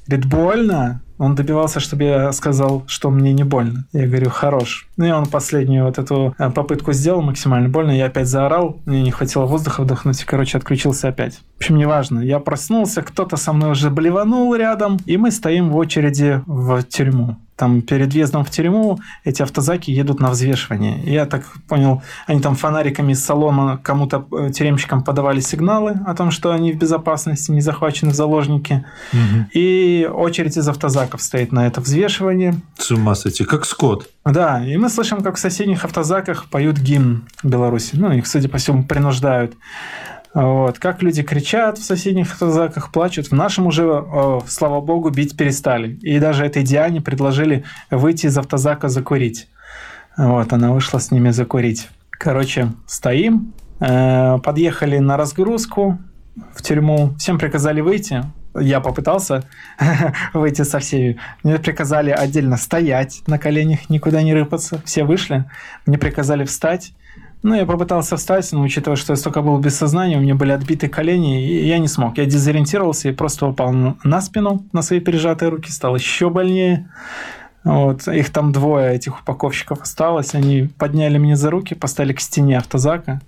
Говорит, 0.07 0.25
больно? 0.25 1.01
Он 1.23 1.35
добивался, 1.35 1.79
чтобы 1.79 2.03
я 2.03 2.31
сказал, 2.33 2.83
что 2.85 3.09
мне 3.09 3.31
не 3.31 3.43
больно. 3.43 3.85
Я 3.93 4.07
говорю, 4.07 4.29
хорош. 4.29 4.87
Ну 4.97 5.05
и 5.05 5.11
он 5.11 5.25
последнюю 5.25 5.85
вот 5.85 5.97
эту 5.97 6.35
э, 6.37 6.49
попытку 6.49 6.91
сделал 6.91 7.21
максимально 7.21 7.69
больно. 7.69 7.91
Я 7.91 8.07
опять 8.07 8.27
заорал, 8.27 8.81
мне 8.85 9.01
не 9.03 9.11
хватило 9.11 9.45
воздуха 9.45 9.83
вдохнуть, 9.83 10.21
и, 10.21 10.25
короче, 10.25 10.57
отключился 10.57 11.07
опять. 11.07 11.39
В 11.55 11.59
общем, 11.59 11.77
неважно. 11.77 12.19
Я 12.19 12.39
проснулся, 12.39 13.01
кто-то 13.01 13.37
со 13.37 13.53
мной 13.53 13.71
уже 13.71 13.89
блеванул 13.89 14.53
рядом, 14.53 14.99
и 15.05 15.15
мы 15.15 15.31
стоим 15.31 15.69
в 15.69 15.77
очереди 15.77 16.41
в 16.45 16.83
тюрьму 16.83 17.37
там 17.55 17.81
перед 17.81 18.13
въездом 18.13 18.43
в 18.43 18.49
тюрьму 18.49 18.99
эти 19.23 19.41
автозаки 19.41 19.91
едут 19.91 20.19
на 20.19 20.29
взвешивание. 20.29 20.99
Я 21.03 21.25
так 21.25 21.43
понял, 21.67 22.01
они 22.25 22.41
там 22.41 22.55
фонариками 22.55 23.13
из 23.13 23.23
салона 23.23 23.77
кому-то, 23.77 24.27
э, 24.31 24.51
тюремщикам 24.51 25.03
подавали 25.03 25.39
сигналы 25.39 25.99
о 26.05 26.15
том, 26.15 26.31
что 26.31 26.51
они 26.51 26.71
в 26.71 26.77
безопасности, 26.77 27.51
не 27.51 27.61
захвачены 27.61 28.11
в 28.11 28.15
заложники. 28.15 28.85
Угу. 29.13 29.45
И 29.53 30.09
очередь 30.11 30.57
из 30.57 30.67
автозаков 30.67 31.21
стоит 31.21 31.51
на 31.51 31.67
это 31.67 31.81
взвешивание. 31.81 32.55
С 32.77 32.91
ума 32.91 33.15
сойти, 33.15 33.43
как 33.43 33.65
скот. 33.65 34.09
Да, 34.25 34.65
и 34.65 34.77
мы 34.77 34.89
слышим, 34.89 35.21
как 35.21 35.35
в 35.35 35.39
соседних 35.39 35.85
автозаках 35.85 36.45
поют 36.45 36.77
гимн 36.77 37.27
Беларуси. 37.43 37.91
Ну, 37.93 38.11
их, 38.11 38.25
судя 38.25 38.49
по 38.49 38.57
всему, 38.57 38.83
принуждают. 38.83 39.53
Вот. 40.33 40.79
Как 40.79 41.03
люди 41.03 41.21
кричат 41.21 41.77
в 41.77 41.83
соседних 41.83 42.31
автозаках, 42.31 42.91
плачут. 42.91 43.27
В 43.27 43.33
нашем 43.33 43.67
уже, 43.67 44.03
слава 44.47 44.81
богу, 44.81 45.09
бить 45.09 45.37
перестали. 45.37 45.93
И 46.01 46.19
даже 46.19 46.45
этой 46.45 46.63
Диане 46.63 47.01
предложили 47.01 47.63
выйти 47.91 48.25
из 48.25 48.37
автозака 48.37 48.89
закурить. 48.89 49.47
Вот, 50.17 50.51
она 50.53 50.71
вышла 50.71 50.99
с 50.99 51.11
ними 51.11 51.29
закурить. 51.29 51.89
Короче, 52.11 52.71
стоим, 52.87 53.53
э, 53.79 54.37
подъехали 54.43 54.99
на 54.99 55.17
разгрузку 55.17 55.99
в 56.55 56.61
тюрьму. 56.61 57.13
Всем 57.17 57.37
приказали 57.37 57.81
выйти. 57.81 58.23
Я 58.55 58.79
попытался 58.79 59.43
выйти 60.33 60.61
со 60.61 60.79
всеми. 60.79 61.17
Мне 61.43 61.57
приказали 61.57 62.11
отдельно 62.11 62.57
стоять 62.57 63.23
на 63.27 63.39
коленях, 63.39 63.89
никуда 63.89 64.21
не 64.21 64.33
рыпаться. 64.33 64.81
Все 64.85 65.03
вышли. 65.03 65.45
Мне 65.85 65.97
приказали 65.97 66.45
встать. 66.45 66.93
Ну, 67.43 67.55
я 67.55 67.65
попытался 67.65 68.15
встать, 68.15 68.49
но 68.53 68.61
учитывая, 68.61 68.95
что 68.95 69.11
я 69.11 69.17
столько 69.17 69.41
был 69.41 69.57
без 69.57 69.75
сознания, 69.75 70.17
у 70.17 70.21
меня 70.21 70.33
были 70.33 70.53
отбиты 70.53 70.87
колени, 70.87 71.45
и 71.45 71.67
я 71.67 71.77
не 71.77 71.89
смог. 71.89 72.17
Я 72.17 72.25
дезориентировался 72.25 73.09
и 73.09 73.11
просто 73.11 73.45
упал 73.47 73.73
на 73.73 74.21
спину, 74.21 74.65
на 74.71 74.81
свои 74.81 75.01
пережатые 75.01 75.49
руки, 75.49 75.69
стало 75.69 75.97
еще 75.97 76.29
больнее. 76.29 76.89
Вот. 77.65 78.07
Их 78.07 78.29
там 78.29 78.53
двое, 78.53 78.95
этих 78.95 79.19
упаковщиков 79.19 79.81
осталось. 79.81 80.33
Они 80.33 80.69
подняли 80.77 81.17
меня 81.17 81.35
за 81.35 81.49
руки, 81.49 81.75
поставили 81.75 82.13
к 82.13 82.21
стене 82.21 82.57
автозака. 82.57 83.21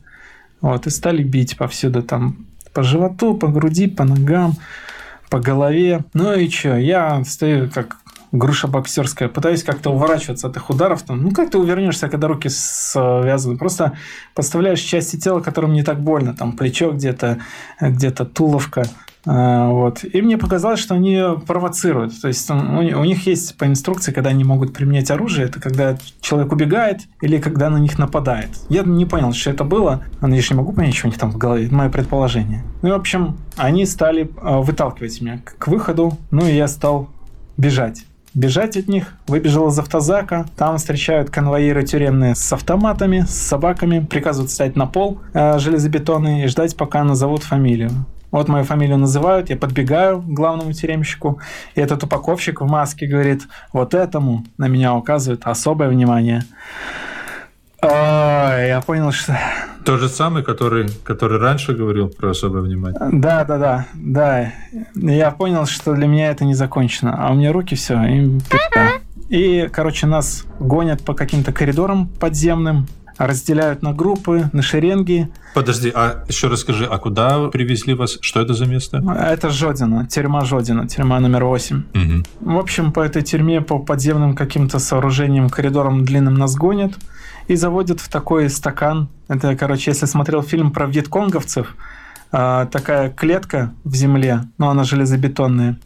Вот, 0.61 0.88
и 0.88 0.89
стали 0.89 1.22
бить 1.22 1.57
повсюду 1.57 2.01
там 2.01 2.45
по 2.74 2.84
животу, 2.84 3.36
по 3.36 3.49
груди, 3.49 3.88
по 3.88 4.05
ногам, 4.05 4.53
по 5.30 5.39
голове. 5.39 6.05
Ну 6.13 6.34
и 6.34 6.49
что, 6.49 6.78
я 6.78 7.22
стою 7.26 7.70
как 7.70 7.97
груша 8.32 8.67
боксерская. 8.67 9.30
Пытаюсь 9.30 9.63
как-то 9.63 9.91
уворачиваться 9.91 10.47
от 10.47 10.57
их 10.57 10.69
ударов. 10.69 11.01
Там. 11.03 11.21
Ну, 11.21 11.32
как 11.32 11.51
ты 11.51 11.57
увернешься, 11.57 12.09
когда 12.09 12.28
руки 12.28 12.49
связаны? 12.49 13.57
Просто 13.57 13.97
подставляешь 14.34 14.80
части 14.80 15.17
тела, 15.17 15.39
которым 15.39 15.73
не 15.73 15.84
так 15.84 15.99
больно. 15.99 16.34
Там 16.34 16.53
плечо 16.53 16.91
где-то, 16.91 17.39
где-то 17.80 18.26
туловка. 18.26 18.86
А, 19.26 19.69
вот. 19.69 20.03
И 20.03 20.21
мне 20.21 20.38
показалось, 20.38 20.80
что 20.80 20.95
они 20.95 21.21
провоцируют. 21.45 22.19
То 22.21 22.28
есть 22.28 22.49
у 22.49 23.03
них 23.03 23.26
есть 23.26 23.57
по 23.57 23.65
инструкции, 23.65 24.11
когда 24.11 24.30
они 24.30 24.43
могут 24.43 24.73
применять 24.73 25.09
оружие, 25.11 25.47
это 25.47 25.59
когда 25.59 25.97
человек 26.21 26.51
убегает 26.51 27.01
или 27.21 27.39
когда 27.39 27.69
на 27.69 27.78
них 27.78 27.97
нападает. 27.97 28.49
Я 28.69 28.84
не 28.84 29.05
понял, 29.05 29.34
что 29.34 29.51
это 29.51 29.63
было. 29.63 30.03
Я 30.21 30.41
же 30.41 30.53
не 30.53 30.57
могу 30.57 30.73
понять, 30.73 30.95
что 30.95 31.07
у 31.07 31.09
них 31.09 31.19
там 31.19 31.32
в 31.32 31.38
голове. 31.38 31.65
Это 31.65 31.76
мое 31.76 31.89
предположение. 31.89 32.63
Ну, 32.82 32.89
в 32.89 32.93
общем, 32.93 33.38
они 33.57 33.86
стали 33.86 34.30
а, 34.41 34.59
выталкивать 34.59 35.19
меня 35.21 35.41
к 35.43 35.67
выходу. 35.67 36.17
Ну, 36.32 36.47
и 36.47 36.55
я 36.55 36.67
стал 36.67 37.09
бежать 37.57 38.05
бежать 38.36 38.77
от 38.77 38.88
них. 38.88 39.13
Выбежал 39.25 39.69
из 39.69 39.79
автозака. 39.79 40.45
Там 40.55 40.77
встречают 40.77 41.31
конвоиры 41.31 41.83
тюремные 41.83 42.36
с 42.36 42.53
автоматами, 42.53 43.21
с 43.21 43.33
собаками. 43.33 44.05
Приказывают 44.05 44.51
встать 44.51 44.75
на 44.75 44.86
пол 44.86 45.19
э, 45.33 45.57
железобетонный 45.57 46.43
и 46.43 46.47
ждать, 46.47 46.77
пока 46.77 47.03
назовут 47.03 47.43
фамилию. 47.43 47.89
Вот 48.31 48.49
мою 48.49 48.65
фамилию 48.65 48.97
называют, 48.97 49.49
я 49.49 49.55
подбегаю 49.55 50.21
к 50.21 50.25
главному 50.25 50.73
тюремщику, 50.73 51.39
и 51.73 51.79
этот 51.79 52.03
упаковщик 52.03 52.59
в 52.59 52.67
маске 52.67 53.07
говорит, 53.07 53.43
вот 53.71 53.93
этому 53.93 54.43
на 54.57 54.67
меня 54.67 54.93
указывает 54.93 55.43
особое 55.45 55.88
внимание. 55.88 56.43
Ой, 57.81 58.67
я 58.67 58.83
понял, 58.86 59.13
что... 59.13 59.39
То 59.86 59.97
же 59.97 60.09
самый, 60.09 60.43
который, 60.43 60.88
который 61.03 61.38
раньше 61.38 61.73
говорил 61.73 62.09
про 62.09 62.31
особое 62.31 62.63
внимание. 62.63 62.99
Да, 63.11 63.45
да, 63.45 63.57
да, 63.57 63.86
да. 63.93 64.51
Я 64.95 65.29
понял, 65.29 65.67
что 65.67 65.93
для 65.93 66.07
меня 66.07 66.31
это 66.31 66.43
не 66.43 66.55
закончено. 66.55 67.15
А 67.17 67.31
у 67.31 67.36
меня 67.36 67.53
руки 67.53 67.75
все, 67.75 67.93
им 68.03 68.41
И, 69.29 69.69
короче, 69.71 70.07
нас 70.07 70.45
гонят 70.59 71.03
по 71.03 71.13
каким-то 71.13 71.53
коридорам 71.53 72.07
подземным, 72.07 72.88
разделяют 73.19 73.83
на 73.83 73.93
группы, 73.93 74.49
на 74.53 74.63
шеренги. 74.63 75.29
Подожди, 75.53 75.91
а 75.93 76.23
еще 76.27 76.47
расскажи, 76.47 76.86
а 76.86 76.97
куда 76.97 77.47
привезли 77.49 77.93
вас? 77.93 78.17
Что 78.21 78.41
это 78.41 78.55
за 78.55 78.65
место? 78.65 79.03
Это 79.17 79.51
Жодина, 79.51 80.07
тюрьма 80.07 80.45
Жодина, 80.45 80.88
тюрьма 80.88 81.19
номер 81.19 81.45
8. 81.45 81.83
Угу. 81.93 82.53
В 82.53 82.57
общем, 82.57 82.91
по 82.91 83.01
этой 83.01 83.21
тюрьме, 83.21 83.61
по 83.61 83.77
подземным 83.77 84.36
каким-то 84.36 84.79
сооружениям, 84.79 85.49
коридорам 85.49 86.05
длинным 86.05 86.33
нас 86.33 86.55
гонят 86.55 86.93
и 87.47 87.55
заводят 87.55 87.99
в 87.99 88.09
такой 88.09 88.49
стакан. 88.49 89.09
Это, 89.27 89.55
короче, 89.55 89.91
если 89.91 90.05
смотрел 90.05 90.41
фильм 90.41 90.71
про 90.71 90.87
вьетконговцев, 90.87 91.75
а, 92.31 92.65
такая 92.65 93.09
клетка 93.09 93.73
в 93.83 93.95
земле, 93.95 94.41
но 94.57 94.69
она 94.69 94.83
железобетонная, 94.83 95.79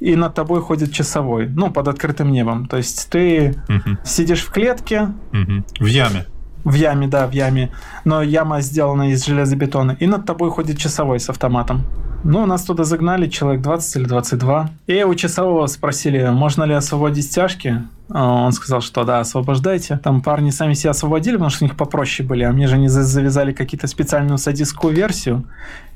и 0.00 0.14
над 0.16 0.34
тобой 0.34 0.60
ходит 0.60 0.92
часовой, 0.92 1.48
ну, 1.48 1.70
под 1.70 1.88
открытым 1.88 2.30
небом. 2.30 2.66
То 2.66 2.76
есть 2.76 3.08
ты 3.10 3.54
угу. 3.68 3.96
сидишь 4.04 4.42
в 4.42 4.50
клетке. 4.50 5.08
Угу. 5.32 5.64
В 5.80 5.86
яме. 5.86 6.26
В 6.64 6.74
яме, 6.74 7.08
да, 7.08 7.26
в 7.26 7.32
яме. 7.32 7.70
Но 8.04 8.22
яма 8.22 8.60
сделана 8.60 9.10
из 9.10 9.24
железобетона. 9.24 9.96
И 9.98 10.06
над 10.06 10.24
тобой 10.24 10.50
ходит 10.50 10.78
часовой 10.78 11.18
с 11.18 11.28
автоматом. 11.30 11.84
Ну, 12.24 12.46
нас 12.46 12.64
туда 12.64 12.84
загнали, 12.84 13.28
человек 13.28 13.62
20 13.62 13.96
или 13.96 14.04
22. 14.04 14.70
И 14.86 15.02
у 15.04 15.14
часового 15.14 15.66
спросили, 15.66 16.28
можно 16.30 16.64
ли 16.64 16.74
освободить 16.74 17.26
стяжки. 17.26 17.82
А 18.10 18.44
он 18.44 18.52
сказал, 18.52 18.80
что 18.80 19.04
да, 19.04 19.20
освобождайте. 19.20 19.98
Там 19.98 20.20
парни 20.20 20.50
сами 20.50 20.74
себя 20.74 20.90
освободили, 20.90 21.34
потому 21.34 21.50
что 21.50 21.64
у 21.64 21.68
них 21.68 21.76
попроще 21.76 22.28
были. 22.28 22.42
А 22.42 22.52
мне 22.52 22.66
же 22.66 22.74
они 22.74 22.88
завязали 22.88 23.52
какие-то 23.52 23.86
специальную 23.86 24.38
садистскую 24.38 24.94
версию. 24.94 25.44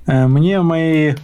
Э, 0.06 0.26
мне 0.26 0.60
мои 0.60 1.14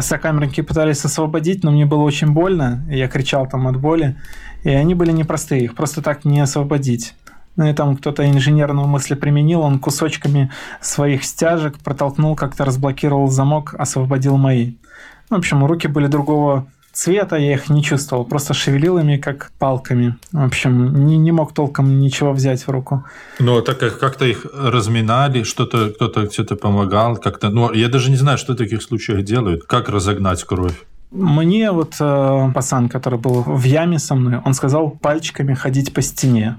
сокамерники 0.00 0.60
пытались 0.60 1.04
освободить, 1.04 1.64
но 1.64 1.70
мне 1.70 1.86
было 1.86 2.02
очень 2.02 2.32
больно. 2.32 2.84
Я 2.88 3.08
кричал 3.08 3.48
там 3.48 3.66
от 3.66 3.80
боли. 3.80 4.16
И 4.62 4.70
они 4.70 4.94
были 4.94 5.12
непростые, 5.12 5.64
их 5.64 5.74
просто 5.74 6.00
так 6.00 6.24
не 6.24 6.40
освободить. 6.40 7.14
Ну 7.56 7.68
и 7.68 7.72
там 7.72 7.96
кто-то 7.96 8.28
инженерную 8.28 8.88
мысль 8.88 9.14
применил, 9.14 9.60
он 9.60 9.78
кусочками 9.78 10.50
своих 10.80 11.24
стяжек 11.24 11.78
протолкнул, 11.78 12.34
как-то 12.36 12.64
разблокировал 12.64 13.28
замок, 13.28 13.74
освободил 13.78 14.36
мои. 14.36 14.74
В 15.30 15.34
общем, 15.34 15.64
руки 15.64 15.86
были 15.86 16.06
другого 16.06 16.66
цвета, 16.94 17.36
я 17.36 17.54
их 17.54 17.68
не 17.68 17.82
чувствовал, 17.82 18.24
просто 18.24 18.54
шевелил 18.54 18.98
ими 18.98 19.16
как 19.16 19.52
палками. 19.58 20.16
В 20.32 20.44
общем, 20.44 21.06
не, 21.06 21.16
не 21.16 21.32
мог 21.32 21.52
толком 21.52 22.00
ничего 22.00 22.32
взять 22.32 22.66
в 22.66 22.70
руку. 22.70 23.04
Ну, 23.38 23.60
так 23.62 23.78
как 23.78 23.98
как-то 23.98 24.24
их 24.24 24.46
разминали, 24.54 25.42
что-то 25.42 25.90
кто-то 25.90 26.30
что-то 26.30 26.56
помогал, 26.56 27.16
как-то. 27.16 27.50
Ну, 27.50 27.72
я 27.72 27.88
даже 27.88 28.10
не 28.10 28.16
знаю, 28.16 28.38
что 28.38 28.52
в 28.52 28.56
таких 28.56 28.82
случаях 28.82 29.24
делают. 29.24 29.64
Как 29.64 29.88
разогнать 29.88 30.42
кровь? 30.44 30.84
Мне 31.10 31.70
вот 31.70 31.94
э, 32.00 32.50
пацан, 32.54 32.88
который 32.88 33.20
был 33.20 33.42
в 33.42 33.62
яме 33.62 34.00
со 34.00 34.16
мной, 34.16 34.40
он 34.44 34.54
сказал 34.54 34.90
пальчиками 34.90 35.54
ходить 35.54 35.94
по 35.94 36.02
стене. 36.02 36.56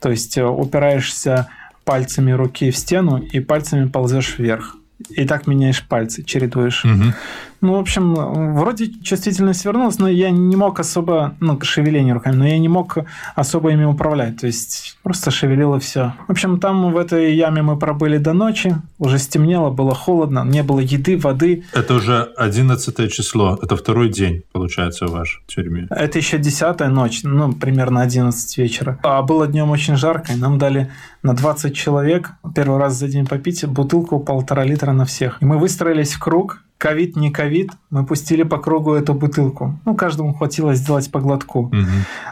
То 0.00 0.10
есть 0.10 0.38
э, 0.38 0.44
упираешься 0.44 1.48
пальцами 1.84 2.32
руки 2.32 2.70
в 2.70 2.76
стену 2.76 3.18
и 3.18 3.40
пальцами 3.40 3.88
ползешь 3.88 4.38
вверх. 4.38 4.76
И 5.10 5.24
так 5.26 5.46
меняешь 5.46 5.82
пальцы, 5.86 6.22
чередуешь. 6.22 6.84
Угу. 6.84 7.14
Ну, 7.60 7.74
в 7.74 7.78
общем, 7.78 8.54
вроде 8.54 8.90
чувствительность 9.02 9.64
вернулась, 9.64 9.98
но 9.98 10.08
я 10.08 10.30
не 10.30 10.56
мог 10.56 10.80
особо, 10.80 11.34
ну, 11.40 11.60
шевеление 11.60 12.14
руками, 12.14 12.36
но 12.36 12.46
я 12.46 12.58
не 12.58 12.68
мог 12.68 12.98
особо 13.34 13.70
ими 13.72 13.84
управлять. 13.84 14.40
То 14.40 14.46
есть 14.46 14.98
просто 15.02 15.30
шевелило 15.30 15.78
все. 15.78 16.14
В 16.26 16.32
общем, 16.32 16.58
там 16.58 16.92
в 16.92 16.96
этой 16.96 17.34
яме 17.34 17.62
мы 17.62 17.78
пробыли 17.78 18.18
до 18.18 18.32
ночи, 18.32 18.76
уже 18.98 19.18
стемнело, 19.18 19.70
было 19.70 19.94
холодно, 19.94 20.44
не 20.44 20.62
было 20.62 20.80
еды, 20.80 21.18
воды. 21.18 21.64
Это 21.72 21.94
уже 21.94 22.22
11 22.36 23.12
число, 23.12 23.58
это 23.62 23.76
второй 23.76 24.08
день, 24.08 24.42
получается, 24.52 25.06
в 25.06 25.10
вашей 25.10 25.42
тюрьме. 25.46 25.86
Это 25.90 26.18
еще 26.18 26.38
10 26.38 26.80
ночь, 26.88 27.20
ну, 27.24 27.52
примерно 27.52 28.00
11 28.00 28.58
вечера. 28.58 28.98
А 29.02 29.22
было 29.22 29.46
днем 29.46 29.70
очень 29.70 29.96
жарко, 29.96 30.32
и 30.32 30.36
нам 30.36 30.58
дали 30.58 30.90
на 31.22 31.34
20 31.34 31.74
человек 31.74 32.32
первый 32.54 32.78
раз 32.78 32.94
за 32.94 33.08
день 33.08 33.26
попить 33.26 33.66
бутылку 33.66 34.20
полтора 34.20 34.64
литра 34.64 34.92
на 34.92 35.04
всех. 35.04 35.38
И 35.40 35.44
мы 35.44 35.58
выстроились 35.58 36.14
в 36.14 36.20
круг, 36.20 36.62
ковид, 36.80 37.14
не 37.14 37.30
ковид, 37.30 37.72
мы 37.90 38.06
пустили 38.06 38.42
по 38.42 38.56
кругу 38.56 38.94
эту 38.94 39.12
бутылку. 39.12 39.78
Ну, 39.84 39.94
каждому 39.94 40.32
хватило 40.32 40.74
сделать 40.74 41.10
по 41.10 41.20
глотку. 41.20 41.66
Угу. 41.66 41.76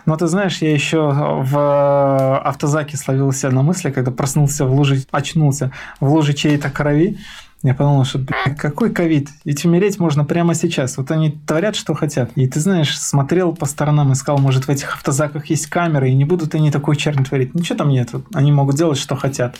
Но 0.06 0.16
ты 0.16 0.26
знаешь, 0.26 0.62
я 0.62 0.72
еще 0.72 1.10
в 1.42 2.38
автозаке 2.38 2.96
словился 2.96 3.50
на 3.50 3.62
мысли, 3.62 3.90
когда 3.90 4.10
проснулся 4.10 4.64
в 4.64 4.72
луже, 4.72 5.02
очнулся 5.10 5.70
в 6.00 6.08
луже 6.08 6.32
чьей-то 6.32 6.70
крови. 6.70 7.18
Я 7.62 7.74
подумал, 7.74 8.05
что 8.05 8.20
какой 8.56 8.90
ковид? 8.90 9.28
Ведь 9.44 9.64
умереть 9.64 9.98
можно 9.98 10.24
прямо 10.24 10.55
сейчас. 10.55 10.97
Вот 10.97 11.10
они 11.10 11.32
творят, 11.44 11.74
что 11.74 11.94
хотят. 11.94 12.30
И 12.36 12.47
ты 12.47 12.60
знаешь, 12.60 12.98
смотрел 12.98 13.52
по 13.52 13.66
сторонам, 13.66 14.12
искал, 14.12 14.39
может, 14.39 14.66
в 14.66 14.70
этих 14.70 14.94
автозаках 14.94 15.47
есть 15.47 15.66
камеры, 15.66 16.10
и 16.10 16.14
не 16.14 16.24
будут 16.24 16.55
они 16.55 16.70
такой 16.70 16.94
чернь 16.94 17.24
творить. 17.24 17.55
Ничего 17.55 17.78
там 17.78 17.89
нет. 17.89 18.10
Они 18.32 18.52
могут 18.52 18.76
делать, 18.76 18.98
что 18.98 19.16
хотят. 19.16 19.56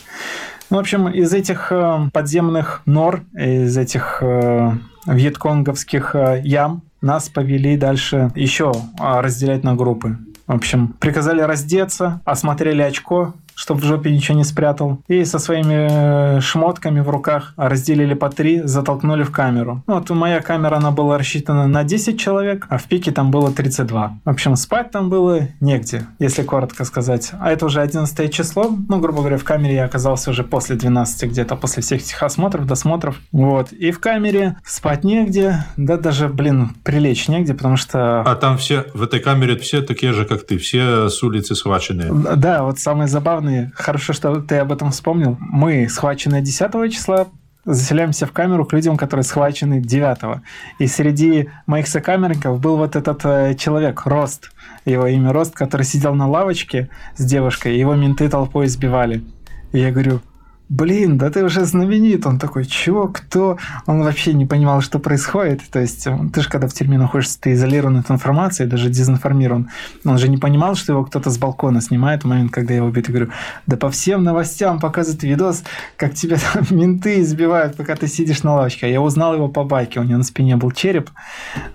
Ну, 0.69 0.77
в 0.77 0.79
общем, 0.79 1.09
из 1.09 1.33
этих 1.33 1.71
э, 1.71 2.09
подземных 2.13 2.83
нор, 2.85 3.23
из 3.33 3.75
этих 3.77 4.19
э, 4.21 4.71
вьетконговских 5.05 6.15
э, 6.15 6.41
ям 6.43 6.83
нас 7.01 7.27
повели 7.27 7.75
дальше 7.75 8.31
еще 8.35 8.71
разделять 8.99 9.63
на 9.63 9.75
группы. 9.75 10.17
В 10.47 10.53
общем, 10.53 10.95
приказали 10.99 11.41
раздеться, 11.41 12.21
осмотрели 12.25 12.81
очко, 12.81 13.33
чтобы 13.59 13.81
в 13.81 13.83
жопе 13.83 14.09
ничего 14.09 14.37
не 14.37 14.45
спрятал. 14.45 15.01
И 15.09 15.25
со 15.25 15.37
своими 15.37 16.37
э, 16.37 16.39
шмотками 16.39 17.01
в 17.01 17.09
руках 17.09 17.53
разделили 17.57 18.13
по 18.13 18.29
три, 18.29 18.61
затолкнули 18.63 19.23
в 19.23 19.31
камеру. 19.31 19.83
Ну, 19.85 19.95
вот 19.95 20.09
моя 20.11 20.41
камера, 20.41 20.77
она 20.77 20.91
была 20.91 21.17
рассчитана 21.17 21.67
на 21.67 21.83
10 21.83 22.17
человек, 22.17 22.67
а 22.69 22.77
в 22.77 22.85
пике 22.85 23.11
там 23.11 23.31
было 23.31 23.51
32. 23.51 24.19
В 24.23 24.29
общем, 24.29 24.55
спать 24.55 24.91
там 24.91 25.09
было 25.09 25.49
негде, 25.59 26.05
если 26.19 26.43
коротко 26.43 26.85
сказать. 26.85 27.31
А 27.37 27.51
это 27.51 27.65
уже 27.65 27.81
11 27.81 28.33
число. 28.33 28.73
Ну, 28.87 28.99
грубо 28.99 29.19
говоря, 29.19 29.37
в 29.37 29.43
камере 29.43 29.75
я 29.75 29.85
оказался 29.85 30.31
уже 30.31 30.43
после 30.43 30.77
12, 30.77 31.29
где-то 31.29 31.57
после 31.57 31.83
всех 31.83 32.01
этих 32.01 32.23
осмотров, 32.23 32.65
досмотров. 32.65 33.19
Вот. 33.33 33.73
И 33.73 33.91
в 33.91 33.99
камере 33.99 34.55
спать 34.63 35.03
негде, 35.03 35.65
да 35.75 35.97
даже, 35.97 36.29
блин, 36.29 36.75
прилечь 36.85 37.27
негде, 37.27 37.53
потому 37.53 37.75
что... 37.75 38.21
А 38.21 38.35
там 38.35 38.57
все, 38.57 38.85
в 38.93 39.03
этой 39.03 39.19
камере 39.19 39.57
все 39.57 39.81
такие 39.81 40.13
же, 40.13 40.23
как 40.23 40.45
ты, 40.45 40.57
все 40.57 41.09
с 41.09 41.21
улицы 41.23 41.55
схваченные. 41.55 42.09
Да, 42.37 42.63
вот 42.63 42.79
самое 42.79 43.09
забавное 43.09 43.48
забавный, 43.49 43.71
хорошо, 43.73 44.13
что 44.13 44.41
ты 44.41 44.57
об 44.57 44.71
этом 44.71 44.91
вспомнил. 44.91 45.37
Мы 45.39 45.89
схвачены 45.89 46.41
10 46.41 46.93
числа, 46.93 47.27
заселяемся 47.65 48.25
в 48.25 48.31
камеру 48.31 48.65
к 48.65 48.73
людям, 48.73 48.97
которые 48.97 49.23
схвачены 49.23 49.81
9 49.81 50.41
И 50.79 50.87
среди 50.87 51.49
моих 51.65 51.87
сокамерников 51.87 52.59
был 52.59 52.77
вот 52.77 52.95
этот 52.95 53.25
э, 53.25 53.55
человек, 53.55 54.05
Рост, 54.05 54.51
его 54.85 55.07
имя 55.07 55.33
Рост, 55.33 55.55
который 55.55 55.83
сидел 55.83 56.15
на 56.15 56.27
лавочке 56.27 56.89
с 57.15 57.25
девушкой, 57.25 57.77
его 57.77 57.95
менты 57.95 58.29
толпой 58.29 58.65
избивали. 58.65 59.23
И 59.71 59.79
я 59.79 59.91
говорю, 59.91 60.21
блин, 60.69 61.17
да 61.17 61.31
ты 61.31 61.43
уже 61.43 61.65
знаменит. 61.65 62.25
Он 62.25 62.39
такой, 62.39 62.65
чего, 62.65 63.07
кто? 63.07 63.57
Он 63.87 64.03
вообще 64.03 64.33
не 64.33 64.45
понимал, 64.45 64.81
что 64.81 64.99
происходит. 64.99 65.61
То 65.71 65.79
есть 65.79 66.07
ты 66.33 66.41
же 66.41 66.49
когда 66.49 66.67
в 66.67 66.73
тюрьме 66.73 66.97
находишься, 66.97 67.41
ты 67.41 67.53
изолирован 67.53 67.97
от 67.97 68.11
информации, 68.11 68.65
даже 68.65 68.89
дезинформирован. 68.89 69.69
Он 70.05 70.17
же 70.17 70.29
не 70.29 70.37
понимал, 70.37 70.75
что 70.75 70.93
его 70.93 71.03
кто-то 71.03 71.31
с 71.31 71.37
балкона 71.37 71.81
снимает 71.81 72.23
в 72.23 72.27
момент, 72.27 72.51
когда 72.51 72.73
его 72.75 72.89
бьют. 72.89 73.07
Я 73.07 73.13
говорю, 73.13 73.31
да 73.65 73.77
по 73.77 73.89
всем 73.89 74.23
новостям 74.23 74.79
показывают 74.79 75.23
видос, 75.23 75.63
как 75.97 76.13
тебя 76.13 76.37
там 76.53 76.65
менты 76.69 77.21
избивают, 77.21 77.75
пока 77.75 77.95
ты 77.95 78.07
сидишь 78.07 78.43
на 78.43 78.53
лавочке. 78.53 78.85
А 78.85 78.89
я 78.89 79.01
узнал 79.01 79.33
его 79.33 79.47
по 79.47 79.63
байке, 79.63 79.99
у 79.99 80.03
него 80.03 80.19
на 80.19 80.23
спине 80.23 80.55
был 80.55 80.71
череп. 80.71 81.09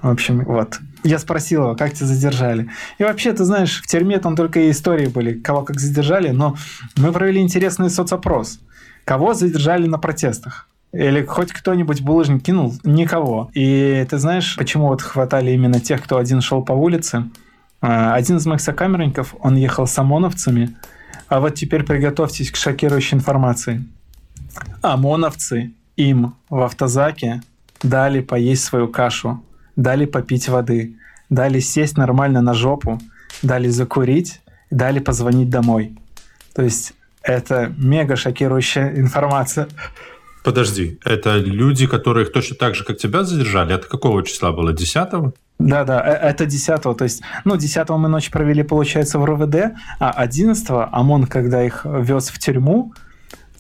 В 0.03 0.09
общем, 0.09 0.45
вот. 0.45 0.79
Я 1.03 1.19
спросил 1.19 1.65
его, 1.65 1.75
как 1.75 1.93
тебя 1.93 2.07
задержали. 2.07 2.71
И 2.99 3.03
вообще, 3.03 3.33
ты 3.33 3.45
знаешь, 3.45 3.83
в 3.83 3.87
тюрьме 3.87 4.19
там 4.19 4.37
только 4.37 4.71
истории 4.71 5.07
были, 5.07 5.35
кого 5.35 5.62
как 5.62 5.79
задержали, 5.79 6.29
но 6.31 6.57
мы 6.97 7.12
провели 7.12 7.43
интересный 7.43 7.91
соцопрос. 7.91 8.61
Кого 9.05 9.35
задержали 9.35 9.87
на 9.87 9.99
протестах? 9.99 10.69
Или 10.93 11.25
хоть 11.25 11.53
кто-нибудь 11.53 12.03
булыжник 12.03 12.43
кинул? 12.43 12.75
Никого. 12.85 13.51
И 13.53 14.07
ты 14.09 14.19
знаешь, 14.19 14.57
почему 14.57 14.89
вот 14.89 15.03
хватали 15.03 15.51
именно 15.51 15.81
тех, 15.81 16.03
кто 16.03 16.19
один 16.19 16.41
шел 16.41 16.63
по 16.63 16.73
улице? 16.73 17.25
А, 17.81 18.15
один 18.15 18.37
из 18.37 18.47
моих 18.47 18.61
сокамерников, 18.61 19.35
он 19.41 19.57
ехал 19.57 19.87
с 19.87 19.99
ОМОНовцами, 19.99 20.77
а 21.29 21.41
вот 21.41 21.55
теперь 21.55 21.83
приготовьтесь 21.83 22.51
к 22.51 22.57
шокирующей 22.57 23.17
информации. 23.17 23.85
ОМОНовцы 24.83 25.73
им 25.97 26.35
в 26.49 26.63
автозаке 26.63 27.43
дали 27.83 28.21
поесть 28.21 28.65
свою 28.65 28.89
кашу, 28.89 29.43
дали 29.77 30.07
попить 30.07 30.49
воды, 30.49 30.97
дали 31.29 31.61
сесть 31.61 31.99
нормально 31.99 32.41
на 32.41 32.55
жопу, 32.55 33.01
дали 33.43 33.69
закурить, 33.69 34.41
дали 34.71 35.01
позвонить 35.01 35.51
домой. 35.51 35.99
То 36.55 36.63
есть 36.63 36.95
это 37.25 37.73
мега 37.77 38.17
шокирующая 38.17 38.95
информация. 38.97 39.69
Подожди, 40.45 40.99
это 41.05 41.39
люди, 41.39 41.87
которых 41.87 42.31
точно 42.31 42.57
так 42.57 42.75
же, 42.75 42.85
как 42.85 42.99
тебя 42.99 43.25
задержали? 43.25 43.75
Это 43.75 43.89
какого 43.89 44.23
числа 44.23 44.53
было? 44.53 44.73
10 44.73 45.33
да, 45.59 45.85
да, 45.85 46.03
э, 46.05 46.13
это 46.13 46.47
10 46.47 46.83
то 46.83 46.97
есть, 47.01 47.23
ну, 47.45 47.57
10 47.57 47.89
мы 47.91 48.09
ночь 48.09 48.31
провели, 48.31 48.63
получается, 48.63 49.19
в 49.19 49.25
РВД, 49.25 49.77
а 50.01 50.11
11 50.11 50.67
ОМОН, 50.69 51.27
когда 51.27 51.63
их 51.63 51.87
вез 51.87 52.29
в 52.29 52.39
тюрьму, 52.39 52.93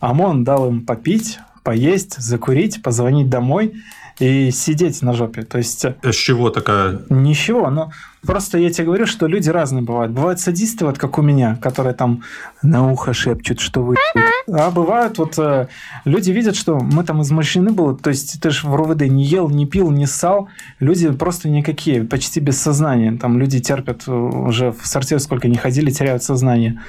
ОМОН 0.00 0.44
дал 0.44 0.68
им 0.68 0.84
попить, 0.84 1.38
поесть, 1.62 2.16
закурить, 2.18 2.82
позвонить 2.82 3.30
домой, 3.30 3.74
и 4.18 4.50
сидеть 4.50 5.02
на 5.02 5.12
жопе. 5.12 5.42
То 5.42 5.58
есть... 5.58 5.84
Э, 5.84 6.12
с 6.12 6.14
чего 6.14 6.50
такая? 6.50 7.00
Ничего, 7.10 7.70
но 7.70 7.90
просто 8.22 8.58
я 8.58 8.70
тебе 8.70 8.86
говорю, 8.86 9.06
что 9.06 9.26
люди 9.26 9.50
разные 9.50 9.82
бывают. 9.82 10.12
Бывают 10.12 10.40
садисты, 10.40 10.84
вот 10.84 10.98
как 10.98 11.18
у 11.18 11.22
меня, 11.22 11.56
которые 11.56 11.94
там 11.94 12.22
на 12.62 12.90
ухо 12.90 13.12
шепчут, 13.12 13.60
что 13.60 13.82
вы... 13.82 13.96
А 14.46 14.70
бывают 14.70 15.18
вот 15.18 15.38
э, 15.38 15.68
люди 16.04 16.30
видят, 16.30 16.54
что 16.54 16.78
мы 16.78 17.02
там 17.04 17.22
измощены 17.22 17.72
были, 17.72 17.96
то 17.96 18.10
есть 18.10 18.40
ты 18.40 18.50
же 18.50 18.66
в 18.66 18.74
РУВД 18.74 19.02
не 19.02 19.24
ел, 19.24 19.48
не 19.48 19.66
пил, 19.66 19.90
не 19.90 20.06
ссал, 20.06 20.48
люди 20.80 21.10
просто 21.10 21.48
никакие, 21.48 22.04
почти 22.04 22.40
без 22.40 22.60
сознания. 22.60 23.16
Там 23.16 23.38
люди 23.38 23.60
терпят 23.60 24.04
э, 24.06 24.12
уже 24.12 24.72
в 24.72 24.86
сортир 24.86 25.18
сколько 25.20 25.48
не 25.48 25.56
ходили, 25.56 25.90
теряют 25.90 26.22
сознание. 26.22 26.80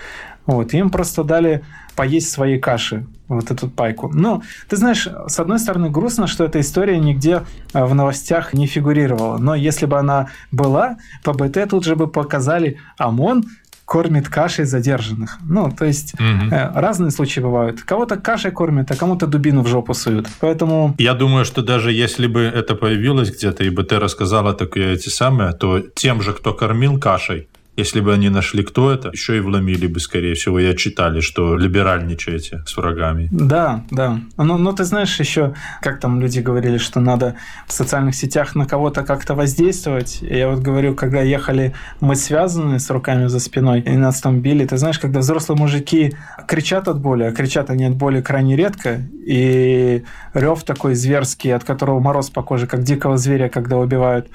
Вот, 0.46 0.74
им 0.74 0.90
просто 0.90 1.24
дали 1.24 1.64
поесть 1.96 2.30
своей 2.30 2.60
каши, 2.60 3.06
вот 3.28 3.52
эту 3.52 3.68
пайку. 3.70 4.12
Ну, 4.14 4.42
ты 4.70 4.78
знаешь, 4.78 5.08
с 5.28 5.40
одной 5.40 5.60
стороны, 5.60 5.90
грустно, 5.90 6.28
что 6.28 6.44
эта 6.44 6.60
история 6.60 7.00
нигде 7.00 7.44
э, 7.74 7.86
в 7.86 7.96
новостях 7.96 8.54
не 8.54 8.68
фигурировала. 8.68 9.38
Но 9.38 9.56
если 9.56 9.86
бы 9.86 9.98
она 9.98 10.28
была, 10.52 10.98
по 11.24 11.34
БТ 11.34 11.70
тут 11.70 11.86
же 11.86 11.96
бы 11.96 12.08
показали 12.08 12.78
ОМОН 12.98 13.46
кормит 13.86 14.30
кашей 14.30 14.66
задержанных. 14.66 15.38
Ну, 15.48 15.72
то 15.72 15.86
есть 15.86 16.16
угу. 16.16 16.50
разные 16.50 17.12
случаи 17.12 17.40
бывают. 17.40 17.82
Кого-то 17.84 18.18
кашей 18.18 18.52
кормят, 18.52 18.92
а 18.92 18.96
кому-то 18.96 19.28
дубину 19.28 19.62
в 19.62 19.68
жопу 19.68 19.94
суют. 19.94 20.28
Поэтому... 20.40 20.96
Я 20.98 21.14
думаю, 21.14 21.46
что 21.46 21.62
даже 21.62 21.92
если 21.92 22.28
бы 22.28 22.42
это 22.42 22.76
появилось 22.76 23.32
где-то, 23.32 23.64
и 23.64 23.70
бы 23.70 23.84
ты 23.84 24.00
рассказала 24.00 24.54
такие 24.54 24.94
эти 24.94 25.10
самые, 25.10 25.54
то 25.54 25.80
тем 25.80 26.22
же, 26.22 26.34
кто 26.34 26.54
кормил 26.54 27.00
кашей, 27.00 27.48
если 27.78 28.00
бы 28.00 28.14
они 28.14 28.30
нашли, 28.30 28.64
кто 28.64 28.92
это, 28.92 29.10
еще 29.10 29.38
и 29.38 29.40
вломили 29.42 29.88
бы, 29.88 30.00
скорее 30.00 30.36
всего. 30.36 30.60
Я 30.60 30.74
читали, 30.76 31.20
что 31.20 31.58
либеральничаете 31.58 32.64
с 32.66 32.78
врагами. 32.78 33.28
Да, 33.32 33.84
да. 33.92 34.20
Но, 34.38 34.58
но 34.58 34.72
ты 34.72 34.86
знаешь 34.86 35.20
еще, 35.20 35.54
как 35.82 36.00
там 36.00 36.22
люди 36.22 36.40
говорили, 36.40 36.78
что 36.78 37.00
надо 37.00 37.36
в 37.68 37.74
социальных 37.74 38.16
сетях 38.16 38.56
на 38.56 38.66
кого-то 38.66 39.04
как-то 39.04 39.36
воздействовать. 39.36 40.20
Я 40.22 40.50
вот 40.50 40.60
говорю, 40.60 40.96
когда 40.96 41.22
ехали, 41.22 41.74
мы 42.00 42.16
связаны 42.16 42.80
с 42.80 42.90
руками 42.90 43.28
за 43.28 43.40
спиной, 43.40 43.82
и 43.82 43.92
нас 43.92 44.22
там 44.22 44.42
били. 44.42 44.66
Ты 44.66 44.78
знаешь, 44.78 45.00
когда 45.00 45.20
взрослые 45.20 45.60
мужики 45.60 46.16
кричат 46.48 46.88
от 46.88 47.00
боли, 47.00 47.24
а 47.24 47.32
кричат 47.32 47.70
они 47.70 47.86
от 47.86 47.96
боли 47.96 48.22
крайне 48.22 48.56
редко, 48.56 49.02
и 49.26 50.04
рев 50.34 50.64
такой 50.64 50.96
зверский, 50.96 51.54
от 51.54 51.64
которого 51.64 52.00
мороз 52.00 52.30
по 52.30 52.42
коже, 52.42 52.68
как 52.68 52.84
дикого 52.84 53.18
зверя, 53.18 53.50
когда 53.50 53.78
убивают. 53.78 54.30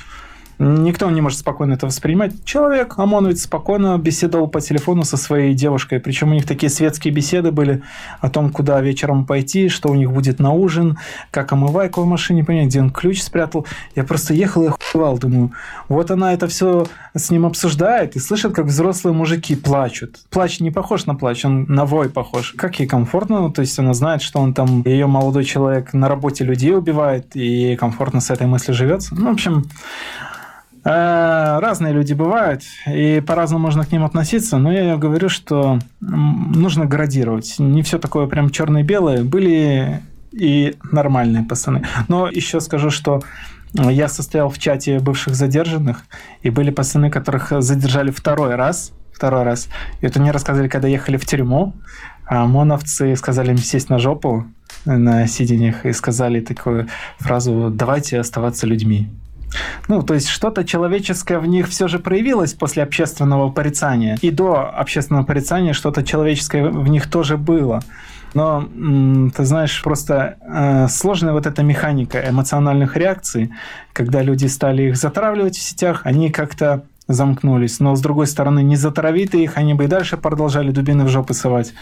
Никто 0.63 1.11
не 1.11 1.23
может 1.23 1.39
спокойно 1.39 1.73
это 1.73 1.87
воспринимать. 1.87 2.45
Человек, 2.45 2.99
ОМОНовец, 2.99 3.45
спокойно 3.45 3.97
беседовал 3.97 4.47
по 4.47 4.61
телефону 4.61 5.05
со 5.05 5.17
своей 5.17 5.55
девушкой. 5.55 6.01
Причем 6.01 6.33
у 6.33 6.35
них 6.35 6.47
такие 6.47 6.69
светские 6.69 7.15
беседы 7.15 7.51
были 7.51 7.83
о 8.21 8.29
том, 8.29 8.51
куда 8.51 8.79
вечером 8.83 9.25
пойти, 9.25 9.71
что 9.71 9.89
у 9.89 9.95
них 9.95 10.13
будет 10.13 10.39
на 10.39 10.53
ужин, 10.53 10.99
как 11.31 11.51
омывайку 11.53 12.03
в 12.03 12.07
машине 12.07 12.45
понять, 12.45 12.67
где 12.67 12.83
он 12.83 12.91
ключ 12.91 13.23
спрятал. 13.23 13.67
Я 13.97 14.05
просто 14.05 14.35
ехал 14.35 14.65
и 14.65 14.69
охуевал, 14.69 15.17
думаю, 15.17 15.53
вот 15.89 16.11
она 16.11 16.35
это 16.35 16.47
все 16.47 16.87
с 17.15 17.31
ним 17.31 17.47
обсуждает 17.47 18.17
и 18.17 18.19
слышит, 18.19 18.53
как 18.53 18.67
взрослые 18.67 19.15
мужики 19.15 19.57
плачут. 19.57 20.19
Плач 20.29 20.61
не 20.61 20.71
похож 20.71 21.07
на 21.07 21.15
плач, 21.15 21.43
он 21.43 21.65
на 21.69 21.87
вой 21.87 22.11
похож. 22.11 22.53
Как 22.59 22.79
ей 22.81 22.87
комфортно, 22.87 23.51
то 23.51 23.63
есть 23.63 23.79
она 23.79 23.95
знает, 23.95 24.21
что 24.21 24.41
он 24.41 24.53
там, 24.53 24.83
ее 24.85 25.07
молодой 25.07 25.45
человек 25.45 25.95
на 25.95 26.07
работе 26.07 26.45
людей 26.45 26.77
убивает, 26.77 27.35
и 27.35 27.41
ей 27.41 27.77
комфортно 27.79 28.21
с 28.21 28.29
этой 28.31 28.47
мыслью 28.47 28.75
живется. 28.75 29.15
Ну, 29.15 29.31
в 29.31 29.33
общем, 29.33 29.65
разные 30.85 31.93
люди 31.93 32.15
бывают, 32.15 32.63
и 32.87 33.23
по-разному 33.27 33.67
можно 33.67 33.85
к 33.85 33.93
ним 33.93 34.05
относиться, 34.05 34.59
но 34.59 34.73
я 34.73 34.97
говорю, 34.97 35.29
что 35.29 35.79
нужно 36.01 36.87
градировать. 36.87 37.57
Не 37.59 37.83
все 37.83 37.99
такое 37.99 38.27
прям 38.27 38.51
черное-белое. 38.51 39.25
Были 39.25 40.03
и 40.33 40.77
нормальные 40.91 41.45
пацаны. 41.45 41.85
Но 42.09 42.29
еще 42.29 42.61
скажу, 42.61 42.91
что 42.91 43.21
я 43.73 44.09
состоял 44.09 44.49
в 44.49 44.59
чате 44.59 44.99
бывших 45.01 45.35
задержанных, 45.35 46.05
и 46.43 46.51
были 46.51 46.71
пацаны, 46.71 47.11
которых 47.11 47.53
задержали 47.63 48.11
второй 48.11 48.55
раз. 48.55 48.93
Второй 49.13 49.43
раз. 49.43 49.69
И 50.01 50.07
это 50.07 50.19
мне 50.19 50.31
рассказывали, 50.31 50.69
когда 50.69 50.89
ехали 50.89 51.19
в 51.19 51.27
тюрьму. 51.27 51.75
А 52.27 52.45
ОМОНовцы 52.45 53.15
сказали 53.17 53.51
им 53.51 53.59
сесть 53.59 53.91
на 53.91 53.99
жопу 53.99 54.47
на 54.87 55.27
сиденьях 55.27 55.85
и 55.85 55.93
сказали 55.93 56.41
такую 56.41 56.89
фразу 57.19 57.71
«давайте 57.71 58.19
оставаться 58.19 58.67
людьми». 58.67 59.11
Ну, 59.89 60.03
то 60.03 60.15
есть 60.15 60.29
что-то 60.29 60.65
человеческое 60.65 61.39
в 61.39 61.47
них 61.47 61.69
все 61.69 61.89
же 61.89 61.99
проявилось 61.99 62.55
после 62.55 62.83
общественного 62.83 63.51
порицания. 63.51 64.19
И 64.23 64.31
до 64.31 64.69
общественного 64.69 65.25
порицания 65.25 65.73
что-то 65.73 66.03
человеческое 66.03 66.69
в 66.69 66.89
них 66.89 67.11
тоже 67.11 67.37
было. 67.37 67.81
Но, 68.33 68.69
ты 69.35 69.45
знаешь, 69.45 69.83
просто 69.83 70.37
э, 70.41 70.89
сложная 70.89 71.33
вот 71.33 71.47
эта 71.47 71.63
механика 71.65 72.29
эмоциональных 72.29 72.97
реакций, 72.97 73.51
когда 73.93 74.23
люди 74.23 74.47
стали 74.47 74.85
их 74.85 74.97
затравливать 74.97 75.57
в 75.57 75.63
сетях, 75.63 76.03
они 76.05 76.31
как-то 76.31 76.85
замкнулись. 77.09 77.81
Но, 77.81 77.97
с 77.97 78.01
другой 78.01 78.27
стороны, 78.27 78.63
не 78.63 78.77
затрави 78.77 79.27
ты 79.27 79.43
их, 79.43 79.57
они 79.57 79.75
бы 79.75 79.85
и 79.85 79.89
дальше 79.89 80.17
продолжали 80.17 80.71
дубины 80.71 81.05
в 81.05 81.09
жопы 81.09 81.35
совать. 81.35 81.75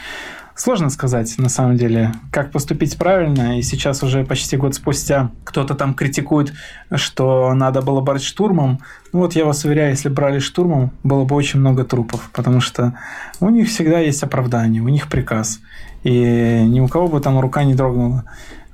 Сложно 0.58 0.90
сказать, 0.90 1.38
на 1.38 1.48
самом 1.48 1.76
деле, 1.76 2.12
как 2.32 2.50
поступить 2.50 2.98
правильно. 2.98 3.60
И 3.60 3.62
сейчас 3.62 4.02
уже 4.02 4.24
почти 4.24 4.56
год 4.56 4.74
спустя 4.74 5.30
кто-то 5.44 5.76
там 5.76 5.94
критикует, 5.94 6.52
что 6.92 7.54
надо 7.54 7.80
было 7.80 8.00
брать 8.00 8.24
штурмом. 8.24 8.80
Ну 9.12 9.20
вот 9.20 9.36
я 9.36 9.44
вас 9.44 9.64
уверяю, 9.64 9.90
если 9.90 10.08
брали 10.08 10.40
штурмом, 10.40 10.90
было 11.04 11.24
бы 11.24 11.36
очень 11.36 11.60
много 11.60 11.84
трупов, 11.84 12.28
потому 12.32 12.60
что 12.60 12.98
у 13.38 13.50
них 13.50 13.68
всегда 13.68 14.00
есть 14.00 14.24
оправдание, 14.24 14.82
у 14.82 14.88
них 14.88 15.06
приказ. 15.06 15.60
И 16.02 16.64
ни 16.66 16.80
у 16.80 16.88
кого 16.88 17.06
бы 17.06 17.20
там 17.20 17.38
рука 17.38 17.62
не 17.62 17.76
дрогнула 17.76 18.24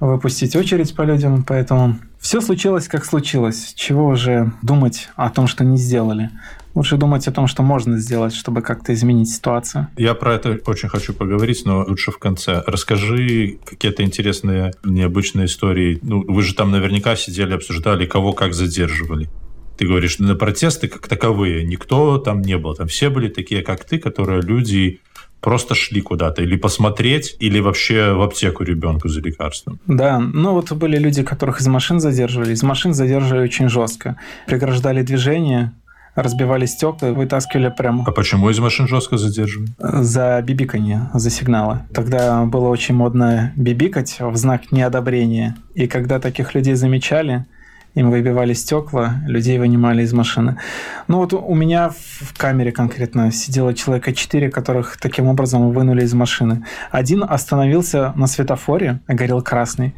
выпустить 0.01 0.57
очередь 0.57 0.97
по 0.97 1.03
людям, 1.03 1.45
поэтому 1.45 1.99
все 2.19 2.41
случилось, 2.41 2.89
как 2.89 3.05
случилось. 3.05 3.75
Чего 3.75 4.07
уже 4.07 4.53
думать 4.63 5.11
о 5.17 5.29
том, 5.29 5.47
что 5.47 5.65
не 5.65 5.77
сделали? 5.77 6.31
Лучше 6.75 6.97
думать 6.97 7.29
о 7.29 7.33
том, 7.33 7.47
что 7.47 7.63
можно 7.63 7.99
сделать, 7.99 8.35
чтобы 8.35 8.61
как-то 8.61 8.93
изменить 8.95 9.31
ситуацию. 9.31 9.89
Я 9.97 10.15
про 10.15 10.35
это 10.35 10.59
очень 10.67 10.89
хочу 10.89 11.13
поговорить, 11.13 11.63
но 11.65 11.85
лучше 11.87 12.11
в 12.11 12.19
конце. 12.19 12.63
Расскажи 12.67 13.59
какие-то 13.65 14.03
интересные, 14.03 14.73
необычные 14.85 15.47
истории. 15.47 15.99
Ну, 16.03 16.25
вы 16.27 16.43
же 16.43 16.55
там 16.55 16.71
наверняка 16.73 17.15
сидели, 17.17 17.55
обсуждали, 17.55 18.07
кого 18.07 18.33
как 18.33 18.55
задерживали. 18.55 19.29
Ты 19.77 19.87
говоришь, 19.87 20.19
на 20.19 20.35
протесты 20.35 20.89
как 20.89 21.07
таковые 21.09 21.65
никто 21.65 22.19
там 22.19 22.43
не 22.43 22.59
был. 22.59 22.75
Там 22.75 22.89
все 22.89 23.09
были 23.09 23.29
такие, 23.29 23.63
как 23.63 23.85
ты, 23.85 23.99
которые 23.99 24.41
люди 24.41 25.01
просто 25.41 25.75
шли 25.75 26.01
куда-то 26.01 26.43
или 26.43 26.57
посмотреть, 26.57 27.37
или 27.39 27.61
вообще 27.61 28.15
в 28.15 28.23
аптеку 28.23 28.65
ребенку 28.65 29.09
за 29.09 29.21
лекарством. 29.21 29.79
Да, 29.87 30.19
ну 30.19 30.53
вот 30.53 30.73
были 30.73 30.97
люди, 30.97 31.23
которых 31.23 31.61
из 31.61 31.67
машин 31.67 32.01
задерживали. 32.01 32.53
Из 32.53 32.63
машин 32.63 32.95
задерживали 32.95 33.45
очень 33.45 33.69
жестко. 33.69 34.17
Преграждали 34.47 35.03
движение, 35.03 35.73
разбивали 36.15 36.67
стекла, 36.67 37.13
вытаскивали 37.13 37.73
прямо. 37.77 38.05
А 38.07 38.13
почему 38.13 38.51
из 38.51 38.59
машин 38.59 38.89
жестко 38.89 39.17
задерживали? 39.17 39.71
За 39.79 40.41
бибиканье, 40.43 41.11
за 41.15 41.31
сигналы. 41.31 41.81
Тогда 41.93 42.45
было 42.45 42.69
очень 42.69 42.95
модно 42.95 43.53
бибикать 43.57 44.17
в 44.21 44.37
знак 44.37 44.73
неодобрения. 44.73 45.57
И 45.75 45.87
когда 45.87 46.21
таких 46.21 46.55
людей 46.55 46.75
замечали, 46.75 47.47
им 47.95 48.11
выбивали 48.11 48.55
стекла, 48.55 49.23
людей 49.27 49.59
вынимали 49.59 50.03
из 50.03 50.13
машины. 50.13 50.59
Ну 51.07 51.19
вот 51.19 51.33
у 51.33 51.55
меня 51.55 51.91
в 51.91 52.37
камере 52.37 52.73
конкретно 52.73 53.31
сидело 53.31 53.73
человека 53.73 54.13
четыре, 54.13 54.51
которых 54.51 54.97
таким 55.01 55.29
образом 55.29 55.71
вынули 55.71 56.03
из 56.03 56.13
машины. 56.13 56.65
Один 56.91 57.23
остановился 57.23 58.13
на 58.17 58.27
светофоре, 58.27 59.01
горел 59.07 59.43
красный. 59.43 59.95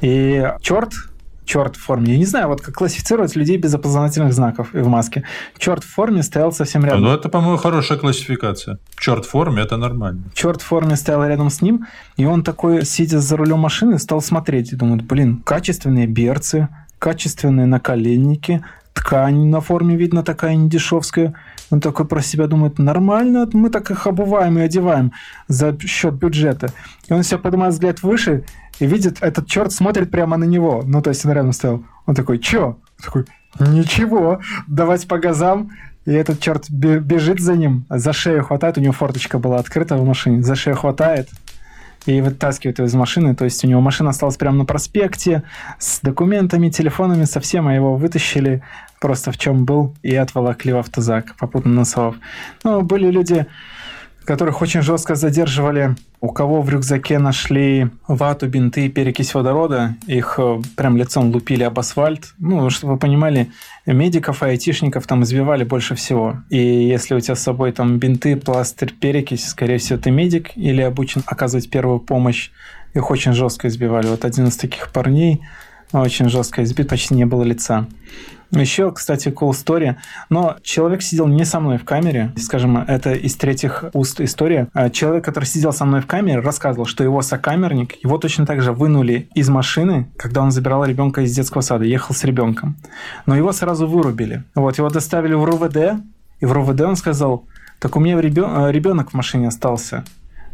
И 0.00 0.44
черт 0.60 0.92
черт 1.48 1.76
в 1.76 1.80
форме. 1.80 2.12
Я 2.12 2.18
не 2.18 2.26
знаю, 2.26 2.48
вот 2.48 2.60
как 2.60 2.74
классифицировать 2.74 3.34
людей 3.34 3.56
без 3.56 3.74
опознавательных 3.74 4.32
знаков 4.32 4.74
и 4.74 4.78
в 4.78 4.88
маске. 4.88 5.24
Черт 5.56 5.82
в 5.82 5.88
форме 5.94 6.22
стоял 6.22 6.52
совсем 6.52 6.84
рядом. 6.84 7.02
Ну, 7.02 7.10
это, 7.10 7.28
по-моему, 7.28 7.56
хорошая 7.56 7.98
классификация. 7.98 8.78
Черт 8.98 9.24
в 9.24 9.30
форме– 9.30 9.62
это 9.64 9.76
нормально. 9.76 10.22
Черт 10.34 10.60
в 10.60 10.66
форме 10.66 10.96
стоял 10.96 11.24
рядом 11.24 11.48
с 11.48 11.62
ним, 11.62 11.86
и 12.18 12.26
он 12.26 12.42
такой, 12.42 12.84
сидя 12.84 13.18
за 13.20 13.36
рулем 13.36 13.60
машины, 13.60 13.98
стал 13.98 14.20
смотреть 14.20 14.72
и 14.72 14.76
думает, 14.76 15.02
блин, 15.02 15.42
качественные 15.44 16.06
берцы, 16.06 16.68
качественные 16.98 17.66
наколенники, 17.66 18.62
ткань 18.92 19.46
на 19.46 19.60
форме 19.60 19.96
видно 19.96 20.22
такая 20.22 20.54
недешевская. 20.54 21.32
Он 21.70 21.80
такой 21.80 22.06
про 22.06 22.20
себя 22.22 22.46
думает, 22.46 22.78
нормально, 22.78 23.48
мы 23.52 23.70
так 23.70 23.90
их 23.90 24.06
обуваем 24.06 24.58
и 24.58 24.62
одеваем 24.62 25.12
за 25.48 25.78
счет 25.80 26.14
бюджета. 26.14 26.72
И 27.08 27.12
он 27.12 27.22
все 27.22 27.38
поднимает 27.38 27.74
взгляд 27.74 28.02
выше 28.02 28.44
и 28.78 28.86
видит, 28.86 29.18
этот 29.20 29.46
черт 29.46 29.72
смотрит 29.72 30.10
прямо 30.10 30.36
на 30.36 30.44
него. 30.44 30.82
Ну, 30.84 31.02
то 31.02 31.10
есть 31.10 31.24
он 31.24 31.32
рядом 31.32 31.52
стоял. 31.52 31.82
Он 32.06 32.14
такой, 32.14 32.38
чё? 32.38 32.66
Он 32.66 33.04
такой, 33.04 33.24
ничего, 33.60 34.40
давать 34.66 35.06
по 35.06 35.18
газам. 35.18 35.70
И 36.06 36.12
этот 36.12 36.40
черт 36.40 36.70
бежит 36.70 37.38
за 37.38 37.54
ним, 37.54 37.84
за 37.90 38.14
шею 38.14 38.42
хватает, 38.42 38.78
у 38.78 38.80
него 38.80 38.94
форточка 38.94 39.38
была 39.38 39.58
открыта 39.58 39.94
в 39.98 40.06
машине, 40.06 40.42
за 40.42 40.54
шею 40.54 40.74
хватает, 40.74 41.28
и 42.06 42.22
вытаскивает 42.22 42.78
его 42.78 42.86
из 42.86 42.94
машины. 42.94 43.34
То 43.34 43.44
есть 43.44 43.62
у 43.62 43.68
него 43.68 43.82
машина 43.82 44.10
осталась 44.10 44.38
прямо 44.38 44.56
на 44.56 44.64
проспекте 44.64 45.42
с 45.78 46.00
документами, 46.00 46.70
телефонами, 46.70 47.24
совсем, 47.24 47.68
а 47.68 47.74
его 47.74 47.96
вытащили 47.96 48.62
просто 49.00 49.32
в 49.32 49.38
чем 49.38 49.64
был 49.64 49.94
и 50.02 50.14
отволокли 50.14 50.72
в 50.72 50.78
автозак, 50.78 51.36
попутно 51.38 51.72
насовав. 51.72 52.16
Ну, 52.64 52.82
были 52.82 53.10
люди, 53.10 53.46
которых 54.28 54.60
очень 54.60 54.82
жестко 54.82 55.14
задерживали. 55.14 55.96
У 56.20 56.28
кого 56.28 56.60
в 56.60 56.68
рюкзаке 56.68 57.18
нашли 57.18 57.88
вату, 58.06 58.46
бинты 58.46 58.84
и 58.84 58.90
перекись 58.90 59.32
водорода, 59.32 59.94
их 60.06 60.34
э, 60.36 60.60
прям 60.76 60.98
лицом 60.98 61.30
лупили 61.30 61.62
об 61.62 61.78
асфальт. 61.78 62.34
Ну, 62.38 62.68
чтобы 62.68 62.92
вы 62.92 62.98
понимали, 62.98 63.50
медиков 63.86 64.42
и 64.42 64.46
айтишников 64.46 65.06
там 65.06 65.22
избивали 65.22 65.64
больше 65.64 65.94
всего. 65.94 66.42
И 66.50 66.58
если 66.58 67.14
у 67.14 67.20
тебя 67.20 67.36
с 67.36 67.42
собой 67.42 67.72
там 67.72 67.98
бинты, 67.98 68.36
пластырь, 68.36 68.92
перекись, 68.92 69.48
скорее 69.48 69.78
всего, 69.78 69.98
ты 69.98 70.10
медик 70.10 70.50
или 70.56 70.82
обучен 70.82 71.22
оказывать 71.24 71.70
первую 71.70 71.98
помощь. 71.98 72.50
Их 72.92 73.10
очень 73.10 73.32
жестко 73.32 73.68
избивали. 73.68 74.08
Вот 74.08 74.26
один 74.26 74.48
из 74.48 74.58
таких 74.58 74.92
парней 74.92 75.40
очень 75.92 76.28
жестко 76.28 76.62
избит, 76.64 76.88
почти 76.88 77.14
не 77.14 77.24
было 77.24 77.44
лица. 77.44 77.86
Еще, 78.50 78.90
кстати, 78.92 79.28
cool 79.28 79.50
story. 79.50 79.96
Но 80.30 80.56
человек 80.62 81.02
сидел 81.02 81.26
не 81.26 81.44
со 81.44 81.60
мной 81.60 81.76
в 81.78 81.84
камере. 81.84 82.32
Скажем, 82.36 82.78
это 82.78 83.12
из 83.12 83.36
третьих 83.36 83.84
уст 83.92 84.20
история. 84.20 84.68
А 84.72 84.88
человек, 84.88 85.24
который 85.24 85.44
сидел 85.44 85.72
со 85.72 85.84
мной 85.84 86.00
в 86.00 86.06
камере, 86.06 86.40
рассказывал, 86.40 86.86
что 86.86 87.04
его 87.04 87.20
сокамерник, 87.20 88.02
его 88.02 88.16
точно 88.16 88.46
так 88.46 88.62
же 88.62 88.72
вынули 88.72 89.28
из 89.34 89.48
машины, 89.50 90.10
когда 90.16 90.40
он 90.42 90.50
забирал 90.50 90.84
ребенка 90.84 91.20
из 91.20 91.34
детского 91.34 91.60
сада, 91.60 91.84
ехал 91.84 92.14
с 92.14 92.24
ребенком. 92.24 92.76
Но 93.26 93.36
его 93.36 93.52
сразу 93.52 93.86
вырубили. 93.86 94.44
Вот, 94.54 94.78
его 94.78 94.88
доставили 94.88 95.34
в 95.34 95.44
РУВД, 95.44 96.02
и 96.40 96.46
в 96.46 96.52
РУВД 96.52 96.80
он 96.82 96.96
сказал, 96.96 97.44
так 97.80 97.96
у 97.96 98.00
меня 98.00 98.18
ребенок 98.20 99.10
в 99.10 99.14
машине 99.14 99.48
остался. 99.48 100.04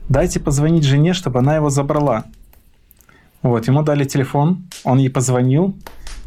Дайте 0.09 0.41
позвонить 0.41 0.85
жене, 0.85 1.13
чтобы 1.13 1.39
она 1.39 1.57
его 1.57 1.71
забрала. 1.71 2.25
Вот, 3.43 3.67
ему 3.67 3.83
дали 3.83 4.05
телефон, 4.05 4.65
он 4.85 4.99
ей 4.99 5.11
позвонил, 5.11 5.77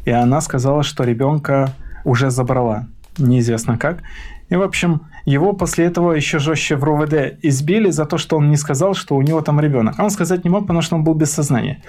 и 0.07 0.09
она 0.09 0.39
сказала, 0.39 0.83
что 0.83 1.03
ребенка 1.03 1.73
уже 2.05 2.29
забрала. 2.29 2.87
Неизвестно 3.17 3.77
как. 3.77 4.03
И, 4.47 4.55
в 4.55 4.61
общем, 4.61 5.01
его 5.25 5.51
после 5.51 5.83
этого 5.83 6.13
еще 6.13 6.39
жестче 6.39 6.77
в 6.77 6.83
РОВД 6.85 7.39
избили 7.41 7.89
за 7.89 8.05
то, 8.05 8.17
что 8.17 8.37
он 8.37 8.49
не 8.49 8.55
сказал, 8.55 8.93
что 8.93 9.17
у 9.17 9.21
него 9.21 9.41
там 9.41 9.59
ребенок. 9.59 9.95
А 9.97 10.05
он 10.05 10.09
сказать 10.09 10.45
не 10.45 10.49
мог, 10.49 10.61
потому 10.61 10.81
что 10.81 10.95
он 10.95 11.03
был 11.03 11.13
без 11.13 11.31
сознания. 11.31 11.83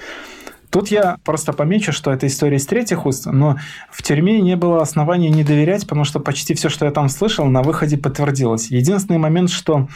Тут 0.70 0.88
я 0.88 1.18
просто 1.24 1.52
помечу, 1.52 1.92
что 1.92 2.12
это 2.12 2.26
история 2.26 2.56
из 2.56 2.66
третьих 2.66 3.06
уст, 3.06 3.26
но 3.26 3.56
в 3.88 4.02
тюрьме 4.02 4.40
не 4.40 4.56
было 4.56 4.82
оснований 4.82 5.30
не 5.30 5.44
доверять, 5.44 5.86
потому 5.86 6.02
что 6.02 6.18
почти 6.18 6.54
все, 6.54 6.68
что 6.68 6.86
я 6.86 6.90
там 6.90 7.08
слышал, 7.08 7.46
на 7.46 7.62
выходе 7.62 7.98
подтвердилось. 7.98 8.72
Единственный 8.72 9.18
момент, 9.18 9.48
что, 9.48 9.86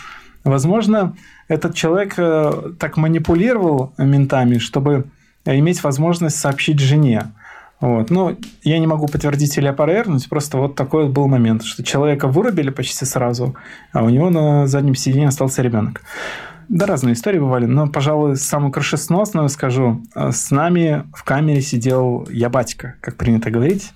возможно, 0.44 1.16
этот 1.48 1.74
человек 1.74 2.14
э, 2.18 2.72
так 2.78 2.96
манипулировал 2.96 3.94
ментами, 3.98 4.58
чтобы 4.58 5.10
иметь 5.44 5.82
возможность 5.82 6.36
сообщить 6.36 6.78
жене. 6.78 7.32
Вот. 7.82 8.10
Но 8.10 8.36
я 8.62 8.78
не 8.78 8.86
могу 8.86 9.08
подтвердить 9.08 9.58
или 9.58 9.66
опровергнуть, 9.66 10.28
просто 10.28 10.56
вот 10.56 10.76
такой 10.76 11.08
был 11.08 11.26
момент, 11.26 11.64
что 11.64 11.82
человека 11.82 12.28
вырубили 12.28 12.70
почти 12.70 13.04
сразу, 13.04 13.56
а 13.92 14.04
у 14.04 14.08
него 14.08 14.30
на 14.30 14.68
заднем 14.68 14.94
сиденье 14.94 15.28
остался 15.28 15.62
ребенок. 15.62 16.00
Да, 16.68 16.86
разные 16.86 17.14
истории 17.14 17.40
бывали, 17.40 17.66
но, 17.66 17.88
пожалуй, 17.88 18.36
самую 18.36 18.70
крышесносную 18.70 19.48
скажу. 19.48 20.00
С 20.14 20.52
нами 20.52 21.02
в 21.12 21.24
камере 21.24 21.60
сидел 21.60 22.26
я 22.30 22.48
батька, 22.48 22.94
как 23.00 23.16
принято 23.16 23.50
говорить. 23.50 23.90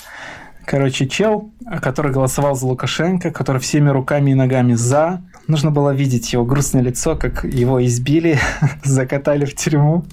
Короче, 0.66 1.06
чел, 1.06 1.52
который 1.80 2.10
голосовал 2.10 2.56
за 2.56 2.66
Лукашенко, 2.66 3.30
который 3.30 3.60
всеми 3.60 3.88
руками 3.88 4.32
и 4.32 4.34
ногами 4.34 4.74
за. 4.74 5.22
Нужно 5.46 5.70
было 5.70 5.94
видеть 5.94 6.32
его 6.32 6.44
грустное 6.44 6.82
лицо, 6.82 7.14
как 7.14 7.44
его 7.44 7.84
избили, 7.86 8.40
закатали 8.84 9.44
в 9.44 9.54
тюрьму. 9.54 10.04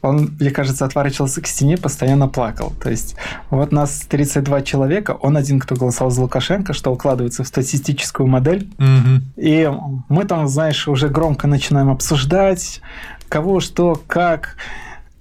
Он, 0.00 0.34
мне 0.40 0.50
кажется, 0.50 0.86
отворачивался 0.86 1.42
к 1.42 1.46
стене, 1.46 1.76
постоянно 1.76 2.28
плакал. 2.28 2.72
То 2.82 2.88
есть 2.88 3.14
вот 3.50 3.72
нас 3.72 4.00
32 4.08 4.62
человека, 4.62 5.10
он 5.20 5.36
один, 5.36 5.60
кто 5.60 5.74
голосовал 5.74 6.10
за 6.10 6.22
Лукашенко, 6.22 6.72
что 6.72 6.90
укладывается 6.92 7.44
в 7.44 7.46
статистическую 7.46 8.26
модель. 8.26 8.70
Угу. 8.78 9.22
И 9.36 9.70
мы 10.08 10.24
там, 10.24 10.48
знаешь, 10.48 10.88
уже 10.88 11.10
громко 11.10 11.46
начинаем 11.46 11.90
обсуждать, 11.90 12.80
кого, 13.28 13.60
что, 13.60 14.00
как 14.06 14.56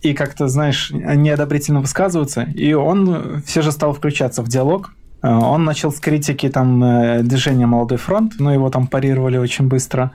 и 0.02 0.14
как-то, 0.14 0.48
знаешь, 0.48 0.92
неодобрительно 0.92 1.82
высказываться, 1.82 2.44
и 2.44 2.74
он 2.74 3.42
все 3.46 3.62
же 3.62 3.72
стал 3.72 3.94
включаться 3.94 4.42
в 4.42 4.48
диалог. 4.48 4.94
Э, 5.22 5.34
он 5.34 5.66
начал 5.66 5.92
с 5.92 6.00
критики 6.00 6.50
там 6.50 6.84
э, 6.84 7.24
движения 7.24 7.66
«Молодой 7.66 7.98
фронт», 7.98 8.34
но 8.40 8.54
его 8.54 8.70
там 8.70 8.88
парировали 8.88 9.38
очень 9.38 9.68
быстро. 9.68 10.12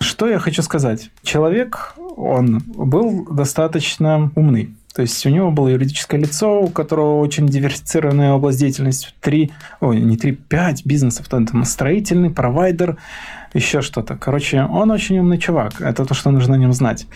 Что 0.00 0.28
я 0.28 0.38
хочу 0.38 0.62
сказать? 0.62 1.10
Человек, 1.22 1.94
он 2.16 2.62
был 2.66 3.26
достаточно 3.30 4.30
умный. 4.34 4.74
То 4.94 5.02
есть 5.02 5.26
у 5.26 5.28
него 5.28 5.50
было 5.50 5.68
юридическое 5.68 6.20
лицо, 6.20 6.60
у 6.60 6.68
которого 6.68 7.18
очень 7.18 7.48
диверсифицированная 7.48 8.32
область 8.32 8.60
деятельности. 8.60 9.08
Три, 9.20 9.50
ой, 9.80 10.00
не 10.00 10.16
три, 10.16 10.32
пять 10.32 10.86
бизнесов. 10.86 11.28
Там, 11.28 11.46
там 11.46 11.64
строительный, 11.64 12.30
провайдер, 12.30 12.96
еще 13.54 13.80
что-то. 13.80 14.16
Короче, 14.16 14.62
он 14.62 14.92
очень 14.92 15.18
умный 15.18 15.38
чувак. 15.38 15.80
Это 15.80 16.04
то, 16.04 16.14
что 16.14 16.30
нужно 16.30 16.54
о 16.54 16.58
нем 16.58 16.72
знать. 16.72 17.08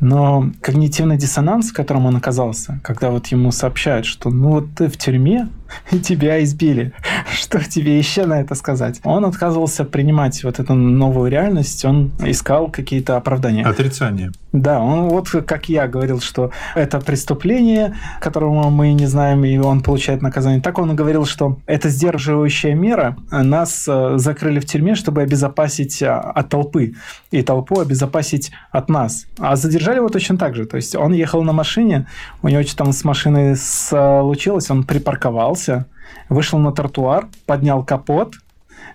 Но 0.00 0.50
когнитивный 0.62 1.18
диссонанс, 1.18 1.70
в 1.70 1.74
котором 1.74 2.06
он 2.06 2.16
оказался, 2.16 2.80
когда 2.82 3.10
вот 3.10 3.26
ему 3.28 3.52
сообщают, 3.52 4.06
что 4.06 4.30
ну 4.30 4.50
вот 4.50 4.74
ты 4.76 4.88
в 4.88 4.96
тюрьме, 4.96 5.48
и 5.90 5.98
тебя 6.00 6.42
избили. 6.42 6.92
Что 7.32 7.62
тебе 7.62 7.98
еще 7.98 8.26
на 8.26 8.40
это 8.40 8.54
сказать? 8.54 9.00
Он 9.04 9.24
отказывался 9.24 9.84
принимать 9.84 10.42
вот 10.44 10.58
эту 10.58 10.74
новую 10.74 11.30
реальность, 11.30 11.84
он 11.84 12.12
искал 12.20 12.68
какие-то 12.68 13.16
оправдания. 13.16 13.64
Отрицание. 13.64 14.32
Да, 14.52 14.80
он 14.80 15.08
вот 15.08 15.28
как 15.46 15.68
я 15.68 15.86
говорил, 15.86 16.20
что 16.20 16.50
это 16.74 16.98
преступление, 16.98 17.94
которого 18.20 18.68
мы 18.68 18.92
не 18.92 19.06
знаем, 19.06 19.44
и 19.44 19.56
он 19.58 19.80
получает 19.80 20.22
наказание. 20.22 20.60
Так 20.60 20.78
он 20.78 20.96
говорил, 20.96 21.24
что 21.24 21.58
это 21.66 21.88
сдерживающая 21.88 22.74
мера. 22.74 23.16
Нас 23.30 23.86
э, 23.86 24.14
закрыли 24.16 24.58
в 24.58 24.66
тюрьме, 24.66 24.96
чтобы 24.96 25.22
обезопасить 25.22 26.02
э, 26.02 26.08
от 26.08 26.48
толпы, 26.48 26.94
и 27.30 27.42
толпу 27.42 27.80
обезопасить 27.80 28.50
от 28.72 28.88
нас. 28.88 29.26
А 29.38 29.54
задержали 29.54 29.96
его 29.96 30.08
точно 30.08 30.36
так 30.36 30.56
же. 30.56 30.66
То 30.66 30.76
есть 30.76 30.96
он 30.96 31.12
ехал 31.12 31.42
на 31.42 31.52
машине, 31.52 32.06
у 32.42 32.48
него 32.48 32.62
что-то 32.62 32.84
там 32.84 32.92
с 32.92 33.04
машиной 33.04 33.56
случилось, 33.56 34.70
он 34.70 34.82
припарковался, 34.84 35.59
поднялся, 35.60 35.86
вышел 36.28 36.58
на 36.58 36.72
тротуар, 36.72 37.28
поднял 37.46 37.84
капот, 37.84 38.34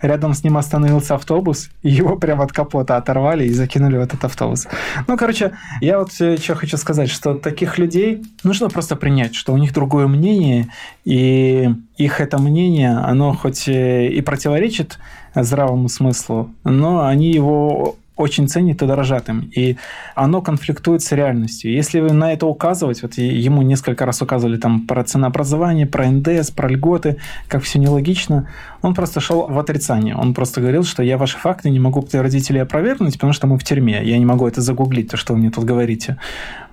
рядом 0.02 0.34
с 0.34 0.44
ним 0.44 0.58
остановился 0.58 1.16
автобус, 1.16 1.70
и 1.84 1.90
его 1.90 2.18
прямо 2.18 2.44
от 2.44 2.52
капота 2.52 2.98
оторвали 2.98 3.46
и 3.46 3.54
закинули 3.54 3.98
в 3.98 4.02
этот 4.02 4.24
автобус. 4.26 4.68
Ну, 5.08 5.18
короче, 5.18 5.52
я 5.82 6.00
вот 6.00 6.12
что 6.12 6.56
хочу 6.56 6.78
сказать, 6.78 7.10
что 7.10 7.36
таких 7.36 7.78
людей 7.78 8.24
нужно 8.44 8.70
просто 8.70 8.96
принять, 8.96 9.36
что 9.36 9.54
у 9.54 9.58
них 9.58 9.74
другое 9.74 10.08
мнение, 10.08 10.68
и 11.06 11.70
их 11.98 12.22
это 12.22 12.38
мнение, 12.38 12.98
оно 12.98 13.34
хоть 13.34 13.68
э, 13.68 14.08
и 14.08 14.22
противоречит 14.22 15.00
здравому 15.36 15.90
смыслу, 15.90 16.50
но 16.64 17.06
они 17.06 17.32
его 17.32 17.96
очень 18.16 18.48
ценит 18.48 18.82
и 18.82 18.88
дорожат 18.88 19.30
им. 19.30 19.50
И 19.56 19.78
оно 20.16 20.42
конфликтует 20.42 21.02
с 21.02 21.12
реальностью. 21.12 21.72
Если 21.72 22.00
вы 22.00 22.12
на 22.12 22.32
это 22.32 22.46
указывать, 22.46 23.02
вот 23.02 23.16
ему 23.16 23.62
несколько 23.62 24.06
раз 24.06 24.22
указывали 24.22 24.58
там 24.58 24.88
про 24.88 25.04
ценообразование, 25.04 25.86
про 25.86 26.10
НДС, 26.10 26.52
про 26.52 26.70
льготы, 26.70 27.18
как 27.48 27.64
все 27.64 27.80
нелогично, 27.80 28.50
он 28.82 28.94
просто 28.94 29.20
шел 29.20 29.48
в 29.48 29.60
отрицание. 29.60 30.16
Он 30.16 30.34
просто 30.34 30.62
говорил, 30.62 30.84
что 30.84 31.04
я 31.04 31.18
ваши 31.18 31.38
факты 31.38 31.70
не 31.70 31.80
могу 31.80 32.02
подтвердить 32.02 32.50
или 32.50 32.60
опровергнуть, 32.60 33.16
потому 33.16 33.34
что 33.34 33.48
мы 33.48 33.58
в 33.58 33.64
тюрьме. 33.64 34.02
Я 34.04 34.18
не 34.18 34.26
могу 34.26 34.48
это 34.48 34.62
загуглить, 34.62 35.10
то, 35.12 35.18
что 35.18 35.34
вы 35.34 35.40
мне 35.40 35.52
тут 35.52 35.66
говорите. 35.66 36.18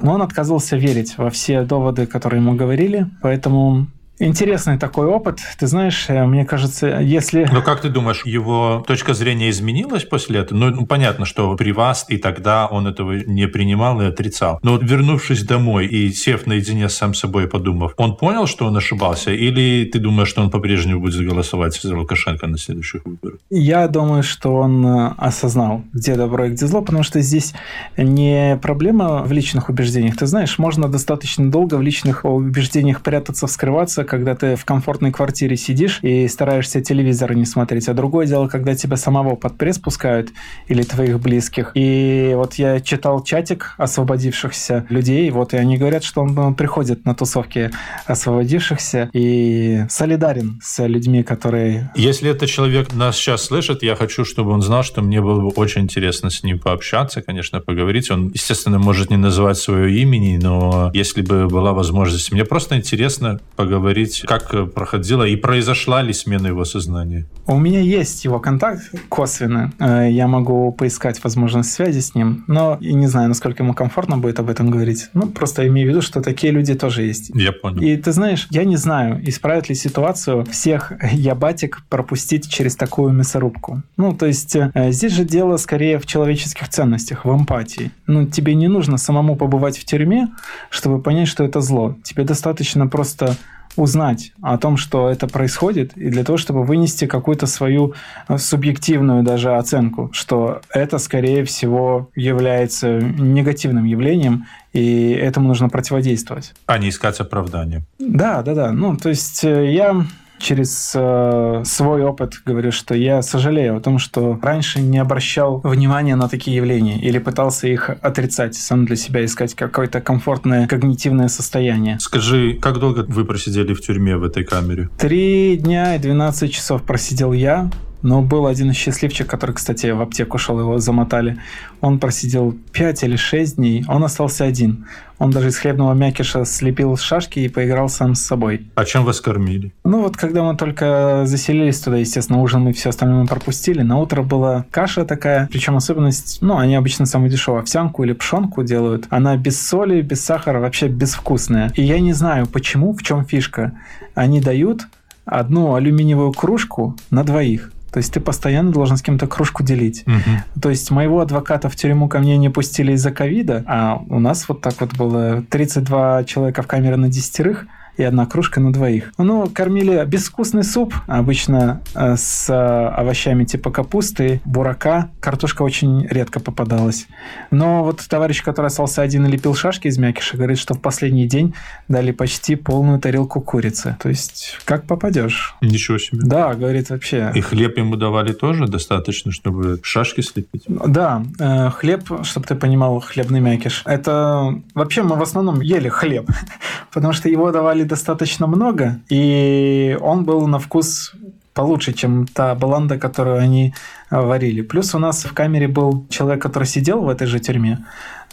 Но 0.01 0.15
он 0.15 0.23
отказывался 0.23 0.77
верить 0.77 1.19
во 1.19 1.31
все 1.31 1.63
доводы, 1.63 2.07
которые 2.07 2.41
ему 2.41 2.55
говорили, 2.55 3.07
поэтому 3.21 3.87
Интересный 4.19 4.79
такой 4.79 5.07
опыт. 5.07 5.41
Ты 5.59 5.67
знаешь, 5.67 6.05
э, 6.09 6.25
мне 6.27 6.45
кажется, 6.45 7.01
если... 7.01 7.49
Но 7.51 7.63
как 7.63 7.81
ты 7.81 7.89
думаешь, 7.89 8.23
его 8.25 8.85
точка 8.87 9.15
зрения 9.15 9.51
изменилась 9.51 10.05
после 10.05 10.41
этого? 10.41 10.59
Ну, 10.59 10.71
ну, 10.71 10.87
понятно, 10.87 11.25
что 11.25 11.57
при 11.57 11.73
вас 11.73 12.05
и 12.09 12.19
тогда 12.19 12.67
он 12.67 12.87
этого 12.87 13.13
не 13.13 13.49
принимал 13.49 14.01
и 14.01 14.05
отрицал. 14.05 14.61
Но 14.63 14.73
вот 14.73 14.83
вернувшись 14.83 15.45
домой 15.45 15.87
и 15.87 16.13
сев 16.13 16.47
наедине 16.47 16.89
с 16.89 16.95
сам 16.95 17.15
собой 17.15 17.49
подумав, 17.49 17.95
он 17.97 18.17
понял, 18.17 18.47
что 18.47 18.67
он 18.67 18.77
ошибался? 18.77 19.33
Или 19.33 19.85
ты 19.87 19.99
думаешь, 19.99 20.29
что 20.29 20.43
он 20.43 20.51
по-прежнему 20.51 21.01
будет 21.01 21.27
голосовать 21.27 21.81
за 21.83 21.97
Лукашенко 21.97 22.47
на 22.47 22.59
следующих 22.59 23.05
выборах? 23.05 23.39
Я 23.51 23.89
думаю, 23.89 24.23
что 24.23 24.55
он 24.55 24.87
э, 24.87 25.15
осознал, 25.17 25.83
где 25.93 26.15
добро 26.15 26.45
и 26.45 26.51
где 26.51 26.67
зло, 26.67 26.83
потому 26.83 27.03
что 27.03 27.21
здесь 27.23 27.55
не 27.97 28.59
проблема 28.63 29.23
в 29.25 29.33
личных 29.33 29.69
убеждениях. 29.69 30.17
Ты 30.17 30.27
знаешь, 30.27 30.59
можно 30.59 30.89
достаточно 30.89 31.51
долго 31.51 31.77
в 31.77 31.83
личных 31.83 32.25
убеждениях 32.25 33.01
прятаться, 33.01 33.47
вскрываться, 33.47 34.02
когда 34.05 34.35
ты 34.35 34.57
в 34.57 34.65
комфортной 34.65 35.13
квартире 35.13 35.57
сидишь 35.57 36.01
и 36.03 36.29
стараешься 36.29 36.81
телевизор 36.81 37.35
не 37.35 37.45
смотреть. 37.45 37.89
А 37.89 37.95
другое 37.95 38.27
дело, 38.27 38.49
когда 38.49 38.75
тебя 38.75 38.97
самого 38.97 39.37
под 39.37 39.59
пресс 39.59 39.79
пускают 39.79 40.31
или 40.69 40.83
твоих 40.83 41.21
близких. 41.21 41.73
И 41.75 42.33
вот 42.35 42.55
я 42.55 42.81
читал 42.81 43.23
чатик 43.23 43.75
освободившихся 43.79 44.87
людей, 44.89 45.31
вот 45.31 45.55
и 45.55 45.57
они 45.57 45.77
говорят, 45.77 46.05
что 46.05 46.23
он 46.23 46.55
приходит 46.55 47.05
на 47.05 47.15
тусовки 47.15 47.71
освободившихся 48.07 49.11
и 49.13 49.85
солидарен 49.89 50.61
с 50.63 50.87
людьми, 50.87 51.23
которые... 51.23 51.91
Если 51.95 52.31
этот 52.31 52.49
человек 52.49 52.93
нас 52.95 53.17
сейчас 53.17 53.45
слышит, 53.45 53.83
я 53.83 53.97
хочу, 53.97 54.25
чтобы 54.25 54.51
он 54.53 54.63
знал, 54.63 54.83
что 54.83 55.03
мне 55.03 55.21
было 55.21 55.41
бы 55.41 55.49
очень 55.49 55.83
интересно 55.83 56.31
с 56.31 56.43
ним 56.43 56.59
пообщаться, 56.59 57.23
конечно, 57.23 57.61
поговорить. 57.61 58.11
Он, 58.11 58.31
естественно, 58.33 58.79
может 58.79 59.11
не 59.11 59.17
называть 59.17 59.59
свое 59.59 60.01
имени, 60.01 60.39
но 60.41 60.91
если 60.95 61.23
бы 61.23 61.49
была 61.49 61.73
возможность, 61.73 62.33
мне 62.33 62.45
просто 62.45 62.77
интересно 62.77 63.41
поговорить 63.57 63.92
поговорить, 63.93 64.23
как 64.27 64.55
э, 64.55 64.67
проходила 64.67 65.25
и 65.25 65.37
произошла 65.37 66.03
ли 66.03 66.13
смена 66.13 66.49
его 66.49 66.65
сознания? 66.65 67.27
У 67.47 67.59
меня 67.59 67.81
есть 67.81 68.25
его 68.25 68.41
контакт 68.41 68.83
косвенно. 69.09 69.73
Э, 69.79 70.09
я 70.11 70.29
могу 70.29 70.73
поискать 70.73 71.23
возможность 71.25 71.73
связи 71.73 72.01
с 72.01 72.15
ним, 72.15 72.45
но 72.49 72.79
и 72.81 72.95
не 72.95 73.07
знаю, 73.07 73.29
насколько 73.29 73.63
ему 73.63 73.75
комфортно 73.75 74.19
будет 74.19 74.41
об 74.41 74.49
этом 74.49 74.71
говорить. 74.71 75.09
Ну, 75.15 75.27
просто 75.27 75.67
имею 75.69 75.89
в 75.89 75.91
виду, 75.91 76.03
что 76.03 76.21
такие 76.21 76.53
люди 76.53 76.75
тоже 76.75 77.03
есть. 77.03 77.31
Я 77.35 77.53
понял. 77.53 77.83
И 77.83 77.97
ты 77.97 78.13
знаешь, 78.13 78.47
я 78.51 78.65
не 78.65 78.77
знаю, 78.77 79.21
исправит 79.29 79.69
ли 79.69 79.75
ситуацию 79.75 80.45
всех 80.45 80.93
ябатик 81.13 81.83
пропустить 81.89 82.49
через 82.51 82.77
такую 82.77 83.13
мясорубку. 83.13 83.83
Ну, 83.97 84.13
то 84.13 84.27
есть 84.27 84.57
э, 84.57 84.93
здесь 84.93 85.13
же 85.13 85.25
дело 85.25 85.59
скорее 85.59 85.99
в 85.99 86.07
человеческих 86.07 86.69
ценностях, 86.69 87.25
в 87.25 87.31
эмпатии. 87.31 87.91
Ну, 88.07 88.27
тебе 88.27 88.55
не 88.55 88.69
нужно 88.69 88.97
самому 88.97 89.37
побывать 89.37 89.79
в 89.79 89.85
тюрьме, 89.85 90.29
чтобы 90.71 91.03
понять, 91.03 91.29
что 91.29 91.45
это 91.45 91.61
зло. 91.61 91.97
Тебе 92.05 92.25
достаточно 92.25 92.87
просто 92.87 93.37
узнать 93.77 94.33
о 94.43 94.59
том, 94.59 94.77
что 94.77 95.09
это 95.09 95.27
происходит, 95.27 95.97
и 95.97 96.11
для 96.11 96.25
того, 96.25 96.39
чтобы 96.39 96.65
вынести 96.65 97.07
какую-то 97.07 97.47
свою 97.47 97.95
э, 98.29 98.39
субъективную 98.39 99.23
даже 99.23 99.55
оценку, 99.55 100.11
что 100.13 100.61
это, 100.71 100.99
скорее 100.99 101.45
всего, 101.45 102.11
является 102.15 102.99
негативным 102.99 103.85
явлением, 103.85 104.47
и 104.73 105.11
этому 105.11 105.49
нужно 105.49 105.69
противодействовать. 105.69 106.55
А 106.67 106.79
не 106.79 106.89
искать 106.89 107.21
оправдания. 107.21 107.83
Да, 107.99 108.43
да, 108.43 108.55
да. 108.55 108.73
Ну, 108.73 108.97
то 108.97 109.09
есть 109.09 109.45
э, 109.45 109.73
я 109.73 110.05
через 110.43 110.93
э, 110.95 111.63
свой 111.65 112.03
опыт 112.03 112.35
говорю, 112.45 112.73
что 112.73 112.95
я 112.95 113.23
сожалею 113.23 113.77
о 113.77 113.81
том, 113.81 113.99
что 113.99 114.39
раньше 114.43 114.81
не 114.81 114.99
обращал 114.99 115.61
внимания 115.63 116.17
на 116.17 116.29
такие 116.29 116.57
явления 116.57 117.01
или 117.01 117.19
пытался 117.19 117.69
их 117.69 117.91
отрицать, 118.03 118.55
сам 118.55 118.85
для 118.85 118.97
себя 118.97 119.25
искать 119.25 119.55
какое-то 119.55 120.01
комфортное 120.01 120.67
когнитивное 120.67 121.29
состояние. 121.29 121.99
Скажи, 122.01 122.55
как 122.61 122.79
долго 122.79 123.05
вы 123.09 123.25
просидели 123.25 123.73
в 123.73 123.81
тюрьме 123.81 124.17
в 124.17 124.25
этой 124.25 124.45
камере? 124.45 124.89
Три 124.99 125.57
дня 125.57 125.97
и 125.97 125.99
12 125.99 126.53
часов 126.53 126.83
просидел 126.83 127.33
я. 127.33 127.71
Но 128.03 128.21
был 128.21 128.47
один 128.47 128.73
счастливчик, 128.73 129.27
который, 129.27 129.55
кстати, 129.55 129.87
в 129.87 130.01
аптеку 130.01 130.39
шел, 130.39 130.59
его 130.59 130.79
замотали. 130.79 131.39
Он 131.81 131.99
просидел 131.99 132.55
5 132.73 133.05
или 133.05 133.17
6 133.17 133.57
дней, 133.57 133.85
он 133.89 134.05
остался 134.05 134.45
один. 134.45 134.87
Он 135.19 135.31
даже 135.31 135.49
из 135.49 135.57
хлебного 135.57 135.95
мякиша 135.95 136.45
слепил 136.45 136.97
шашки 136.97 137.39
и 137.39 137.49
поиграл 137.49 137.89
сам 137.89 138.17
с 138.17 138.23
собой. 138.23 138.67
А 138.75 138.85
чем 138.85 139.05
вас 139.05 139.21
кормили? 139.21 139.73
Ну 139.85 140.03
вот, 140.03 140.17
когда 140.17 140.43
мы 140.43 140.57
только 140.57 141.23
заселились 141.27 141.79
туда, 141.79 141.99
естественно, 141.99 142.41
ужин 142.41 142.63
мы 142.63 142.73
все 142.73 142.89
остальное 142.89 143.25
пропустили. 143.27 143.83
На 143.83 143.99
утро 143.99 144.23
была 144.23 144.67
каша 144.73 145.05
такая, 145.05 145.49
причем 145.53 145.77
особенность, 145.77 146.39
ну, 146.41 146.59
они 146.59 146.75
обычно 146.75 147.07
самую 147.07 147.31
дешевую 147.31 147.61
овсянку 147.61 148.03
или 148.03 148.15
пшенку 148.15 148.65
делают. 148.65 149.07
Она 149.11 149.37
без 149.37 149.65
соли, 149.65 150.03
без 150.03 150.25
сахара, 150.25 150.59
вообще 150.59 150.89
безвкусная. 150.89 151.73
И 151.77 151.83
я 151.83 152.01
не 152.01 152.15
знаю, 152.15 152.49
почему, 152.49 152.93
в 152.93 153.03
чем 153.05 153.25
фишка. 153.25 153.79
Они 154.17 154.41
дают 154.41 154.89
одну 155.25 155.75
алюминиевую 155.75 156.33
кружку 156.33 156.97
на 157.11 157.23
двоих. 157.23 157.71
То 157.93 157.99
есть 157.99 158.13
ты 158.13 158.21
постоянно 158.21 158.73
должен 158.73 158.97
с 158.97 159.03
кем-то 159.03 159.27
кружку 159.27 159.63
делить. 159.63 160.05
Угу. 160.07 160.61
То 160.63 160.71
есть 160.71 160.91
моего 160.91 161.21
адвоката 161.21 161.69
в 161.69 161.77
тюрьму 161.77 162.09
ко 162.09 162.19
мне 162.19 162.37
не 162.39 162.49
пустили 162.49 162.93
из-за 162.93 163.11
ковида, 163.11 163.65
а 163.67 164.03
у 164.09 164.19
нас 164.19 164.49
вот 164.49 164.63
так 164.63 164.81
вот 164.81 164.95
было 164.95 165.45
32 165.51 166.25
человека 166.25 166.63
в 166.63 166.67
камере 166.67 166.97
на 166.97 167.09
десятерых– 167.09 167.67
и 167.97 168.03
одна 168.03 168.27
кружка 168.27 168.61
на 168.61 168.73
двоих. 168.73 169.13
Ну, 169.19 169.49
кормили 169.49 170.05
безвкусный 170.07 170.65
суп, 170.65 170.95
обычно 171.07 171.83
э, 171.95 172.17
с 172.17 172.49
э, 172.49 172.55
овощами 172.55 173.45
типа 173.45 173.71
капусты, 173.71 174.41
бурака. 174.45 175.11
Картошка 175.21 175.63
очень 175.63 176.07
редко 176.07 176.41
попадалась. 176.41 177.07
Но 177.51 177.85
вот 177.85 178.01
товарищ, 178.09 178.43
который 178.43 178.67
остался 178.67 179.03
один 179.03 179.27
и 179.27 179.31
лепил 179.31 179.55
шашки 179.55 179.89
из 179.89 179.99
мякиша, 179.99 180.37
говорит, 180.37 180.59
что 180.59 180.75
в 180.75 180.81
последний 180.81 181.27
день 181.27 181.55
дали 181.89 182.13
почти 182.13 182.57
полную 182.57 182.99
тарелку 182.99 183.41
курицы. 183.41 183.97
То 184.03 184.09
есть, 184.09 184.59
как 184.65 184.87
попадешь. 184.87 185.55
Ничего 185.61 185.99
себе. 185.99 186.21
Да, 186.23 186.55
говорит, 186.55 186.91
вообще. 186.91 187.31
И 187.35 187.41
хлеб 187.41 187.77
ему 187.77 187.97
давали 187.97 188.33
тоже 188.33 188.67
достаточно, 188.67 189.33
чтобы 189.33 189.81
шашки 189.83 190.23
слепить? 190.23 190.65
Да, 190.67 191.23
э, 191.39 191.71
хлеб, 191.71 192.25
чтобы 192.25 192.47
ты 192.47 192.55
понимал, 192.55 193.01
хлебный 193.01 193.41
мякиш. 193.41 193.83
Это 193.85 194.61
вообще 194.75 195.03
мы 195.03 195.17
в 195.17 195.23
основном 195.23 195.61
ели 195.61 195.89
хлеб, 195.89 196.29
потому 196.93 197.13
что 197.13 197.29
его 197.29 197.51
давали 197.51 197.82
добавили 197.83 197.89
достаточно 197.89 198.47
много, 198.47 199.01
и 199.11 199.97
он 200.01 200.25
был 200.25 200.47
на 200.47 200.59
вкус 200.59 201.13
получше, 201.55 201.93
чем 201.93 202.27
та 202.27 202.55
баланда, 202.55 202.99
которую 202.99 203.39
они 203.39 203.75
э, 204.11 204.21
варили. 204.21 204.63
Плюс 204.63 204.95
у 204.95 204.99
нас 204.99 205.25
в 205.25 205.33
камере 205.35 205.69
был 205.69 206.07
человек, 206.09 206.43
который 206.43 206.65
сидел 206.65 207.03
в 207.03 207.09
этой 207.09 207.27
же 207.27 207.41
тюрьме. 207.41 207.79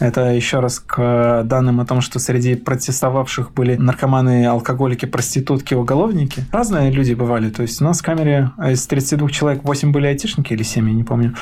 Это 0.00 0.20
еще 0.34 0.60
раз 0.60 0.80
к 0.80 1.42
данным 1.44 1.80
о 1.80 1.84
том, 1.84 2.00
что 2.00 2.18
среди 2.18 2.54
протестовавших 2.54 3.52
были 3.52 3.76
наркоманы, 3.76 4.46
алкоголики, 4.46 5.06
проститутки, 5.06 5.74
уголовники. 5.74 6.44
Разные 6.52 6.90
люди 6.90 7.14
бывали. 7.14 7.50
То 7.50 7.62
есть 7.62 7.82
у 7.82 7.84
нас 7.84 8.00
в 8.00 8.02
камере 8.02 8.50
из 8.72 8.86
32 8.86 9.28
человек 9.28 9.64
8 9.64 9.92
были 9.92 10.06
айтишники 10.06 10.54
или 10.54 10.64
7, 10.64 10.88
я 10.88 10.94
не 10.94 11.04
помню. 11.04 11.34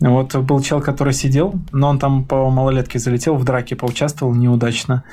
Вот 0.00 0.34
был 0.34 0.62
чел, 0.62 0.80
который 0.80 1.12
сидел, 1.12 1.54
но 1.72 1.88
он 1.88 1.98
там 1.98 2.24
по 2.24 2.50
малолетке 2.50 2.98
залетел, 2.98 3.34
в 3.36 3.44
драке 3.44 3.76
поучаствовал 3.76 4.34
неудачно. 4.34 5.04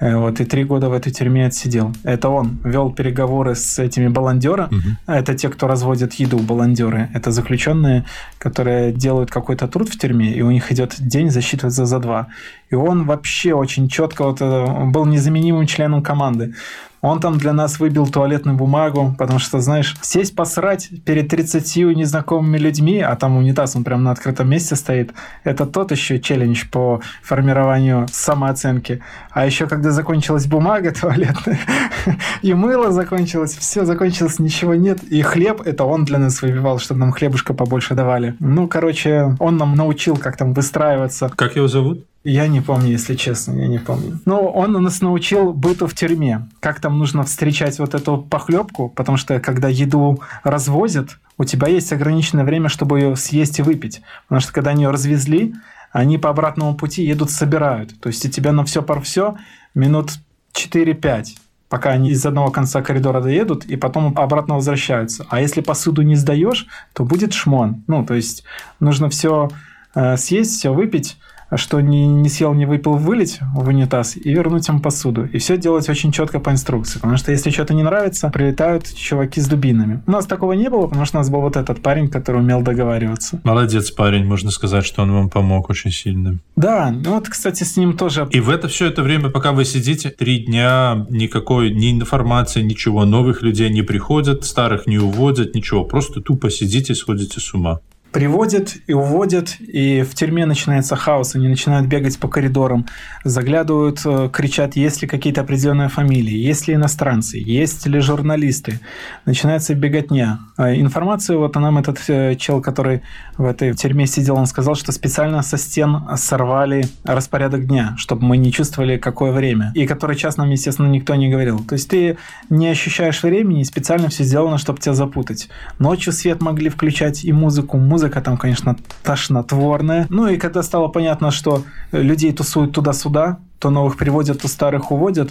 Э, 0.00 0.16
вот, 0.16 0.40
и 0.40 0.44
три 0.44 0.64
года 0.64 0.88
в 0.88 0.92
этой 0.92 1.12
тюрьме 1.12 1.46
отсидел. 1.46 1.92
Это 2.02 2.28
он 2.28 2.58
вел 2.64 2.90
переговоры 2.90 3.54
с 3.54 3.78
этими 3.78 4.08
баландерами. 4.08 4.74
Угу. 4.74 4.88
Это 5.06 5.34
те, 5.34 5.48
кто 5.48 5.68
разводит 5.68 6.14
еду, 6.14 6.38
баландеры. 6.38 7.08
Это 7.14 7.30
заключенные, 7.30 8.04
которые 8.38 8.92
делают 8.92 9.30
какой-то 9.30 9.68
труд 9.68 9.88
в 9.88 9.98
тюрьме, 9.98 10.32
и 10.32 10.42
у 10.42 10.50
них 10.50 10.72
идет 10.72 10.96
день, 10.98 11.30
засчитывается 11.30 11.86
за 11.86 12.00
два. 12.00 12.26
И 12.70 12.74
он 12.74 13.06
вообще 13.06 13.54
очень 13.54 13.88
четко 13.88 14.24
вот, 14.24 14.40
э, 14.40 14.84
был 14.86 15.06
незаменимым 15.06 15.66
членом 15.66 16.02
команды. 16.02 16.54
Он 17.02 17.18
там 17.18 17.36
для 17.36 17.52
нас 17.52 17.80
выбил 17.80 18.06
туалетную 18.06 18.56
бумагу, 18.56 19.14
потому 19.18 19.40
что, 19.40 19.58
знаешь, 19.60 19.96
сесть 20.02 20.36
посрать 20.36 20.88
перед 21.04 21.28
30 21.28 21.76
незнакомыми 21.96 22.58
людьми, 22.58 23.00
а 23.00 23.16
там 23.16 23.36
унитаз, 23.36 23.74
он 23.74 23.82
прям 23.82 24.04
на 24.04 24.12
открытом 24.12 24.48
месте 24.48 24.76
стоит, 24.76 25.12
это 25.42 25.66
тот 25.66 25.90
еще 25.90 26.20
челлендж 26.20 26.64
по 26.70 27.00
формированию 27.24 28.06
самооценки. 28.12 29.02
А 29.32 29.44
еще 29.44 29.66
когда 29.66 29.90
закончилась 29.90 30.46
бумага 30.46 30.92
туалетная, 30.92 31.58
и 32.42 32.54
мыло 32.54 32.92
закончилось, 32.92 33.56
все 33.58 33.84
закончилось, 33.84 34.38
ничего 34.38 34.76
нет. 34.76 35.02
И 35.02 35.22
хлеб, 35.22 35.60
это 35.64 35.84
он 35.84 36.04
для 36.04 36.20
нас 36.20 36.40
выбивал, 36.40 36.78
чтобы 36.78 37.00
нам 37.00 37.10
хлебушка 37.10 37.52
побольше 37.52 37.94
давали. 37.94 38.36
Ну, 38.38 38.68
короче, 38.68 39.36
он 39.40 39.56
нам 39.56 39.74
научил, 39.74 40.16
как 40.16 40.36
там 40.36 40.52
выстраиваться. 40.52 41.28
Как 41.34 41.56
его 41.56 41.66
зовут? 41.66 42.06
Я 42.24 42.46
не 42.46 42.60
помню, 42.60 42.90
если 42.90 43.16
честно, 43.16 43.52
я 43.52 43.66
не 43.66 43.78
помню. 43.78 44.20
Но 44.26 44.48
он 44.48 44.72
нас 44.72 45.00
научил 45.00 45.52
быту 45.52 45.88
в 45.88 45.94
тюрьме. 45.94 46.48
Как 46.60 46.80
там 46.80 46.98
нужно 46.98 47.24
встречать 47.24 47.80
вот 47.80 47.94
эту 47.94 48.18
похлебку, 48.18 48.88
потому 48.88 49.18
что 49.18 49.40
когда 49.40 49.68
еду 49.68 50.20
развозят, 50.44 51.18
у 51.36 51.44
тебя 51.44 51.66
есть 51.66 51.92
ограниченное 51.92 52.44
время, 52.44 52.68
чтобы 52.68 53.00
ее 53.00 53.16
съесть 53.16 53.58
и 53.58 53.62
выпить. 53.62 54.02
Потому 54.28 54.40
что 54.40 54.52
когда 54.52 54.70
они 54.70 54.84
ее 54.84 54.90
развезли, 54.90 55.54
они 55.90 56.16
по 56.16 56.30
обратному 56.30 56.76
пути 56.76 57.04
едут, 57.04 57.30
собирают. 57.30 57.98
То 58.00 58.08
есть 58.08 58.24
у 58.24 58.28
тебя 58.28 58.52
на 58.52 58.64
все 58.64 58.82
пар 58.82 59.00
все 59.00 59.36
минут 59.74 60.12
4-5 60.54 61.36
пока 61.68 61.88
они 61.88 62.10
из 62.10 62.26
одного 62.26 62.50
конца 62.50 62.82
коридора 62.82 63.22
доедут, 63.22 63.64
и 63.64 63.76
потом 63.76 64.12
обратно 64.18 64.56
возвращаются. 64.56 65.24
А 65.30 65.40
если 65.40 65.62
посуду 65.62 66.02
не 66.02 66.16
сдаешь, 66.16 66.66
то 66.92 67.02
будет 67.02 67.32
шмон. 67.32 67.82
Ну, 67.86 68.04
то 68.04 68.12
есть 68.12 68.44
нужно 68.78 69.08
все 69.08 69.48
э, 69.94 70.18
съесть, 70.18 70.58
все 70.58 70.74
выпить, 70.74 71.16
что 71.56 71.80
не, 71.80 72.06
не 72.06 72.28
съел, 72.28 72.54
не 72.54 72.66
выпил, 72.66 72.94
вылить 72.94 73.38
в 73.54 73.68
унитаз 73.68 74.16
и 74.16 74.30
вернуть 74.30 74.68
им 74.68 74.80
посуду. 74.80 75.24
И 75.24 75.38
все 75.38 75.56
делать 75.56 75.88
очень 75.88 76.12
четко 76.12 76.40
по 76.40 76.50
инструкции. 76.50 76.98
Потому 76.98 77.16
что 77.16 77.32
если 77.32 77.50
что-то 77.50 77.74
не 77.74 77.82
нравится, 77.82 78.28
прилетают 78.30 78.92
чуваки 78.94 79.40
с 79.40 79.46
дубинами. 79.46 80.02
У 80.06 80.10
нас 80.10 80.26
такого 80.26 80.52
не 80.52 80.68
было, 80.68 80.86
потому 80.86 81.04
что 81.04 81.18
у 81.18 81.20
нас 81.20 81.30
был 81.30 81.40
вот 81.40 81.56
этот 81.56 81.82
парень, 81.82 82.08
который 82.08 82.40
умел 82.40 82.62
договариваться. 82.62 83.40
Молодец 83.44 83.90
парень, 83.90 84.24
можно 84.24 84.50
сказать, 84.50 84.84
что 84.84 85.02
он 85.02 85.12
вам 85.12 85.28
помог 85.28 85.70
очень 85.70 85.90
сильно. 85.90 86.38
Да, 86.56 86.90
ну 86.90 87.14
вот, 87.14 87.28
кстати, 87.28 87.64
с 87.64 87.76
ним 87.76 87.96
тоже... 87.96 88.28
И 88.30 88.40
в 88.40 88.50
это 88.50 88.68
все 88.68 88.86
это 88.86 89.02
время, 89.02 89.30
пока 89.30 89.52
вы 89.52 89.64
сидите, 89.64 90.10
три 90.10 90.40
дня, 90.40 91.06
никакой 91.10 91.72
ни 91.72 91.90
информации, 91.90 92.62
ничего, 92.62 93.04
новых 93.04 93.42
людей 93.42 93.70
не 93.70 93.82
приходят, 93.82 94.44
старых 94.44 94.86
не 94.86 94.98
уводят, 94.98 95.54
ничего, 95.54 95.84
просто 95.84 96.20
тупо 96.20 96.50
сидите, 96.50 96.94
сходите 96.94 97.40
с 97.40 97.54
ума 97.54 97.80
приводят 98.12 98.76
и 98.86 98.92
уводят, 98.92 99.56
и 99.58 100.02
в 100.02 100.14
тюрьме 100.14 100.44
начинается 100.46 100.96
хаос, 100.96 101.34
они 101.34 101.48
начинают 101.48 101.86
бегать 101.86 102.18
по 102.18 102.28
коридорам, 102.28 102.86
заглядывают, 103.24 104.00
э, 104.04 104.28
кричат, 104.32 104.76
есть 104.76 105.02
ли 105.02 105.08
какие-то 105.08 105.40
определенные 105.40 105.88
фамилии, 105.88 106.34
есть 106.34 106.68
ли 106.68 106.74
иностранцы, 106.74 107.38
есть 107.38 107.86
ли 107.86 108.00
журналисты. 108.00 108.80
Начинается 109.24 109.74
беготня. 109.74 110.40
А 110.56 110.74
информацию, 110.74 111.38
вот 111.38 111.54
нам 111.54 111.78
этот 111.78 111.98
э, 112.08 112.36
чел, 112.36 112.60
который 112.60 113.02
в 113.38 113.44
этой 113.44 113.72
тюрьме 113.74 114.06
сидел, 114.06 114.36
он 114.36 114.46
сказал, 114.46 114.74
что 114.74 114.92
специально 114.92 115.42
со 115.42 115.56
стен 115.56 116.02
сорвали 116.16 116.84
распорядок 117.04 117.66
дня, 117.66 117.94
чтобы 117.96 118.24
мы 118.26 118.36
не 118.36 118.52
чувствовали, 118.52 118.98
какое 118.98 119.32
время. 119.32 119.72
И 119.74 119.86
который 119.86 120.16
час 120.16 120.36
нам, 120.36 120.50
естественно, 120.50 120.86
никто 120.86 121.14
не 121.14 121.30
говорил. 121.30 121.60
То 121.60 121.74
есть 121.74 121.88
ты 121.88 122.18
не 122.50 122.68
ощущаешь 122.68 123.22
времени, 123.22 123.62
специально 123.62 124.08
все 124.08 124.24
сделано, 124.24 124.58
чтобы 124.58 124.80
тебя 124.80 124.94
запутать. 124.94 125.48
Ночью 125.78 126.12
свет 126.12 126.42
могли 126.42 126.68
включать 126.68 127.24
и 127.24 127.32
музыку. 127.32 127.78
Музыка 128.02 128.20
там, 128.20 128.36
конечно, 128.36 128.76
тошнотворная. 129.04 130.08
Ну 130.10 130.26
и 130.26 130.36
когда 130.36 130.64
стало 130.64 130.88
понятно, 130.88 131.30
что 131.30 131.62
людей 131.92 132.32
тусуют 132.32 132.72
туда-сюда, 132.72 133.38
то 133.62 133.70
новых 133.70 133.96
приводят, 133.96 134.42
то 134.42 134.48
старых 134.48 134.90
уводят, 134.90 135.30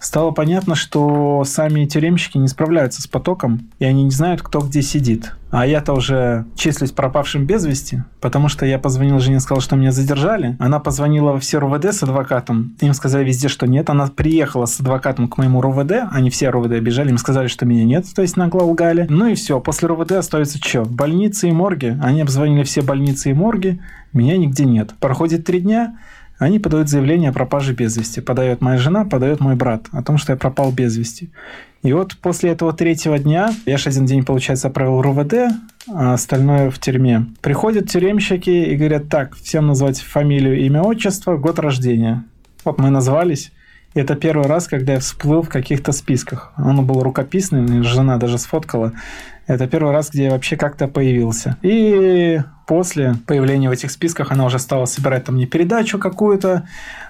стало 0.00 0.30
понятно, 0.30 0.76
что 0.76 1.42
сами 1.44 1.84
тюремщики 1.84 2.38
не 2.38 2.46
справляются 2.46 3.02
с 3.02 3.08
потоком, 3.08 3.70
и 3.80 3.84
они 3.84 4.04
не 4.04 4.12
знают, 4.12 4.40
кто 4.40 4.60
где 4.60 4.82
сидит. 4.82 5.32
А 5.50 5.66
я-то 5.66 5.92
уже 5.92 6.46
числюсь 6.54 6.92
пропавшим 6.92 7.44
без 7.44 7.66
вести, 7.66 8.04
потому 8.20 8.48
что 8.48 8.64
я 8.64 8.78
позвонил 8.78 9.18
жене, 9.18 9.40
сказал, 9.40 9.60
что 9.60 9.74
меня 9.74 9.90
задержали. 9.90 10.56
Она 10.60 10.78
позвонила 10.78 11.32
во 11.32 11.40
все 11.40 11.58
РУВД 11.58 11.86
с 11.86 12.04
адвокатом. 12.04 12.76
Им 12.80 12.94
сказали 12.94 13.24
везде, 13.24 13.48
что 13.48 13.66
нет. 13.66 13.90
Она 13.90 14.06
приехала 14.06 14.66
с 14.66 14.78
адвокатом 14.78 15.26
к 15.28 15.36
моему 15.38 15.60
РУВД. 15.60 16.08
Они 16.10 16.30
все 16.30 16.50
РУВД 16.50 16.72
обижали. 16.72 17.10
Им 17.10 17.18
сказали, 17.18 17.48
что 17.48 17.66
меня 17.66 17.84
нет. 17.84 18.06
То 18.14 18.22
есть 18.22 18.36
нагло 18.36 18.62
лгали. 18.62 19.06
Ну 19.10 19.26
и 19.26 19.34
все. 19.34 19.60
После 19.60 19.88
РУВД 19.88 20.12
остается 20.12 20.56
что? 20.56 20.84
Больницы 20.84 21.48
и 21.48 21.52
морги. 21.52 21.98
Они 22.00 22.22
обзвонили 22.22 22.62
все 22.62 22.80
больницы 22.80 23.30
и 23.30 23.34
морги. 23.34 23.82
Меня 24.14 24.38
нигде 24.38 24.64
нет. 24.64 24.94
Проходит 25.00 25.44
три 25.44 25.60
дня. 25.60 25.98
Они 26.42 26.58
подают 26.58 26.88
заявление 26.88 27.30
о 27.30 27.32
пропаже 27.32 27.72
без 27.72 27.96
вести. 27.96 28.20
Подает 28.20 28.60
моя 28.60 28.76
жена, 28.76 29.04
подает 29.04 29.38
мой 29.38 29.54
брат 29.54 29.86
о 29.92 30.02
том, 30.02 30.18
что 30.18 30.32
я 30.32 30.36
пропал 30.36 30.72
без 30.72 30.96
вести. 30.96 31.30
И 31.84 31.92
вот 31.92 32.16
после 32.16 32.50
этого 32.50 32.72
третьего 32.72 33.16
дня, 33.16 33.52
я 33.64 33.78
же 33.78 33.90
один 33.90 34.06
день, 34.06 34.24
получается, 34.24 34.66
отправил 34.66 35.00
РУВД, 35.02 35.34
а 35.88 36.14
остальное 36.14 36.70
в 36.70 36.80
тюрьме. 36.80 37.26
Приходят 37.42 37.88
тюремщики 37.88 38.50
и 38.50 38.74
говорят, 38.74 39.08
так, 39.08 39.36
всем 39.36 39.68
назвать 39.68 40.00
фамилию, 40.00 40.58
имя, 40.66 40.82
отчество, 40.82 41.36
год 41.36 41.60
рождения. 41.60 42.24
Вот 42.64 42.76
мы 42.78 42.90
назвались, 42.90 43.52
это 43.94 44.14
первый 44.14 44.46
раз, 44.46 44.68
когда 44.68 44.94
я 44.94 45.00
всплыл 45.00 45.42
в 45.42 45.48
каких-то 45.48 45.92
списках. 45.92 46.52
Он 46.56 46.84
был 46.86 47.02
рукописный, 47.02 47.82
жена 47.82 48.16
даже 48.16 48.38
сфоткала. 48.38 48.92
Это 49.46 49.66
первый 49.66 49.92
раз, 49.92 50.08
где 50.10 50.24
я 50.24 50.30
вообще 50.30 50.56
как-то 50.56 50.88
появился. 50.88 51.58
И 51.62 52.40
после 52.66 53.16
появления 53.26 53.68
в 53.68 53.72
этих 53.72 53.90
списках 53.90 54.30
она 54.30 54.46
уже 54.46 54.58
стала 54.58 54.86
собирать 54.86 55.24
там 55.24 55.34
мне 55.34 55.46
передачу 55.46 55.98
какую-то, 55.98 56.66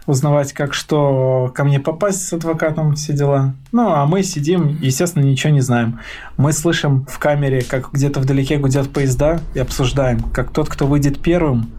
узнавать, 0.06 0.52
как 0.52 0.74
что 0.74 1.52
ко 1.54 1.62
мне 1.62 1.78
попасть 1.78 2.26
с 2.26 2.32
адвокатом, 2.32 2.94
все 2.94 3.12
дела. 3.12 3.54
Ну, 3.70 3.92
а 3.92 4.06
мы 4.06 4.22
сидим, 4.22 4.76
естественно, 4.80 5.22
ничего 5.22 5.52
не 5.52 5.60
знаем. 5.60 6.00
Мы 6.36 6.52
слышим 6.52 7.06
в 7.08 7.18
камере, 7.18 7.62
как 7.62 7.92
где-то 7.92 8.18
вдалеке 8.18 8.56
гудят 8.56 8.90
поезда 8.90 9.40
и 9.54 9.60
обсуждаем, 9.60 10.20
как 10.20 10.52
тот, 10.52 10.68
кто 10.68 10.86
выйдет 10.86 11.20
первым 11.22 11.70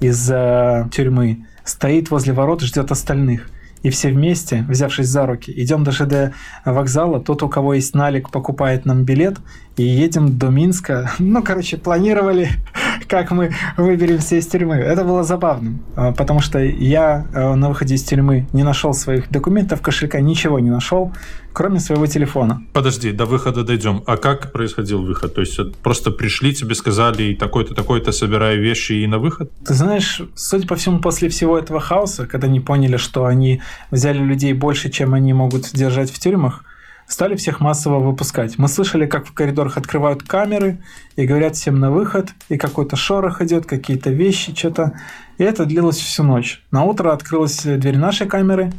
из 0.00 0.28
э, 0.30 0.88
тюрьмы, 0.92 1.46
стоит 1.64 2.10
возле 2.10 2.32
ворот, 2.32 2.60
ждет 2.60 2.90
остальных– 2.90 3.48
и 3.82 3.90
все 3.90 4.10
вместе, 4.10 4.64
взявшись 4.68 5.08
за 5.08 5.26
руки, 5.26 5.52
идем 5.54 5.84
до 5.84 5.90
ЖД 5.90 6.34
вокзала. 6.64 7.20
Тот, 7.20 7.42
у 7.42 7.48
кого 7.48 7.74
есть 7.74 7.94
налик, 7.94 8.30
покупает 8.30 8.86
нам 8.86 9.04
билет 9.04 9.38
и 9.76 9.82
едем 9.82 10.38
до 10.38 10.48
Минска. 10.48 11.10
Ну, 11.18 11.42
короче, 11.42 11.76
планировали, 11.78 12.50
как 13.08 13.30
мы 13.30 13.52
выберемся 13.76 14.36
из 14.36 14.46
тюрьмы. 14.46 14.76
Это 14.76 15.04
было 15.04 15.24
забавно, 15.24 15.78
а, 15.96 16.12
потому 16.12 16.40
что 16.40 16.58
я 16.58 17.26
э, 17.32 17.54
на 17.54 17.68
выходе 17.68 17.94
из 17.94 18.02
тюрьмы 18.02 18.46
не 18.52 18.64
нашел 18.64 18.92
своих 18.92 19.30
документов, 19.30 19.80
кошелька, 19.80 20.20
ничего 20.20 20.58
не 20.58 20.70
нашел 20.70 21.12
кроме 21.52 21.80
своего 21.80 22.06
телефона. 22.06 22.62
Подожди, 22.72 23.12
до 23.12 23.26
выхода 23.26 23.64
дойдем. 23.64 24.02
А 24.06 24.16
как 24.16 24.52
происходил 24.52 25.02
выход? 25.02 25.34
То 25.34 25.40
есть 25.40 25.58
просто 25.82 26.10
пришли, 26.10 26.54
тебе 26.54 26.74
сказали, 26.74 27.24
и 27.24 27.34
такой-то, 27.34 27.74
такой-то, 27.74 28.12
собирай 28.12 28.56
вещи 28.56 28.92
и 28.92 29.06
на 29.06 29.18
выход? 29.18 29.50
Ты 29.64 29.74
знаешь, 29.74 30.22
судя 30.34 30.66
по 30.66 30.76
всему, 30.76 31.00
после 31.00 31.28
всего 31.28 31.58
этого 31.58 31.80
хаоса, 31.80 32.26
когда 32.26 32.46
они 32.46 32.60
поняли, 32.60 32.96
что 32.96 33.26
они 33.26 33.60
взяли 33.90 34.18
людей 34.18 34.52
больше, 34.52 34.90
чем 34.90 35.14
они 35.14 35.32
могут 35.32 35.70
держать 35.72 36.10
в 36.10 36.18
тюрьмах, 36.18 36.64
стали 37.06 37.36
всех 37.36 37.60
массово 37.60 37.98
выпускать. 37.98 38.58
Мы 38.58 38.68
слышали, 38.68 39.06
как 39.06 39.26
в 39.26 39.32
коридорах 39.32 39.76
открывают 39.76 40.22
камеры 40.22 40.78
и 41.16 41.26
говорят 41.26 41.56
всем 41.56 41.78
на 41.78 41.90
выход, 41.90 42.30
и 42.48 42.56
какой-то 42.56 42.96
шорох 42.96 43.42
идет, 43.42 43.66
какие-то 43.66 44.10
вещи, 44.10 44.54
что-то. 44.56 44.98
И 45.38 45.44
это 45.44 45.66
длилось 45.66 45.98
всю 45.98 46.22
ночь. 46.22 46.62
На 46.70 46.84
утро 46.84 47.12
открылась 47.12 47.62
дверь 47.62 47.98
нашей 47.98 48.26
камеры, 48.26 48.72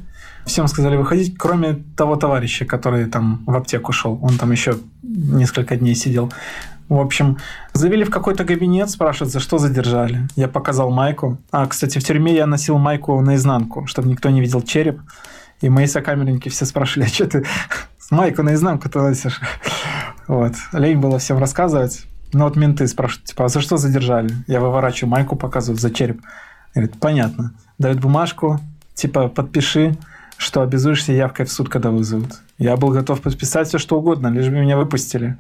Всем 0.46 0.68
сказали 0.68 0.98
выходить, 0.98 1.38
кроме 1.38 1.84
того 1.96 2.16
товарища, 2.16 2.66
который 2.66 3.06
там 3.06 3.44
в 3.46 3.56
аптеку 3.56 3.92
шел. 3.92 4.20
Он 4.22 4.38
там 4.38 4.52
еще 4.52 4.78
несколько 5.02 5.76
дней 5.78 5.96
сидел. 5.96 6.32
В 6.90 7.00
общем, 7.00 7.38
завели 7.74 8.04
в 8.04 8.10
какой-то 8.10 8.44
кабинет, 8.44 8.90
спрашивают, 8.90 9.32
за 9.32 9.40
что 9.40 9.58
задержали. 9.58 10.28
Я 10.36 10.48
показал 10.48 10.92
майку. 10.92 11.38
А, 11.52 11.66
кстати, 11.66 11.98
в 11.98 12.04
тюрьме 12.04 12.36
я 12.36 12.46
носил 12.46 12.78
майку 12.78 13.20
наизнанку, 13.22 13.88
чтобы 13.88 14.10
никто 14.10 14.30
не 14.30 14.42
видел 14.42 14.62
череп. 14.62 15.00
И 15.62 15.70
мои 15.70 15.88
сокамерники 15.88 16.50
все 16.50 16.66
спрашивали, 16.66 17.08
а 17.08 17.10
что 17.10 17.26
ты 17.26 17.46
майку 18.12 18.44
наизнанку 18.44 18.90
ты 18.90 19.00
носишь? 19.00 19.40
Вот. 20.26 20.54
Лень 20.72 21.00
было 21.00 21.20
всем 21.20 21.38
рассказывать. 21.38 22.06
Но 22.32 22.46
вот 22.46 22.56
менты 22.56 22.88
спрашивают, 22.88 23.26
типа, 23.28 23.46
а 23.46 23.50
за 23.50 23.60
что 23.60 23.76
задержали? 23.76 24.34
Я 24.48 24.62
выворачиваю 24.62 25.12
майку, 25.12 25.36
показываю 25.36 25.78
за 25.78 25.92
череп. 25.92 26.22
Говорит, 26.74 26.98
понятно. 27.00 27.54
Дают 27.78 28.00
бумажку, 28.00 28.60
типа, 28.96 29.28
подпиши 29.28 29.98
что 30.44 30.62
обязуешься 30.62 31.14
явкой 31.14 31.46
в 31.46 31.52
суд, 31.52 31.70
когда 31.70 31.90
вызовут. 31.90 32.42
Я 32.58 32.78
был 32.78 32.90
готов 32.90 33.22
подписать 33.22 33.68
все, 33.68 33.78
что 33.78 33.98
угодно, 33.98 34.28
лишь 34.28 34.50
бы 34.50 34.60
меня 34.60 34.78
выпустили. 34.78 35.38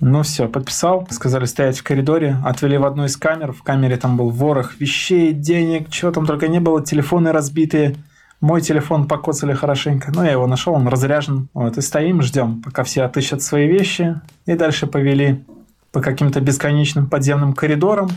Ну 0.00 0.22
все, 0.22 0.46
подписал, 0.48 1.06
сказали 1.10 1.46
стоять 1.46 1.78
в 1.78 1.82
коридоре, 1.82 2.36
отвели 2.44 2.76
в 2.76 2.84
одну 2.84 3.06
из 3.06 3.16
камер, 3.16 3.52
в 3.52 3.62
камере 3.62 3.96
там 3.96 4.16
был 4.16 4.30
ворох 4.30 4.78
вещей, 4.78 5.32
денег, 5.32 5.90
чего 5.90 6.10
там 6.10 6.26
только 6.26 6.48
не 6.48 6.60
было, 6.60 6.84
телефоны 6.84 7.32
разбитые. 7.32 7.96
Мой 8.42 8.60
телефон 8.60 9.08
покоцали 9.08 9.54
хорошенько, 9.54 10.12
но 10.12 10.22
я 10.22 10.32
его 10.32 10.46
нашел, 10.46 10.74
он 10.74 10.86
разряжен. 10.86 11.48
Вот, 11.54 11.78
и 11.78 11.80
стоим, 11.80 12.20
ждем, 12.20 12.62
пока 12.62 12.84
все 12.84 13.02
отыщут 13.04 13.42
свои 13.42 13.66
вещи. 13.66 14.20
И 14.44 14.54
дальше 14.54 14.86
повели 14.86 15.44
по 15.92 16.02
каким-то 16.02 16.42
бесконечным 16.42 17.08
подземным 17.08 17.54
коридорам 17.54 18.10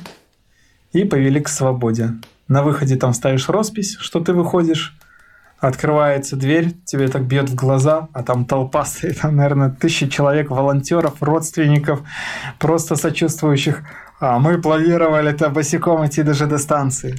и 0.91 1.05
повели 1.05 1.39
к 1.39 1.47
свободе. 1.47 2.15
На 2.49 2.63
выходе 2.63 2.97
там 2.97 3.13
ставишь 3.13 3.47
роспись, 3.47 3.95
что 4.01 4.19
ты 4.19 4.33
выходишь. 4.33 4.97
Открывается 5.59 6.37
дверь, 6.37 6.73
тебе 6.85 7.09
так 7.09 7.23
бьет 7.23 7.49
в 7.49 7.55
глаза, 7.55 8.07
а 8.13 8.23
там 8.23 8.45
толпа 8.45 8.85
стоит, 8.85 9.19
там, 9.21 9.35
наверное, 9.35 9.69
тысячи 9.69 10.07
человек, 10.07 10.49
волонтеров, 10.49 11.21
родственников, 11.21 12.01
просто 12.59 12.95
сочувствующих. 12.95 13.83
А 14.21 14.39
мы 14.39 14.61
планировали 14.61 15.31
это 15.31 15.49
босиком 15.49 16.05
идти 16.05 16.23
даже 16.23 16.45
до 16.45 16.57
станции. 16.57 17.15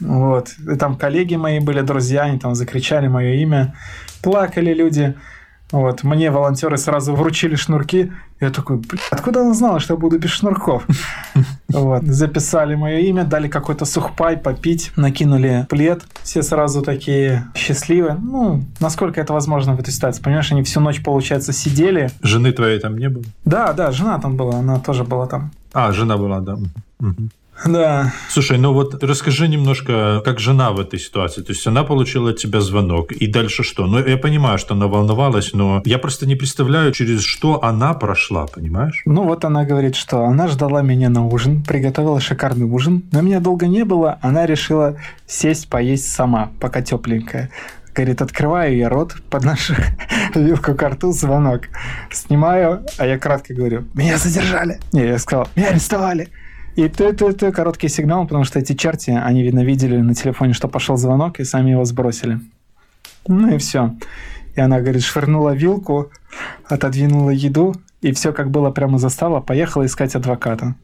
Вот. 0.00 0.50
И 0.72 0.76
там 0.76 0.96
коллеги 0.96 1.36
мои 1.36 1.60
были, 1.60 1.80
друзья, 1.80 2.22
они 2.22 2.38
там 2.38 2.54
закричали 2.54 3.08
мое 3.08 3.34
имя. 3.34 3.74
Плакали 4.22 4.72
люди. 4.74 5.14
Вот, 5.70 6.02
мне 6.02 6.30
волонтеры 6.30 6.76
сразу 6.76 7.14
вручили 7.14 7.56
шнурки. 7.56 8.12
Я 8.40 8.50
такой, 8.50 8.82
откуда 9.10 9.40
она 9.40 9.54
знала, 9.54 9.80
что 9.80 9.94
я 9.94 10.00
буду 10.00 10.18
без 10.18 10.30
шнурков? 10.30 10.86
Вот, 11.72 12.02
записали 12.04 12.74
мое 12.74 12.98
имя, 12.98 13.24
дали 13.24 13.48
какой-то 13.48 13.84
сухпай 13.84 14.36
попить, 14.36 14.92
накинули 14.96 15.66
плед. 15.68 16.02
Все 16.22 16.42
сразу 16.42 16.82
такие 16.82 17.46
счастливые. 17.54 18.14
Ну, 18.14 18.62
насколько 18.80 19.20
это 19.20 19.32
возможно 19.32 19.74
в 19.74 19.80
этой 19.80 19.92
ситуации. 19.92 20.22
Понимаешь, 20.22 20.52
они 20.52 20.62
всю 20.62 20.80
ночь, 20.80 21.02
получается, 21.02 21.52
сидели. 21.52 22.10
Жены 22.22 22.52
твоей 22.52 22.78
там 22.78 22.96
не 22.96 23.08
было? 23.08 23.24
Да, 23.44 23.72
да, 23.72 23.92
жена 23.92 24.18
там 24.18 24.36
была, 24.36 24.58
она 24.58 24.78
тоже 24.78 25.04
была 25.04 25.26
там. 25.26 25.50
А, 25.72 25.92
жена 25.92 26.16
была, 26.16 26.40
да. 26.40 26.54
Угу. 27.00 27.28
Да. 27.66 28.12
Слушай, 28.28 28.58
ну 28.58 28.72
вот 28.72 29.02
расскажи 29.02 29.48
немножко, 29.48 30.20
как 30.24 30.40
жена 30.40 30.72
в 30.72 30.80
этой 30.80 30.98
ситуации. 30.98 31.42
То 31.42 31.52
есть 31.52 31.66
она 31.66 31.84
получила 31.84 32.30
от 32.30 32.38
тебя 32.38 32.60
звонок, 32.60 33.12
и 33.12 33.26
дальше 33.26 33.62
что? 33.62 33.86
Ну, 33.86 34.04
я 34.04 34.16
понимаю, 34.16 34.58
что 34.58 34.74
она 34.74 34.86
волновалась, 34.86 35.52
но 35.52 35.82
я 35.84 35.98
просто 35.98 36.26
не 36.26 36.34
представляю, 36.34 36.92
через 36.92 37.22
что 37.22 37.62
она 37.62 37.94
прошла, 37.94 38.46
понимаешь? 38.46 39.02
Ну, 39.04 39.24
вот 39.24 39.44
она 39.44 39.64
говорит, 39.64 39.96
что 39.96 40.24
она 40.24 40.48
ждала 40.48 40.82
меня 40.82 41.08
на 41.08 41.26
ужин, 41.26 41.62
приготовила 41.62 42.20
шикарный 42.20 42.66
ужин, 42.66 43.04
но 43.12 43.20
меня 43.20 43.40
долго 43.40 43.66
не 43.66 43.84
было, 43.84 44.18
она 44.22 44.46
решила 44.46 44.96
сесть 45.26 45.68
поесть 45.68 46.12
сама, 46.12 46.50
пока 46.60 46.82
тепленькая. 46.82 47.50
Говорит, 47.94 48.22
открываю 48.22 48.74
я 48.74 48.88
рот, 48.88 49.16
подношу 49.28 49.74
вилку 50.34 50.74
к 50.74 50.82
рту, 50.88 51.12
звонок. 51.12 51.62
Снимаю, 52.10 52.86
а 52.96 53.06
я 53.06 53.18
кратко 53.18 53.52
говорю, 53.52 53.84
меня 53.94 54.16
задержали. 54.16 54.80
Не, 54.92 55.06
я 55.06 55.18
сказал, 55.18 55.48
меня 55.54 55.68
арестовали. 55.68 56.30
И 56.76 56.82
это, 56.82 57.04
это, 57.04 57.28
это 57.28 57.52
короткий 57.52 57.88
сигнал, 57.88 58.24
потому 58.24 58.44
что 58.44 58.58
эти 58.58 58.74
черти, 58.74 59.10
они, 59.10 59.42
видно, 59.42 59.64
видели 59.64 59.98
на 59.98 60.14
телефоне, 60.14 60.54
что 60.54 60.68
пошел 60.68 60.96
звонок, 60.96 61.40
и 61.40 61.44
сами 61.44 61.70
его 61.70 61.84
сбросили. 61.84 62.40
Ну 63.26 63.54
и 63.54 63.58
все. 63.58 63.94
И 64.54 64.60
она, 64.60 64.80
говорит, 64.80 65.02
швырнула 65.02 65.54
вилку, 65.54 66.10
отодвинула 66.66 67.30
еду, 67.30 67.74
и 68.00 68.12
все 68.12 68.32
как 68.32 68.50
было 68.50 68.70
прямо 68.70 68.98
застала, 68.98 69.40
поехала 69.40 69.86
искать 69.86 70.14
адвоката. 70.14 70.74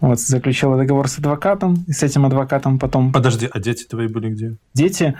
Вот, 0.00 0.20
заключила 0.20 0.76
договор 0.76 1.08
с 1.08 1.18
адвокатом, 1.18 1.84
и 1.86 1.92
с 1.92 2.02
этим 2.02 2.26
адвокатом 2.26 2.78
потом... 2.78 3.12
Подожди, 3.12 3.48
а 3.50 3.58
дети 3.58 3.84
твои 3.84 4.08
были 4.08 4.30
где? 4.30 4.56
Дети... 4.74 5.16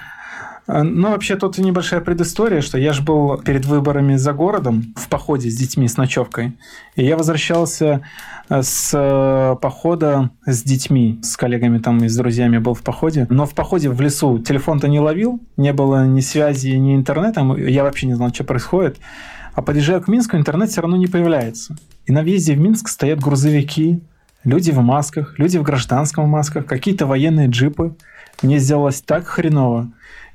Э, 0.71 0.83
ну, 0.83 1.11
вообще, 1.11 1.37
тут 1.37 1.59
небольшая 1.59 2.01
предыстория, 2.01 2.61
что 2.61 2.79
я 2.79 2.93
же 2.93 3.03
был 3.03 3.39
перед 3.39 3.65
выборами 3.65 4.17
за 4.17 4.33
городом 4.33 4.95
в 4.97 5.09
походе 5.09 5.51
с 5.51 5.57
детьми, 5.57 5.89
с 5.89 5.97
ночевкой. 5.97 6.57
И 6.95 7.05
я 7.05 7.17
возвращался 7.17 8.03
э, 8.49 8.63
с 8.63 8.93
э, 8.95 9.57
похода 9.61 10.31
с 10.47 10.63
детьми, 10.63 11.19
с 11.23 11.37
коллегами 11.37 11.79
там 11.79 11.99
и 12.05 12.09
с 12.09 12.17
друзьями 12.17 12.59
был 12.59 12.75
в 12.75 12.83
походе. 12.83 13.27
Но 13.31 13.47
в 13.47 13.55
походе 13.55 13.91
в 13.91 14.01
лесу 14.01 14.39
телефон-то 14.39 14.87
не 14.89 15.01
ловил, 15.01 15.41
не 15.57 15.73
было 15.73 16.07
ни 16.07 16.21
связи, 16.21 16.69
ни 16.69 16.95
интернета. 16.95 17.41
Я 17.57 17.83
вообще 17.83 18.07
не 18.07 18.15
знал, 18.15 18.33
что 18.33 18.45
происходит. 18.45 18.99
А 19.55 19.63
подъезжаю 19.63 20.01
к 20.01 20.09
Минску, 20.09 20.37
интернет 20.37 20.71
все 20.71 20.81
равно 20.81 20.97
не 20.97 21.09
появляется. 21.09 21.77
И 22.07 22.13
на 22.13 22.23
въезде 22.23 22.55
в 22.55 22.61
Минск 22.61 22.89
стоят 22.89 23.19
грузовики, 23.19 24.01
люди 24.45 24.71
в 24.71 24.81
масках, 24.81 25.39
люди 25.39 25.59
в 25.59 25.63
гражданском 25.63 26.29
масках, 26.29 26.67
какие-то 26.67 27.07
военные 27.07 27.49
джипы. 27.49 27.97
Мне 28.43 28.59
сделалось 28.59 29.03
так 29.03 29.27
хреново 29.27 29.91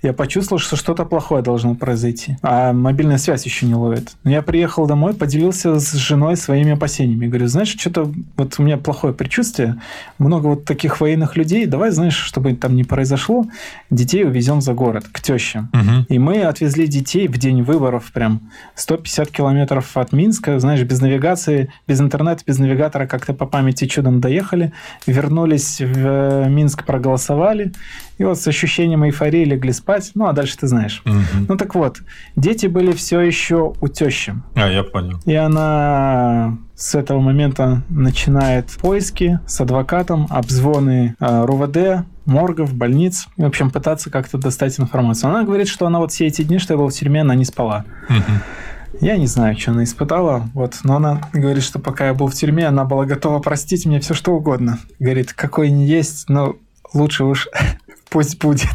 я 0.05 0.13
почувствовал, 0.13 0.59
что 0.59 0.75
что-то 0.75 1.05
плохое 1.05 1.43
должно 1.43 1.75
произойти. 1.75 2.37
А 2.41 2.71
мобильная 2.71 3.17
связь 3.17 3.45
еще 3.45 3.65
не 3.65 3.75
ловит. 3.75 4.13
Но 4.23 4.31
я 4.31 4.41
приехал 4.41 4.87
домой, 4.87 5.13
поделился 5.13 5.79
с 5.79 5.93
женой 5.93 6.37
своими 6.37 6.71
опасениями. 6.71 7.27
Говорю, 7.27 7.47
знаешь, 7.47 7.75
что-то 7.77 8.11
вот 8.37 8.55
у 8.57 8.63
меня 8.63 8.77
плохое 8.77 9.13
предчувствие. 9.13 9.81
Много 10.17 10.47
вот 10.47 10.65
таких 10.65 11.01
военных 11.01 11.35
людей. 11.35 11.65
Давай, 11.65 11.91
знаешь, 11.91 12.15
чтобы 12.15 12.53
там 12.55 12.75
не 12.75 12.83
произошло, 12.83 13.45
детей 13.89 14.23
увезем 14.23 14.61
за 14.61 14.73
город 14.73 15.05
к 15.11 15.19
теще. 15.19 15.67
Угу. 15.73 16.05
И 16.09 16.19
мы 16.19 16.43
отвезли 16.43 16.87
детей 16.87 17.27
в 17.27 17.37
день 17.37 17.61
выборов 17.61 18.11
прям 18.13 18.41
150 18.75 19.29
километров 19.29 19.97
от 19.97 20.13
Минска. 20.13 20.59
Знаешь, 20.59 20.83
без 20.83 21.01
навигации, 21.01 21.69
без 21.87 21.99
интернета, 21.99 22.43
без 22.47 22.59
навигатора 22.59 23.07
как-то 23.07 23.33
по 23.33 23.45
памяти 23.45 23.87
чудом 23.87 24.21
доехали. 24.21 24.71
Вернулись 25.05 25.81
в 25.81 26.47
Минск, 26.47 26.85
проголосовали. 26.85 27.73
И 28.17 28.23
вот 28.23 28.39
с 28.39 28.47
ощущением 28.47 29.03
эйфории 29.03 29.43
легли 29.43 29.65
легли 29.65 29.73
спать, 29.95 30.11
ну, 30.15 30.27
а 30.27 30.33
дальше 30.33 30.57
ты 30.57 30.67
знаешь. 30.67 31.01
Мгм. 31.05 31.45
Ну, 31.47 31.57
так 31.57 31.75
вот, 31.75 32.01
дети 32.35 32.67
были 32.67 32.91
все 32.91 33.21
еще 33.21 33.73
у 33.79 33.87
тещи. 33.87 34.35
А, 34.55 34.69
я 34.69 34.83
понял. 34.83 35.19
И 35.25 35.33
она 35.33 36.57
с 36.75 36.95
этого 36.95 37.19
момента 37.19 37.83
начинает 37.89 38.69
поиски 38.81 39.39
с 39.47 39.61
адвокатом, 39.61 40.27
обзвоны 40.29 41.15
э, 41.19 41.45
РУВД, 41.45 42.05
моргов, 42.25 42.73
больниц, 42.73 43.27
и, 43.37 43.43
в 43.43 43.45
общем, 43.45 43.71
пытаться 43.71 44.09
как-то 44.09 44.37
достать 44.37 44.79
информацию. 44.79 45.29
Она 45.29 45.43
говорит, 45.43 45.67
что 45.67 45.85
она 45.85 45.99
вот 45.99 46.11
все 46.11 46.27
эти 46.27 46.43
дни, 46.43 46.59
что 46.59 46.73
я 46.73 46.77
был 46.77 46.89
в 46.89 46.93
тюрьме, 46.93 47.21
она 47.21 47.35
не 47.35 47.45
спала. 47.45 47.85
Я 49.01 49.17
не 49.17 49.27
знаю, 49.27 49.57
что 49.59 49.71
она 49.71 49.83
испытала, 49.83 50.49
вот, 50.53 50.75
но 50.85 50.95
она 50.95 51.19
говорит, 51.33 51.63
что 51.63 51.79
пока 51.79 52.07
я 52.07 52.13
был 52.13 52.27
в 52.27 52.33
тюрьме, 52.33 52.65
она 52.65 52.85
была 52.85 53.05
готова 53.05 53.39
простить 53.39 53.85
мне 53.85 53.99
все 53.99 54.13
что 54.13 54.31
угодно. 54.31 54.79
Говорит, 54.99 55.33
какой 55.33 55.69
не 55.69 55.85
есть, 55.85 56.29
но 56.29 56.55
лучше 56.93 57.25
уж 57.25 57.49
пусть 58.15 58.39
будет. 58.39 58.69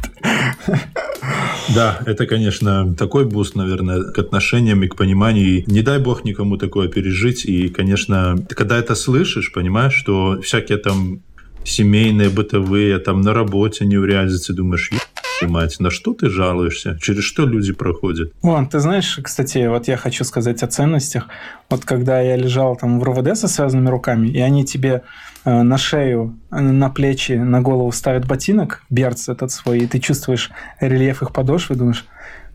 Да, 1.75 1.99
это, 2.05 2.27
конечно, 2.27 2.95
такой 2.95 3.25
boost, 3.25 3.57
наверное, 3.57 4.03
к 4.13 4.19
отношениям 4.19 4.83
и 4.83 4.87
к 4.89 4.97
пониманию. 4.97 5.47
И 5.47 5.65
не 5.67 5.81
дай 5.81 5.99
бог 5.99 6.25
никому 6.25 6.59
такое 6.59 6.89
пережить. 6.89 7.47
И, 7.47 7.69
конечно, 7.69 8.37
ты 8.37 8.55
когда 8.55 8.77
это 8.77 8.95
слышишь, 8.95 9.51
понимаешь, 9.53 9.95
что 9.95 10.39
всякие 10.43 10.77
там 10.77 11.21
семейные, 11.65 12.29
бытовые, 12.29 12.99
там 12.99 13.23
на 13.23 13.33
работе 13.33 13.87
неурядицы, 13.87 14.53
думаешь, 14.53 14.91
«Ё- 14.93 15.49
мать, 15.49 15.81
на 15.81 15.91
что 15.91 16.13
ты 16.13 16.29
жалуешься? 16.29 16.99
Через 17.01 17.25
что 17.25 17.47
люди 17.47 17.73
проходят? 17.73 18.33
Вон, 18.43 18.67
ты 18.69 18.79
знаешь, 18.79 19.19
кстати, 19.23 19.69
вот 19.69 19.89
я 19.89 19.97
хочу 19.97 20.25
сказать 20.25 20.63
о 20.63 20.67
ценностях. 20.67 21.29
Вот 21.71 21.87
когда 21.87 22.21
я 22.21 22.37
лежал 22.37 22.77
там 22.77 23.01
в 23.01 23.03
РУВД 23.05 23.37
со 23.39 23.49
связанными 23.49 23.89
руками, 23.89 24.29
и 24.29 24.39
они 24.39 24.67
тебе 24.67 25.03
на 25.45 25.79
шею, 25.79 26.39
э, 26.51 26.61
на 26.61 26.91
плечи, 26.91 27.33
на 27.33 27.61
голову 27.61 27.93
ставят 27.93 28.27
ботинок, 28.27 28.83
берц 28.91 29.29
этот 29.29 29.51
свой, 29.51 29.81
и 29.81 29.87
ты 29.87 29.99
чувствуешь 29.99 30.51
рельеф 30.81 31.23
их 31.23 31.33
подошвы, 31.33 31.77
думаешь, 31.77 32.07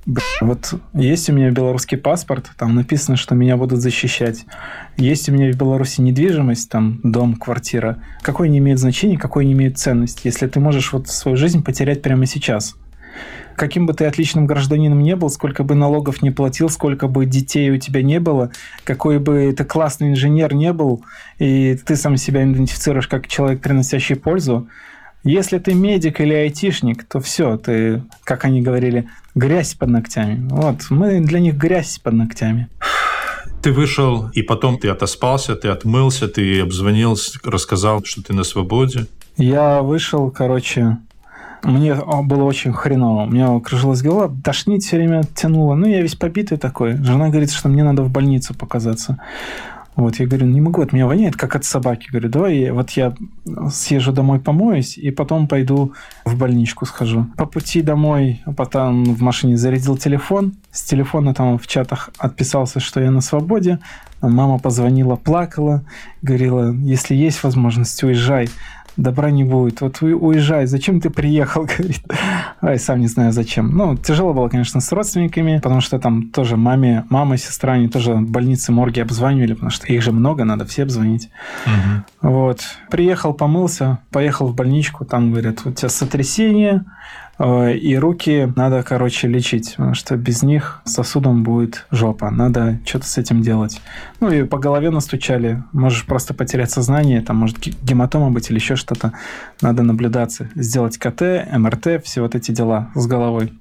«Бля, 0.06 0.22
вот 0.42 0.76
есть 0.94 1.32
у 1.32 1.34
меня 1.34 1.50
белорусский 1.50 1.98
паспорт, 1.98 2.52
там 2.60 2.76
написано, 2.76 3.18
что 3.18 3.34
меня 3.34 3.58
будут 3.58 3.82
защищать. 3.82 4.46
Есть 4.98 5.30
у 5.30 5.32
меня 5.32 5.52
в 5.52 5.58
Беларуси 5.58 6.00
недвижимость, 6.02 6.70
там 6.70 7.00
дом, 7.02 7.34
квартира. 7.36 8.04
Какое 8.22 8.48
не 8.48 8.60
имеет 8.60 8.78
значения, 8.78 9.18
какой 9.18 9.46
не 9.46 9.54
имеет 9.54 9.80
ценность, 9.80 10.22
если 10.24 10.46
ты 10.46 10.60
можешь 10.60 10.94
вот 10.94 11.08
свою 11.08 11.38
жизнь 11.38 11.64
потерять 11.64 12.04
прямо 12.04 12.28
сейчас 12.28 12.76
каким 13.56 13.86
бы 13.86 13.94
ты 13.94 14.06
отличным 14.06 14.46
гражданином 14.46 15.02
не 15.02 15.16
был, 15.16 15.30
сколько 15.30 15.64
бы 15.64 15.76
налогов 15.76 16.22
не 16.22 16.32
платил, 16.32 16.70
сколько 16.70 17.08
бы 17.08 17.26
детей 17.26 17.72
у 17.72 17.78
тебя 17.78 18.02
не 18.02 18.20
было, 18.20 18.52
какой 18.84 19.20
бы 19.20 19.54
ты 19.58 19.64
классный 19.64 20.12
инженер 20.12 20.54
не 20.54 20.74
был, 20.74 21.04
и 21.40 21.78
ты 21.86 21.96
сам 21.96 22.18
себя 22.18 22.44
идентифицируешь 22.44 23.08
как 23.08 23.28
человек, 23.28 23.62
приносящий 23.62 24.16
пользу, 24.16 24.68
если 25.28 25.58
ты 25.58 25.74
медик 25.74 26.22
или 26.22 26.36
айтишник, 26.36 27.04
то 27.04 27.20
все, 27.20 27.58
ты, 27.58 28.04
как 28.24 28.46
они 28.46 28.62
говорили, 28.62 29.10
грязь 29.34 29.74
под 29.74 29.90
ногтями. 29.90 30.48
Вот, 30.52 30.92
мы 30.92 31.20
для 31.20 31.40
них 31.40 31.56
грязь 31.56 31.98
под 31.98 32.14
ногтями. 32.14 32.70
Ты 33.64 33.72
вышел, 33.72 34.30
и 34.30 34.44
потом 34.44 34.78
ты 34.78 34.88
отоспался, 34.90 35.56
ты 35.56 35.70
отмылся, 35.70 36.28
ты 36.28 36.62
обзвонил, 36.62 37.18
рассказал, 37.44 38.04
что 38.06 38.22
ты 38.22 38.34
на 38.34 38.44
свободе. 38.44 39.08
Я 39.36 39.82
вышел, 39.82 40.30
короче, 40.30 40.98
мне 41.64 41.96
было 41.96 42.44
очень 42.44 42.74
хреново. 42.74 43.24
У 43.24 43.30
меня 43.30 43.60
кружилась 43.60 44.02
голова, 44.02 44.34
тошнить 44.44 44.84
все 44.86 44.98
время 44.98 45.24
тянуло. 45.36 45.76
Ну, 45.76 45.88
я 45.88 46.02
весь 46.02 46.16
побитый 46.16 46.58
такой. 46.58 46.94
Жена 46.98 47.30
говорит, 47.30 47.52
что 47.52 47.70
мне 47.70 47.84
надо 47.84 48.04
в 48.04 48.12
больницу 48.12 48.54
показаться. 48.54 49.18
Вот, 49.96 50.18
я 50.18 50.28
говорю, 50.28 50.46
не 50.48 50.60
могу, 50.60 50.82
от 50.82 50.92
меня 50.92 51.08
воняет, 51.08 51.38
как 51.38 51.56
от 51.56 51.64
собаки. 51.64 52.10
Говорю, 52.12 52.28
давай 52.28 52.58
я- 52.58 52.74
вот 52.74 52.90
я 52.92 53.14
съезжу 53.72 54.12
домой, 54.12 54.40
помоюсь, 54.40 54.98
и 54.98 55.10
потом 55.10 55.48
пойду 55.48 55.94
в 56.26 56.38
больничку 56.38 56.86
схожу. 56.86 57.28
По 57.38 57.46
пути 57.46 57.82
домой, 57.82 58.42
а 58.46 58.52
потом 58.52 59.06
в 59.06 59.22
машине 59.22 59.56
зарядил 59.56 59.96
телефон. 59.96 60.56
С 60.70 60.84
телефона 60.84 61.34
там 61.34 61.58
в 61.58 61.66
чатах 61.66 62.10
отписался, 62.18 62.82
что 62.82 63.00
я 63.00 63.10
на 63.10 63.22
свободе. 63.22 63.80
Мама 64.22 64.60
позвонила, 64.60 65.16
плакала, 65.16 65.86
говорила, 66.22 66.74
если 66.74 67.16
есть 67.16 67.42
возможность, 67.44 68.04
уезжай. 68.04 68.50
Добра 68.98 69.30
не 69.32 69.44
будет. 69.44 69.82
Вот 69.82 70.02
у- 70.02 70.18
уезжай. 70.28 70.66
Зачем 70.68 71.02
ты 71.02 71.10
приехал? 71.10 71.66
Говорит. 71.78 72.02
Ай, 72.66 72.80
сам 72.80 73.00
не 73.00 73.06
знаю 73.08 73.32
зачем. 73.32 73.78
Ну, 73.78 73.96
тяжело 73.96 74.34
было, 74.34 74.50
конечно, 74.50 74.82
с 74.82 74.92
родственниками, 74.92 75.60
потому 75.62 75.82
что 75.82 76.00
там 76.00 76.32
тоже 76.32 76.58
маме, 76.58 77.06
мама, 77.12 77.38
сестра, 77.38 77.74
они 77.74 77.90
тоже 77.90 78.16
больницы, 78.16 78.72
морги 78.72 79.00
обзванивали, 79.00 79.54
потому 79.54 79.70
что 79.70 79.86
их 79.86 80.02
же 80.02 80.12
много, 80.12 80.46
надо 80.46 80.66
все 80.66 80.82
обзвонить. 80.82 81.30
Мгм. 81.68 82.06
Вот. 82.24 82.62
Приехал, 82.90 83.34
помылся, 83.34 84.00
поехал 84.10 84.48
в 84.48 84.56
больничку, 84.56 85.06
там 85.06 85.32
говорят, 85.32 85.62
у 85.66 85.72
тебя 85.72 85.90
сотрясение, 85.90 86.86
э, 87.38 87.76
и 87.76 87.96
руки 87.98 88.52
надо, 88.56 88.82
короче, 88.82 89.28
лечить, 89.28 89.76
потому 89.78 89.94
что 89.94 90.16
без 90.16 90.42
них 90.42 90.82
сосудом 90.86 91.44
будет 91.44 91.86
жопа. 91.92 92.32
Надо 92.32 92.80
что-то 92.84 93.06
с 93.06 93.20
этим 93.20 93.42
делать. 93.42 93.80
Ну 94.22 94.32
и 94.32 94.44
по 94.44 94.58
голове 94.58 94.90
настучали. 94.90 95.64
Можешь 95.72 96.06
просто 96.06 96.34
потерять 96.34 96.72
сознание, 96.72 97.22
там 97.22 97.36
может 97.38 97.60
ге- 97.60 97.74
гематома 97.84 98.32
быть 98.32 98.50
или 98.50 98.58
еще 98.58 98.76
что-то. 98.76 99.14
Надо 99.62 99.84
наблюдаться. 99.84 100.50
Сделать 100.56 100.98
КТ, 100.98 101.22
МРТ, 101.52 102.04
все 102.04 102.22
вот 102.22 102.34
эти 102.34 102.52
дела 102.56 102.90
с 102.96 103.06
головой. 103.06 103.54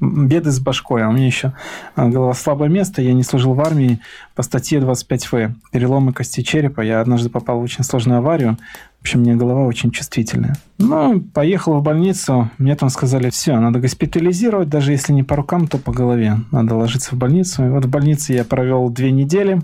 Беды 0.00 0.52
с 0.52 0.60
башкой, 0.60 1.02
а 1.02 1.08
у 1.08 1.12
меня 1.12 1.26
еще 1.26 1.54
а, 1.96 2.08
голова 2.08 2.32
слабое 2.32 2.68
место, 2.68 3.02
я 3.02 3.12
не 3.14 3.24
служил 3.24 3.54
в 3.54 3.60
армии 3.60 3.98
по 4.36 4.44
статье 4.44 4.78
25В. 4.78 5.54
Переломы 5.72 6.12
кости 6.12 6.42
черепа. 6.42 6.82
Я 6.82 7.00
однажды 7.00 7.30
попал 7.30 7.58
в 7.58 7.64
очень 7.64 7.82
сложную 7.82 8.18
аварию. 8.18 8.58
В 8.98 9.00
общем, 9.02 9.20
у 9.20 9.22
меня 9.24 9.34
голова 9.34 9.64
очень 9.64 9.90
чувствительная. 9.90 10.54
Ну, 10.78 11.20
поехал 11.20 11.78
в 11.78 11.82
больницу. 11.82 12.48
Мне 12.58 12.76
там 12.76 12.90
сказали, 12.90 13.30
все, 13.30 13.58
надо 13.58 13.80
госпитализировать, 13.80 14.68
даже 14.68 14.92
если 14.92 15.12
не 15.12 15.24
по 15.24 15.34
рукам, 15.34 15.66
то 15.66 15.78
по 15.78 15.92
голове. 15.92 16.38
Надо 16.52 16.76
ложиться 16.76 17.16
в 17.16 17.18
больницу. 17.18 17.66
И 17.66 17.68
вот 17.68 17.84
в 17.84 17.88
больнице 17.88 18.34
я 18.34 18.44
провел 18.44 18.90
две 18.90 19.10
недели. 19.10 19.60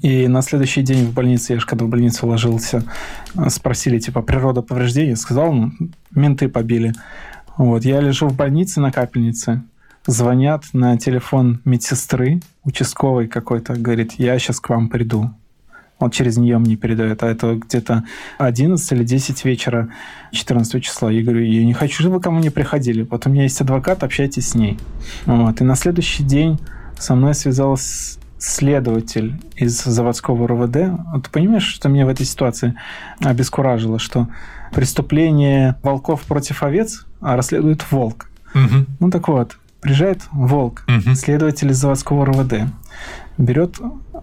И 0.00 0.28
на 0.28 0.42
следующий 0.42 0.82
день 0.82 1.04
в 1.04 1.12
больнице, 1.12 1.52
я 1.52 1.60
же 1.60 1.66
когда 1.66 1.84
в 1.84 1.88
больницу 1.88 2.26
ложился, 2.26 2.82
э, 3.36 3.50
спросили, 3.50 3.98
типа, 3.98 4.22
природа 4.22 4.62
повреждений. 4.62 5.14
Сказал, 5.14 5.52
ну, 5.52 5.72
менты 6.14 6.48
побили. 6.48 6.94
Вот, 7.56 7.84
я 7.84 8.00
лежу 8.00 8.28
в 8.28 8.36
больнице 8.36 8.80
на 8.80 8.90
капельнице, 8.90 9.62
звонят 10.06 10.64
на 10.72 10.96
телефон 10.96 11.60
медсестры, 11.64 12.40
участковой 12.64 13.28
какой-то, 13.28 13.74
говорит, 13.74 14.12
я 14.18 14.38
сейчас 14.38 14.60
к 14.60 14.68
вам 14.68 14.88
приду. 14.88 15.30
Он 15.98 16.10
через 16.10 16.38
нее 16.38 16.56
мне 16.58 16.76
передает, 16.76 17.22
а 17.22 17.28
это 17.28 17.56
где-то 17.56 18.04
11 18.38 18.92
или 18.92 19.04
10 19.04 19.44
вечера 19.44 19.90
14 20.32 20.82
числа. 20.82 21.10
Я 21.10 21.22
говорю, 21.22 21.44
я 21.44 21.62
не 21.62 21.74
хочу, 21.74 22.00
чтобы 22.00 22.16
вы 22.16 22.20
ко 22.22 22.30
мне 22.30 22.50
приходили. 22.50 23.02
Вот 23.02 23.26
у 23.26 23.30
меня 23.30 23.42
есть 23.42 23.60
адвокат, 23.60 24.02
общайтесь 24.02 24.48
с 24.48 24.54
ней. 24.54 24.78
Вот. 25.26 25.60
И 25.60 25.64
на 25.64 25.76
следующий 25.76 26.22
день 26.22 26.58
со 26.98 27.14
мной 27.14 27.34
связался 27.34 28.18
следователь 28.38 29.38
из 29.54 29.78
заводского 29.84 30.48
РОВД. 30.48 30.76
Вот 31.12 31.24
ты 31.24 31.30
понимаешь, 31.30 31.66
что 31.66 31.90
меня 31.90 32.06
в 32.06 32.08
этой 32.08 32.24
ситуации 32.24 32.74
обескуражило, 33.22 33.98
что 33.98 34.28
преступление 34.72 35.76
волков 35.82 36.22
против 36.22 36.62
овец 36.62 37.04
расследует 37.20 37.84
волк. 37.90 38.26
Мгм. 38.54 38.86
Ну 38.98 39.10
так 39.10 39.28
вот, 39.28 39.56
приезжает 39.80 40.22
волк, 40.32 40.84
Мгм. 40.88 41.14
следователь 41.14 41.70
из 41.70 41.76
заводского 41.78 42.26
РОВД, 42.26 42.64
берет 43.38 43.78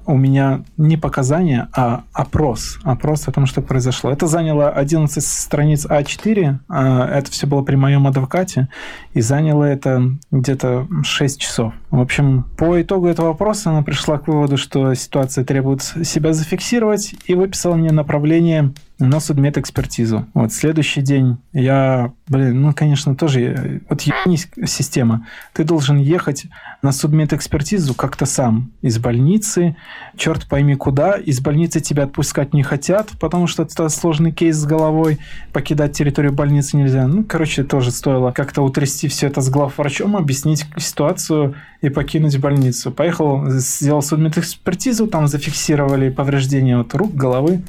у 0.05 0.15
меня 0.15 0.63
не 0.77 0.97
показания, 0.97 1.69
а 1.73 2.03
опрос. 2.13 2.79
Опрос 2.83 3.27
о 3.27 3.31
том, 3.31 3.45
что 3.45 3.61
произошло. 3.61 4.11
Это 4.11 4.27
заняло 4.27 4.69
11 4.69 5.23
страниц 5.23 5.85
А4. 5.85 6.59
а 6.69 7.07
Это 7.07 7.31
все 7.31 7.47
было 7.47 7.61
при 7.61 7.75
моем 7.75 8.07
адвокате. 8.07 8.67
И 9.13 9.21
заняло 9.21 9.63
это 9.63 10.17
где-то 10.31 10.87
6 11.03 11.39
часов. 11.39 11.73
В 11.89 11.99
общем, 11.99 12.45
по 12.57 12.81
итогу 12.81 13.07
этого 13.07 13.27
вопроса 13.27 13.69
она 13.69 13.81
пришла 13.81 14.17
к 14.17 14.27
выводу, 14.27 14.57
что 14.57 14.93
ситуация 14.93 15.43
требует 15.45 15.81
себя 15.81 16.33
зафиксировать 16.33 17.15
и 17.25 17.33
выписала 17.33 17.75
мне 17.75 17.91
направление 17.91 18.73
на 18.99 19.19
судмедэкспертизу. 19.19 20.25
Вот 20.33 20.51
следующий 20.51 21.01
день 21.01 21.37
я, 21.53 22.11
блин, 22.27 22.61
ну, 22.61 22.73
конечно, 22.73 23.15
тоже, 23.15 23.81
вот 23.89 24.01
ебанись 24.01 24.49
система. 24.65 25.27
Ты 25.53 25.63
должен 25.63 25.97
ехать 25.97 26.45
на 26.81 26.91
судмедэкспертизу 26.91 27.93
как-то 27.93 28.25
сам 28.25 28.71
из 28.81 28.97
больницы, 28.97 29.75
черт 30.15 30.47
пойми 30.47 30.76
куда. 30.76 31.14
Из 31.14 31.39
больницы 31.39 31.80
тебя 31.80 32.03
отпускать 32.03 32.53
не 32.53 32.64
хотят, 32.64 33.09
потому 33.19 33.47
что 33.47 33.64
это 33.64 33.89
сложный 33.89 34.31
кейс 34.31 34.55
с 34.55 34.65
головой. 34.65 35.19
Покидать 35.53 35.93
территорию 35.93 36.34
больницы 36.34 36.77
нельзя. 36.77 37.07
Ну, 37.07 37.23
короче, 37.23 37.64
тоже 37.64 37.91
стоило 37.91 38.31
как-то 38.31 38.61
утрясти 38.61 39.07
все 39.07 39.27
это 39.27 39.41
с 39.41 39.49
главврачом, 39.49 40.18
объяснить 40.18 40.65
ситуацию 40.77 41.55
и 41.81 41.89
покинуть 41.89 42.38
больницу. 42.39 42.91
Поехал, 42.91 43.49
сделал 43.49 44.01
судмедэкспертизу, 44.01 45.07
там 45.07 45.27
зафиксировали 45.27 46.09
повреждения 46.09 46.77
от 46.80 46.93
рук, 46.95 47.14
головы, 47.14 47.61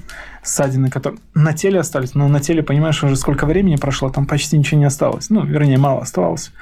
ссадины, 0.42 0.90
которые 0.90 1.20
на 1.34 1.52
теле 1.52 1.80
остались. 1.80 2.14
Но 2.14 2.28
на 2.28 2.40
теле, 2.40 2.62
понимаешь, 2.62 3.02
уже 3.02 3.16
сколько 3.16 3.46
времени 3.46 3.76
прошло, 3.76 4.10
там 4.10 4.26
почти 4.26 4.56
ничего 4.56 4.80
не 4.80 4.86
осталось. 4.86 5.30
Ну, 5.30 5.44
вернее, 5.44 5.78
мало 5.78 6.02
оставалось. 6.02 6.52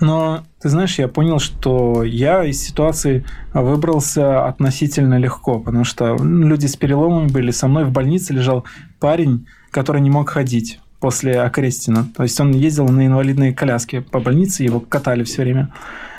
Но, 0.00 0.44
ты 0.60 0.68
знаешь, 0.68 0.98
я 0.98 1.08
понял, 1.08 1.38
что 1.38 2.04
я 2.04 2.44
из 2.44 2.62
ситуации 2.62 3.24
выбрался 3.52 4.46
относительно 4.46 5.18
легко, 5.18 5.58
потому 5.58 5.84
что 5.84 6.16
ну, 6.16 6.46
люди 6.46 6.66
с 6.66 6.76
переломами 6.76 7.28
были. 7.28 7.50
Со 7.50 7.66
мной 7.66 7.84
в 7.84 7.90
больнице 7.90 8.32
лежал 8.32 8.64
парень, 9.00 9.46
который 9.70 10.00
не 10.00 10.10
мог 10.10 10.30
ходить. 10.30 10.80
после 11.00 11.40
Окрестина. 11.40 12.08
То 12.16 12.24
есть 12.24 12.40
он 12.40 12.52
ездил 12.52 12.88
на 12.88 13.06
инвалидной 13.06 13.54
коляске 13.54 14.00
по 14.00 14.20
больнице, 14.20 14.64
его 14.64 14.80
катали 14.80 15.24
все 15.24 15.42
время. 15.42 15.72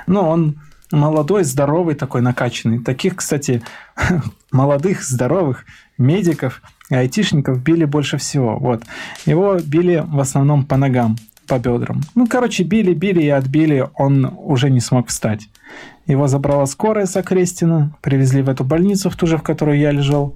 Но 0.07 0.29
он 0.29 0.55
молодой, 0.91 1.43
здоровый 1.43 1.95
такой, 1.95 2.21
накачанный. 2.21 2.79
Таких, 2.79 3.17
кстати, 3.17 3.61
молодых, 4.51 5.03
здоровых 5.03 5.65
медиков 5.97 6.61
и 6.89 6.95
айтишников 6.95 7.61
били 7.61 7.85
больше 7.85 8.17
всего. 8.17 8.57
Вот. 8.57 8.83
Его 9.25 9.57
били 9.59 10.03
в 10.05 10.19
основном 10.19 10.65
по 10.65 10.77
ногам, 10.77 11.17
по 11.49 11.59
бедрам. 11.59 12.01
Ну, 12.15 12.27
короче, 12.27 12.63
били, 12.63 12.93
били 12.93 13.23
и 13.23 13.29
отбили, 13.29 13.89
он 13.95 14.31
уже 14.37 14.69
не 14.69 14.79
смог 14.79 15.07
встать. 15.07 15.49
Его 16.05 16.27
забрала 16.27 16.65
скорая 16.65 17.05
с 17.05 17.15
Окрестина, 17.17 17.91
привезли 18.01 18.41
в 18.41 18.49
эту 18.49 18.63
больницу, 18.63 19.09
в 19.09 19.15
ту 19.15 19.27
же, 19.27 19.37
в 19.37 19.43
которой 19.43 19.79
я 19.79 19.91
лежал, 19.91 20.35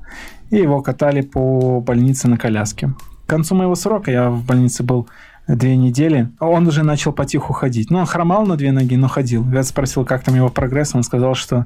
и 0.49 0.57
его 0.57 0.81
катали 0.81 1.21
по 1.21 1.79
больнице 1.79 2.27
на 2.27 2.37
коляске. 2.37 2.93
К 3.25 3.29
концу 3.29 3.55
моего 3.55 3.75
срока 3.75 4.11
я 4.11 4.29
в 4.29 4.43
больнице 4.45 4.83
был 4.83 5.07
две 5.47 5.75
недели, 5.75 6.29
он 6.39 6.67
уже 6.67 6.83
начал 6.83 7.11
потиху 7.11 7.53
ходить. 7.53 7.89
Ну, 7.89 7.99
он 7.99 8.05
хромал 8.05 8.45
на 8.45 8.55
две 8.55 8.71
ноги, 8.71 8.95
но 8.95 9.07
ходил. 9.07 9.45
Я 9.51 9.63
спросил, 9.63 10.05
как 10.05 10.23
там 10.23 10.35
его 10.35 10.49
прогресс, 10.49 10.95
он 10.95 11.03
сказал, 11.03 11.35
что 11.35 11.65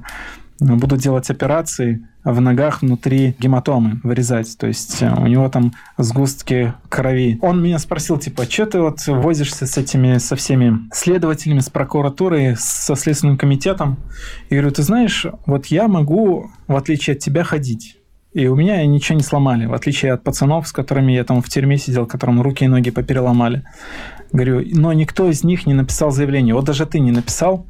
буду 0.60 0.96
делать 0.96 1.30
операции 1.30 2.06
в 2.24 2.40
ногах 2.40 2.82
внутри 2.82 3.36
гематомы 3.38 4.00
вырезать. 4.02 4.56
То 4.58 4.66
есть 4.66 5.02
э, 5.02 5.14
у 5.14 5.26
него 5.26 5.48
там 5.48 5.72
сгустки 5.96 6.74
крови. 6.88 7.38
Он 7.42 7.62
меня 7.62 7.78
спросил, 7.78 8.18
типа, 8.18 8.44
что 8.44 8.66
ты 8.66 8.80
вот 8.80 9.06
возишься 9.06 9.66
с 9.66 9.78
этими, 9.78 10.18
со 10.18 10.36
всеми 10.36 10.80
следователями, 10.92 11.60
с 11.60 11.70
прокуратурой, 11.70 12.56
со 12.56 12.96
Следственным 12.96 13.38
комитетом? 13.38 13.98
И 14.50 14.54
говорю, 14.54 14.72
ты 14.72 14.82
знаешь, 14.82 15.26
вот 15.46 15.66
я 15.66 15.88
могу, 15.88 16.50
в 16.66 16.76
отличие 16.76 17.14
от 17.14 17.20
тебя, 17.20 17.44
ходить. 17.44 17.96
И 18.32 18.46
у 18.46 18.56
меня 18.56 18.84
ничего 18.84 19.16
не 19.16 19.24
сломали, 19.24 19.66
в 19.66 19.72
отличие 19.72 20.12
от 20.12 20.22
пацанов, 20.22 20.68
с 20.68 20.72
которыми 20.72 21.12
я 21.12 21.24
там 21.24 21.40
в 21.40 21.48
тюрьме 21.48 21.78
сидел, 21.78 22.06
которым 22.06 22.42
руки 22.42 22.64
и 22.64 22.68
ноги 22.68 22.90
попереломали. 22.90 23.64
Говорю, 24.32 24.62
но 24.72 24.92
никто 24.92 25.30
из 25.30 25.44
них 25.44 25.66
не 25.66 25.72
написал 25.72 26.10
заявление. 26.10 26.54
Вот 26.54 26.66
даже 26.66 26.84
ты 26.84 27.00
не 27.00 27.10
написал, 27.10 27.66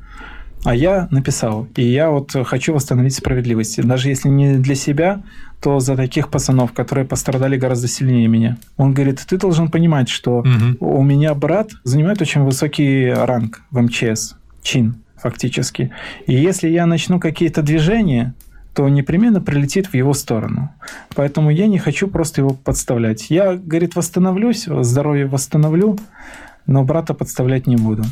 а 0.65 0.75
я 0.75 1.09
написал. 1.11 1.67
И 1.77 1.85
я 1.85 2.11
вот 2.11 2.33
хочу 2.45 2.75
восстановить 2.75 3.15
справедливость. 3.15 3.83
Даже 3.83 4.09
если 4.09 4.29
не 4.29 4.55
для 4.57 4.75
себя, 4.75 5.23
то 5.61 5.81
за 5.81 5.97
таких 5.97 6.29
пацанов, 6.31 6.73
которые 6.73 7.05
пострадали 7.05 7.57
гораздо 7.57 7.89
сильнее 7.89 8.29
меня. 8.29 8.59
Он 8.77 8.95
говорит, 8.95 9.25
ты 9.29 9.37
должен 9.39 9.71
понимать, 9.71 10.09
что 10.09 10.39
угу. 10.39 10.77
у 10.81 11.03
меня 11.03 11.35
брат 11.35 11.71
занимает 11.85 12.21
очень 12.21 12.43
высокий 12.43 13.11
ранг 13.11 13.63
в 13.71 13.81
МЧС, 13.81 14.37
чин 14.63 14.97
фактически. 15.17 15.91
И 16.27 16.35
если 16.35 16.69
я 16.69 16.87
начну 16.87 17.19
какие-то 17.19 17.63
движения, 17.63 18.35
то 18.75 18.89
непременно 18.89 19.41
прилетит 19.41 19.89
в 19.89 19.95
его 19.95 20.15
сторону. 20.15 20.71
Поэтому 21.17 21.51
я 21.51 21.67
не 21.67 21.79
хочу 21.79 22.07
просто 22.07 22.43
его 22.43 22.51
подставлять. 22.51 23.29
Я, 23.29 23.55
говорит, 23.55 23.97
восстановлюсь, 23.97 24.67
здоровье 24.67 25.27
восстановлю, 25.27 25.99
но 26.67 26.85
брата 26.85 27.15
подставлять 27.15 27.67
не 27.67 27.77
буду. 27.77 28.05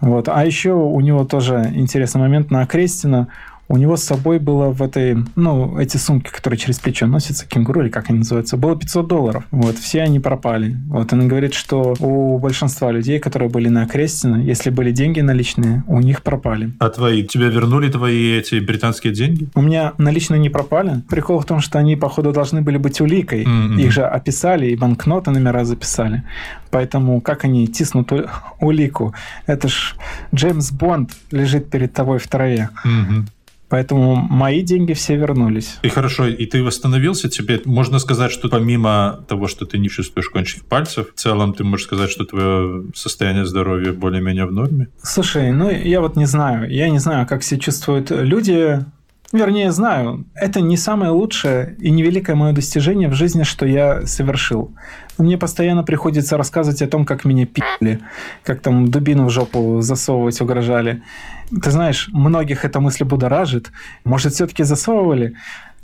Вот. 0.00 0.28
А 0.28 0.44
еще 0.44 0.72
у 0.72 1.00
него 1.00 1.24
тоже 1.24 1.70
интересный 1.74 2.20
момент 2.20 2.50
на 2.50 2.66
Крестина 2.66 3.28
у 3.68 3.76
него 3.76 3.96
с 3.96 4.04
собой 4.04 4.38
было 4.38 4.70
в 4.70 4.82
этой, 4.82 5.16
ну, 5.34 5.78
эти 5.78 5.96
сумки, 5.96 6.30
которые 6.30 6.58
через 6.58 6.78
плечо 6.78 7.06
носятся, 7.06 7.46
кенгуру 7.46 7.82
или 7.82 7.88
как 7.88 8.10
они 8.10 8.18
называются, 8.18 8.56
было 8.56 8.76
500 8.76 9.06
долларов. 9.06 9.44
Вот, 9.50 9.76
все 9.76 10.02
они 10.02 10.20
пропали. 10.20 10.76
Вот, 10.88 11.12
он 11.12 11.28
говорит, 11.28 11.54
что 11.54 11.94
у 12.00 12.38
большинства 12.38 12.92
людей, 12.92 13.18
которые 13.18 13.48
были 13.48 13.68
на 13.68 13.86
Крестина, 13.86 14.36
если 14.36 14.70
были 14.70 14.92
деньги 14.92 15.20
наличные, 15.20 15.82
у 15.86 16.00
них 16.00 16.22
пропали. 16.22 16.72
А 16.78 16.88
твои? 16.90 17.24
Тебе 17.24 17.48
вернули 17.48 17.90
твои 17.90 18.38
эти 18.38 18.60
британские 18.60 19.12
деньги? 19.12 19.48
У 19.54 19.62
меня 19.62 19.94
наличные 19.98 20.38
не 20.38 20.50
пропали. 20.50 21.02
Прикол 21.08 21.40
в 21.40 21.44
том, 21.44 21.60
что 21.60 21.78
они, 21.78 21.96
походу, 21.96 22.32
должны 22.32 22.62
были 22.62 22.78
быть 22.78 23.00
уликой. 23.00 23.44
Mm-hmm. 23.44 23.82
Их 23.82 23.92
же 23.92 24.04
описали, 24.04 24.66
и 24.66 24.76
банкноты 24.76 25.30
номера 25.30 25.64
записали. 25.64 26.22
Поэтому 26.70 27.20
как 27.20 27.44
они 27.44 27.66
тиснут 27.66 28.12
улику? 28.60 29.14
Это 29.46 29.68
ж 29.68 29.96
Джеймс 30.34 30.70
Бонд 30.70 31.10
лежит 31.30 31.70
перед 31.70 31.92
тобой 31.92 32.18
в 32.18 32.28
траве. 32.28 32.68
Mm-hmm. 32.84 33.24
Поэтому 33.68 34.14
мои 34.14 34.62
деньги 34.62 34.92
все 34.92 35.16
вернулись. 35.16 35.78
И 35.82 35.88
хорошо, 35.88 36.26
и 36.26 36.46
ты 36.46 36.62
восстановился? 36.62 37.28
Тебе 37.28 37.60
можно 37.64 37.98
сказать, 37.98 38.30
что 38.30 38.48
помимо 38.48 39.24
того, 39.28 39.48
что 39.48 39.66
ты 39.66 39.78
не 39.78 39.88
чувствуешь 39.88 40.28
кончиков 40.28 40.64
пальцев, 40.66 41.08
в 41.14 41.18
целом 41.18 41.52
ты 41.52 41.64
можешь 41.64 41.86
сказать, 41.86 42.10
что 42.10 42.24
твое 42.24 42.84
состояние 42.94 43.44
здоровья 43.44 43.92
более-менее 43.92 44.46
в 44.46 44.52
норме? 44.52 44.88
Слушай, 45.02 45.52
ну 45.52 45.70
я 45.70 46.00
вот 46.00 46.16
не 46.16 46.26
знаю. 46.26 46.70
Я 46.70 46.88
не 46.90 46.98
знаю, 46.98 47.26
как 47.26 47.42
себя 47.42 47.60
чувствуют 47.60 48.10
люди, 48.10 48.84
Вернее, 49.32 49.72
знаю, 49.72 50.24
это 50.34 50.60
не 50.60 50.76
самое 50.76 51.10
лучшее 51.10 51.76
и 51.80 51.90
невеликое 51.90 52.36
мое 52.36 52.52
достижение 52.52 53.08
в 53.08 53.14
жизни, 53.14 53.42
что 53.42 53.66
я 53.66 54.06
совершил. 54.06 54.72
Мне 55.18 55.36
постоянно 55.36 55.82
приходится 55.82 56.36
рассказывать 56.36 56.82
о 56.82 56.86
том, 56.86 57.04
как 57.04 57.24
меня 57.24 57.46
пи***ли, 57.46 57.98
как 58.44 58.60
там 58.60 58.88
дубину 58.88 59.26
в 59.26 59.30
жопу 59.30 59.80
засовывать 59.80 60.40
угрожали. 60.40 61.02
Ты 61.50 61.70
знаешь, 61.70 62.08
многих 62.12 62.64
эта 62.64 62.80
мысль 62.80 63.04
будоражит. 63.04 63.72
Может, 64.04 64.34
все-таки 64.34 64.62
засовывали? 64.62 65.34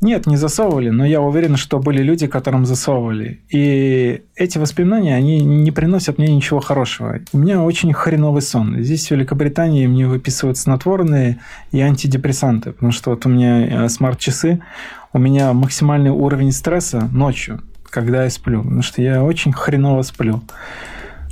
Нет, 0.03 0.27
не 0.27 0.37
засовывали, 0.37 0.91
но 0.91 1.07
я 1.07 1.21
уверен, 1.21 1.57
что 1.57 1.79
были 1.79 2.03
люди, 2.03 2.27
которым 2.27 2.67
засовывали. 2.67 3.41
И 3.51 4.23
эти 4.35 4.59
воспоминания, 4.59 5.15
они 5.15 5.41
не 5.45 5.71
приносят 5.71 6.19
мне 6.19 6.35
ничего 6.35 6.59
хорошего. 6.59 7.21
У 7.33 7.39
меня 7.39 7.63
очень 7.63 7.93
хреновый 7.93 8.43
сон. 8.43 8.83
Здесь, 8.83 9.07
в 9.07 9.11
Великобритании, 9.13 9.87
мне 9.87 10.09
выписывают 10.09 10.59
снотворные 10.59 11.39
и 11.71 11.81
антидепрессанты, 11.81 12.73
потому 12.73 12.91
что 12.91 13.11
вот 13.11 13.27
у 13.27 13.29
меня 13.29 13.85
э, 13.85 13.89
смарт-часы, 13.89 14.61
у 15.13 15.21
меня 15.21 15.53
максимальный 15.53 16.11
уровень 16.11 16.51
стресса 16.51 17.09
ночью, 17.13 17.61
когда 17.89 18.25
я 18.25 18.31
сплю, 18.31 18.63
потому 18.65 18.83
что 18.83 19.03
я 19.03 19.23
очень 19.23 19.53
хреново 19.53 20.03
сплю. 20.03 20.43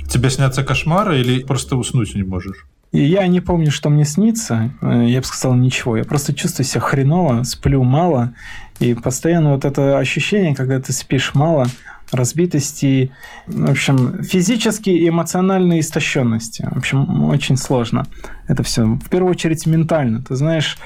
Тебе 0.07 0.29
снятся 0.29 0.63
кошмары 0.63 1.19
или 1.19 1.43
просто 1.43 1.75
уснуть 1.75 2.15
не 2.15 2.23
можешь? 2.23 2.65
И 2.91 3.03
я 3.03 3.25
не 3.27 3.39
помню, 3.39 3.71
что 3.71 3.89
мне 3.89 4.05
снится. 4.05 4.71
Э, 4.81 5.05
я 5.07 5.19
бы 5.19 5.25
сказал, 5.25 5.55
ничего. 5.55 5.97
Я 5.97 6.03
просто 6.03 6.33
чувствую 6.33 6.65
себя 6.65 6.81
хреново, 6.81 7.43
сплю 7.43 7.83
мало. 7.83 8.33
И 8.79 8.93
постоянно 8.93 9.53
вот 9.53 9.63
это 9.63 9.97
ощущение, 9.97 10.55
когда 10.55 10.79
ты 10.79 10.91
спишь 10.91 11.33
мало, 11.33 11.67
разбитости, 12.11 13.11
в 13.47 13.69
общем, 13.69 14.23
физические 14.23 14.97
и 14.97 15.07
эмоциональные 15.07 15.79
истощенности. 15.79 16.67
В 16.69 16.77
общем, 16.77 17.25
очень 17.25 17.57
сложно 17.57 18.05
это 18.47 18.63
все. 18.63 18.85
В 18.85 19.09
первую 19.09 19.31
очередь 19.31 19.65
ментально. 19.65 20.21
Ты 20.21 20.35
знаешь, 20.35 20.77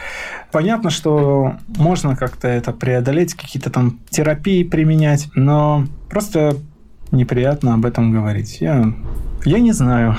понятно, 0.51 0.89
что 0.89 1.55
можно 1.67 2.15
как-то 2.15 2.47
это 2.47 2.71
преодолеть, 2.73 3.33
какие-то 3.33 3.71
там 3.71 3.99
терапии 4.09 4.63
применять, 4.63 5.29
но 5.33 5.87
просто 6.09 6.57
неприятно 7.11 7.73
об 7.73 7.85
этом 7.85 8.11
говорить. 8.11 8.61
Я, 8.61 8.93
я 9.45 9.59
не 9.59 9.71
знаю. 9.71 10.17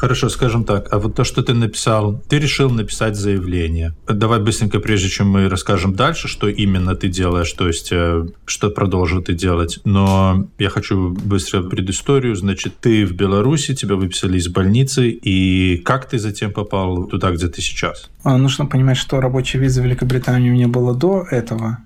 Хорошо, 0.00 0.30
скажем 0.30 0.64
так, 0.64 0.88
а 0.92 0.98
вот 0.98 1.14
то, 1.14 1.24
что 1.24 1.42
ты 1.42 1.52
написал, 1.52 2.22
ты 2.26 2.38
решил 2.38 2.70
написать 2.70 3.16
заявление. 3.16 3.94
Давай 4.08 4.40
быстренько, 4.40 4.80
прежде 4.80 5.10
чем 5.10 5.28
мы 5.28 5.46
расскажем 5.46 5.94
дальше, 5.94 6.26
что 6.26 6.48
именно 6.48 6.96
ты 6.96 7.08
делаешь, 7.08 7.52
то 7.52 7.66
есть 7.66 7.92
э, 7.92 8.24
что 8.46 8.70
продолжил 8.70 9.20
ты 9.20 9.34
делать. 9.34 9.78
Но 9.84 10.48
я 10.58 10.70
хочу 10.70 11.10
быстро 11.10 11.62
предысторию. 11.62 12.34
Значит, 12.34 12.78
ты 12.80 13.04
в 13.04 13.12
Беларуси, 13.12 13.74
тебя 13.74 13.96
выписали 13.96 14.38
из 14.38 14.48
больницы, 14.48 15.10
и 15.10 15.76
как 15.76 16.08
ты 16.08 16.18
затем 16.18 16.50
попал 16.54 17.04
туда, 17.04 17.30
где 17.32 17.48
ты 17.48 17.60
сейчас? 17.60 18.08
А, 18.24 18.38
нужно 18.38 18.64
понимать, 18.64 18.96
что 18.96 19.20
рабочая 19.20 19.58
виза 19.58 19.82
в 19.82 19.84
Великобритании 19.84 20.48
у 20.48 20.54
меня 20.54 20.68
была 20.68 20.94
до 20.94 21.26
этого 21.30 21.76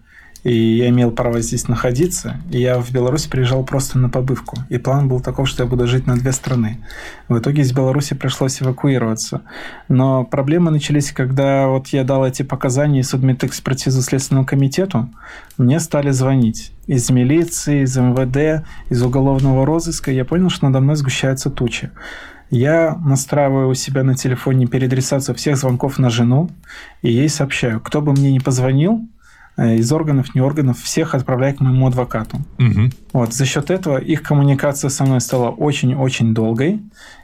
и 0.44 0.76
я 0.76 0.90
имел 0.90 1.10
право 1.10 1.40
здесь 1.40 1.68
находиться, 1.68 2.36
и 2.50 2.60
я 2.60 2.78
в 2.78 2.92
Беларусь 2.92 3.26
приезжал 3.26 3.64
просто 3.64 3.98
на 3.98 4.10
побывку. 4.10 4.58
И 4.68 4.76
план 4.76 5.08
был 5.08 5.20
таков, 5.20 5.48
что 5.48 5.64
я 5.64 5.68
буду 5.68 5.86
жить 5.86 6.06
на 6.06 6.16
две 6.16 6.32
страны. 6.32 6.84
В 7.28 7.38
итоге 7.38 7.62
из 7.62 7.72
Беларуси 7.72 8.14
пришлось 8.14 8.60
эвакуироваться. 8.60 9.40
Но 9.88 10.24
проблемы 10.24 10.70
начались, 10.70 11.12
когда 11.12 11.66
вот 11.68 11.88
я 11.88 12.04
дал 12.04 12.26
эти 12.26 12.42
показания 12.42 13.00
и 13.00 13.02
судмедэкспертизу 13.02 14.02
Следственному 14.02 14.46
комитету, 14.46 15.08
мне 15.56 15.80
стали 15.80 16.10
звонить 16.10 16.72
из 16.86 17.08
милиции, 17.08 17.84
из 17.84 17.96
МВД, 17.96 18.66
из 18.90 19.02
уголовного 19.02 19.64
розыска. 19.64 20.10
Я 20.10 20.26
понял, 20.26 20.50
что 20.50 20.66
надо 20.66 20.80
мной 20.80 20.96
сгущаются 20.96 21.48
тучи. 21.48 21.90
Я 22.50 22.96
настраиваю 23.02 23.68
у 23.68 23.74
себя 23.74 24.02
на 24.02 24.14
телефоне 24.14 24.66
переадресацию 24.66 25.34
всех 25.34 25.56
звонков 25.56 25.98
на 25.98 26.10
жену 26.10 26.50
и 27.00 27.10
ей 27.10 27.30
сообщаю, 27.30 27.80
кто 27.80 28.02
бы 28.02 28.12
мне 28.12 28.30
не 28.30 28.40
позвонил, 28.40 29.08
из 29.56 29.93
органов, 29.93 30.35
не 30.35 30.40
органов, 30.40 30.81
всех 30.82 31.14
отправляю 31.14 31.55
к 31.55 31.60
моему 31.60 31.86
адвокату. 31.86 32.39
Угу. 32.59 32.90
Вот, 33.12 33.32
за 33.32 33.44
счет 33.47 33.70
этого 33.70 33.98
их 33.98 34.22
коммуникация 34.22 34.90
со 34.90 35.05
мной 35.05 35.20
стала 35.20 35.51
очень-очень 35.51 36.35
долгой. 36.35 36.81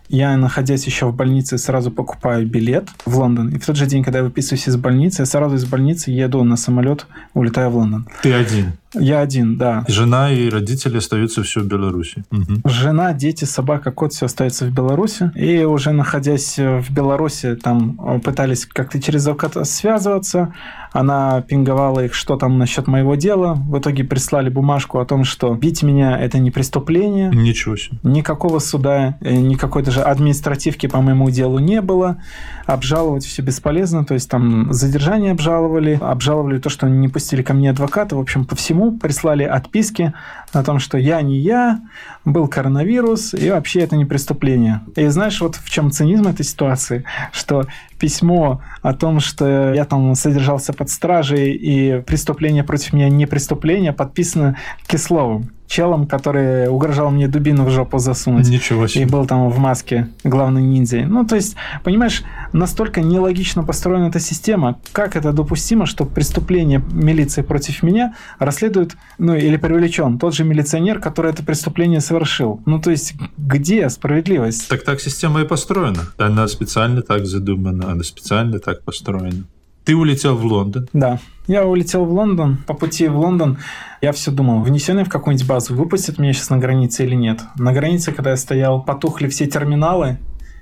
Я, 0.08 0.36
находясь 0.36 0.86
еще 0.86 1.06
в 1.06 1.14
больнице, 1.14 1.56
сразу 1.56 1.92
покупаю 1.92 2.46
билет 2.46 2.88
в 3.06 3.16
Лондон. 3.16 3.50
И 3.50 3.58
в 3.58 3.66
тот 3.66 3.76
же 3.76 3.86
день, 3.86 4.02
когда 4.02 4.18
я 4.18 4.24
выписываюсь 4.24 4.68
из 4.68 4.76
больницы, 4.76 5.22
я 5.22 5.26
сразу 5.26 5.54
из 5.54 5.64
больницы 5.64 6.10
еду 6.10 6.42
на 6.42 6.56
самолет, 6.56 7.06
улетаю 7.32 7.70
в 7.70 7.76
Лондон. 7.76 8.08
Ты 8.22 8.32
один? 8.32 8.72
Я 8.94 9.20
один, 9.20 9.56
да. 9.56 9.84
Жена 9.88 10.32
и 10.32 10.48
родители 10.48 10.98
остаются 10.98 11.42
все 11.42 11.60
в 11.60 11.66
Беларуси. 11.66 12.24
Угу. 12.30 12.68
Жена, 12.68 13.12
дети, 13.12 13.44
собака, 13.44 13.92
кот, 13.92 14.12
все 14.12 14.26
остается 14.26 14.66
в 14.66 14.72
Беларуси. 14.72 15.30
И 15.34 15.62
уже 15.64 15.92
находясь 15.92 16.58
в 16.58 16.90
Беларуси, 16.90 17.56
там 17.56 18.20
пытались 18.20 18.66
как-то 18.66 19.00
через 19.00 19.26
адвоката 19.26 19.64
связываться. 19.64 20.54
Она 20.92 21.40
пинговала 21.42 22.04
их, 22.04 22.14
что 22.14 22.36
там 22.36 22.58
насчет 22.58 22.88
моего 22.88 23.14
дела. 23.14 23.54
В 23.54 23.78
итоге 23.78 24.02
прислали 24.02 24.48
бумажку 24.48 24.98
о 24.98 25.04
том, 25.04 25.24
что 25.24 25.54
бить 25.54 25.82
меня– 25.82 26.18
это 26.20 26.38
не 26.38 26.50
преступление. 26.50 27.30
Ничего 27.30 27.76
себе. 27.76 27.98
Никакого 28.02 28.58
суда, 28.58 29.16
э, 29.20 29.36
никакой 29.36 29.84
даже 29.84 30.00
административки 30.00 30.88
по 30.88 31.00
моему 31.00 31.30
делу 31.30 31.58
не 31.60 31.80
было. 31.80 32.20
Обжаловать 32.66 33.24
все 33.24 33.42
бесполезно. 33.42 34.04
То 34.04 34.14
есть 34.14 34.28
там 34.28 34.72
задержание 34.72 35.32
обжаловали, 35.32 35.98
обжаловали 36.00 36.58
то, 36.58 36.70
что 36.70 36.88
не 36.88 37.08
пустили 37.08 37.42
ко 37.42 37.54
мне 37.54 37.70
адвоката. 37.70 38.16
В 38.16 38.20
общем, 38.20 38.44
по 38.44 38.56
всему 38.56 38.79
прислали 38.90 39.44
отписки 39.44 40.12
о 40.52 40.62
том, 40.64 40.78
что 40.78 40.98
я 40.98 41.22
не 41.22 41.38
я, 41.38 41.80
был 42.24 42.48
коронавирус, 42.48 43.34
и 43.34 43.50
вообще 43.50 43.80
это 43.80 43.96
не 43.96 44.04
преступление. 44.04 44.80
И 44.96 45.06
знаешь, 45.08 45.40
вот 45.40 45.56
в 45.56 45.70
чем 45.70 45.90
цинизм 45.90 46.28
этой 46.28 46.44
ситуации, 46.44 47.04
что 47.32 47.66
письмо 47.98 48.62
о 48.82 48.94
том, 48.94 49.20
что 49.20 49.74
я 49.74 49.84
там 49.84 50.14
содержался 50.14 50.72
под 50.72 50.90
стражей, 50.90 51.52
и 51.52 52.00
преступление 52.02 52.64
против 52.64 52.92
меня 52.92 53.08
не 53.08 53.26
преступление, 53.26 53.92
подписано 53.92 54.56
Кисловым 54.86 55.50
челом, 55.70 56.08
который 56.08 56.68
угрожал 56.68 57.10
мне 57.10 57.28
дубину 57.28 57.64
в 57.64 57.70
жопу 57.70 57.98
засунуть. 57.98 58.48
Ничего 58.48 58.88
себе. 58.88 59.04
И 59.04 59.06
был 59.06 59.24
там 59.24 59.48
в 59.48 59.58
маске 59.58 60.08
главный 60.24 60.62
ниндзя. 60.62 61.06
Ну, 61.06 61.24
то 61.24 61.36
есть, 61.36 61.54
понимаешь, 61.84 62.24
настолько 62.52 63.00
нелогично 63.00 63.62
построена 63.62 64.08
эта 64.08 64.18
система. 64.18 64.80
Как 64.90 65.14
это 65.14 65.32
допустимо, 65.32 65.86
что 65.86 66.04
преступление 66.04 66.82
милиции 66.90 67.42
против 67.42 67.84
меня 67.84 68.14
расследует, 68.40 68.96
ну, 69.18 69.36
или 69.36 69.56
привлечен 69.56 70.18
тот 70.18 70.34
же 70.34 70.42
милиционер, 70.42 70.98
который 70.98 71.30
это 71.30 71.44
преступление 71.44 72.00
совершил? 72.00 72.60
Ну, 72.66 72.80
то 72.80 72.90
есть, 72.90 73.14
где 73.38 73.88
справедливость? 73.90 74.68
Так 74.68 74.82
так 74.82 75.00
система 75.00 75.42
и 75.42 75.44
построена. 75.46 76.00
Она 76.18 76.48
специально 76.48 77.00
так 77.00 77.26
задумана, 77.26 77.92
она 77.92 78.02
специально 78.02 78.58
так 78.58 78.82
построена. 78.82 79.44
Ты 79.84 79.96
улетел 79.96 80.36
в 80.36 80.44
Лондон? 80.44 80.88
Да. 80.92 81.18
Я 81.46 81.66
улетел 81.66 82.04
в 82.04 82.12
Лондон. 82.12 82.58
По 82.66 82.74
пути 82.74 83.08
в 83.08 83.18
Лондон 83.18 83.58
я 84.00 84.12
все 84.12 84.30
думал, 84.30 84.62
внесенный 84.62 85.04
в 85.04 85.08
какую-нибудь 85.08 85.48
базу, 85.48 85.74
выпустят 85.74 86.18
меня 86.18 86.32
сейчас 86.32 86.50
на 86.50 86.58
границе 86.58 87.04
или 87.04 87.14
нет. 87.14 87.40
На 87.56 87.72
границе, 87.72 88.12
когда 88.12 88.30
я 88.30 88.36
стоял, 88.36 88.82
потухли 88.82 89.28
все 89.28 89.46
терминалы, 89.46 90.18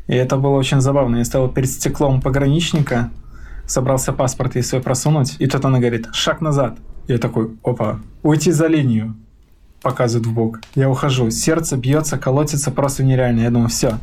и 0.06 0.14
это 0.14 0.36
было 0.36 0.56
очень 0.56 0.80
забавно. 0.80 1.16
Я 1.18 1.24
стоял 1.24 1.48
перед 1.48 1.68
стеклом 1.68 2.22
пограничника, 2.22 3.10
собрался 3.66 4.12
паспорт 4.12 4.54
ей 4.54 4.62
свой 4.62 4.80
просунуть, 4.80 5.36
и 5.38 5.46
тут 5.46 5.64
она 5.64 5.78
говорит, 5.78 6.08
шаг 6.12 6.40
назад. 6.40 6.78
Я 7.06 7.18
такой, 7.18 7.56
опа, 7.62 8.00
уйти 8.22 8.50
за 8.50 8.66
линию 8.66 9.14
показывает 9.82 10.26
в 10.26 10.32
бок. 10.32 10.60
Я 10.74 10.90
ухожу. 10.90 11.30
Сердце 11.30 11.76
бьется, 11.76 12.18
колотится 12.18 12.70
просто 12.70 13.04
нереально. 13.04 13.40
Я 13.40 13.50
думаю, 13.50 13.68
все, 13.68 13.98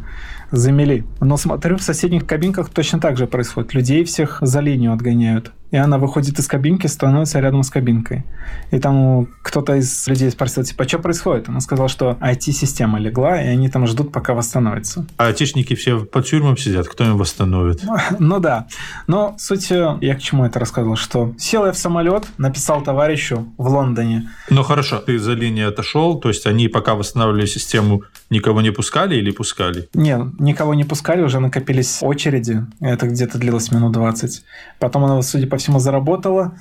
замели. 0.52 1.04
Но 1.20 1.38
смотрю, 1.38 1.78
в 1.78 1.84
соседних 1.84 2.26
кабинках 2.26 2.70
точно 2.70 3.00
так 3.00 3.18
же 3.18 3.28
происходит. 3.28 3.74
Людей 3.74 4.04
всех 4.04 4.40
за 4.42 4.60
линию 4.60 4.94
отгоняют. 4.94 5.52
И 5.72 5.78
она 5.78 5.98
выходит 5.98 6.38
из 6.40 6.48
кабинки, 6.48 6.88
становится 6.88 7.40
рядом 7.40 7.64
с 7.64 7.70
кабинкой. 7.70 8.24
И 8.72 8.80
там 8.80 9.28
кто-то 9.42 9.76
из 9.76 10.08
людей 10.08 10.30
спросил, 10.30 10.64
типа, 10.64 10.84
«А 10.84 10.88
что 10.88 11.00
происходит? 11.00 11.50
Она 11.50 11.60
сказала, 11.60 11.90
что 11.90 12.18
IT-система 12.22 13.00
легла, 13.00 13.42
и 13.42 13.48
они 13.48 13.70
там 13.70 13.88
ждут, 13.88 14.12
пока 14.12 14.34
восстановится. 14.34 15.06
А 15.18 15.28
айтишники 15.28 15.76
все 15.76 16.06
по 16.06 16.22
тюрьмам 16.22 16.58
сидят, 16.58 16.88
кто 16.88 17.04
им 17.04 17.18
восстановит? 17.18 17.84
Ну 18.20 18.40
да. 18.40 18.68
Но 19.08 19.36
суть, 19.38 19.72
э, 19.72 19.98
я 20.02 20.16
к 20.16 20.22
чему 20.22 20.46
это 20.46 20.60
рассказывал, 20.60 20.96
что 20.96 21.34
сел 21.38 21.66
я 21.66 21.72
в 21.72 21.78
самолет, 21.78 22.26
написал 22.38 22.82
товарищу 22.82 23.46
в 23.58 23.68
Лондоне. 23.68 24.30
Ну 24.50 24.64
хорошо, 24.64 25.00
ты 25.00 25.20
за 25.20 25.34
линии 25.34 25.64
отошел, 25.64 26.20
то 26.20 26.30
есть 26.30 26.46
они 26.46 26.68
пока 26.68 26.96
восстанавливали 26.96 27.46
систему, 27.46 28.04
никого 28.30 28.62
не 28.62 28.72
пускали 28.72 29.16
или 29.16 29.32
пускали? 29.32 29.90
Нет, 29.94 30.40
никого 30.40 30.74
не 30.74 30.84
пускали, 30.84 31.22
уже 31.22 31.40
накопились 31.40 32.00
очереди, 32.02 32.66
это 32.80 33.08
где-то 33.08 33.38
длилось 33.38 33.72
минут 33.72 33.92
20. 33.92 34.44
Потом 34.80 35.06
она, 35.06 35.22
судя 35.22 35.48
по 35.48 35.55
всему, 35.58 35.80
заработала, 35.80 36.54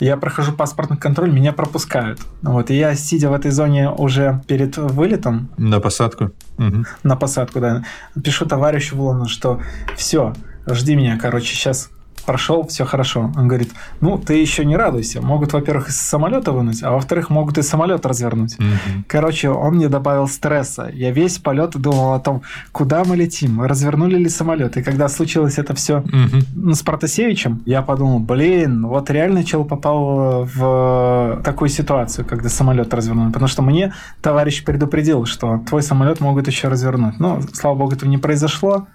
я 0.00 0.16
прохожу 0.16 0.52
паспортный 0.52 0.96
контроль, 0.96 1.30
меня 1.30 1.52
пропускают. 1.52 2.20
Вот, 2.42 2.70
и 2.70 2.74
я, 2.74 2.94
сидя 2.94 3.30
в 3.30 3.34
этой 3.34 3.50
зоне 3.50 3.90
уже 3.90 4.42
перед 4.48 4.76
вылетом... 4.76 5.50
На 5.56 5.80
посадку? 5.80 6.32
Угу. 6.58 6.84
На 7.04 7.16
посадку, 7.16 7.60
да. 7.60 7.84
Пишу 8.22 8.46
товарищу 8.46 8.96
в 8.96 9.00
Лондон, 9.00 9.28
что 9.28 9.60
все, 9.96 10.32
жди 10.66 10.96
меня, 10.96 11.18
короче, 11.18 11.54
сейчас 11.54 11.90
прошел, 12.22 12.66
все 12.66 12.84
хорошо. 12.84 13.32
Он 13.36 13.48
говорит, 13.48 13.70
ну, 14.00 14.18
ты 14.18 14.34
еще 14.34 14.64
не 14.64 14.76
радуйся. 14.76 15.20
Могут, 15.20 15.52
во-первых, 15.52 15.88
из 15.88 16.00
самолета 16.00 16.52
вынуть, 16.52 16.82
а 16.82 16.92
во-вторых, 16.92 17.30
могут 17.30 17.58
и 17.58 17.62
самолет 17.62 18.06
развернуть. 18.06 18.56
Mm-hmm. 18.56 19.04
Короче, 19.06 19.50
он 19.50 19.74
мне 19.74 19.88
добавил 19.88 20.28
стресса. 20.28 20.90
Я 20.92 21.10
весь 21.10 21.38
полет 21.38 21.70
думал 21.72 22.14
о 22.14 22.20
том, 22.20 22.42
куда 22.72 23.04
мы 23.04 23.16
летим, 23.16 23.62
развернули 23.62 24.16
ли 24.16 24.28
самолет. 24.28 24.76
И 24.76 24.82
когда 24.82 25.08
случилось 25.08 25.58
это 25.58 25.74
все 25.74 25.98
mm-hmm. 25.98 26.44
ну, 26.54 26.74
с 26.74 26.82
Протасевичем, 26.82 27.62
я 27.66 27.82
подумал, 27.82 28.18
блин, 28.18 28.86
вот 28.86 29.10
реально 29.10 29.44
чел 29.44 29.64
попал 29.64 30.44
в 30.44 31.40
такую 31.44 31.68
ситуацию, 31.68 32.24
когда 32.24 32.48
самолет 32.48 32.92
развернули. 32.94 33.28
Потому 33.28 33.48
что 33.48 33.62
мне 33.62 33.92
товарищ 34.20 34.64
предупредил, 34.64 35.26
что 35.26 35.62
твой 35.68 35.82
самолет 35.82 36.20
могут 36.20 36.46
еще 36.46 36.68
развернуть. 36.68 37.18
Но, 37.20 37.40
слава 37.52 37.74
богу, 37.74 37.92
этого 37.92 38.08
не 38.08 38.18
произошло 38.18 38.86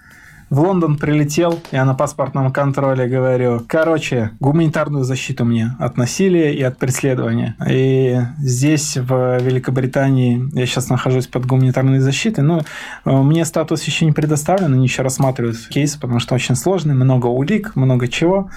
в 0.49 0.59
Лондон 0.59 0.97
прилетел, 0.97 1.59
я 1.71 1.83
на 1.83 1.93
паспортном 1.93 2.51
контроле 2.51 3.07
говорю, 3.07 3.61
короче, 3.67 4.31
гуманитарную 4.39 5.03
защиту 5.03 5.43
мне 5.43 5.75
от 5.79 5.97
насилия 5.97 6.53
и 6.53 6.61
от 6.61 6.77
преследования. 6.77 7.55
И 7.69 8.17
здесь, 8.39 8.97
в 8.97 9.39
Великобритании, 9.39 10.49
я 10.53 10.65
сейчас 10.65 10.89
нахожусь 10.89 11.27
под 11.27 11.45
гуманитарной 11.45 11.99
защитой, 11.99 12.41
но 12.41 12.61
э, 13.05 13.11
мне 13.11 13.43
статус 13.45 13.83
еще 13.83 14.05
не 14.05 14.13
предоставлен, 14.13 14.73
они 14.73 14.83
еще 14.83 15.01
рассматривают 15.01 15.57
кейс, 15.67 15.95
потому 15.95 16.19
что 16.19 16.35
очень 16.35 16.55
сложный, 16.55 16.95
много 16.95 17.27
улик, 17.27 17.75
много 17.75 18.07
чего. 18.07 18.49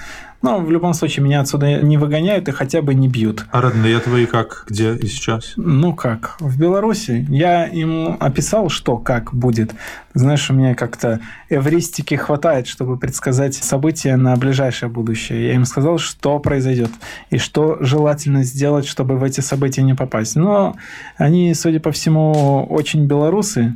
Но 0.43 0.59
в 0.59 0.71
любом 0.71 0.95
случае 0.95 1.25
меня 1.25 1.41
отсюда 1.41 1.83
не 1.83 1.99
выгоняют 1.99 2.49
и 2.49 2.53
хотя 2.53 2.81
бы 2.81 2.95
не 2.95 3.09
бьют. 3.09 3.45
А 3.51 3.61
родные 3.61 3.99
твои 4.01 4.25
как? 4.25 4.65
Где 4.69 4.95
и 4.95 5.07
сейчас? 5.07 5.53
Ну 5.57 5.95
как? 5.95 6.37
В 6.41 6.59
Беларуси. 6.59 7.27
Я 7.29 7.67
им 7.67 8.17
описал, 8.19 8.71
что 8.71 8.97
как 8.97 9.35
будет. 9.35 9.73
Знаешь, 10.15 10.51
у 10.51 10.55
меня 10.55 10.75
как-то 10.75 11.21
эвристики 11.51 12.15
хватает, 12.15 12.67
чтобы 12.67 12.97
предсказать 12.97 13.55
события 13.55 14.17
на 14.17 14.35
ближайшее 14.37 14.89
будущее. 14.89 15.49
Я 15.49 15.55
им 15.55 15.67
сказал, 15.67 15.99
что 15.99 16.39
произойдет 16.39 16.91
и 17.29 17.37
что 17.37 17.77
желательно 17.81 18.43
сделать, 18.43 18.87
чтобы 18.87 19.19
в 19.19 19.25
эти 19.25 19.41
события 19.41 19.83
не 19.83 19.95
попасть. 19.95 20.37
Но 20.37 20.75
они, 21.17 21.53
судя 21.55 21.81
по 21.81 21.93
всему, 21.93 22.65
очень 22.65 23.07
белорусы 23.07 23.75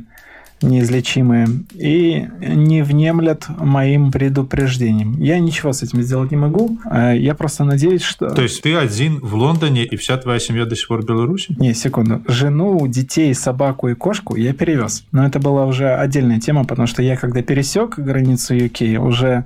неизлечимые 0.61 1.47
и 1.73 2.27
не 2.39 2.83
внемлят 2.83 3.45
моим 3.59 4.11
предупреждениям. 4.11 5.21
Я 5.21 5.39
ничего 5.39 5.73
с 5.73 5.83
этим 5.83 6.01
сделать 6.01 6.31
не 6.31 6.37
могу. 6.37 6.77
А 6.85 7.13
я 7.13 7.35
просто 7.35 7.63
надеюсь, 7.63 8.01
что... 8.01 8.29
То 8.29 8.41
есть 8.41 8.61
ты 8.61 8.75
один 8.75 9.19
в 9.19 9.35
Лондоне, 9.35 9.85
и 9.85 9.95
вся 9.95 10.17
твоя 10.17 10.39
семья 10.39 10.65
до 10.65 10.75
сих 10.75 10.87
пор 10.87 11.01
в 11.01 11.05
Беларуси? 11.05 11.55
Не, 11.59 11.73
секунду. 11.73 12.21
Жену, 12.27 12.87
детей, 12.87 13.33
собаку 13.33 13.89
и 13.89 13.95
кошку 13.95 14.35
я 14.35 14.53
перевез. 14.53 15.05
Но 15.11 15.25
это 15.25 15.39
была 15.39 15.65
уже 15.65 15.93
отдельная 15.93 16.39
тема, 16.39 16.63
потому 16.65 16.87
что 16.87 17.01
я, 17.01 17.17
когда 17.17 17.41
пересек 17.41 17.99
границу 17.99 18.55
UK, 18.55 18.97
уже 18.97 19.45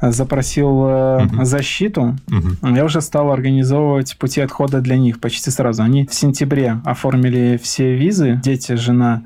запросил 0.00 0.82
угу. 0.82 1.44
защиту, 1.44 2.16
угу. 2.28 2.74
я 2.74 2.84
уже 2.84 3.00
стал 3.00 3.30
организовывать 3.30 4.16
пути 4.16 4.40
отхода 4.40 4.80
для 4.80 4.96
них 4.96 5.20
почти 5.20 5.50
сразу. 5.50 5.82
Они 5.82 6.06
в 6.06 6.14
сентябре 6.14 6.80
оформили 6.84 7.60
все 7.62 7.94
визы, 7.94 8.40
дети, 8.42 8.76
жена 8.76 9.24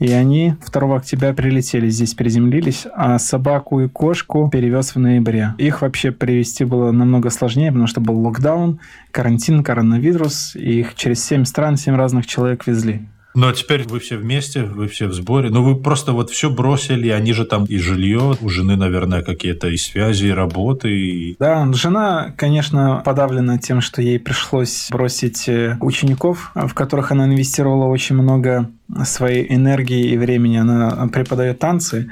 и 0.00 0.10
они 0.12 0.56
2 0.72 0.96
октября 0.96 1.34
прилетели, 1.34 1.88
здесь 1.90 2.14
приземлились, 2.14 2.86
а 2.92 3.18
собаку 3.18 3.80
и 3.80 3.88
кошку 3.88 4.48
перевез 4.50 4.94
в 4.94 4.98
ноябре. 4.98 5.54
Их 5.58 5.82
вообще 5.82 6.10
привезти 6.10 6.64
было 6.64 6.90
намного 6.90 7.28
сложнее, 7.30 7.70
потому 7.70 7.86
что 7.86 8.00
был 8.00 8.18
локдаун, 8.18 8.80
карантин, 9.12 9.62
коронавирус, 9.62 10.56
и 10.56 10.80
их 10.80 10.94
через 10.94 11.22
7 11.24 11.44
стран, 11.44 11.76
7 11.76 11.94
разных 11.94 12.26
человек 12.26 12.66
везли. 12.66 13.06
Ну, 13.34 13.48
а 13.48 13.52
теперь 13.52 13.84
вы 13.86 14.00
все 14.00 14.16
вместе, 14.16 14.64
вы 14.64 14.88
все 14.88 15.06
в 15.06 15.12
сборе. 15.12 15.50
Ну, 15.50 15.62
вы 15.62 15.76
просто 15.76 16.12
вот 16.12 16.30
все 16.30 16.50
бросили, 16.50 17.08
они 17.08 17.32
же 17.32 17.44
там 17.44 17.64
и 17.64 17.78
жилье, 17.78 18.36
у 18.40 18.48
жены, 18.48 18.76
наверное, 18.76 19.22
какие-то 19.22 19.68
и 19.68 19.76
связи, 19.76 20.26
и 20.26 20.30
работы. 20.30 20.90
И... 20.90 21.36
Да, 21.38 21.70
жена, 21.72 22.34
конечно, 22.36 23.02
подавлена 23.04 23.58
тем, 23.58 23.80
что 23.80 24.02
ей 24.02 24.18
пришлось 24.18 24.88
бросить 24.90 25.48
э, 25.48 25.76
учеников, 25.80 26.50
в 26.54 26.74
которых 26.74 27.12
она 27.12 27.26
инвестировала 27.26 27.86
очень 27.86 28.16
много 28.16 28.68
своей 29.04 29.46
энергии 29.54 30.10
и 30.10 30.18
времени. 30.18 30.56
Она 30.56 31.08
преподает 31.08 31.58
танцы, 31.58 32.10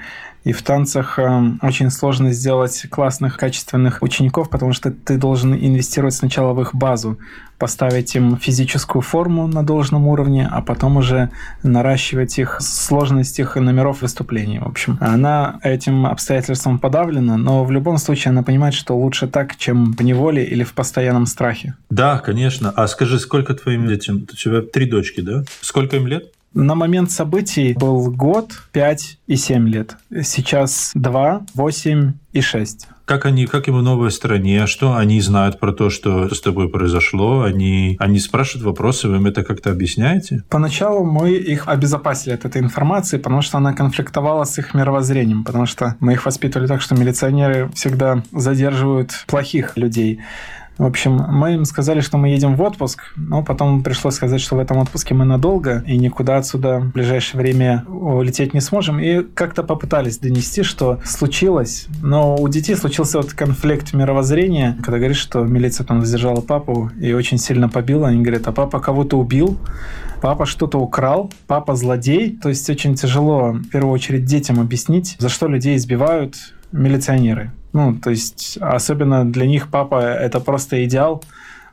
И 0.49 0.53
в 0.53 0.63
танцах 0.63 1.19
э, 1.19 1.43
очень 1.61 1.91
сложно 1.91 2.33
сделать 2.33 2.87
классных, 2.89 3.37
качественных 3.37 4.01
учеников, 4.01 4.49
потому 4.49 4.73
что 4.73 4.91
ты 4.91 5.19
должен 5.19 5.53
инвестировать 5.53 6.15
сначала 6.15 6.55
в 6.55 6.63
их 6.63 6.75
базу, 6.75 7.19
поставить 7.59 8.15
им 8.15 8.39
физическую 8.39 9.03
форму 9.03 9.47
на 9.47 9.63
должном 9.63 10.07
уровне, 10.07 10.49
а 10.51 10.63
потом 10.63 10.97
уже 10.97 11.29
наращивать 11.63 12.39
их 12.39 12.57
сложность 12.63 13.39
их 13.39 13.57
номеров 13.57 14.01
выступлений. 14.01 14.59
В 14.59 14.67
общем, 14.67 14.97
она 15.03 15.59
этим 15.63 16.07
обстоятельством 16.07 16.79
подавлена, 16.79 17.37
но 17.37 17.63
в 17.65 17.71
любом 17.71 17.99
случае 17.99 18.31
она 18.31 18.43
понимает, 18.43 18.73
что 18.73 18.97
лучше 18.97 19.27
так, 19.27 19.55
чем 19.57 19.93
в 19.93 20.03
неволе 20.03 20.45
или 20.45 20.65
в 20.65 20.73
постоянном 20.73 21.27
страхе. 21.27 21.75
Да, 21.91 22.21
конечно. 22.21 22.71
А 22.75 22.89
скажи, 22.89 23.19
сколько 23.19 23.53
твоим 23.53 23.87
детям? 23.87 24.27
У 24.33 24.35
тебя 24.35 24.63
три 24.63 24.87
дочки, 24.87 25.21
да? 25.21 25.43
Сколько 25.61 25.97
им 25.97 26.07
лет? 26.07 26.33
На 26.55 26.75
момент 26.75 27.11
событий 27.11 27.75
был 27.79 28.11
год, 28.11 28.53
5 28.73 29.19
и 29.27 29.37
7 29.37 29.69
лет. 29.69 29.97
Сейчас 30.23 30.93
2, 30.95 31.43
8 31.55 32.13
и 32.33 32.41
6. 32.41 32.87
Как 33.05 33.25
они, 33.25 33.47
как 33.47 33.69
им 33.69 33.79
в 33.79 33.83
новой 33.83 34.11
стране, 34.11 34.67
что 34.67 34.95
они 34.95 35.21
знают 35.21 35.59
про 35.59 35.73
то, 35.73 35.89
что 35.89 36.35
с 36.35 36.41
тобой 36.41 36.69
произошло? 36.69 37.43
Они, 37.43 37.97
они 37.99 38.19
спрашивают 38.19 38.67
вопросы, 38.67 39.09
вы 39.09 39.17
им 39.17 39.27
это 39.27 39.45
как-то 39.45 39.71
объясняете? 39.71 40.43
Поначалу 40.51 41.05
мы 41.05 41.33
их 41.33 41.69
обезопасили 41.69 42.35
от 42.35 42.45
этой 42.45 42.61
информации, 42.61 43.17
потому 43.17 43.41
что 43.41 43.57
она 43.57 43.73
конфликтовала 43.73 44.45
с 44.45 44.59
их 44.59 44.75
мировоззрением, 44.75 45.45
потому 45.45 45.65
что 45.65 45.97
мы 46.01 46.13
их 46.13 46.27
воспитывали 46.27 46.67
так, 46.67 46.83
что 46.83 46.95
милиционеры 46.95 47.71
всегда 47.75 48.23
задерживают 48.33 49.25
плохих 49.27 49.77
людей. 49.77 50.21
В 50.79 50.85
общем, 50.85 51.17
мы 51.17 51.55
им 51.55 51.65
сказали, 51.65 52.01
что 52.01 52.19
мы 52.19 52.29
едем 52.29 52.55
в 52.55 52.63
отпуск, 52.63 53.13
но 53.17 53.43
потом 53.43 53.83
пришлось 53.83 54.15
сказать, 54.15 54.41
что 54.41 54.55
в 54.55 54.61
этом 54.61 54.79
отпуске 54.79 55.13
мы 55.13 55.25
надолго 55.25 55.83
и 55.87 55.99
никуда 55.99 56.37
отсюда 56.37 56.79
в 56.79 56.93
ближайшее 56.93 57.41
время 57.41 57.85
улететь 57.89 58.55
не 58.55 58.61
сможем. 58.61 59.01
И 59.01 59.23
как-то 59.23 59.65
попытались 59.65 60.19
донести, 60.19 60.63
что 60.63 61.01
случилось. 61.05 61.89
Но 62.01 62.37
у 62.37 62.49
детей 62.49 62.77
случился 62.77 63.19
вот 63.19 63.33
конфликт 63.33 63.93
мировоззрения, 63.93 64.77
когда 64.83 64.99
говоришь, 64.99 65.19
что 65.19 65.41
милиция 65.41 65.85
там 65.85 66.05
задержала 66.05 66.41
папу 66.41 66.91
и 67.01 67.13
очень 67.13 67.39
сильно 67.39 67.69
побила. 67.69 68.09
Они 68.09 68.23
говорят, 68.23 68.47
а 68.47 68.53
папа 68.53 68.79
кого-то 68.79 69.19
убил 69.19 69.59
папа 70.21 70.47
что-то 70.47 70.79
украл, 70.79 71.31
папа 71.47 71.75
злодей. 71.75 72.37
То 72.37 72.49
есть 72.49 72.69
очень 72.69 72.95
тяжело, 72.95 73.53
в 73.53 73.69
первую 73.69 73.93
очередь, 73.93 74.25
детям 74.25 74.61
объяснить, 74.61 75.17
за 75.19 75.29
что 75.29 75.47
людей 75.47 75.77
избивают 75.77 76.37
милиционеры. 76.73 77.53
Ну, 77.73 77.95
то 77.97 78.11
есть, 78.11 78.59
особенно 78.61 79.31
для 79.31 79.47
них 79.47 79.69
папа– 79.71 80.01
это 80.03 80.41
просто 80.41 80.85
идеал, 80.85 81.23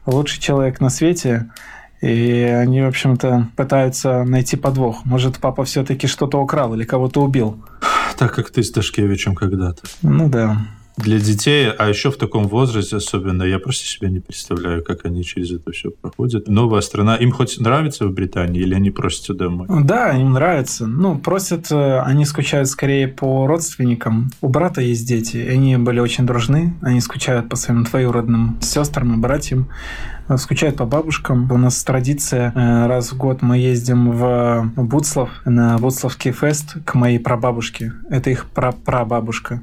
лучший 0.06 0.42
человек 0.42 0.82
на 0.82 0.90
свете. 0.90 1.50
И 2.02 2.42
они, 2.42 2.82
в 2.82 2.88
общем-то, 2.88 3.50
пытаются 3.56 4.24
найти 4.24 4.58
подвох. 4.58 5.06
Может, 5.06 5.40
папа 5.40 5.64
все-таки 5.64 6.08
что-то 6.08 6.40
украл 6.40 6.76
или 6.76 6.84
кого-то 6.84 7.24
убил. 7.24 7.64
Так 8.18 8.36
как 8.36 8.52
ты 8.52 8.62
с 8.64 8.72
Дашкевичем 8.72 9.34
когда-то. 9.34 9.82
Ну 10.02 10.30
да 10.30 10.58
для 10.98 11.20
детей, 11.20 11.70
а 11.70 11.90
еще 11.90 12.10
в 12.10 12.18
таком 12.18 12.48
возрасте 12.48 12.98
особенно, 12.98 13.44
я 13.44 13.60
просто 13.60 13.86
себе 13.86 14.10
не 14.10 14.20
представляю, 14.20 14.84
как 14.84 15.06
они 15.06 15.24
через 15.24 15.52
это 15.52 15.72
все 15.72 15.92
проходят. 15.92 16.48
Новая 16.48 16.82
страна, 16.82 17.16
им 17.18 17.32
хоть 17.32 17.60
нравится 17.60 18.08
в 18.08 18.12
Британии 18.12 18.62
или 18.62 18.74
они 18.74 18.92
просятся 18.92 19.34
домой? 19.34 19.68
Да, 19.70 20.12
им 20.12 20.34
нравится. 20.34 20.88
Ну, 20.88 21.18
просят, 21.18 21.72
э, 21.72 22.00
они 22.00 22.26
скучают 22.26 22.70
скорее 22.70 23.08
по 23.08 23.46
родственникам. 23.46 24.30
У 24.42 24.48
брата 24.48 24.82
есть 24.82 25.08
дети, 25.08 25.38
они 25.38 25.78
были 25.78 26.00
очень 26.00 26.26
дружны, 26.26 26.74
они 26.82 27.02
скучают 27.02 27.50
по 27.50 27.56
своим 27.56 27.84
двоюродным 27.84 28.58
сестрам 28.62 29.14
и 29.16 29.18
братьям 29.18 29.68
э, 30.30 30.38
скучают 30.38 30.78
по 30.78 30.86
бабушкам. 30.86 31.52
У 31.52 31.58
нас 31.58 31.84
традиция, 31.84 32.54
э, 32.56 32.88
раз 32.88 33.12
в 33.12 33.18
год 33.18 33.42
мы 33.42 33.58
ездим 33.58 34.12
в 34.12 34.72
Буцлав, 34.78 35.30
на 35.44 35.78
Буцлавский 35.78 36.32
фест 36.32 36.78
к 36.86 36.96
моей 36.96 37.20
прабабушке. 37.20 37.94
Это 38.10 38.30
их 38.30 38.46
прапрабабушка. 38.46 39.62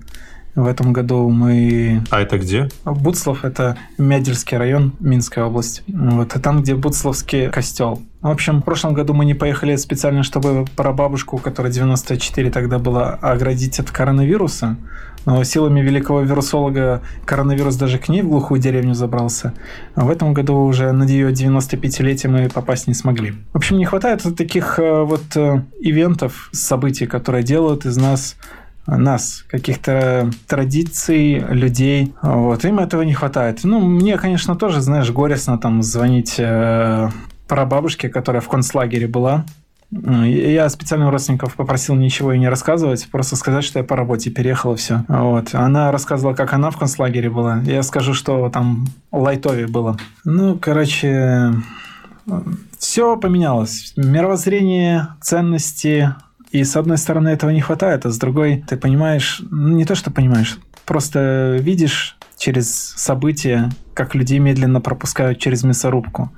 В 0.55 0.67
этом 0.67 0.93
году 0.93 1.31
мы... 1.31 2.03
А 2.11 2.21
это 2.21 2.39
где? 2.39 2.69
Буцлав– 2.85 3.45
это 3.45 3.79
Мядельский 3.97 4.59
район, 4.59 4.93
Минская 5.01 5.47
область. 5.47 5.83
Вот, 5.89 6.37
и 6.37 6.39
там, 6.39 6.63
где 6.63 6.75
Буцлавский 6.75 7.49
костел. 7.51 8.03
В 8.21 8.29
общем, 8.29 8.61
в 8.61 8.65
прошлом 8.65 8.93
году 8.93 9.15
мы 9.15 9.25
не 9.25 9.35
поехали 9.35 9.75
специально, 9.77 10.23
чтобы 10.23 10.67
прабабушку, 10.77 11.39
которая 11.39 11.73
94 11.73 12.51
тогда 12.51 12.79
была, 12.79 13.15
оградить 13.15 13.81
от 13.81 13.91
коронавируса. 13.91 14.77
Но 15.25 15.43
силами 15.45 15.81
великого 15.81 16.21
вирусолога 16.21 17.01
коронавирус 17.25 17.77
даже 17.77 17.99
к 17.99 18.09
ней 18.09 18.23
в 18.23 18.29
глухую 18.29 18.61
деревню 18.61 18.95
забрался. 18.95 19.55
А 19.95 20.05
в 20.05 20.11
этом 20.11 20.35
году 20.35 20.57
уже 20.57 20.93
на 20.93 21.05
ее 21.05 21.33
95-летие 21.33 22.29
мы 22.29 22.49
попасть 22.49 22.89
не 22.89 22.95
смогли. 22.95 23.35
В 23.53 23.57
общем, 23.57 23.79
не 23.79 23.85
хватает 23.85 24.23
таких 24.37 24.79
э, 24.79 25.03
вот 25.03 25.23
э, 25.37 25.63
ивентов, 25.81 26.49
событий, 26.53 27.07
которые 27.07 27.43
делают 27.43 27.87
из 27.87 27.97
нас 27.97 28.37
нас, 28.87 29.45
каких-то 29.49 30.31
традиций, 30.47 31.39
людей. 31.39 32.15
Вот, 32.23 32.65
им 32.65 32.79
этого 32.79 33.03
не 33.03 33.15
хватает. 33.15 33.61
Ну, 33.63 33.81
мне, 33.81 34.19
конечно, 34.19 34.57
тоже, 34.57 34.81
знаешь, 34.81 35.11
горестно 35.11 35.59
там 35.59 35.83
звонить 35.83 36.37
э, 36.39 37.09
прабабушке, 37.49 38.09
которая 38.09 38.41
в 38.41 38.49
концлагере 38.49 39.07
была. 39.07 39.45
Я 39.91 40.71
специально 40.71 41.09
у 41.09 41.11
родственников 41.11 41.55
попросил 41.55 41.95
ничего 41.95 42.33
и 42.33 42.39
не 42.39 42.49
рассказывать, 42.49 43.09
просто 43.11 43.37
сказать, 43.37 43.63
что 43.63 43.79
я 43.79 43.85
по 43.85 43.95
работе 43.95 44.31
переехала, 44.31 44.75
все. 44.75 45.05
Вот. 45.07 45.55
Она 45.55 45.93
рассказывала, 45.93 46.35
как 46.35 46.55
она 46.55 46.71
в 46.71 46.79
концлагере 46.79 47.29
была. 47.29 47.59
Я 47.59 47.83
скажу, 47.83 48.15
что 48.15 48.49
там 48.49 48.87
лайтове 49.13 49.67
было. 49.67 49.99
Ну, 50.25 50.59
короче, 50.59 51.53
все 52.79 53.17
поменялось. 53.19 53.93
Мировоззрение, 53.97 55.09
ценности, 55.21 56.15
и 56.53 56.65
с 56.65 56.77
одной 56.77 56.99
стороны 56.99 57.31
этого 57.31 57.51
не 57.51 57.61
хватает, 57.61 58.07
а 58.07 58.11
с 58.11 58.19
другой 58.19 58.63
ты 58.69 58.77
понимаешь, 58.77 59.43
ну, 59.51 59.71
не 59.71 59.85
то 59.85 59.95
что 59.95 60.11
понимаешь, 60.11 60.59
просто 60.85 61.57
видишь 61.59 62.17
через 62.37 62.71
события, 62.71 63.71
как 63.95 64.15
людей 64.15 64.39
медленно 64.39 64.81
пропускают 64.81 65.39
через 65.39 65.65
мясорубку. 65.65 66.31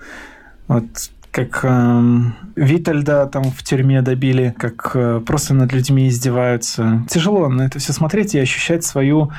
Вот 0.68 0.84
как 1.32 1.60
э, 1.64 2.20
Витальда 2.54 3.26
там 3.26 3.44
в 3.44 3.62
тюрьме 3.64 4.02
добили, 4.02 4.54
как 4.56 4.92
э, 4.94 5.20
просто 5.26 5.52
над 5.52 5.72
людьми 5.72 6.06
издеваются. 6.06 7.04
Тяжело 7.10 7.48
на 7.48 7.62
это 7.62 7.80
все 7.80 7.92
смотреть 7.92 8.36
и 8.36 8.38
ощущать 8.38 8.84
свою 8.84 9.32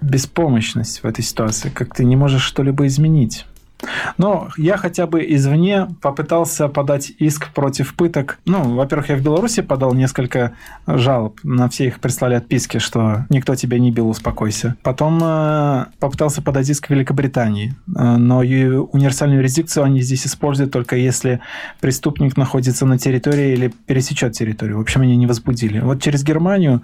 беспомощность 0.00 1.02
в 1.02 1.06
этой 1.06 1.22
ситуации, 1.22 1.68
как 1.68 1.94
ты 1.94 2.04
не 2.04 2.16
можешь 2.16 2.42
что-либо 2.42 2.86
изменить. 2.86 3.44
Но 4.18 4.48
я 4.56 4.76
хотя 4.76 5.06
бы 5.06 5.24
извне 5.34 5.88
попытался 6.00 6.68
подать 6.68 7.12
иск 7.18 7.52
против 7.52 7.94
пыток. 7.94 8.38
Ну, 8.44 8.74
во-первых, 8.74 9.08
я 9.10 9.16
в 9.16 9.22
Беларуси 9.22 9.62
подал 9.62 9.94
несколько 9.94 10.52
жалоб. 10.86 11.38
На 11.42 11.68
все 11.68 11.86
их 11.86 12.00
прислали 12.00 12.34
отписки, 12.34 12.78
что 12.78 13.26
никто 13.28 13.54
тебя 13.54 13.78
не 13.78 13.90
бил, 13.90 14.08
успокойся. 14.08 14.76
Потом 14.82 15.20
э, 15.22 15.86
попытался 15.98 16.42
подать 16.42 16.68
иск 16.68 16.86
в 16.86 16.90
Великобритании. 16.90 17.74
Э, 17.96 18.16
но 18.16 18.38
универсальную 18.38 19.38
юрисдикцию 19.38 19.84
они 19.84 20.00
здесь 20.00 20.26
используют 20.26 20.72
только 20.72 20.96
если 20.96 21.40
преступник 21.80 22.36
находится 22.36 22.86
на 22.86 22.98
территории 22.98 23.52
или 23.52 23.72
пересечет 23.86 24.32
территорию. 24.32 24.78
В 24.78 24.80
общем, 24.80 25.02
они 25.02 25.16
не 25.16 25.26
возбудили. 25.26 25.80
Вот 25.80 26.02
через 26.02 26.22
Германию 26.24 26.82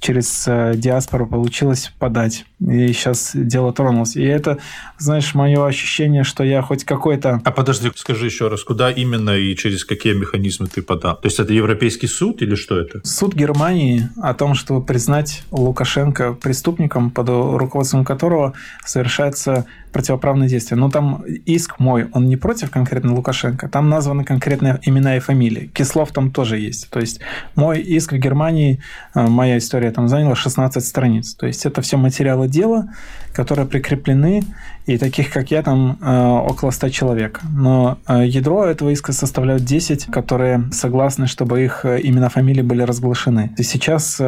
через 0.00 0.44
э, 0.48 0.72
диаспору 0.76 1.26
получилось 1.26 1.92
подать. 1.98 2.46
И 2.60 2.92
сейчас 2.92 3.32
дело 3.34 3.72
тронулось. 3.72 4.16
И 4.16 4.22
это, 4.22 4.58
знаешь, 4.98 5.34
мое 5.34 5.64
ощущение, 5.64 6.24
что 6.24 6.42
я 6.42 6.62
хоть 6.62 6.84
какой-то... 6.84 7.40
А 7.44 7.50
подожди, 7.50 7.90
скажи 7.94 8.26
еще 8.26 8.48
раз, 8.48 8.64
куда 8.64 8.90
именно 8.90 9.30
и 9.30 9.54
через 9.56 9.84
какие 9.84 10.14
механизмы 10.14 10.66
ты 10.66 10.82
подал? 10.82 11.16
То 11.16 11.26
есть 11.26 11.38
это 11.38 11.52
Европейский 11.52 12.06
суд 12.06 12.42
или 12.42 12.54
что 12.54 12.78
это? 12.78 13.00
Суд 13.06 13.34
Германии 13.34 14.08
о 14.20 14.34
том, 14.34 14.54
чтобы 14.54 14.84
признать 14.84 15.42
Лукашенко 15.50 16.32
преступником, 16.34 17.10
под 17.10 17.28
руководством 17.28 18.04
которого 18.04 18.54
совершается 18.84 19.66
противоправные 19.92 20.48
действия. 20.48 20.76
Но 20.76 20.90
там 20.90 21.22
иск 21.46 21.78
мой, 21.78 22.08
он 22.12 22.26
не 22.26 22.36
против 22.36 22.70
конкретно 22.70 23.14
Лукашенко, 23.14 23.68
там 23.68 23.88
названы 23.88 24.24
конкретные 24.24 24.78
имена 24.82 25.16
и 25.16 25.20
фамилии. 25.20 25.70
Кислов 25.74 26.12
там 26.12 26.30
тоже 26.30 26.58
есть. 26.58 26.90
То 26.90 27.00
есть 27.00 27.20
мой 27.54 27.80
иск 27.80 28.12
в 28.12 28.16
Германии, 28.16 28.80
э, 29.14 29.26
моя 29.26 29.58
история 29.58 29.89
там 29.90 30.08
заняла 30.08 30.34
16 30.34 30.84
страниц. 30.84 31.34
То 31.34 31.46
есть 31.46 31.66
это 31.66 31.80
все 31.82 31.96
материалы 31.96 32.48
дела, 32.48 32.88
которые 33.32 33.66
прикреплены 33.66 34.42
и 34.86 34.98
таких, 34.98 35.30
как 35.30 35.50
я, 35.50 35.62
там 35.62 35.98
э, 36.00 36.26
около 36.50 36.70
100 36.70 36.88
человек. 36.88 37.40
Но 37.54 37.98
э, 38.08 38.26
ядро 38.26 38.64
этого 38.64 38.90
иска 38.90 39.12
составляют 39.12 39.64
10, 39.64 40.06
которые 40.06 40.64
согласны, 40.72 41.26
чтобы 41.26 41.62
их 41.62 41.84
э, 41.84 42.00
имена, 42.02 42.28
фамилии 42.28 42.62
были 42.62 42.82
разглашены. 42.82 43.54
И 43.56 43.62
сейчас 43.62 44.20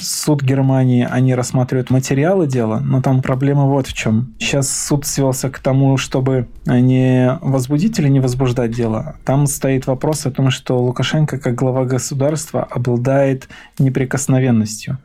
суд 0.00 0.42
Германии, 0.42 1.06
они 1.08 1.34
рассматривают 1.34 1.90
материалы 1.90 2.46
дела, 2.46 2.80
но 2.80 3.02
там 3.02 3.22
проблема 3.22 3.66
вот 3.66 3.86
в 3.86 3.92
чем. 3.92 4.34
Сейчас 4.38 4.70
суд 4.70 5.04
свелся 5.06 5.50
к 5.50 5.58
тому, 5.58 5.96
чтобы 5.96 6.48
не 6.66 7.38
возбудить 7.42 7.98
или 7.98 8.08
не 8.08 8.20
возбуждать 8.20 8.70
дело. 8.70 9.16
Там 9.24 9.46
стоит 9.46 9.86
вопрос 9.86 10.26
о 10.26 10.30
том, 10.30 10.50
что 10.50 10.78
Лукашенко, 10.78 11.38
как 11.38 11.54
глава 11.54 11.84
государства, 11.84 12.62
обладает 12.62 13.48
неприкосновенностью. 13.78 14.98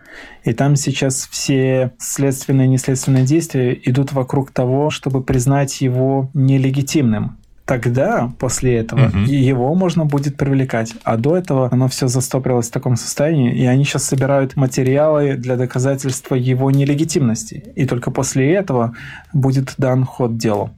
И 0.43 0.53
там 0.53 0.75
сейчас 0.75 1.27
все 1.31 1.93
следственные 1.97 2.65
и 2.65 2.69
неследственные 2.69 3.23
действия 3.33 3.79
идут 3.89 4.13
вокруг 4.13 4.51
того, 4.51 4.89
чтобы 4.89 5.23
признать 5.23 5.81
его 5.81 6.29
нелегитимным. 6.33 7.37
тогда, 7.65 8.31
после 8.39 8.75
этого, 8.75 9.07
угу. 9.07 9.19
его 9.19 9.73
можно 9.75 10.05
будет 10.05 10.35
привлекать. 10.35 10.93
А 11.03 11.15
до 11.17 11.37
этого 11.37 11.69
оно 11.71 11.87
все 11.87 12.07
застопорилось 12.07 12.67
в 12.67 12.71
таком 12.71 12.97
состоянии, 12.97 13.55
и 13.55 13.65
они 13.65 13.85
сейчас 13.85 14.03
собирают 14.03 14.55
материалы 14.57 15.35
для 15.37 15.55
доказательства 15.55 16.35
его 16.35 16.71
нелегитимности. 16.71 17.63
И 17.75 17.85
только 17.85 18.11
после 18.11 18.53
этого 18.53 18.93
будет 19.33 19.75
дан 19.77 20.03
ход 20.03 20.37
делу. 20.37 20.69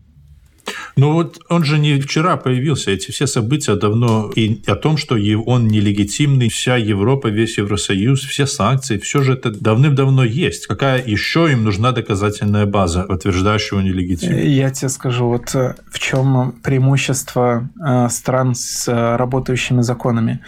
Ну 0.96 1.12
вот 1.12 1.40
он 1.50 1.64
же 1.64 1.78
не 1.78 2.00
вчера 2.00 2.38
появился. 2.38 2.92
Эти 2.92 3.12
все 3.12 3.28
события 3.28 3.76
давно 3.76 4.32
и 4.36 4.62
о 4.68 4.76
том, 4.76 4.98
что 4.98 5.16
он 5.46 5.68
нелегитимный, 5.68 6.50
вся 6.50 6.78
Европа, 6.78 7.28
весь 7.28 7.58
Евросоюз, 7.58 8.24
все 8.24 8.46
санкции, 8.46 8.98
все 8.98 9.22
же 9.22 9.34
это 9.34 9.52
давным-давно 9.52 10.24
есть. 10.24 10.68
Какая 10.68 11.04
еще 11.06 11.52
им 11.52 11.64
нужна 11.64 11.92
доказательная 11.92 12.66
база, 12.66 13.04
подтверждающая 13.04 13.80
нелегитимность? 13.80 14.46
Я 14.46 14.70
тебе 14.70 14.90
скажу, 14.90 15.28
вот 15.28 15.54
э, 15.56 15.76
в 15.92 16.00
чем 16.00 16.54
преимущество 16.64 17.70
э, 17.86 18.08
стран 18.10 18.56
с 18.56 18.88
э, 18.88 19.16
работающими 19.18 19.82
законами. 19.82 20.40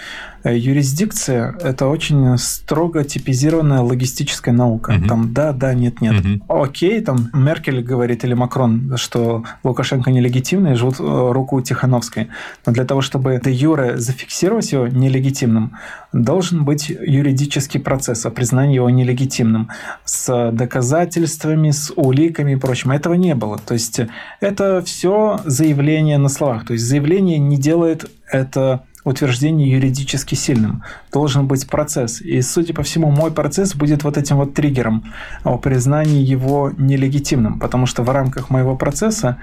Юрисдикция– 0.51 1.55
это 1.61 1.87
очень 1.87 2.37
строго 2.37 3.03
типизированная 3.03 3.81
логистическая 3.81 4.53
наука. 4.53 4.91
Угу. 4.97 5.07
Там 5.07 5.33
да, 5.33 5.51
да, 5.53 5.73
нет, 5.73 6.01
нет. 6.01 6.25
Угу. 6.25 6.61
Окей, 6.63 7.01
там 7.01 7.29
Меркель 7.33 7.81
говорит 7.81 8.23
или 8.23 8.33
Макрон, 8.33 8.93
что 8.97 9.43
Лукашенко 9.63 10.11
нелегитимный, 10.11 10.75
живут 10.75 10.99
э, 10.99 11.31
руку 11.31 11.61
Тихановской. 11.61 12.29
Но 12.65 12.73
для 12.73 12.85
того, 12.85 13.01
чтобы 13.01 13.39
де 13.43 13.51
юре 13.51 13.97
зафиксировать 13.97 14.71
его 14.71 14.87
нелегитимным, 14.87 15.73
должен 16.13 16.65
быть 16.65 16.89
юридический 16.89 17.79
процесс 17.79 18.25
о 18.25 18.31
признании 18.31 18.75
его 18.75 18.89
нелегитимным 18.89 19.69
с 20.05 20.51
доказательствами, 20.51 21.71
с 21.71 21.91
уликами 21.95 22.53
и 22.53 22.55
прочим. 22.55 22.91
Этого 22.91 23.13
не 23.15 23.35
было. 23.35 23.57
То 23.57 23.73
есть 23.73 23.99
это 24.39 24.81
все 24.85 25.39
заявление 25.45 26.17
на 26.17 26.29
словах. 26.29 26.65
То 26.65 26.73
есть 26.73 26.85
заявление 26.85 27.39
не 27.39 27.57
делает 27.57 28.09
это 28.29 28.83
утверждение 29.07 29.71
юридически 29.71 30.35
сильным. 30.35 30.83
Должен 31.11 31.47
быть 31.47 31.67
процесс. 31.67 32.21
И, 32.21 32.41
судя 32.41 32.73
по 32.73 32.83
всему, 32.83 33.09
мой 33.09 33.31
процесс 33.31 33.73
будет 33.73 34.03
вот 34.03 34.17
этим 34.17 34.37
вот 34.37 34.53
триггером 34.53 35.03
о 35.43 35.57
признании 35.57 36.23
его 36.23 36.71
нелегитимным. 36.77 37.59
Потому 37.59 37.85
что 37.85 38.03
в 38.03 38.09
рамках 38.09 38.49
моего 38.49 38.75
процесса 38.75 39.37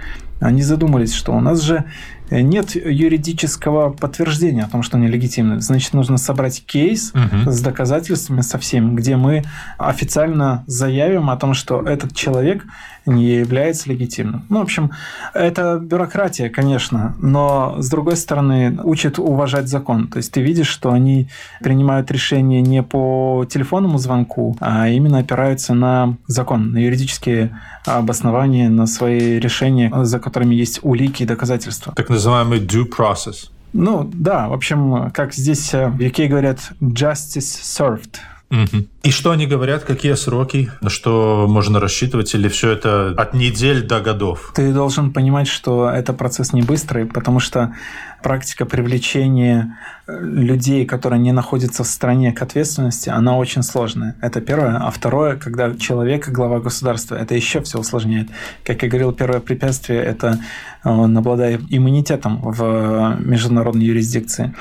они 0.45 0.63
задумались, 0.63 1.15
что 1.15 1.33
у 1.33 1.41
нас 1.41 1.63
же 1.63 1.85
нет 2.31 2.75
юридического 2.75 3.91
подтверждения 3.91 4.65
о 4.65 4.69
том, 4.69 4.83
что 4.83 4.99
нелегитимно. 4.99 5.61
Значит, 5.61 5.93
нужно 5.93 6.19
собрать 6.19 6.65
кейс 6.65 7.13
угу. 7.15 7.51
с 7.51 7.61
доказательствами 7.61 8.41
со 8.41 8.59
всеми, 8.59 8.95
где 8.95 9.17
мы 9.17 9.45
официально 9.79 10.65
заявим 10.67 11.31
о 11.31 11.37
том, 11.37 11.55
что 11.55 11.83
этот 11.83 12.15
человек 12.15 12.65
не 13.07 13.25
является 13.25 13.91
легитимным. 13.91 14.45
Ну, 14.49 14.61
в 14.61 14.63
общем, 14.63 14.91
это 15.35 15.79
бюрократия, 15.79 16.49
конечно, 16.49 17.15
но, 17.21 17.77
с 17.79 17.91
другой 17.91 18.17
стороны, 18.17 18.79
учит 18.83 19.19
уважать 19.19 19.69
закон. 19.69 20.09
То 20.09 20.17
есть 20.17 20.33
ты 20.33 20.41
видишь, 20.41 20.69
что 20.69 20.91
они 20.91 21.29
принимают 21.61 22.11
решение 22.11 22.63
не 22.63 22.83
по 22.83 23.47
телефонному 23.51 23.99
звонку, 23.99 24.57
а 24.61 24.89
именно 24.89 25.19
опираются 25.19 25.75
на 25.75 26.17
закон, 26.27 26.73
на 26.73 26.79
юридические 26.79 27.59
обоснования, 27.85 28.71
на 28.71 28.87
свои 28.87 29.39
решения, 29.39 29.93
за 30.05 30.19
которыми 30.35 30.57
есть 30.57 30.81
улики 30.83 31.23
и 31.23 31.27
доказательства. 31.27 31.93
Так 31.95 32.09
называемый 32.09 32.59
due 32.59 32.85
process. 32.89 33.51
Ну, 33.73 34.11
да, 34.13 34.49
в 34.49 34.53
общем, 34.53 35.13
как 35.13 35.33
здесь 35.33 35.73
э, 35.73 35.89
в 35.89 35.99
UK 35.99 36.27
говорят, 36.27 36.59
justice 36.81 37.61
served. 37.63 38.17
Угу. 38.51 38.87
И 39.03 39.11
что 39.11 39.31
они 39.33 39.47
говорят, 39.47 39.85
какие 39.85 40.15
сроки, 40.15 40.71
на 40.81 40.91
что 40.91 41.47
можно 41.49 41.81
рассчитывать, 41.81 42.35
или 42.35 42.49
все 42.49 42.71
это 42.71 43.15
от 43.17 43.35
недель 43.35 43.83
до 43.83 44.01
годов? 44.01 44.53
Ты 44.55 44.73
должен 44.73 45.13
понимать, 45.13 45.49
что 45.49 45.89
это 45.89 46.13
процесс 46.13 46.53
не 46.53 46.63
быстрый, 46.63 47.07
потому 47.07 47.41
что 47.41 47.75
практика 48.23 48.65
привлечения 48.65 49.79
э, 50.07 50.19
людей, 50.21 50.87
которые 50.87 51.21
не 51.21 51.33
находятся 51.33 51.85
в 51.85 51.87
стране 51.87 52.33
к 52.33 52.43
ответственности, 52.43 53.11
она 53.11 53.37
очень 53.37 53.63
сложная. 53.63 54.17
Это 54.21 54.41
первое. 54.41 54.79
А 54.79 54.91
второе, 54.91 55.37
когда 55.37 55.75
человек 55.75 56.29
глава 56.29 56.61
государства, 56.61 57.17
это 57.17 57.35
еще 57.35 57.61
все 57.61 57.79
усложняет. 57.79 58.29
Как 58.65 58.83
я 58.83 58.89
говорил, 58.89 59.13
первое 59.13 59.41
препятствие– 59.41 60.03
это 60.05 60.39
э, 60.85 60.89
он 60.89 61.17
обладает 61.17 61.61
иммунитетом 61.71 62.41
в 62.43 63.17
международной 63.21 63.85
юрисдикции. 63.85 64.55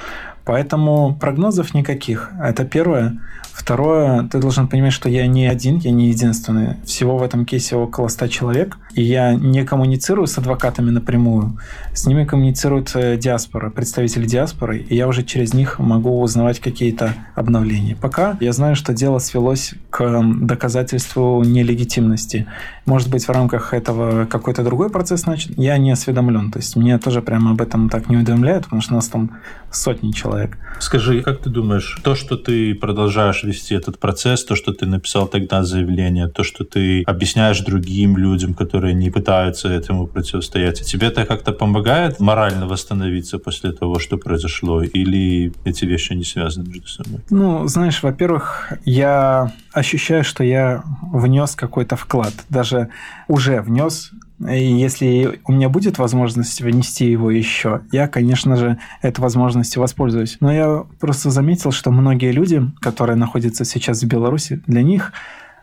Поэтому 0.46 1.16
прогнозов 1.20 1.74
никаких. 1.74 2.32
Это 2.42 2.66
первое. 2.66 3.20
Второе, 3.54 4.28
ты 4.28 4.40
должен 4.40 4.68
понимать, 4.68 4.94
что 4.94 5.08
я 5.10 5.26
не 5.28 5.48
один, 5.48 5.78
я 5.78 5.92
не 5.92 6.10
единственный. 6.10 6.78
Всего 6.86 7.18
в 7.18 7.24
этом 7.24 7.46
кейсе 7.46 7.76
около 7.76 8.08
100 8.08 8.28
человек. 8.28 8.78
И 8.94 9.04
я 9.04 9.34
не 9.34 9.66
коммуницирую 9.66 10.28
с 10.28 10.38
адвокатами 10.38 10.90
напрямую. 10.90 11.58
С 11.94 12.06
ними 12.06 12.26
коммуницируют 12.26 12.92
э, 12.96 13.18
диаспора, 13.18 13.70
представители 13.70 14.26
диаспоры. 14.26 14.80
И 14.80 14.96
я 14.96 15.08
уже 15.08 15.24
через 15.24 15.54
них 15.54 15.80
могу 15.80 16.22
узнавать 16.22 16.60
какие-то 16.60 17.14
обновления. 17.36 17.96
Пока 17.96 18.38
я 18.40 18.54
знаю, 18.54 18.76
что 18.76 18.94
дело 18.94 19.20
свелось 19.20 19.74
к 19.90 20.22
доказательству 20.42 21.44
нелегитимности. 21.44 22.48
Может 22.86 23.10
быть, 23.10 23.26
в 23.28 23.30
рамках 23.30 23.74
этого 23.74 24.26
какой-то 24.26 24.64
другой 24.64 24.90
процесс 24.90 25.26
начат. 25.26 25.58
Я 25.58 25.78
не 25.78 25.92
осведомлен. 25.92 26.52
То 26.52 26.60
есть 26.60 26.76
меня 26.76 27.00
тоже 27.00 27.22
прямо 27.22 27.52
об 27.52 27.62
этом 27.62 27.90
так 27.90 28.10
не 28.10 28.18
уведомляют, 28.18 28.66
потому 28.66 28.82
что 28.82 28.94
у 28.94 28.96
нас 28.96 29.08
там 29.08 29.32
сотни 29.72 30.12
человек. 30.12 30.58
Скажи, 30.80 31.22
как 31.22 31.42
ты 31.42 31.50
думаешь, 31.50 32.00
то, 32.04 32.16
что 32.16 32.36
ты 32.36 32.76
продолжаешь 32.76 33.44
вести 33.44 33.76
этот 33.76 34.00
процесс, 34.00 34.44
то, 34.44 34.56
что 34.56 34.74
ты 34.74 34.86
написал 34.86 35.28
тогда 35.28 35.64
заявление, 35.64 36.28
то, 36.28 36.44
что 36.44 36.64
ты 36.64 37.04
объясняешь 37.04 37.60
другим 37.62 38.18
людям, 38.18 38.54
которые 38.54 38.83
не 38.92 39.10
пытаются 39.10 39.70
этому 39.70 40.08
противостоять, 40.08 40.82
тебе 40.82 41.08
это 41.08 41.26
как-то 41.26 41.54
помогает 41.54 42.20
морально 42.20 42.68
восстановиться 42.68 43.40
после 43.40 43.72
того, 43.72 44.00
что 44.00 44.18
произошло, 44.18 44.84
или 44.84 45.54
эти 45.66 45.86
вещи 45.86 46.14
не 46.14 46.24
связаны 46.24 46.68
между 46.68 46.88
собой? 46.88 47.22
Ну, 47.30 47.68
знаешь, 47.68 48.04
во-первых, 48.04 48.74
я 48.86 49.54
ощущаю, 49.72 50.24
что 50.24 50.44
я 50.44 50.84
внес 51.12 51.56
какой-то 51.56 51.96
вклад, 51.96 52.34
даже 52.50 52.90
уже 53.28 53.62
внес 53.62 54.12
и 54.50 54.74
если 54.74 55.40
у 55.46 55.52
меня 55.52 55.70
будет 55.70 55.98
возможность 55.98 56.62
внести 56.62 57.10
его 57.10 57.32
еще, 57.32 57.82
я, 57.92 58.08
конечно 58.08 58.56
же, 58.56 58.78
этой 59.02 59.22
возможностью 59.22 59.82
воспользуюсь. 59.82 60.38
Но 60.40 60.52
я 60.52 60.86
просто 61.00 61.30
заметил, 61.30 61.72
что 61.72 61.92
многие 61.92 62.32
люди, 62.32 62.62
которые 62.82 63.16
находятся 63.16 63.64
сейчас 63.64 64.02
в 64.02 64.08
Беларуси, 64.08 64.62
для 64.68 64.82
них 64.82 65.14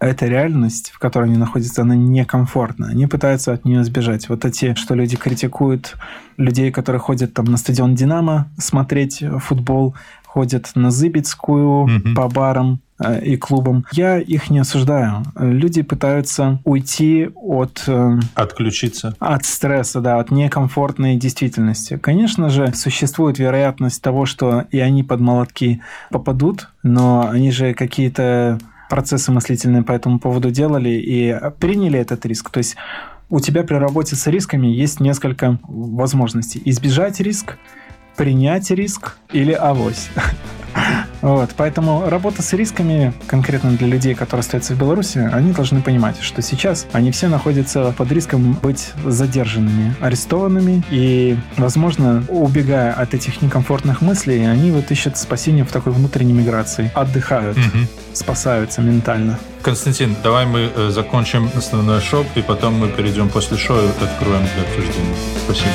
эта 0.01 0.27
реальность, 0.27 0.91
в 0.91 0.99
которой 0.99 1.27
они 1.27 1.37
находятся, 1.37 1.83
она 1.83 1.95
некомфортна. 1.95 2.89
Они 2.89 3.07
пытаются 3.07 3.53
от 3.53 3.65
нее 3.67 3.85
сбежать. 3.85 4.29
Вот 4.29 4.45
эти, 4.45 4.75
что 4.75 4.95
люди 4.95 5.17
критикуют 5.17 5.97
людей, 6.39 6.73
которые 6.73 7.01
ходят 7.01 7.35
там 7.35 7.45
на 7.45 7.59
стадион 7.59 7.95
«Динамо» 7.95 8.49
смотреть 8.59 9.23
футбол, 9.41 9.95
ходят 10.25 10.71
на 10.75 10.91
Зыбецкую 10.91 11.87
mm-hmm. 11.87 12.15
по 12.15 12.29
барам, 12.29 12.81
э, 12.99 13.23
и 13.25 13.37
клубам. 13.37 13.85
Я 13.93 14.19
их 14.19 14.49
не 14.49 14.61
осуждаю. 14.61 15.25
Люди 15.39 15.83
пытаются 15.83 16.61
уйти 16.65 17.29
от... 17.35 17.85
Э, 17.87 18.19
Отключиться. 18.35 19.15
От 19.19 19.45
стресса, 19.45 20.01
да, 20.01 20.19
от 20.19 20.31
некомфортной 20.31 21.17
действительности. 21.17 21.99
Конечно 21.99 22.49
же, 22.49 22.73
существует 22.75 23.39
вероятность 23.39 24.01
того, 24.01 24.25
что 24.25 24.65
и 24.71 24.79
они 24.79 25.03
под 25.03 25.21
молотки 25.21 25.83
попадут, 26.11 26.69
но 26.83 27.29
они 27.29 27.51
же 27.51 27.75
какие-то 27.75 28.59
процессы 28.91 29.33
мыслительные 29.33 29.83
по 29.83 29.93
этому 29.93 30.19
поводу 30.19 30.51
делали 30.51 30.91
и 30.91 31.35
приняли 31.59 31.99
этот 31.99 32.27
риск. 32.27 32.51
То 32.51 32.59
есть 32.59 32.77
у 33.31 33.41
тебя 33.41 33.63
при 33.63 33.77
работе 33.77 34.17
с 34.17 34.27
рисками 34.27 34.67
есть 34.67 35.01
несколько 35.01 35.59
возможностей. 35.63 36.61
Избежать 36.67 37.21
риск, 37.21 37.57
принять 38.17 38.71
риск 38.71 39.17
или 39.33 39.53
авось. 39.53 40.11
Вот, 41.23 41.51
поэтому 41.57 42.09
работа 42.09 42.43
с 42.43 42.53
рисками, 42.53 43.13
конкретно 43.27 43.73
для 43.73 43.87
людей, 43.87 44.15
которые 44.15 44.41
остаются 44.41 44.75
в 44.75 44.79
Беларуси, 44.79 45.29
они 45.33 45.53
должны 45.53 45.83
понимать, 45.83 46.21
что 46.21 46.43
сейчас 46.43 46.87
они 46.93 47.11
все 47.11 47.29
находятся 47.29 47.95
под 47.97 48.11
риском 48.13 48.55
быть 48.55 48.93
задержанными, 49.05 49.95
арестованными, 50.01 50.83
и, 50.91 51.37
возможно, 51.57 52.25
убегая 52.29 52.93
от 52.93 53.15
этих 53.15 53.43
некомфортных 53.43 54.01
мыслей, 54.01 54.45
они 54.45 54.71
вот 54.71 54.91
ищут 54.91 55.17
спасение 55.17 55.65
в 55.65 55.73
такой 55.73 55.93
внутренней 55.93 56.33
миграции, 56.33 56.91
отдыхают, 56.95 57.57
угу. 57.57 57.87
спасаются 58.13 58.81
ментально. 58.81 59.39
Константин, 59.63 60.17
давай 60.23 60.47
мы 60.47 60.71
э, 60.75 60.89
закончим 60.91 61.51
основной 61.55 62.01
шоу, 62.01 62.25
и 62.35 62.41
потом 62.41 62.75
мы 62.79 62.89
перейдем 62.89 63.29
после 63.29 63.59
шоу 63.59 63.77
и 63.77 64.05
откроем 64.05 64.43
для 64.55 64.63
обсуждения. 64.63 65.15
Спасибо. 65.45 65.71